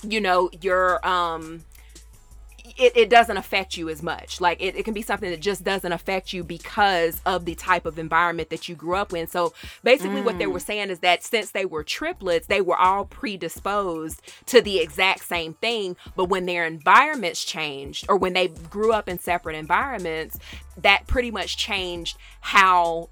you 0.03 0.21
know 0.21 0.49
you're 0.61 1.05
um 1.05 1.61
it, 2.77 2.95
it 2.95 3.09
doesn't 3.09 3.37
affect 3.37 3.77
you 3.77 3.89
as 3.89 4.03
much. 4.03 4.41
Like 4.41 4.61
it, 4.61 4.75
it 4.75 4.83
can 4.83 4.93
be 4.93 5.01
something 5.01 5.29
that 5.29 5.39
just 5.39 5.63
doesn't 5.63 5.91
affect 5.91 6.33
you 6.33 6.43
because 6.43 7.21
of 7.25 7.45
the 7.45 7.55
type 7.55 7.85
of 7.85 7.99
environment 7.99 8.49
that 8.49 8.67
you 8.67 8.75
grew 8.75 8.95
up 8.95 9.13
in. 9.13 9.27
So 9.27 9.53
basically, 9.83 10.21
what 10.21 10.37
they 10.37 10.45
mm. 10.45 10.53
were 10.53 10.59
saying 10.59 10.89
is 10.89 10.99
that 10.99 11.23
since 11.23 11.51
they 11.51 11.65
were 11.65 11.83
triplets, 11.83 12.47
they 12.47 12.61
were 12.61 12.77
all 12.77 13.05
predisposed 13.05 14.21
to 14.47 14.61
the 14.61 14.79
exact 14.79 15.23
same 15.25 15.53
thing. 15.55 15.95
But 16.15 16.25
when 16.25 16.45
their 16.45 16.65
environments 16.65 17.43
changed, 17.43 18.05
or 18.09 18.17
when 18.17 18.33
they 18.33 18.47
grew 18.47 18.93
up 18.93 19.09
in 19.09 19.19
separate 19.19 19.55
environments, 19.55 20.37
that 20.77 21.07
pretty 21.07 21.31
much 21.31 21.57
changed 21.57 22.17
how 22.41 23.09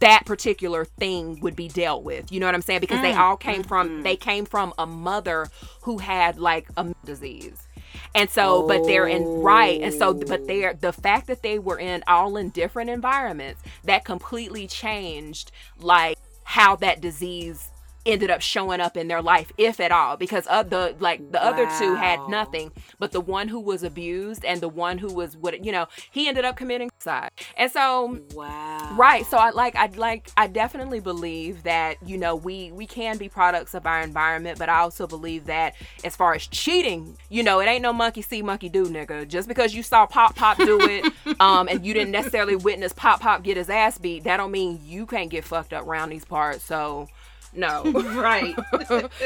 that 0.00 0.24
particular 0.26 0.84
thing 0.84 1.40
would 1.40 1.54
be 1.54 1.68
dealt 1.68 2.02
with. 2.02 2.30
You 2.32 2.40
know 2.40 2.46
what 2.46 2.54
I'm 2.54 2.62
saying? 2.62 2.80
Because 2.80 3.00
they 3.00 3.12
mm, 3.12 3.18
all 3.18 3.36
came 3.36 3.62
from 3.62 4.02
they 4.02 4.16
mm-hmm. 4.16 4.28
came 4.28 4.44
from 4.44 4.72
a 4.78 4.86
mother 4.86 5.48
who 5.82 5.98
had 5.98 6.38
like 6.38 6.68
a 6.76 6.94
disease. 7.04 7.67
And 8.14 8.30
so, 8.30 8.66
but 8.66 8.84
they're 8.84 9.06
in 9.06 9.24
right, 9.42 9.80
and 9.80 9.92
so, 9.92 10.14
but 10.14 10.40
oh. 10.40 10.46
they're 10.46 10.74
the 10.74 10.92
fact 10.92 11.26
that 11.26 11.42
they 11.42 11.58
were 11.58 11.78
in 11.78 12.02
all 12.06 12.36
in 12.36 12.50
different 12.50 12.90
environments 12.90 13.62
that 13.84 14.04
completely 14.04 14.66
changed 14.66 15.52
like 15.78 16.18
how 16.44 16.76
that 16.76 17.00
disease 17.00 17.70
ended 18.08 18.30
up 18.30 18.40
showing 18.40 18.80
up 18.80 18.96
in 18.96 19.08
their 19.08 19.22
life, 19.22 19.52
if 19.58 19.78
at 19.80 19.92
all, 19.92 20.16
because 20.16 20.46
of 20.46 20.70
the 20.70 20.96
like 20.98 21.30
the 21.30 21.42
other 21.44 21.66
two 21.78 21.94
had 21.94 22.18
nothing, 22.28 22.72
but 22.98 23.12
the 23.12 23.20
one 23.20 23.48
who 23.48 23.60
was 23.60 23.82
abused 23.82 24.44
and 24.44 24.60
the 24.60 24.68
one 24.68 24.98
who 24.98 25.12
was 25.12 25.36
what 25.36 25.64
you 25.64 25.70
know 25.72 25.86
he 26.10 26.26
ended 26.28 26.44
up 26.44 26.56
committing 26.56 26.90
suicide, 26.98 27.30
and 27.56 27.70
so 27.70 28.18
Wow. 28.34 28.96
right 28.96 29.26
so 29.26 29.36
i 29.36 29.50
like 29.50 29.76
i 29.76 29.86
like 29.96 30.30
i 30.36 30.46
definitely 30.46 31.00
believe 31.00 31.62
that 31.64 31.96
you 32.06 32.16
know 32.16 32.34
we 32.34 32.70
we 32.72 32.86
can 32.86 33.18
be 33.18 33.28
products 33.28 33.74
of 33.74 33.86
our 33.86 34.00
environment 34.02 34.58
but 34.58 34.68
i 34.68 34.78
also 34.78 35.06
believe 35.06 35.44
that 35.46 35.74
as 36.04 36.16
far 36.16 36.34
as 36.34 36.46
cheating 36.46 37.16
you 37.28 37.42
know 37.42 37.60
it 37.60 37.66
ain't 37.66 37.82
no 37.82 37.92
monkey 37.92 38.22
see 38.22 38.40
monkey 38.42 38.68
do 38.68 38.86
nigga. 38.86 39.26
Just 39.28 39.48
because 39.48 39.74
you 39.74 39.82
saw 39.82 40.06
pop 40.06 40.34
pop 40.36 40.56
do 40.58 40.80
it 40.86 41.04
um 41.40 41.68
and 41.68 41.84
you 41.84 41.92
didn't 41.92 42.12
necessarily 42.12 42.56
witness 42.56 42.92
pop 42.92 43.20
pop 43.20 43.42
get 43.42 43.56
his 43.56 43.68
ass 43.68 43.98
beat 43.98 44.24
that 44.24 44.36
don't 44.38 44.50
mean 44.52 44.80
you 44.84 45.04
can't 45.06 45.30
get 45.30 45.44
fucked 45.44 45.72
up 45.72 45.86
around 45.86 46.08
these 46.10 46.24
parts. 46.24 46.64
So 46.64 47.08
no 47.54 47.82
Right. 48.18 48.54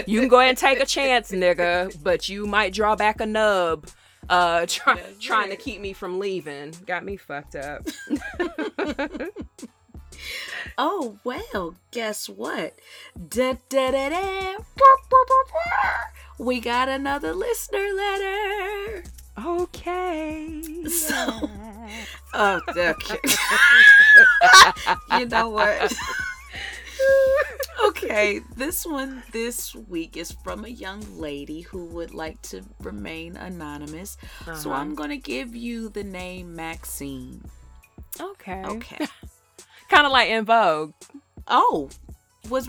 you 0.06 0.20
can 0.20 0.28
go 0.28 0.38
ahead 0.38 0.50
and 0.50 0.58
take 0.58 0.80
a 0.80 0.86
chance 0.86 1.30
nigga 1.30 1.96
but 2.02 2.28
you 2.28 2.46
might 2.46 2.72
draw 2.72 2.96
back 2.96 3.20
a 3.20 3.26
nub 3.26 3.88
uh 4.28 4.66
try, 4.68 5.00
trying 5.20 5.50
to 5.50 5.56
keep 5.56 5.80
me 5.80 5.92
from 5.92 6.18
leaving 6.18 6.74
got 6.86 7.04
me 7.04 7.16
fucked 7.16 7.56
up 7.56 7.86
Oh 10.78 11.18
well, 11.24 11.74
guess 11.90 12.28
what? 12.28 12.74
Da, 13.28 13.54
da, 13.68 13.90
da, 13.90 14.08
da. 14.08 14.56
We 16.38 16.60
got 16.60 16.88
another 16.88 17.32
listener 17.34 17.86
letter. 17.94 19.04
okay 19.38 20.62
So, 20.88 21.48
oh, 22.34 22.60
okay. 22.68 23.18
you 25.18 25.26
know 25.26 25.48
what? 25.50 25.92
okay, 27.88 28.40
this 28.56 28.86
one 28.86 29.22
this 29.32 29.74
week 29.74 30.16
is 30.16 30.32
from 30.44 30.64
a 30.64 30.68
young 30.68 31.02
lady 31.18 31.62
who 31.62 31.84
would 31.86 32.12
like 32.14 32.40
to 32.42 32.62
remain 32.80 33.36
anonymous. 33.36 34.16
So 34.44 34.70
Uh-huh. 34.70 34.70
I'm 34.72 34.94
gonna 34.94 35.16
give 35.16 35.54
you 35.56 35.88
the 35.88 36.04
name 36.04 36.54
Maxine. 36.54 37.44
Okay. 38.20 38.62
Okay. 38.64 39.06
Kind 39.88 40.06
of 40.06 40.12
like 40.12 40.30
En 40.30 40.44
Vogue. 40.44 40.92
Oh, 41.48 41.90
was 42.48 42.68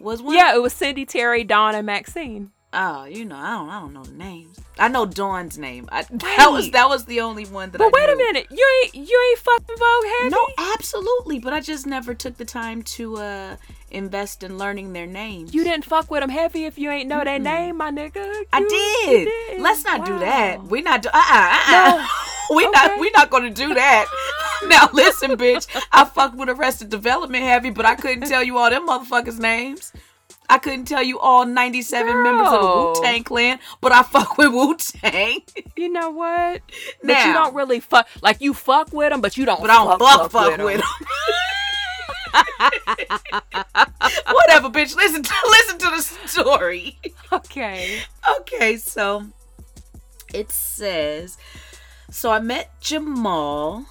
was 0.00 0.22
one? 0.22 0.34
Yeah, 0.34 0.54
it 0.54 0.62
was 0.62 0.72
Cindy, 0.72 1.04
Terry, 1.06 1.44
Dawn, 1.44 1.74
and 1.74 1.86
Maxine. 1.86 2.50
Oh, 2.76 3.04
you 3.04 3.24
know, 3.24 3.36
I 3.36 3.50
don't, 3.52 3.70
I 3.70 3.80
don't 3.80 3.92
know 3.92 4.02
the 4.02 4.12
names. 4.12 4.58
I 4.78 4.88
know 4.88 5.06
Dawn's 5.06 5.56
name. 5.56 5.88
I, 5.92 6.02
that 6.02 6.48
was 6.50 6.72
that 6.72 6.88
was 6.88 7.04
the 7.04 7.20
only 7.20 7.44
one 7.44 7.70
that. 7.70 7.78
But 7.78 7.84
I 7.84 7.90
wait 7.94 8.12
a 8.12 8.16
minute, 8.16 8.48
you 8.50 8.82
ain't 8.84 8.94
you 9.08 9.28
ain't 9.30 9.38
fucking 9.38 9.76
Vogue 9.76 10.04
heavy. 10.18 10.30
No, 10.30 10.46
absolutely, 10.74 11.38
but 11.38 11.52
I 11.52 11.60
just 11.60 11.86
never 11.86 12.14
took 12.14 12.36
the 12.36 12.44
time 12.44 12.82
to 12.82 13.16
uh 13.18 13.56
invest 13.92 14.42
in 14.42 14.58
learning 14.58 14.92
their 14.92 15.06
names. 15.06 15.54
you 15.54 15.62
didn't 15.62 15.84
fuck 15.84 16.10
with 16.10 16.22
them 16.22 16.30
heavy 16.30 16.64
if 16.64 16.76
you 16.76 16.90
ain't 16.90 17.08
know 17.08 17.22
their 17.22 17.38
name, 17.38 17.76
my 17.76 17.92
nigga. 17.92 18.44
I 18.52 18.60
did. 18.60 19.26
did. 19.26 19.60
Let's 19.60 19.84
not 19.84 20.04
do 20.04 20.18
that. 20.18 20.64
We 20.64 20.82
not 20.82 21.02
do. 21.02 21.10
Uh 21.14 21.22
uh 21.30 21.60
uh. 21.68 22.08
we 22.56 22.66
Okay. 22.66 22.72
not. 22.72 22.98
We 22.98 23.10
not 23.10 23.30
gonna 23.30 23.50
do 23.50 23.74
that. 23.74 24.06
now 24.66 24.88
listen, 24.92 25.30
bitch. 25.36 25.68
I 25.92 26.04
fucked 26.04 26.36
with 26.36 26.48
Arrested 26.48 26.88
Development 26.88 27.44
heavy, 27.44 27.70
but 27.70 27.86
I 27.86 27.94
couldn't 27.94 28.28
tell 28.28 28.42
you 28.42 28.58
all 28.58 28.70
them 28.70 28.88
motherfuckers' 28.88 29.38
names. 29.38 29.92
I 30.54 30.58
couldn't 30.58 30.84
tell 30.84 31.02
you 31.02 31.18
all 31.18 31.44
97 31.44 32.22
members 32.22 32.46
of 32.46 32.52
the 32.52 32.58
Girl. 32.60 32.92
Wu 32.94 33.02
Tang 33.02 33.24
Clan, 33.24 33.58
but 33.80 33.90
I 33.90 34.02
fuck 34.14 34.38
with 34.38 34.52
Wu 34.52 34.76
Tang. 34.76 35.40
You 35.76 35.88
know 35.88 36.10
what? 36.10 36.62
But 37.02 37.26
you 37.26 37.32
don't 37.32 37.56
really 37.56 37.80
fuck 37.80 38.06
like 38.22 38.40
you 38.40 38.54
fuck 38.54 38.92
with 38.92 39.10
them, 39.10 39.20
but 39.20 39.36
you 39.36 39.46
don't. 39.46 39.60
But 39.60 39.70
I 39.70 39.74
don't 39.84 39.98
fuck, 39.98 40.30
fuck, 40.30 40.58
with 40.58 40.64
with 40.64 40.74
'em. 40.76 40.80
them. 40.80 41.08
Whatever, 44.32 44.68
bitch. 44.68 44.94
Listen 44.94 45.24
to 45.24 45.34
listen 45.48 45.78
to 45.78 45.90
the 45.90 46.02
story. 46.28 47.00
Okay. 47.32 48.02
Okay, 48.38 48.76
so 48.76 49.26
it 50.32 50.52
says 50.52 51.36
so 52.10 52.30
I 52.30 52.38
met 52.38 52.80
Jamal 52.80 53.86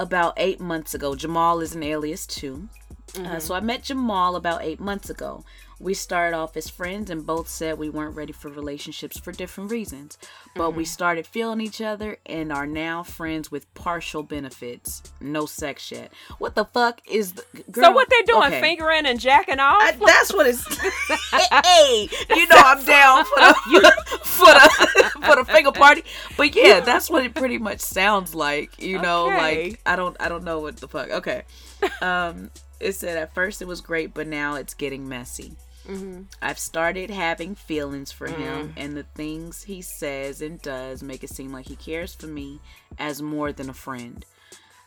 about 0.00 0.34
eight 0.36 0.58
months 0.58 0.94
ago. 0.94 1.14
Jamal 1.14 1.60
is 1.60 1.76
an 1.76 1.84
alias 1.84 2.26
too. 2.26 2.68
Uh, 3.16 3.38
so 3.38 3.54
I 3.54 3.60
met 3.60 3.84
Jamal 3.84 4.34
about 4.34 4.62
eight 4.62 4.80
months 4.80 5.08
ago. 5.10 5.44
We 5.80 5.94
started 5.94 6.36
off 6.36 6.56
as 6.56 6.68
friends 6.68 7.08
and 7.08 7.24
both 7.24 7.48
said 7.48 7.78
we 7.78 7.88
weren't 7.88 8.16
ready 8.16 8.32
for 8.32 8.48
relationships 8.48 9.16
for 9.18 9.30
different 9.30 9.70
reasons. 9.70 10.18
But 10.56 10.72
we 10.72 10.84
started 10.84 11.26
feeling 11.26 11.60
each 11.60 11.80
other 11.80 12.16
and 12.26 12.52
are 12.52 12.66
now 12.66 13.04
friends 13.04 13.50
with 13.52 13.72
partial 13.74 14.24
benefits. 14.24 15.02
No 15.20 15.46
sex 15.46 15.92
yet. 15.92 16.12
What 16.38 16.56
the 16.56 16.64
fuck 16.64 17.00
is 17.08 17.32
the 17.34 17.44
girl? 17.70 17.84
so 17.84 17.90
what 17.92 18.10
they 18.10 18.22
doing? 18.22 18.48
Okay. 18.48 18.60
Fingering 18.60 19.06
and 19.06 19.20
jacking 19.20 19.60
off? 19.60 19.80
I, 19.80 19.92
that's 19.92 20.34
what 20.34 20.46
it's. 20.48 20.64
hey, 21.64 22.08
you 22.34 22.48
know 22.48 22.56
I'm 22.56 22.84
down 22.84 23.24
for 23.24 23.36
the 23.36 23.92
for 24.22 24.46
the 24.46 25.10
for 25.26 25.36
the 25.36 25.44
finger 25.44 25.70
party. 25.72 26.02
But 26.36 26.56
yeah, 26.56 26.80
that's 26.80 27.08
what 27.08 27.24
it 27.24 27.34
pretty 27.34 27.58
much 27.58 27.80
sounds 27.80 28.34
like. 28.34 28.82
You 28.82 29.00
know, 29.00 29.26
Okay. 29.28 29.36
like 29.68 29.80
I 29.86 29.94
don't 29.94 30.16
I 30.18 30.28
don't 30.28 30.42
know 30.42 30.58
what 30.58 30.76
the 30.78 30.88
fuck. 30.88 31.10
Okay, 31.10 31.42
um, 32.02 32.50
it 32.80 32.94
said 32.94 33.16
at 33.16 33.32
first 33.34 33.62
it 33.62 33.68
was 33.68 33.80
great, 33.80 34.12
but 34.12 34.26
now 34.26 34.56
it's 34.56 34.74
getting 34.74 35.08
messy. 35.08 35.52
Mm-hmm. 35.88 36.22
I've 36.42 36.58
started 36.58 37.08
having 37.08 37.54
feelings 37.54 38.12
for 38.12 38.26
him, 38.26 38.74
and 38.76 38.94
the 38.94 39.04
things 39.14 39.62
he 39.62 39.80
says 39.80 40.42
and 40.42 40.60
does 40.60 41.02
make 41.02 41.24
it 41.24 41.30
seem 41.30 41.50
like 41.50 41.66
he 41.66 41.76
cares 41.76 42.14
for 42.14 42.26
me 42.26 42.60
as 42.98 43.22
more 43.22 43.52
than 43.52 43.70
a 43.70 43.74
friend. 43.74 44.24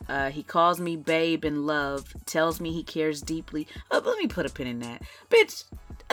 Uh, 0.07 0.29
he 0.29 0.43
calls 0.43 0.79
me 0.79 0.95
babe 0.95 1.43
and 1.43 1.65
love, 1.65 2.13
tells 2.25 2.59
me 2.59 2.71
he 2.71 2.83
cares 2.83 3.21
deeply. 3.21 3.67
Uh, 3.89 4.01
let 4.03 4.17
me 4.17 4.27
put 4.27 4.45
a 4.45 4.49
pin 4.49 4.67
in 4.67 4.79
that. 4.79 5.01
Bitch, 5.29 5.63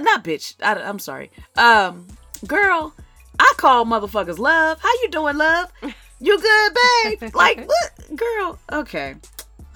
not 0.00 0.24
bitch. 0.24 0.54
I, 0.62 0.74
I'm 0.74 0.98
sorry. 0.98 1.30
Um, 1.56 2.06
girl, 2.46 2.94
I 3.38 3.52
call 3.56 3.84
motherfuckers 3.84 4.38
love. 4.38 4.80
How 4.80 4.92
you 5.02 5.08
doing, 5.10 5.36
love? 5.36 5.70
You 6.20 6.36
good, 6.40 6.74
babe? 7.20 7.32
like 7.32 7.58
what, 7.68 8.16
girl? 8.16 8.58
Okay. 8.72 9.14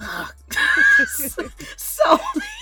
so 1.77 2.19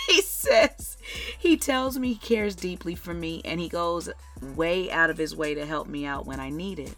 he 0.08 0.22
says 0.22 0.91
he 1.39 1.57
tells 1.57 1.97
me 1.97 2.09
he 2.09 2.16
cares 2.16 2.55
deeply 2.55 2.95
for 2.95 3.14
me 3.14 3.41
and 3.45 3.59
he 3.59 3.70
goes 3.70 4.09
way 4.55 4.91
out 4.91 5.09
of 5.09 5.18
his 5.18 5.36
way 5.36 5.53
to 5.53 5.66
help 5.66 5.88
me 5.88 6.05
out 6.05 6.26
when 6.26 6.39
I 6.39 6.49
need 6.49 6.80
it. 6.80 6.95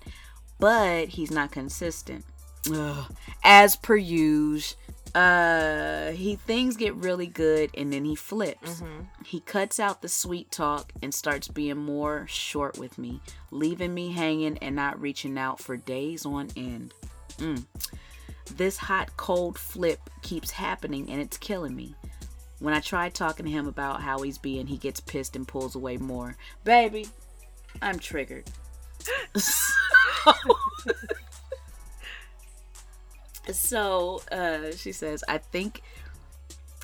But 0.60 1.10
he's 1.10 1.32
not 1.32 1.52
consistent. 1.52 2.26
Ugh. 2.72 3.14
As 3.44 3.76
per 3.76 3.96
usual, 3.96 4.78
Uh, 5.16 6.12
he 6.14 6.36
things 6.38 6.76
get 6.76 6.96
really 6.96 7.28
good 7.28 7.70
and 7.78 7.94
then 7.94 8.04
he 8.04 8.16
flips. 8.16 8.82
Mm-hmm. 8.82 9.02
He 9.24 9.42
cuts 9.42 9.80
out 9.80 10.02
the 10.02 10.10
sweet 10.10 10.50
talk 10.50 10.92
and 11.04 11.14
starts 11.14 11.48
being 11.48 11.78
more 11.78 12.26
short 12.28 12.80
with 12.80 12.98
me, 12.98 13.22
leaving 13.52 13.94
me 13.94 14.12
hanging 14.12 14.58
and 14.58 14.76
not 14.76 15.00
reaching 15.00 15.38
out 15.38 15.60
for 15.60 15.78
days 15.78 16.26
on 16.26 16.50
end. 16.58 16.96
Mm. 17.38 17.64
This 18.58 18.78
hot 18.78 19.16
cold 19.16 19.60
flip 19.60 20.00
keeps 20.24 20.50
happening 20.50 21.08
and 21.12 21.22
it's 21.22 21.38
killing 21.38 21.76
me. 21.76 21.94
When 22.64 22.74
I 22.74 22.80
try 22.80 23.10
talking 23.10 23.46
to 23.46 23.52
him 23.52 23.68
about 23.68 24.02
how 24.02 24.22
he's 24.22 24.38
being, 24.38 24.68
he 24.68 24.78
gets 24.78 25.02
pissed 25.02 25.36
and 25.36 25.46
pulls 25.46 25.76
away 25.76 25.98
more. 25.98 26.38
Baby, 26.64 27.08
I'm 27.82 28.00
triggered. 28.00 28.46
so 33.52 34.22
uh, 34.32 34.72
she 34.78 34.94
says, 34.94 35.26
I 35.28 35.40
think 35.40 35.82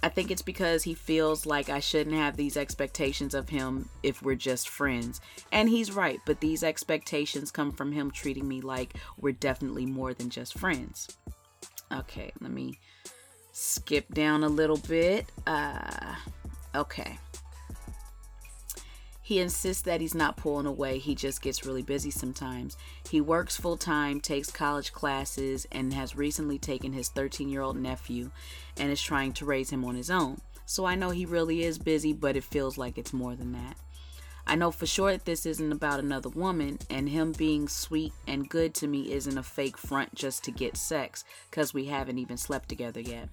I 0.04 0.10
think 0.10 0.32
it's 0.32 0.42
because 0.42 0.84
he 0.84 0.96
feels 0.96 1.46
like 1.46 1.70
I 1.70 1.80
shouldn't 1.80 2.18
have 2.18 2.36
these 2.36 2.58
expectations 2.58 3.34
of 3.34 3.48
him 3.48 3.88
if 4.04 4.22
we're 4.22 4.36
just 4.36 4.68
friends. 4.68 5.22
And 5.54 5.70
he's 5.70 5.94
right, 5.94 6.20
but 6.26 6.42
these 6.42 6.62
expectations 6.62 7.52
come 7.52 7.72
from 7.72 7.94
him 7.94 8.12
treating 8.12 8.50
me 8.50 8.60
like 8.60 8.96
we're 9.18 9.32
definitely 9.32 9.86
more 9.86 10.14
than 10.14 10.30
just 10.30 10.60
friends. 10.60 11.18
Okay, 11.90 12.34
let 12.42 12.52
me 12.52 12.80
skip 13.60 14.14
down 14.14 14.44
a 14.44 14.50
little 14.50 14.78
bit. 14.78 15.32
Uh 15.46 16.16
okay. 16.76 17.18
He 19.22 19.40
insists 19.40 19.84
that 19.84 20.02
he's 20.02 20.16
not 20.16 20.38
pulling 20.38 20.66
away, 20.66 20.98
he 20.98 21.14
just 21.14 21.44
gets 21.44 21.64
really 21.64 21.84
busy 21.84 22.10
sometimes. 22.10 22.78
He 23.08 23.22
works 23.22 23.58
full 23.58 23.78
time, 23.78 24.22
takes 24.22 24.50
college 24.50 24.92
classes, 24.92 25.68
and 25.72 25.94
has 25.94 26.16
recently 26.16 26.58
taken 26.58 26.94
his 26.94 27.10
13 27.10 27.48
year 27.48 27.62
old 27.62 27.78
nephew 27.78 28.32
and 28.78 28.92
is 28.92 29.02
trying 29.02 29.34
to 29.34 29.46
raise 29.46 29.70
him 29.70 29.86
on 29.86 29.94
his 29.94 30.10
own. 30.10 30.42
So 30.66 30.86
I 30.86 30.96
know 30.96 31.10
he 31.10 31.26
really 31.26 31.64
is 31.64 31.78
busy, 31.78 32.14
but 32.14 32.38
it 32.38 32.44
feels 32.44 32.78
like 32.78 32.98
it's 32.98 33.14
more 33.14 33.36
than 33.36 33.52
that. 33.52 33.76
I 34.50 34.56
know 34.56 34.72
for 34.72 34.88
sure 34.88 35.12
that 35.12 35.26
this 35.26 35.46
isn't 35.46 35.72
about 35.72 36.00
another 36.00 36.30
woman, 36.30 36.80
and 36.90 37.08
him 37.08 37.34
being 37.34 37.68
sweet 37.68 38.14
and 38.26 38.50
good 38.50 38.74
to 38.76 38.88
me 38.88 39.12
isn't 39.12 39.38
a 39.38 39.44
fake 39.44 39.78
front 39.78 40.16
just 40.16 40.44
to 40.46 40.52
get 40.52 40.76
sex, 40.76 41.24
because 41.52 41.72
we 41.72 41.86
haven't 41.86 42.18
even 42.18 42.36
slept 42.36 42.68
together 42.68 43.00
yet. 43.00 43.30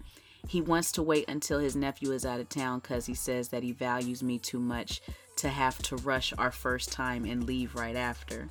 He 0.47 0.61
wants 0.61 0.93
to 0.93 1.03
wait 1.03 1.25
until 1.27 1.59
his 1.59 1.75
nephew 1.75 2.13
is 2.13 2.27
out 2.27 2.41
of 2.41 2.51
town 2.51 2.81
because 2.81 3.07
he 3.07 3.15
says 3.15 3.49
that 3.49 3.63
he 3.63 3.73
values 3.73 4.23
me 4.23 4.39
too 4.39 4.59
much 4.61 5.01
to 5.37 5.49
have 5.49 5.79
to 5.85 5.97
rush 5.97 6.35
our 6.37 6.53
first 6.53 6.93
time 6.93 7.25
and 7.25 7.45
leave 7.45 7.75
right 7.75 7.97
after. 7.97 8.51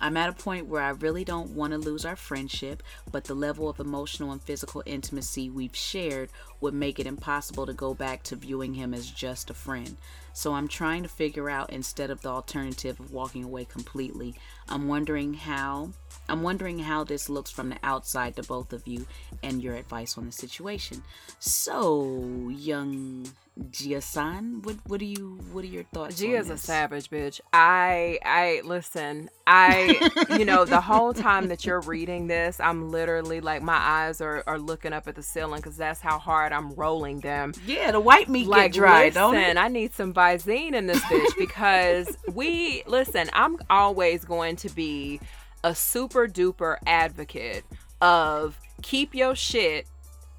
I'm 0.00 0.16
at 0.16 0.28
a 0.28 0.40
point 0.40 0.66
where 0.66 0.82
I 0.82 0.90
really 0.90 1.24
don't 1.24 1.50
want 1.50 1.72
to 1.72 1.78
lose 1.78 2.04
our 2.04 2.14
friendship, 2.14 2.84
but 3.10 3.24
the 3.24 3.34
level 3.34 3.68
of 3.68 3.80
emotional 3.80 4.30
and 4.30 4.40
physical 4.40 4.84
intimacy 4.86 5.50
we've 5.50 5.74
shared 5.74 6.30
would 6.60 6.74
make 6.74 7.00
it 7.00 7.08
impossible 7.08 7.66
to 7.66 7.72
go 7.72 7.92
back 7.92 8.22
to 8.24 8.36
viewing 8.36 8.74
him 8.74 8.94
as 8.94 9.10
just 9.10 9.50
a 9.50 9.54
friend. 9.54 9.96
So 10.32 10.54
I'm 10.54 10.68
trying 10.68 11.02
to 11.02 11.08
figure 11.08 11.50
out 11.50 11.70
instead 11.70 12.10
of 12.10 12.22
the 12.22 12.30
alternative 12.30 12.98
of 12.98 13.12
walking 13.12 13.44
away 13.44 13.64
completely. 13.64 14.34
I'm 14.68 14.88
wondering 14.88 15.34
how 15.34 15.90
I'm 16.28 16.42
wondering 16.42 16.78
how 16.78 17.04
this 17.04 17.28
looks 17.28 17.50
from 17.50 17.68
the 17.68 17.78
outside 17.82 18.36
to 18.36 18.42
both 18.42 18.72
of 18.72 18.86
you 18.86 19.06
and 19.42 19.62
your 19.62 19.74
advice 19.74 20.16
on 20.16 20.26
the 20.26 20.32
situation. 20.32 21.02
So, 21.38 22.48
young 22.48 23.26
Gia-san, 23.70 24.62
what 24.62 24.76
what 24.86 25.02
are 25.02 25.06
you 25.06 25.38
what 25.52 25.62
are 25.62 25.68
your 25.68 25.82
thoughts? 25.82 26.18
Gia's 26.18 26.48
a 26.48 26.56
savage 26.56 27.10
bitch. 27.10 27.38
I 27.52 28.18
I 28.24 28.62
listen. 28.64 29.28
I 29.46 30.10
you 30.38 30.46
know 30.46 30.64
the 30.64 30.80
whole 30.80 31.12
time 31.12 31.48
that 31.48 31.66
you're 31.66 31.82
reading 31.82 32.28
this, 32.28 32.60
I'm 32.60 32.90
literally 32.90 33.42
like 33.42 33.60
my 33.62 33.76
eyes 33.76 34.22
are, 34.22 34.42
are 34.46 34.58
looking 34.58 34.94
up 34.94 35.06
at 35.06 35.16
the 35.16 35.22
ceiling 35.22 35.60
because 35.60 35.76
that's 35.76 36.00
how 36.00 36.18
hard 36.18 36.54
I'm 36.54 36.72
rolling 36.72 37.20
them. 37.20 37.52
Yeah, 37.66 37.90
the 37.90 38.00
white 38.00 38.30
meat 38.30 38.46
Like 38.46 38.72
get 38.72 38.78
dry, 38.78 39.04
listen, 39.04 39.20
don't 39.20 39.36
it? 39.36 39.56
I 39.58 39.68
need 39.68 39.92
some 39.92 40.14
Visine 40.14 40.72
in 40.72 40.86
this 40.86 41.02
bitch 41.02 41.32
because 41.38 42.16
we 42.32 42.84
listen. 42.86 43.28
I'm 43.34 43.58
always 43.68 44.24
going 44.24 44.56
to 44.56 44.70
be 44.70 45.20
a 45.62 45.74
super 45.74 46.26
duper 46.26 46.78
advocate 46.86 47.64
of 48.00 48.58
keep 48.80 49.14
your 49.14 49.34
shit 49.34 49.86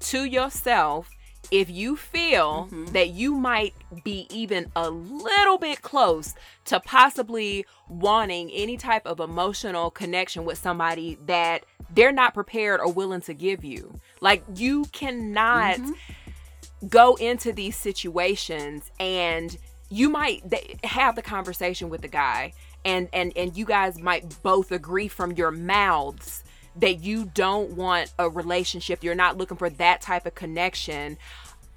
to 0.00 0.24
yourself 0.24 1.13
if 1.50 1.68
you 1.70 1.96
feel 1.96 2.68
Mm-hmm. 2.70 2.86
that 2.92 3.10
you 3.10 3.34
might 3.36 3.74
be 4.04 4.26
even 4.30 4.70
a 4.76 4.90
little 4.90 5.58
bit 5.58 5.82
close 5.82 6.34
to 6.66 6.80
possibly 6.80 7.64
wanting 7.88 8.50
any 8.50 8.76
type 8.76 9.06
of 9.06 9.20
emotional 9.20 9.90
connection 9.90 10.44
with 10.44 10.58
somebody 10.58 11.18
that 11.26 11.64
they're 11.94 12.12
not 12.12 12.34
prepared 12.34 12.80
or 12.80 12.90
willing 12.92 13.20
to 13.22 13.34
give 13.34 13.64
you. 13.64 13.94
Like 14.20 14.42
you 14.54 14.84
cannot 14.86 15.76
Mm-hmm. 15.78 16.88
go 16.88 17.14
into 17.16 17.52
these 17.52 17.76
situations 17.76 18.90
and 19.00 19.56
you 19.90 20.08
might 20.08 20.42
have 20.84 21.14
the 21.16 21.22
conversation 21.22 21.88
with 21.88 22.02
the 22.02 22.08
guy 22.08 22.52
and 22.84 23.08
and 23.12 23.32
and 23.36 23.56
you 23.56 23.64
guys 23.64 23.98
might 23.98 24.42
both 24.42 24.70
agree 24.72 25.08
from 25.08 25.32
your 25.32 25.50
mouths 25.50 26.42
that 26.76 27.00
you 27.00 27.24
don't 27.34 27.72
want 27.72 28.12
a 28.18 28.28
relationship 28.28 29.02
you're 29.02 29.14
not 29.14 29.36
looking 29.36 29.56
for 29.56 29.70
that 29.70 30.00
type 30.00 30.26
of 30.26 30.34
connection 30.34 31.16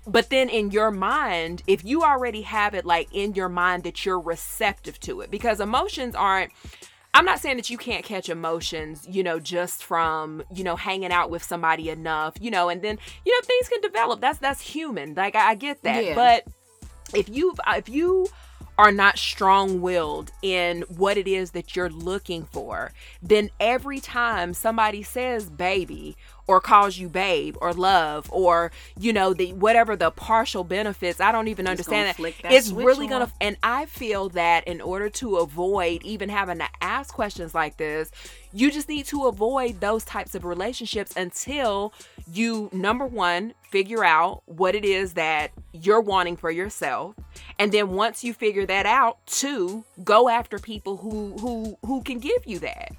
but 0.05 0.29
then 0.29 0.49
in 0.49 0.71
your 0.71 0.91
mind 0.91 1.63
if 1.67 1.83
you 1.83 2.03
already 2.03 2.41
have 2.41 2.73
it 2.73 2.85
like 2.85 3.07
in 3.11 3.33
your 3.33 3.49
mind 3.49 3.83
that 3.83 4.05
you're 4.05 4.19
receptive 4.19 4.99
to 4.99 5.21
it 5.21 5.29
because 5.29 5.59
emotions 5.59 6.15
aren't 6.15 6.51
I'm 7.17 7.25
not 7.25 7.39
saying 7.39 7.57
that 7.57 7.71
you 7.71 7.79
can't 7.79 8.05
catch 8.05 8.29
emotions, 8.29 9.07
you 9.09 9.23
know, 9.23 9.39
just 9.39 9.83
from, 9.83 10.43
you 10.53 10.63
know, 10.63 10.75
hanging 10.75 11.11
out 11.11 11.31
with 11.31 11.41
somebody 11.41 11.89
enough, 11.89 12.35
you 12.39 12.51
know, 12.51 12.69
and 12.69 12.79
then, 12.83 12.99
you 13.25 13.31
know, 13.31 13.43
things 13.43 13.69
can 13.69 13.81
develop. 13.81 14.21
That's 14.21 14.37
that's 14.37 14.61
human. 14.61 15.15
Like 15.15 15.35
I, 15.35 15.49
I 15.51 15.55
get 15.55 15.81
that. 15.81 16.05
Yeah. 16.05 16.13
But 16.13 16.43
if 17.15 17.27
you 17.27 17.55
if 17.69 17.89
you 17.89 18.27
are 18.77 18.91
not 18.91 19.17
strong-willed 19.17 20.31
in 20.41 20.83
what 20.83 21.17
it 21.17 21.27
is 21.27 21.51
that 21.51 21.75
you're 21.75 21.89
looking 21.89 22.45
for, 22.45 22.91
then 23.21 23.49
every 23.59 23.99
time 23.99 24.53
somebody 24.53 25.01
says 25.01 25.49
baby 25.49 26.15
or 26.47 26.61
calls 26.61 26.97
you 26.97 27.09
babe 27.09 27.55
or 27.61 27.73
love 27.73 28.29
or 28.31 28.71
you 28.99 29.11
know 29.13 29.33
the 29.33 29.53
whatever 29.53 29.95
the 29.95 30.11
partial 30.11 30.63
benefits, 30.63 31.19
I 31.19 31.31
don't 31.31 31.47
even 31.49 31.65
It's 31.65 31.71
understand 31.71 32.07
that. 32.09 32.17
that 32.43 32.51
It's 32.53 32.69
really 32.69 33.05
on. 33.05 33.11
gonna 33.11 33.31
and 33.41 33.57
I 33.63 33.85
feel 33.85 34.29
that 34.29 34.67
in 34.67 34.81
order 34.81 35.09
to 35.09 35.37
avoid 35.37 36.03
even 36.03 36.29
having 36.29 36.59
to 36.59 36.67
ask 36.81 37.13
questions 37.13 37.53
like 37.53 37.77
this, 37.77 38.11
you 38.53 38.71
just 38.71 38.87
need 38.89 39.05
to 39.07 39.25
avoid 39.25 39.81
those 39.81 40.03
types 40.05 40.33
of 40.35 40.45
relationships 40.45 41.13
until 41.15 41.93
you, 42.31 42.69
number 42.73 43.05
one, 43.05 43.53
figure 43.69 44.03
out 44.03 44.41
what 44.45 44.73
it 44.75 44.85
is 44.85 45.13
that 45.13 45.51
you're 45.73 46.01
wanting 46.01 46.37
for 46.37 46.49
yourself. 46.49 47.15
And 47.59 47.71
then 47.71 47.89
once 47.89 48.23
you 48.23 48.33
figure 48.33 48.65
that 48.65 48.85
out, 48.85 49.17
two, 49.25 49.83
go 50.03 50.29
after 50.29 50.57
people 50.59 50.97
who 50.97 51.37
who 51.37 51.77
who 51.85 52.01
can 52.03 52.19
give 52.19 52.45
you 52.45 52.59
that. 52.59 52.91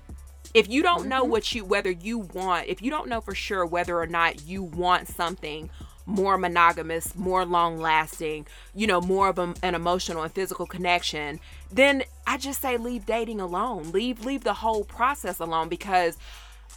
If 0.54 0.68
you 0.68 0.82
don't 0.82 1.06
know 1.06 1.22
mm-hmm. 1.22 1.30
what 1.30 1.54
you 1.54 1.64
whether 1.64 1.90
you 1.90 2.18
want, 2.18 2.68
if 2.68 2.82
you 2.82 2.90
don't 2.90 3.08
know 3.08 3.20
for 3.20 3.34
sure 3.34 3.66
whether 3.66 3.98
or 3.98 4.06
not 4.06 4.46
you 4.46 4.62
want 4.62 5.08
something 5.08 5.70
more 6.06 6.38
monogamous, 6.38 7.14
more 7.14 7.44
long 7.44 7.78
lasting, 7.78 8.46
you 8.74 8.86
know, 8.86 9.00
more 9.00 9.28
of 9.28 9.38
a, 9.38 9.54
an 9.62 9.74
emotional 9.74 10.22
and 10.22 10.32
physical 10.32 10.66
connection, 10.66 11.38
then 11.70 12.02
I 12.26 12.38
just 12.38 12.62
say 12.62 12.78
leave 12.78 13.04
dating 13.04 13.40
alone. 13.40 13.92
Leave 13.92 14.24
leave 14.24 14.42
the 14.42 14.54
whole 14.54 14.84
process 14.84 15.38
alone 15.38 15.68
because 15.68 16.16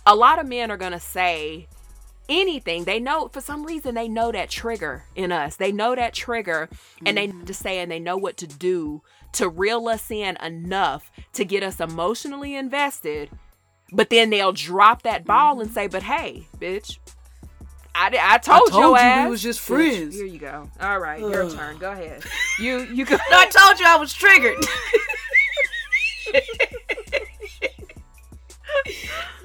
a 0.05 0.15
lot 0.15 0.39
of 0.39 0.47
men 0.47 0.69
are 0.69 0.77
going 0.77 0.91
to 0.91 0.99
say 0.99 1.67
anything. 2.27 2.83
They 2.83 2.99
know 2.99 3.29
for 3.29 3.41
some 3.41 3.65
reason 3.65 3.95
they 3.95 4.07
know 4.07 4.31
that 4.31 4.49
trigger 4.49 5.05
in 5.15 5.31
us. 5.31 5.55
They 5.55 5.71
know 5.71 5.95
that 5.95 6.13
trigger 6.13 6.69
and 7.05 7.17
they 7.17 7.27
mm-hmm. 7.27 7.39
know 7.39 7.45
to 7.45 7.53
say 7.53 7.79
and 7.79 7.91
they 7.91 7.99
know 7.99 8.17
what 8.17 8.37
to 8.37 8.47
do 8.47 9.01
to 9.33 9.47
reel 9.47 9.87
us 9.87 10.11
in 10.11 10.35
enough 10.37 11.09
to 11.33 11.45
get 11.45 11.63
us 11.63 11.79
emotionally 11.79 12.55
invested. 12.55 13.29
But 13.91 14.09
then 14.09 14.29
they'll 14.29 14.53
drop 14.53 15.01
that 15.03 15.25
ball 15.25 15.59
and 15.59 15.71
say, 15.71 15.87
"But 15.87 16.03
hey, 16.03 16.47
bitch, 16.59 16.97
I, 17.93 18.17
I 18.19 18.37
told, 18.37 18.69
told 18.69 18.81
your 18.81 18.97
you 18.97 19.23
we 19.25 19.29
was 19.29 19.41
just 19.43 19.59
Bitch, 19.59 19.63
friends. 19.63 20.15
Here 20.15 20.25
you 20.25 20.39
go. 20.39 20.69
All 20.79 20.99
right, 20.99 21.19
your 21.19 21.49
turn. 21.49 21.77
Go 21.77 21.91
ahead. 21.91 22.23
You 22.59 22.79
you 22.79 23.05
go. 23.05 23.17
I 23.31 23.47
told 23.47 23.79
you 23.79 23.85
I 23.87 23.97
was 23.97 24.13
triggered. 24.13 24.57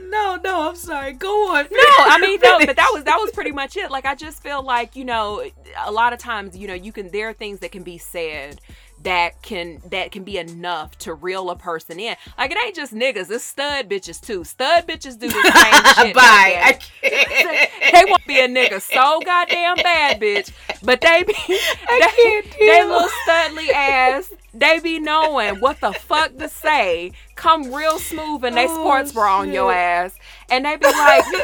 no, 0.00 0.36
no, 0.42 0.68
I'm 0.68 0.76
sorry. 0.76 1.12
Go 1.12 1.54
on. 1.56 1.64
no 1.64 1.78
i 1.98 2.18
mean 2.20 2.38
no 2.42 2.58
but 2.64 2.76
that 2.76 2.90
was 2.92 3.04
that 3.04 3.16
was 3.16 3.30
pretty 3.32 3.50
much 3.50 3.76
it 3.76 3.90
like 3.90 4.06
i 4.06 4.14
just 4.14 4.42
feel 4.42 4.62
like 4.62 4.94
you 4.94 5.04
know 5.04 5.42
a 5.84 5.90
lot 5.90 6.12
of 6.12 6.18
times 6.18 6.56
you 6.56 6.68
know 6.68 6.74
you 6.74 6.92
can 6.92 7.10
there 7.10 7.28
are 7.28 7.32
things 7.32 7.58
that 7.60 7.72
can 7.72 7.82
be 7.82 7.98
said 7.98 8.60
that 9.06 9.40
can 9.40 9.80
that 9.88 10.10
can 10.10 10.24
be 10.24 10.36
enough 10.36 10.98
to 10.98 11.14
reel 11.14 11.48
a 11.50 11.56
person 11.56 12.00
in 12.00 12.16
like 12.36 12.50
it 12.50 12.58
ain't 12.64 12.74
just 12.74 12.92
niggas 12.92 13.30
it's 13.30 13.44
stud 13.44 13.88
bitches 13.88 14.20
too 14.20 14.42
stud 14.42 14.84
bitches 14.86 15.16
do 15.16 15.28
the 15.28 15.42
same 15.42 16.06
shit 16.06 16.14
Bye. 16.14 16.60
I 16.60 16.72
goddamn. 16.72 16.80
can't. 17.02 17.70
they 17.92 18.04
want 18.10 18.22
to 18.22 18.28
be 18.28 18.40
a 18.40 18.48
nigga 18.48 18.80
so 18.80 19.20
goddamn 19.24 19.76
bad, 19.76 20.20
bitch. 20.20 20.50
But 20.82 21.00
they 21.00 21.22
be 21.22 21.34
they, 21.48 22.00
can't 22.00 22.46
they 22.58 22.84
little 22.84 23.08
studly 23.26 23.68
ass. 23.70 24.32
They 24.52 24.80
be 24.80 24.98
knowing 24.98 25.60
what 25.60 25.80
the 25.80 25.92
fuck 25.92 26.36
to 26.38 26.48
say. 26.48 27.12
Come 27.36 27.72
real 27.72 27.98
smooth 27.98 28.44
and 28.44 28.56
they 28.56 28.66
Oh, 28.68 28.74
sports 28.74 29.12
bra 29.12 29.38
on 29.40 29.52
your 29.52 29.72
ass, 29.72 30.14
and 30.50 30.64
they 30.64 30.76
be 30.76 30.86
like, 30.86 31.24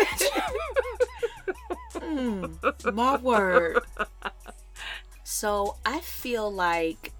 Mm, 1.94 2.94
my 2.94 3.16
word. 3.18 3.82
So 5.24 5.76
I 5.84 6.00
feel 6.00 6.50
like 6.52 7.11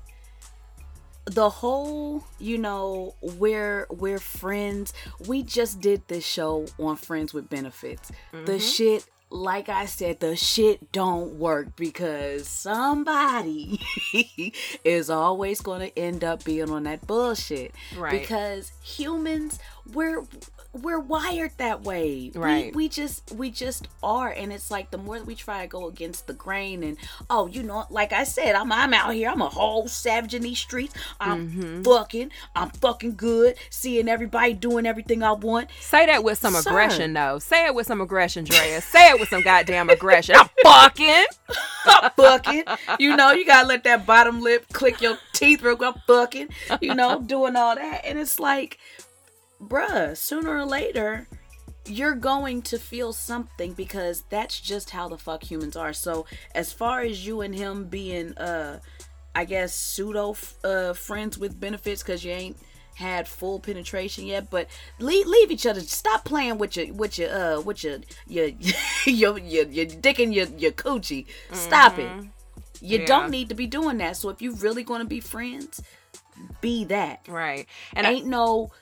the 1.25 1.49
whole, 1.49 2.25
you 2.39 2.59
know, 2.59 3.15
we're 3.21 3.87
we're 3.91 4.19
friends. 4.19 4.93
We 5.27 5.43
just 5.43 5.81
did 5.81 6.07
this 6.09 6.27
show 6.27 6.67
on 6.79 6.97
Friends 6.97 7.33
with 7.33 7.49
Benefits. 7.49 8.11
Mm-hmm. 8.33 8.47
The 8.47 8.59
shit 8.59 9.07
like 9.33 9.69
I 9.69 9.87
said, 9.87 10.21
the 10.21 10.37
shit 10.37 10.93
don't 10.93 11.39
work 11.39 11.75
because 11.75 12.47
somebody 12.47 13.81
is 14.85 15.09
always 15.09 15.61
going 15.61 15.81
to 15.81 15.99
end 15.99 16.23
up 16.23 16.45
being 16.45 16.71
on 16.71 16.85
that 16.85 17.07
bullshit. 17.07 17.73
Right. 17.97 18.21
Because 18.21 18.73
humans, 18.83 19.59
we're 19.91 20.25
we're 20.73 20.99
wired 20.99 21.53
that 21.59 21.83
way. 21.83 22.31
Right. 22.35 22.75
We, 22.75 22.85
we 22.85 22.89
just 22.89 23.33
we 23.33 23.51
just 23.51 23.89
are, 24.03 24.29
and 24.31 24.53
it's 24.53 24.71
like 24.71 24.91
the 24.91 24.99
more 24.99 25.19
that 25.19 25.27
we 25.27 25.35
try 25.35 25.63
to 25.63 25.69
go 25.69 25.87
against 25.87 26.27
the 26.27 26.33
grain, 26.33 26.83
and 26.83 26.97
oh, 27.29 27.47
you 27.47 27.63
know, 27.63 27.85
like 27.91 28.13
I 28.13 28.25
said, 28.25 28.55
I'm 28.55 28.73
I'm 28.73 28.95
out 28.95 29.15
here, 29.15 29.29
I'm 29.29 29.43
a 29.43 29.49
whole 29.49 29.87
savage 29.89 30.35
in 30.35 30.43
these 30.43 30.59
streets. 30.59 30.95
I'm 31.21 31.51
mm-hmm. 31.51 31.83
fucking, 31.83 32.31
I'm 32.57 32.71
fucking 32.71 33.17
good, 33.17 33.57
seeing 33.71 34.09
everybody 34.09 34.55
doing 34.55 34.87
everything 34.87 35.23
I 35.23 35.33
want. 35.33 35.69
Say 35.81 36.07
that 36.07 36.25
with 36.25 36.39
some 36.39 36.57
aggression, 36.57 37.13
though. 37.13 37.39
Say 37.39 37.67
it 37.67 37.75
with 37.75 37.87
some 37.87 38.01
aggression, 38.01 38.45
Drea. 38.45 38.81
Say 38.81 39.11
it 39.11 39.21
with 39.21 39.29
some 39.29 39.43
goddamn 39.43 39.91
aggression. 39.91 40.37
I'm 40.37 40.49
fucking, 40.63 41.25
I'm 41.85 42.11
fucking. 42.13 42.65
You 42.99 43.15
know, 43.17 43.33
you 43.33 43.45
gotta 43.45 43.69
let 43.69 43.85
that 43.85 44.07
bottom 44.07 44.41
lip 44.41 44.67
click 44.73 45.03
your 45.03 45.19
teeth 45.35 45.63
real 45.63 45.77
quick. 45.77 45.95
I'm 45.95 46.03
fucking. 46.07 46.49
You 46.81 46.95
know, 46.95 47.21
doing 47.21 47.57
all 47.57 47.75
that, 47.75 48.07
and 48.07 48.19
it's 48.19 48.41
like 48.41 48.79
bruh, 49.63 50.17
sooner 50.17 50.57
or 50.57 50.65
later, 50.65 51.29
you're 51.87 52.15
going 52.15 52.63
to 52.63 52.79
feel 52.79 53.13
something 53.13 53.73
because 53.73 54.23
that's 54.29 54.61
just 54.61 54.91
how 54.91 55.09
the 55.09 55.19
fuck 55.19 55.43
humans 55.43 55.77
are. 55.77 55.93
So, 55.93 56.27
as 56.55 56.73
far 56.73 57.01
as 57.01 57.27
you 57.27 57.41
and 57.41 57.55
him 57.55 57.87
being, 57.87 58.37
uh, 58.39 58.81
I 59.35 59.45
guess, 59.45 59.75
pseudo 59.75 60.37
uh, 60.65 60.93
friends 60.93 61.39
with 61.39 61.59
benefits 61.59 62.03
because 62.03 62.25
you 62.25 62.33
ain't 62.33 62.57
had 62.95 63.27
full 63.27 63.59
penetration 63.59 64.27
yet, 64.27 64.51
but 64.51 64.69
leave, 64.99 65.27
leave 65.27 65.51
each 65.51 65.67
other. 65.67 65.81
Stop 65.81 66.25
playing 66.25 66.59
with 66.59 66.77
your 66.77 66.93
with 66.93 67.19
your 67.19 67.31
uh 67.31 67.61
with 67.61 67.83
your 67.83 67.99
your 68.27 68.51
your 69.07 69.39
your, 69.39 69.65
your 69.67 69.87
dick 69.87 70.19
and 70.19 70.35
your 70.35 70.47
your 70.59 70.73
coochie. 70.73 71.27
Stop 71.53 71.95
mm-hmm. 71.95 72.21
it. 72.21 72.27
You 72.81 72.99
yeah. 72.99 73.07
don't 73.07 73.31
need 73.31 73.49
to 73.49 73.55
be 73.55 73.67
doing 73.67 73.99
that. 73.99 74.17
So 74.17 74.29
if 74.29 74.43
you 74.43 74.55
really 74.57 74.83
going 74.83 75.01
to 75.01 75.07
be 75.07 75.21
friends, 75.21 75.81
be 76.61 76.85
that. 76.87 77.27
Right. 77.29 77.67
And 77.95 78.07
ain't 78.07 78.27
I- 78.27 78.29
no 78.29 78.73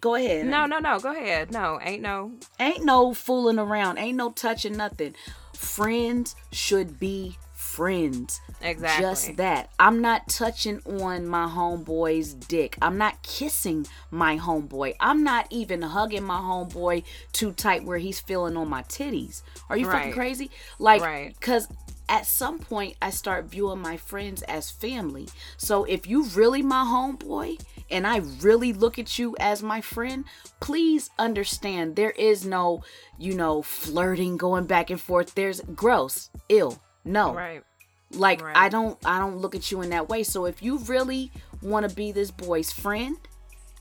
Go 0.00 0.14
ahead. 0.14 0.46
No, 0.46 0.66
no, 0.66 0.78
no. 0.78 0.98
Go 0.98 1.12
ahead. 1.12 1.52
No, 1.52 1.78
ain't 1.82 2.02
no. 2.02 2.32
Ain't 2.60 2.84
no 2.84 3.14
fooling 3.14 3.58
around. 3.58 3.98
Ain't 3.98 4.16
no 4.16 4.30
touching 4.30 4.76
nothing. 4.76 5.14
Friends 5.54 6.36
should 6.52 7.00
be 7.00 7.36
friends. 7.52 8.40
Exactly. 8.60 9.04
Just 9.04 9.36
that. 9.36 9.70
I'm 9.78 10.00
not 10.00 10.28
touching 10.28 10.80
on 10.84 11.26
my 11.26 11.46
homeboy's 11.46 12.34
dick. 12.34 12.76
I'm 12.80 12.98
not 12.98 13.22
kissing 13.22 13.86
my 14.10 14.36
homeboy. 14.36 14.94
I'm 15.00 15.22
not 15.22 15.46
even 15.50 15.82
hugging 15.82 16.24
my 16.24 16.38
homeboy 16.38 17.04
too 17.32 17.52
tight 17.52 17.84
where 17.84 17.98
he's 17.98 18.20
feeling 18.20 18.56
on 18.56 18.68
my 18.68 18.82
titties. 18.84 19.42
Are 19.68 19.76
you 19.76 19.86
right. 19.86 19.98
fucking 19.98 20.12
crazy? 20.12 20.50
Like, 20.78 21.02
right. 21.02 21.40
cause 21.40 21.68
at 22.08 22.26
some 22.26 22.58
point 22.58 22.96
I 23.02 23.10
start 23.10 23.46
viewing 23.46 23.80
my 23.80 23.96
friends 23.96 24.42
as 24.42 24.70
family. 24.70 25.28
So 25.56 25.84
if 25.84 26.06
you 26.06 26.24
really 26.24 26.62
my 26.62 26.84
homeboy 26.84 27.60
and 27.90 28.06
I 28.06 28.18
really 28.40 28.72
look 28.72 28.98
at 28.98 29.18
you 29.18 29.36
as 29.40 29.62
my 29.62 29.80
friend, 29.80 30.24
please 30.60 31.10
understand 31.18 31.96
there 31.96 32.10
is 32.10 32.44
no, 32.44 32.82
you 33.18 33.34
know, 33.34 33.62
flirting 33.62 34.36
going 34.36 34.66
back 34.66 34.90
and 34.90 35.00
forth. 35.00 35.34
There's 35.34 35.60
gross, 35.60 36.30
ill. 36.48 36.80
No. 37.04 37.34
Right. 37.34 37.62
Like 38.10 38.42
right. 38.42 38.56
I 38.56 38.68
don't 38.68 38.98
I 39.04 39.18
don't 39.18 39.38
look 39.38 39.54
at 39.54 39.70
you 39.70 39.82
in 39.82 39.90
that 39.90 40.08
way. 40.08 40.22
So 40.22 40.46
if 40.46 40.62
you 40.62 40.78
really 40.78 41.30
want 41.62 41.88
to 41.88 41.94
be 41.94 42.12
this 42.12 42.30
boy's 42.30 42.72
friend, 42.72 43.16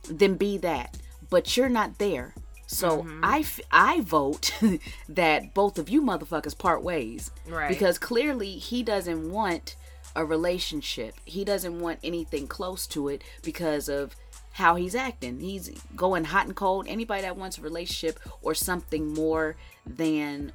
then 0.09 0.35
be 0.35 0.57
that. 0.59 0.97
But 1.29 1.55
you're 1.57 1.69
not 1.69 1.97
there. 1.97 2.34
So 2.67 3.03
mm-hmm. 3.03 3.21
I, 3.23 3.45
I 3.71 4.01
vote 4.01 4.51
that 5.09 5.53
both 5.53 5.79
of 5.79 5.89
you 5.89 6.01
motherfuckers 6.01 6.57
part 6.57 6.84
ways. 6.84 7.31
Right. 7.47 7.69
Because 7.69 7.97
clearly 7.97 8.51
he 8.51 8.84
doesn't 8.84 9.31
want 9.31 9.76
a 10.18 10.26
relationship. 10.26 11.14
He 11.23 11.45
doesn't 11.45 11.80
want 11.80 11.99
anything 12.03 12.48
close 12.48 12.88
to 12.88 13.07
it 13.07 13.23
because 13.44 13.88
of 13.88 14.15
how 14.52 14.76
he's 14.76 14.95
acting. 14.95 15.39
He's 15.39 15.69
going 15.95 16.26
hot 16.26 16.48
and 16.48 16.56
cold. 16.56 16.88
Anybody 16.89 17.22
that 17.22 17.38
wants 17.38 17.60
a 17.60 17.61
relationship 17.61 18.19
or 18.41 18.56
something 18.56 19.14
more 19.14 19.56
than 19.85 20.52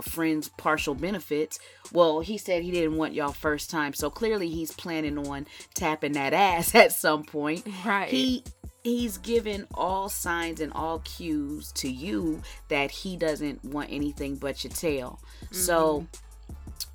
friends 0.00 0.48
partial 0.56 0.94
benefits 0.94 1.60
well 1.92 2.20
he 2.20 2.36
said 2.36 2.62
he 2.62 2.72
didn't 2.72 2.96
want 2.96 3.12
y'all 3.12 3.30
first 3.30 3.70
time 3.70 3.92
so 3.92 4.10
clearly 4.10 4.48
he's 4.48 4.72
planning 4.72 5.16
on 5.28 5.46
tapping 5.74 6.12
that 6.12 6.32
ass 6.32 6.74
at 6.74 6.90
some 6.90 7.22
point 7.22 7.64
right 7.84 8.08
he 8.08 8.42
he's 8.82 9.18
given 9.18 9.64
all 9.74 10.08
signs 10.08 10.60
and 10.60 10.72
all 10.72 10.98
cues 11.00 11.70
to 11.72 11.88
you 11.88 12.40
that 12.68 12.90
he 12.90 13.16
doesn't 13.16 13.64
want 13.64 13.88
anything 13.92 14.34
but 14.34 14.64
your 14.64 14.72
tail 14.72 15.20
mm-hmm. 15.44 15.54
so 15.54 16.04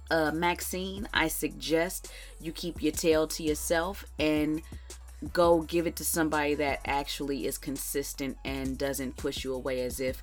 uh, 0.10 0.32
Maxine, 0.32 1.08
I 1.14 1.28
suggest 1.28 2.12
you 2.40 2.52
keep 2.52 2.82
your 2.82 2.92
tail 2.92 3.28
to 3.28 3.44
yourself 3.44 4.06
and 4.20 4.62
go 5.34 5.62
give 5.62 5.88
it 5.88 5.96
to 5.98 6.06
somebody 6.06 6.56
that 6.56 6.80
actually 6.86 7.46
is 7.48 7.58
consistent 7.58 8.38
and 8.46 8.78
doesn't 8.78 9.18
push 9.18 9.44
you 9.44 9.54
away 9.54 9.82
as 9.82 10.00
if 10.00 10.22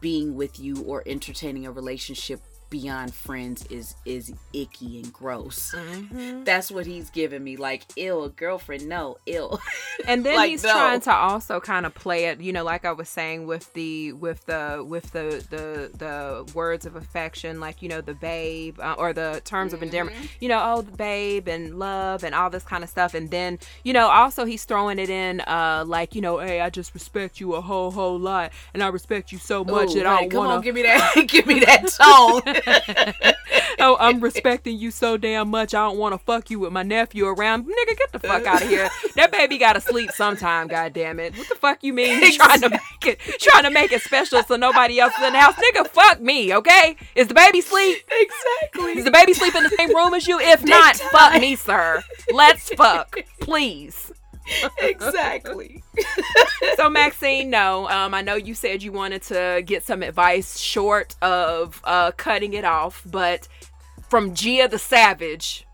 being 0.00 0.34
with 0.34 0.60
you 0.60 0.82
or 0.82 1.02
entertaining 1.06 1.66
a 1.66 1.72
relationship 1.72 2.40
beyond 2.70 3.14
friends 3.14 3.64
is 3.66 3.94
is 4.04 4.32
icky 4.52 5.00
and 5.00 5.12
gross. 5.12 5.74
Mm-hmm. 5.74 6.44
That's 6.44 6.70
what 6.70 6.86
he's 6.86 7.10
giving 7.10 7.42
me. 7.42 7.56
Like, 7.56 7.84
ill 7.96 8.28
girlfriend, 8.28 8.88
no, 8.88 9.18
ill. 9.26 9.60
And 10.06 10.24
then 10.24 10.36
like, 10.36 10.50
he's 10.50 10.62
no. 10.62 10.70
trying 10.70 11.00
to 11.02 11.12
also 11.12 11.58
kind 11.58 11.84
of 11.84 11.92
play 11.92 12.26
it, 12.26 12.40
you 12.40 12.52
know, 12.52 12.62
like 12.62 12.84
I 12.84 12.92
was 12.92 13.08
saying 13.08 13.48
with 13.48 13.72
the 13.72 14.12
with 14.12 14.46
the 14.46 14.84
with 14.86 15.10
the 15.10 15.44
the 15.50 15.90
the 15.98 16.52
words 16.54 16.86
of 16.86 16.94
affection, 16.94 17.58
like 17.58 17.82
you 17.82 17.88
know, 17.88 18.00
the 18.00 18.14
babe 18.14 18.78
uh, 18.78 18.94
or 18.96 19.12
the 19.12 19.42
terms 19.44 19.72
mm-hmm. 19.72 19.76
of 19.76 19.82
endearment. 19.82 20.16
You 20.40 20.50
know, 20.50 20.62
oh, 20.64 20.82
the 20.82 20.96
babe 20.96 21.48
and 21.48 21.80
love 21.80 22.22
and 22.22 22.32
all 22.32 22.48
this 22.48 22.62
kind 22.62 22.84
of 22.84 22.90
stuff. 22.90 23.12
And 23.12 23.30
then 23.30 23.58
you 23.82 23.92
know, 23.92 24.06
also 24.06 24.44
he's 24.44 24.64
throwing 24.64 25.00
it 25.00 25.10
in, 25.10 25.40
uh, 25.40 25.84
like 25.84 26.14
you 26.14 26.20
know, 26.20 26.38
hey, 26.38 26.60
I 26.60 26.70
just 26.70 26.94
respect 26.94 27.40
you 27.40 27.54
a 27.54 27.60
whole 27.60 27.90
whole 27.90 28.18
lot, 28.18 28.52
and 28.72 28.84
I 28.84 28.88
respect 28.88 29.32
you 29.32 29.38
so 29.38 29.64
much 29.64 29.90
Ooh, 29.90 29.94
that 29.94 30.04
right, 30.04 30.32
I 30.32 30.36
want 30.36 30.62
to 30.62 30.64
give 30.64 30.76
me 30.76 30.82
that, 30.82 31.24
give 31.28 31.46
me 31.46 31.60
that 31.60 31.88
tone. 31.88 32.54
oh, 33.78 33.96
I'm 33.98 34.20
respecting 34.20 34.78
you 34.78 34.90
so 34.90 35.16
damn 35.16 35.48
much. 35.50 35.74
I 35.74 35.86
don't 35.86 35.98
want 35.98 36.14
to 36.14 36.18
fuck 36.18 36.50
you 36.50 36.60
with 36.60 36.72
my 36.72 36.82
nephew 36.82 37.26
around. 37.26 37.64
Nigga, 37.64 37.96
get 37.96 38.12
the 38.12 38.18
fuck 38.18 38.46
out 38.46 38.62
of 38.62 38.68
here. 38.68 38.88
That 39.16 39.32
baby 39.32 39.58
gotta 39.58 39.80
sleep 39.80 40.10
sometime. 40.12 40.68
God 40.68 40.92
damn 40.92 41.20
it. 41.20 41.36
What 41.36 41.48
the 41.48 41.54
fuck 41.54 41.82
you 41.82 41.92
mean? 41.92 42.22
Exactly. 42.22 42.38
Trying 42.38 42.60
to 42.60 42.70
make 42.70 43.06
it, 43.06 43.40
trying 43.40 43.64
to 43.64 43.70
make 43.70 43.92
it 43.92 44.02
special 44.02 44.42
so 44.42 44.56
nobody 44.56 45.00
else 45.00 45.12
is 45.18 45.24
in 45.24 45.32
the 45.32 45.38
house. 45.40 45.54
Nigga, 45.54 45.86
fuck 45.88 46.20
me. 46.20 46.54
Okay? 46.54 46.96
Is 47.14 47.28
the 47.28 47.34
baby 47.34 47.60
sleep? 47.60 47.98
Exactly. 48.10 48.98
Is 48.98 49.04
the 49.04 49.10
baby 49.10 49.34
sleep 49.34 49.54
in 49.54 49.62
the 49.62 49.70
same 49.70 49.94
room 49.94 50.14
as 50.14 50.26
you? 50.26 50.38
If 50.40 50.60
Dick 50.60 50.70
not, 50.70 50.94
time. 50.94 51.08
fuck 51.10 51.40
me, 51.40 51.56
sir. 51.56 52.02
Let's 52.32 52.68
fuck, 52.70 53.16
please. 53.40 54.07
Exactly. 54.78 55.82
so 56.76 56.88
Maxine, 56.88 57.50
no. 57.50 57.88
Um, 57.88 58.14
I 58.14 58.22
know 58.22 58.34
you 58.34 58.54
said 58.54 58.82
you 58.82 58.92
wanted 58.92 59.22
to 59.24 59.62
get 59.64 59.82
some 59.84 60.02
advice 60.02 60.58
short 60.58 61.16
of 61.22 61.80
uh, 61.84 62.12
cutting 62.12 62.54
it 62.54 62.64
off, 62.64 63.02
but 63.06 63.48
from 64.08 64.34
Gia 64.34 64.68
the 64.68 64.78
Savage, 64.78 65.66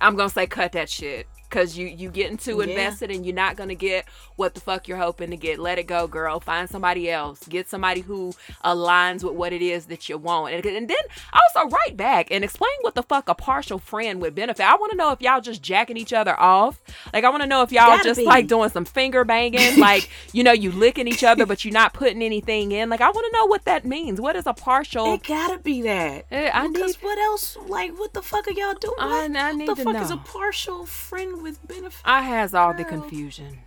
I'm 0.00 0.16
gonna 0.16 0.30
say 0.30 0.46
cut 0.46 0.72
that 0.72 0.88
shit 0.88 1.26
because 1.48 1.78
you 1.78 1.86
you 1.86 2.10
getting 2.10 2.36
too 2.36 2.60
invested 2.60 3.10
yeah. 3.10 3.16
and 3.16 3.26
you're 3.26 3.34
not 3.34 3.56
gonna 3.56 3.74
get 3.74 4.06
what 4.36 4.54
the 4.54 4.60
fuck 4.60 4.86
you're 4.86 4.98
hoping 4.98 5.30
to 5.30 5.36
get. 5.36 5.58
Let 5.58 5.78
it 5.78 5.86
go 5.86 6.06
girl. 6.06 6.40
Find 6.40 6.68
somebody 6.68 7.10
else. 7.10 7.46
Get 7.48 7.68
somebody 7.68 8.02
who 8.02 8.34
aligns 8.64 9.24
with 9.24 9.34
what 9.34 9.52
it 9.52 9.62
is 9.62 9.86
that 9.86 10.08
you 10.08 10.18
want. 10.18 10.54
And, 10.54 10.64
and 10.64 10.88
then 10.88 10.96
also 11.32 11.68
write 11.68 11.96
back 11.96 12.28
and 12.30 12.44
explain 12.44 12.70
what 12.82 12.94
the 12.94 13.02
fuck 13.02 13.28
a 13.28 13.34
partial 13.34 13.78
friend 13.78 14.20
would 14.20 14.34
benefit. 14.34 14.64
I 14.64 14.76
want 14.76 14.92
to 14.92 14.96
know 14.96 15.10
if 15.10 15.20
y'all 15.20 15.40
just 15.40 15.62
jacking 15.62 15.96
each 15.96 16.12
other 16.12 16.38
off. 16.38 16.80
Like 17.12 17.24
i 17.24 17.30
want 17.30 17.42
to 17.42 17.48
know 17.48 17.62
if 17.62 17.72
y'all 17.72 17.98
just 18.02 18.20
be. 18.20 18.26
like 18.26 18.46
doing 18.46 18.70
some 18.70 18.84
finger 18.84 19.24
banging. 19.24 19.78
Like 19.88 20.10
you 20.32 20.42
know 20.42 20.52
you 20.52 20.72
licking 20.72 21.06
each 21.06 21.22
other 21.22 21.46
but 21.46 21.64
you're 21.64 21.72
not 21.72 21.92
putting 21.92 22.20
anything 22.22 22.72
in. 22.72 22.90
Like 22.90 23.00
i 23.00 23.10
want 23.10 23.26
to 23.30 23.38
know 23.38 23.46
what 23.46 23.64
that 23.64 23.84
means. 23.84 24.20
What 24.20 24.36
is 24.36 24.46
a 24.46 24.52
partial 24.52 25.14
it 25.14 25.22
gotta 25.22 25.58
be 25.58 25.82
that. 25.82 26.26
Eh, 26.30 26.50
I 26.52 26.68
because 26.68 26.96
need... 26.96 27.04
what 27.04 27.18
else 27.18 27.56
like 27.66 27.98
what 27.98 28.12
the 28.12 28.22
fuck 28.22 28.46
are 28.48 28.52
y'all 28.52 28.74
doing? 28.74 28.94
I, 28.98 29.28
I 29.34 29.52
need 29.52 29.68
what 29.68 29.76
the 29.76 29.84
to 29.84 29.84
fuck 29.84 29.94
know. 29.94 30.02
is 30.02 30.10
a 30.10 30.16
partial 30.16 30.84
friend 30.84 31.37
with 31.42 31.66
benefit. 31.66 32.00
I 32.04 32.22
has 32.22 32.54
all 32.54 32.74
the 32.74 32.84
confusion. 32.84 33.58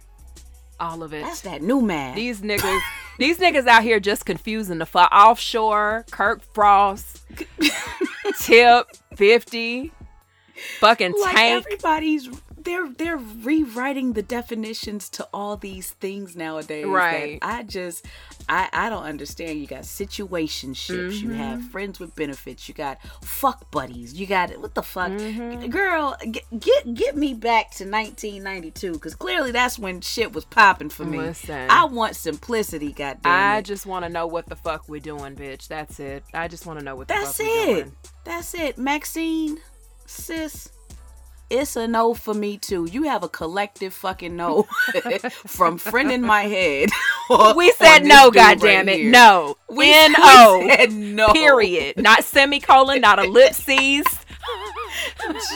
All 0.80 1.04
of 1.04 1.14
it. 1.14 1.24
That's 1.24 1.42
that 1.42 1.62
new 1.62 1.82
man. 1.82 2.16
These 2.16 2.42
niggas, 2.42 2.82
these 3.20 3.38
niggas 3.38 3.68
out 3.68 3.84
here 3.84 4.00
just 4.00 4.26
confusing 4.26 4.80
the 4.80 4.86
fuck. 4.86 5.12
Offshore, 5.12 6.06
Kirk 6.10 6.42
Frost, 6.54 7.22
Tip, 8.40 8.88
50, 9.16 9.92
fucking 10.80 11.14
like 11.22 11.36
Tank. 11.36 11.66
Everybody's 11.68 12.30
they're 12.64 12.90
they're 12.90 13.18
rewriting 13.18 14.14
the 14.14 14.22
definitions 14.24 15.10
to 15.10 15.28
all 15.34 15.58
these 15.58 15.92
things 15.92 16.36
nowadays. 16.36 16.84
that 16.86 16.90
Right. 16.92 17.40
I 17.42 17.64
just 17.64 18.06
I 18.50 18.70
I 18.74 18.90
don't 18.90 19.04
understand. 19.04 19.60
You 19.60 19.68
got 19.68 19.84
situationships, 19.84 21.22
you 21.22 21.32
have 21.32 21.60
Mm-hmm. 21.60 21.68
friends 21.70 22.00
with 22.00 22.16
benefits, 22.16 22.68
you 22.68 22.74
got 22.74 22.98
fuck 23.24 23.70
buddies, 23.72 24.14
you 24.14 24.26
got 24.28 24.58
what 24.60 24.76
the 24.76 24.84
fuck, 24.84 25.12
Mm-hmm. 25.12 25.70
girl, 25.70 26.16
get 26.32 26.44
get 26.60 26.94
get 26.94 27.16
me 27.16 27.34
back 27.34 27.72
to 27.72 27.84
1992 27.86 28.94
because 28.94 29.16
clearly 29.16 29.52
that's 29.52 29.78
when 29.80 30.02
shit 30.02 30.34
was 30.34 30.46
popping 30.46 30.90
for 30.90 31.04
me. 31.06 31.18
Listen. 31.18 31.70
I 31.70 31.86
want 31.86 32.16
simplicity. 32.16 32.92
Goddamn 32.92 33.32
I 33.32 33.58
it. 33.58 33.66
just 33.66 33.86
want 33.86 34.06
to 34.06 34.10
know 34.10 34.28
what 34.28 34.48
the 34.48 34.56
fuck 34.56 34.88
we're 34.88 35.00
doing, 35.00 35.36
bitch. 35.36 35.68
That's 35.68 36.00
it. 36.00 36.24
I 36.34 36.48
just 36.48 36.66
want 36.66 36.80
to 36.80 36.86
know 36.86 36.96
what 36.96 37.08
the 37.08 37.14
That's 37.16 37.38
fuck 37.38 37.46
we're 37.46 37.78
it. 37.78 37.92
That's 38.24 38.54
it. 38.54 38.78
Maxine, 38.78 39.58
sis, 40.06 40.70
it's 41.52 41.76
a 41.76 41.88
no 41.88 42.14
for 42.14 42.34
me 42.34 42.58
too. 42.58 42.88
You 42.92 43.04
have 43.04 43.24
a 43.24 43.30
collective 43.30 43.94
fucking 43.94 44.36
no 44.36 44.64
from 45.46 45.78
friend 45.78 46.12
in 46.12 46.22
my 46.22 46.44
head. 46.44 46.90
We 47.56 47.72
said 47.74 48.04
no, 48.04 48.26
dude 48.30 48.36
right 48.38 48.60
goddamn 48.60 48.90
it, 48.90 48.98
here. 48.98 49.12
no. 49.12 49.56
We, 49.70 49.94
N 49.94 50.14
we 50.60 50.70
said 50.70 50.92
no. 50.92 51.32
Period. 51.32 51.96
Not 51.98 52.24
semicolon. 52.26 53.00
Not 53.02 53.20
ellipses. 53.20 54.04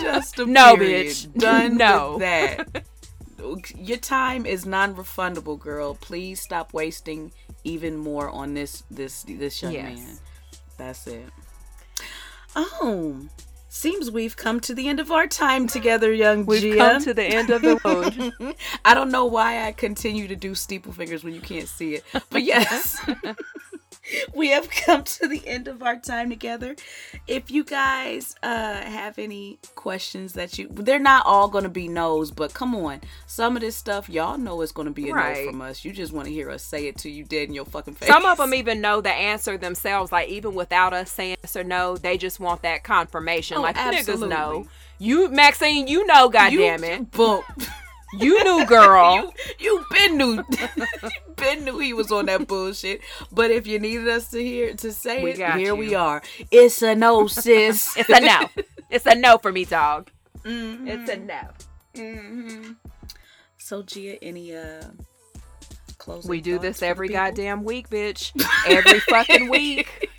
Just 0.01 0.39
a 0.39 0.45
No, 0.45 0.77
period. 0.77 1.07
bitch. 1.07 1.37
Done 1.37 1.75
No. 1.77 2.11
with 2.13 2.19
that. 2.21 2.85
Your 3.77 3.97
time 3.97 4.45
is 4.45 4.65
non-refundable, 4.65 5.59
girl. 5.59 5.95
Please 5.95 6.39
stop 6.39 6.71
wasting 6.73 7.33
even 7.65 7.97
more 7.97 8.29
on 8.29 8.53
this 8.53 8.83
this 8.89 9.23
this 9.23 9.61
young 9.61 9.73
Yes. 9.73 9.97
man. 9.99 10.17
That's 10.77 11.07
it. 11.07 11.25
Oh, 12.55 13.27
seems 13.75 14.09
we've 14.09 14.37
come 14.37 14.59
to 14.61 14.73
the 14.73 14.87
end 14.87 14.99
of 14.99 15.11
our 15.11 15.27
time 15.27 15.67
together, 15.67 16.13
young 16.13 16.45
We've 16.45 16.61
Gia. 16.61 16.77
come 16.77 17.03
to 17.03 17.13
the 17.13 17.23
end 17.23 17.49
of 17.49 17.61
the 17.61 17.79
road. 17.83 18.55
I 18.85 18.93
don't 18.93 19.11
know 19.11 19.25
why 19.25 19.67
I 19.67 19.73
continue 19.73 20.27
to 20.29 20.35
do 20.35 20.55
steeple 20.55 20.93
fingers 20.93 21.23
when 21.23 21.33
you 21.33 21.41
can't 21.41 21.67
see 21.67 21.95
it, 21.95 22.05
but 22.29 22.43
yes. 22.43 23.05
we 24.35 24.49
have 24.49 24.69
come 24.69 25.03
to 25.03 25.27
the 25.27 25.45
end 25.47 25.67
of 25.67 25.81
our 25.83 25.95
time 25.97 26.29
together. 26.29 26.75
If 27.27 27.49
you 27.51 27.63
guys 27.63 28.35
uh, 28.43 28.75
have 28.81 29.17
any 29.17 29.59
questions 29.75 30.33
that 30.33 30.57
you, 30.57 30.67
they're 30.71 30.99
not 30.99 31.25
all 31.25 31.47
going 31.47 31.63
to 31.63 31.69
be 31.69 31.87
no's, 31.87 32.31
but 32.31 32.53
come 32.53 32.75
on, 32.75 33.01
some 33.27 33.55
of 33.55 33.61
this 33.61 33.75
stuff 33.75 34.09
y'all 34.09 34.37
know 34.37 34.61
is 34.61 34.71
going 34.71 34.87
to 34.87 34.93
be 34.93 35.09
a 35.09 35.13
Right. 35.13 35.45
no 35.45 35.51
from 35.51 35.61
us. 35.61 35.85
You 35.85 35.91
just 35.91 36.13
want 36.13 36.27
to 36.27 36.33
hear 36.33 36.49
us 36.49 36.63
say 36.63 36.87
it 36.87 36.97
to 36.99 37.09
you 37.09 37.23
dead 37.23 37.47
in 37.47 37.53
your 37.53 37.65
fucking 37.65 37.95
face. 37.95 38.09
Some 38.09 38.25
of 38.25 38.37
them 38.37 38.53
even 38.53 38.81
know 38.81 39.01
the 39.01 39.11
answer 39.11 39.57
themselves. 39.57 40.11
Like 40.11 40.29
even 40.29 40.53
without 40.55 40.93
us 40.93 41.11
saying 41.11 41.37
yes 41.43 41.55
or 41.55 41.63
no, 41.63 41.97
they 41.97 42.17
just 42.17 42.39
want 42.39 42.61
that 42.63 42.83
confirmation. 42.83 43.57
Oh, 43.57 43.61
like 43.61 43.75
niggas 43.77 43.99
absolutely. 43.99 44.29
know. 44.29 44.67
You 44.97 45.29
Maxine, 45.29 45.87
you 45.87 46.05
know, 46.05 46.29
goddamn 46.29 46.83
it. 46.83 47.11
boom. 47.11 47.43
You 48.17 48.43
knew, 48.43 48.65
girl. 48.65 49.15
you 49.59 49.79
you 49.79 49.85
been 49.91 50.17
knew 50.17 50.43
you 50.77 50.85
been 51.35 51.63
knew 51.65 51.79
he 51.79 51.93
was 51.93 52.11
on 52.11 52.25
that 52.27 52.47
bullshit. 52.47 53.01
But 53.31 53.51
if 53.51 53.67
you 53.67 53.79
needed 53.79 54.07
us 54.07 54.29
to 54.31 54.41
hear 54.43 54.73
to 54.75 54.91
say 54.91 55.23
We 55.23 55.31
it, 55.31 55.37
here 55.37 55.57
you. 55.59 55.75
we 55.75 55.95
are. 55.95 56.21
It's 56.51 56.81
a 56.81 56.95
no, 56.95 57.27
sis. 57.27 57.95
It's 57.97 58.09
a 58.09 58.19
no. 58.19 58.49
It's 58.89 59.05
a 59.05 59.15
no 59.15 59.37
for 59.37 59.51
me, 59.51 59.65
dog. 59.65 60.09
Mhm. 60.43 60.87
It's 60.87 61.09
a 61.09 61.17
no. 61.17 61.41
Mm-hmm. 61.95 62.71
So 63.57 63.81
Gia, 63.81 64.21
any 64.23 64.55
uh 64.55 64.83
closing? 65.97 66.29
We 66.29 66.41
do 66.41 66.59
this 66.59 66.83
every 66.83 67.09
goddamn 67.09 67.63
week, 67.63 67.89
bitch. 67.89 68.31
Every 68.67 68.99
fucking 68.99 69.49
week. 69.49 70.09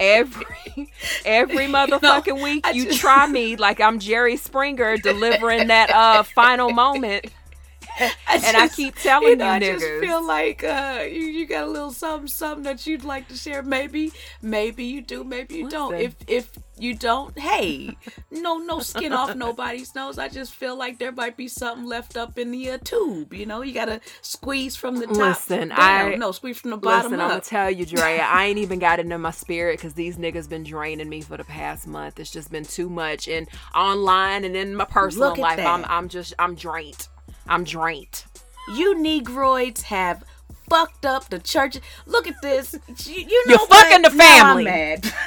Every 0.00 0.90
every 1.24 1.66
motherfucking 1.66 2.42
week 2.42 2.66
I 2.66 2.70
you 2.72 2.84
just- 2.86 3.00
try 3.00 3.26
me 3.26 3.56
like 3.56 3.80
I'm 3.80 3.98
Jerry 3.98 4.36
Springer 4.36 4.96
delivering 4.98 5.68
that 5.68 5.90
uh 5.90 6.22
final 6.22 6.70
moment. 6.72 7.26
I 8.28 8.34
And 8.34 8.56
I 8.56 8.66
just- 8.66 8.76
keep 8.76 8.96
telling 8.96 9.28
you 9.28 9.36
know, 9.36 9.46
I 9.48 9.58
niggas. 9.60 9.80
just 9.80 10.00
feel 10.00 10.26
like 10.26 10.62
uh 10.64 11.04
you, 11.08 11.22
you 11.22 11.46
got 11.46 11.64
a 11.64 11.70
little 11.70 11.92
something 11.92 12.28
something 12.28 12.64
that 12.64 12.86
you'd 12.86 13.04
like 13.04 13.28
to 13.28 13.36
share. 13.36 13.62
Maybe 13.62 14.12
maybe 14.42 14.84
you 14.84 15.00
do, 15.02 15.24
maybe 15.24 15.54
you 15.56 15.68
don't. 15.68 15.94
If 15.94 16.14
if 16.26 16.50
you 16.78 16.94
don't, 16.94 17.38
hey, 17.38 17.96
no 18.30 18.58
no 18.58 18.80
skin 18.80 19.14
off 19.14 19.34
nobody's 19.34 19.94
nose. 19.94 20.18
I 20.18 20.28
just 20.28 20.52
feel 20.54 20.76
like 20.76 20.98
there 20.98 21.12
might 21.12 21.34
be 21.36 21.48
something 21.48 21.86
left 21.86 22.18
up 22.18 22.38
in 22.38 22.50
the 22.50 22.70
uh, 22.72 22.78
tube. 22.84 23.32
You 23.32 23.46
know, 23.46 23.62
you 23.62 23.72
gotta 23.72 24.00
squeeze 24.20 24.76
from 24.76 24.96
the 24.98 25.06
top. 25.06 25.16
Listen, 25.16 25.68
down. 25.70 25.78
I- 25.80 26.14
no 26.16 26.32
squeeze 26.32 26.58
from 26.58 26.72
the 26.72 26.76
bottom 26.76 27.12
Listen, 27.12 27.20
I'm 27.20 27.30
gonna 27.30 27.40
tell 27.40 27.70
you, 27.70 27.86
Drea, 27.86 28.20
I 28.28 28.44
ain't 28.44 28.58
even 28.58 28.78
got 28.78 28.98
it 28.98 29.06
in 29.10 29.20
my 29.22 29.30
spirit 29.30 29.78
because 29.78 29.94
these 29.94 30.18
niggas 30.18 30.48
been 30.50 30.64
draining 30.64 31.08
me 31.08 31.22
for 31.22 31.38
the 31.38 31.44
past 31.44 31.86
month. 31.86 32.20
It's 32.20 32.30
just 32.30 32.50
been 32.52 32.64
too 32.66 32.90
much, 32.90 33.26
and 33.26 33.48
online 33.74 34.44
and 34.44 34.54
in 34.54 34.74
my 34.74 34.84
personal 34.84 35.34
life, 35.36 35.58
I'm. 35.60 35.84
I'm 35.86 36.08
just 36.10 36.34
I'm 36.38 36.54
drained. 36.56 37.08
I'm 37.48 37.64
drained. 37.64 38.24
you 38.74 38.94
negroids 38.96 39.82
have 39.82 40.24
fucked 40.68 41.06
up 41.06 41.28
the 41.28 41.38
church. 41.38 41.78
Look 42.06 42.26
at 42.26 42.40
this. 42.42 42.74
You, 43.06 43.14
you 43.14 43.46
know 43.46 43.50
You're 43.52 43.58
what? 43.66 43.86
fucking 43.86 44.02
the 44.02 44.10
Now 44.16 44.24
I'm 44.50 44.56
family. 44.56 44.64
mad. 44.64 45.12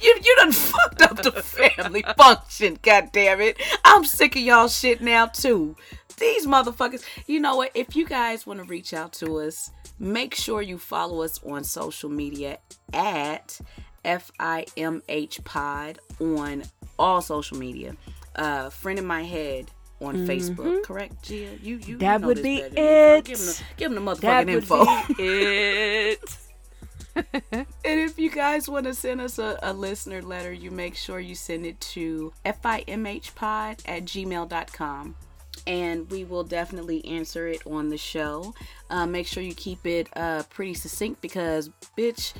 you 0.00 0.14
you 0.22 0.36
done 0.36 0.52
fucked 0.52 1.02
up 1.02 1.22
the 1.22 1.32
family 1.32 2.04
function. 2.16 2.78
God 2.82 3.10
damn 3.12 3.40
it! 3.40 3.60
I'm 3.84 4.04
sick 4.04 4.36
of 4.36 4.42
y'all 4.42 4.68
shit 4.68 5.00
now 5.00 5.26
too. 5.26 5.76
These 6.18 6.46
motherfuckers. 6.46 7.02
You 7.26 7.40
know 7.40 7.56
what? 7.56 7.70
If 7.74 7.96
you 7.96 8.06
guys 8.06 8.46
want 8.46 8.60
to 8.60 8.64
reach 8.66 8.92
out 8.94 9.12
to 9.14 9.38
us, 9.40 9.70
make 9.98 10.34
sure 10.34 10.62
you 10.62 10.78
follow 10.78 11.22
us 11.22 11.40
on 11.44 11.64
social 11.64 12.10
media 12.10 12.58
at 12.92 13.58
FIMH 14.04 15.44
Pod 15.44 15.98
on 16.20 16.62
all 16.98 17.22
social 17.22 17.56
media. 17.58 17.96
Uh, 18.36 18.70
friend 18.70 18.98
in 18.98 19.06
my 19.06 19.22
head 19.24 19.70
on 20.02 20.26
Facebook. 20.26 20.82
Correct, 20.84 21.22
Gia? 21.22 21.56
You 21.62 21.76
you 21.76 21.98
Mm-hmm. 21.98 21.98
That 21.98 22.20
know 22.20 22.26
would 22.28 22.42
be 22.42 22.60
better 22.60 22.74
than 22.74 22.84
me, 22.86 22.96
girl. 22.96 23.16
it. 23.18 23.24
Give 23.24 23.38
them 23.38 23.46
the, 23.46 23.62
give 23.76 23.92
'em 23.92 23.94
the 23.94 24.00
motherfucking 24.00 24.20
That 24.20 24.46
would 24.46 24.54
info. 24.54 24.84
be 25.14 25.14
it. 25.24 26.36
And 27.84 28.00
if 28.00 28.18
you 28.18 28.30
guys 28.30 28.68
want 28.70 28.86
to 28.86 28.94
send 28.94 29.20
us 29.20 29.38
a, 29.38 29.58
a 29.62 29.72
listener 29.74 30.22
letter, 30.22 30.50
you 30.52 30.70
make 30.70 30.96
sure 30.96 31.20
you 31.20 31.34
send 31.34 31.66
it 31.66 31.78
to 31.92 32.32
fimhpod 32.46 33.80
at 33.86 34.04
gmail.com. 34.06 35.14
And 35.66 36.10
we 36.10 36.24
will 36.24 36.42
definitely 36.44 37.04
answer 37.04 37.46
it 37.48 37.66
on 37.66 37.90
the 37.90 37.98
show. 37.98 38.54
Uh, 38.88 39.06
make 39.06 39.26
sure 39.26 39.42
you 39.42 39.54
keep 39.54 39.84
it 39.86 40.08
uh, 40.16 40.42
pretty 40.48 40.72
succinct 40.74 41.20
because, 41.20 41.68
bitch, 41.98 42.32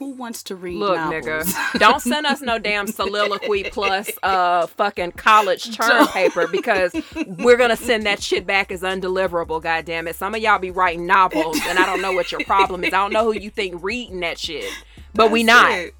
who 0.00 0.12
wants 0.14 0.42
to 0.44 0.56
read 0.56 0.78
Look, 0.78 0.96
novels? 0.96 1.24
nigga, 1.26 1.78
don't 1.78 2.00
send 2.00 2.24
us 2.26 2.40
no 2.40 2.58
damn 2.58 2.86
soliloquy 2.86 3.64
plus 3.64 4.10
uh 4.22 4.66
fucking 4.66 5.12
college 5.12 5.76
term 5.76 6.06
paper 6.08 6.48
because 6.48 6.92
we're 7.38 7.58
gonna 7.58 7.76
send 7.76 8.04
that 8.06 8.22
shit 8.22 8.46
back 8.46 8.72
as 8.72 8.80
undeliverable. 8.80 9.62
God 9.62 9.84
damn 9.84 10.08
it! 10.08 10.16
Some 10.16 10.34
of 10.34 10.40
y'all 10.40 10.58
be 10.58 10.70
writing 10.70 11.06
novels, 11.06 11.58
and 11.68 11.78
I 11.78 11.84
don't 11.84 12.00
know 12.00 12.12
what 12.12 12.32
your 12.32 12.42
problem 12.44 12.82
is. 12.82 12.94
I 12.94 12.96
don't 12.96 13.12
know 13.12 13.30
who 13.30 13.38
you 13.38 13.50
think 13.50 13.84
reading 13.84 14.20
that 14.20 14.38
shit, 14.38 14.72
but 15.14 15.30
we 15.30 15.42
not. 15.42 15.70
it. 15.70 15.94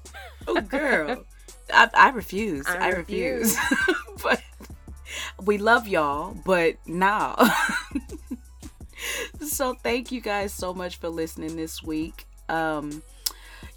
Oh, 0.47 0.59
girl. 0.59 1.23
I, 1.71 1.89
I 1.93 2.09
refuse. 2.09 2.65
I, 2.67 2.87
I 2.87 2.89
refuse. 2.89 3.55
but 4.23 4.41
we 5.43 5.59
love 5.59 5.87
y'all, 5.87 6.35
but 6.43 6.75
nah. 6.87 7.35
so 9.47 9.75
thank 9.75 10.11
you 10.11 10.21
guys 10.21 10.51
so 10.51 10.73
much 10.73 10.97
for 10.97 11.07
listening 11.07 11.55
this 11.55 11.83
week. 11.83 12.25
Um, 12.49 13.03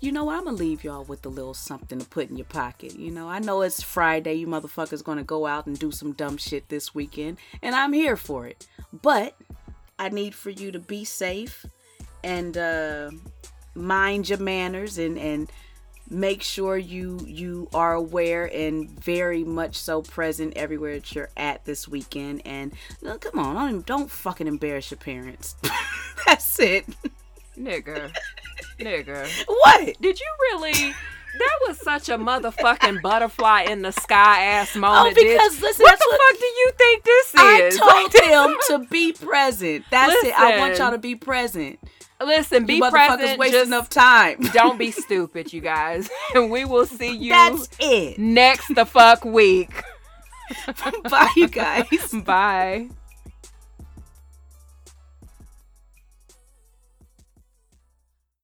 you 0.05 0.13
know, 0.13 0.29
I'm 0.29 0.45
gonna 0.45 0.57
leave 0.57 0.85
y'all 0.85 1.05
with 1.05 1.25
a 1.25 1.31
little 1.31 1.55
something 1.55 1.99
to 1.99 2.05
put 2.05 2.29
in 2.29 2.37
your 2.37 2.45
pocket. 2.45 2.99
You 2.99 3.11
know, 3.11 3.29
I 3.29 3.39
know 3.39 3.63
it's 3.63 3.83
Friday. 3.83 4.35
You 4.35 4.47
motherfuckers 4.47 5.03
gonna 5.03 5.25
go 5.25 5.47
out 5.47 5.67
and 5.67 5.79
do 5.79 5.91
some 5.91 6.13
dumb 6.13 6.37
shit 6.37 6.69
this 6.69 6.95
weekend, 6.95 7.39
and 7.63 7.75
I'm 7.75 7.95
here 7.95 8.17
for 8.17 8.47
it. 8.47 8.67
But 8.93 9.35
I 9.99 10.11
need 10.11 10.35
for 10.35 10.51
you 10.51 10.71
to 10.73 10.79
be 10.79 11.07
safe 11.07 11.65
and 12.23 12.57
uh, 12.59 13.13
mind 13.75 14.29
your 14.29 14.39
manners 14.39 14.99
and 14.99 15.19
and 15.19 15.51
make 16.11 16.43
sure 16.43 16.77
you 16.77 17.19
you 17.25 17.67
are 17.73 17.95
aware 17.95 18.45
and 18.45 18.91
very 19.01 19.43
much 19.43 19.77
so 19.77 20.03
present 20.03 20.53
everywhere 20.55 20.97
that 20.97 21.15
you're 21.15 21.31
at 21.35 21.65
this 21.65 21.89
weekend 21.89 22.43
and 22.45 22.75
no, 23.01 23.17
come 23.17 23.39
on 23.39 23.55
don't, 23.55 23.87
don't 23.87 24.11
fucking 24.11 24.47
embarrass 24.47 24.91
your 24.91 24.99
parents 24.99 25.57
that's 26.27 26.61
it 26.61 26.85
Nigga, 27.57 28.13
nigga, 28.79 29.45
what 29.47 30.01
did 30.01 30.21
you 30.21 30.27
really? 30.53 30.95
That 31.37 31.59
was 31.67 31.79
such 31.81 32.09
a 32.09 32.17
motherfucking 32.17 33.03
butterfly 33.03 33.63
in 33.63 33.83
the 33.83 33.91
sky 33.91 34.45
ass 34.45 34.77
oh, 34.77 34.81
moment. 34.81 35.17
Oh, 35.19 35.21
because 35.21 35.57
bitch. 35.57 35.63
listen, 35.63 35.83
what 35.83 35.99
the 35.99 36.07
what- 36.09 36.21
fuck 36.31 36.39
do 36.39 36.47
you 36.47 36.71
think 36.79 37.05
this 37.05 37.35
is? 37.35 37.81
i 37.83 38.11
told 38.13 38.51
him 38.51 38.57
to 38.69 38.89
be 38.89 39.13
present 39.13 39.85
that's 39.91 40.15
it 40.25 40.39
i 40.39 40.59
want 40.59 40.79
y'all 40.79 40.93
to 40.93 40.99
be 40.99 41.17
present 41.17 41.81
Listen, 42.21 42.65
be 42.65 42.75
you 42.75 42.83
motherfuckers 42.83 43.37
present. 43.37 43.53
Just 43.53 43.67
enough 43.67 43.89
time 43.89 44.41
don't 44.53 44.79
be 44.79 44.91
stupid, 44.91 45.53
you 45.53 45.61
guys. 45.61 46.09
And 46.35 46.51
we 46.51 46.65
will 46.65 46.87
see 46.87 47.15
you 47.15 47.31
that's 47.31 47.69
it 47.79 48.19
next 48.19 48.75
the 48.75 48.87
fuck 48.87 49.25
week. 49.25 49.83
bye 51.11 51.33
you 51.37 51.49
guys 51.49 51.87
Bye. 52.25 52.89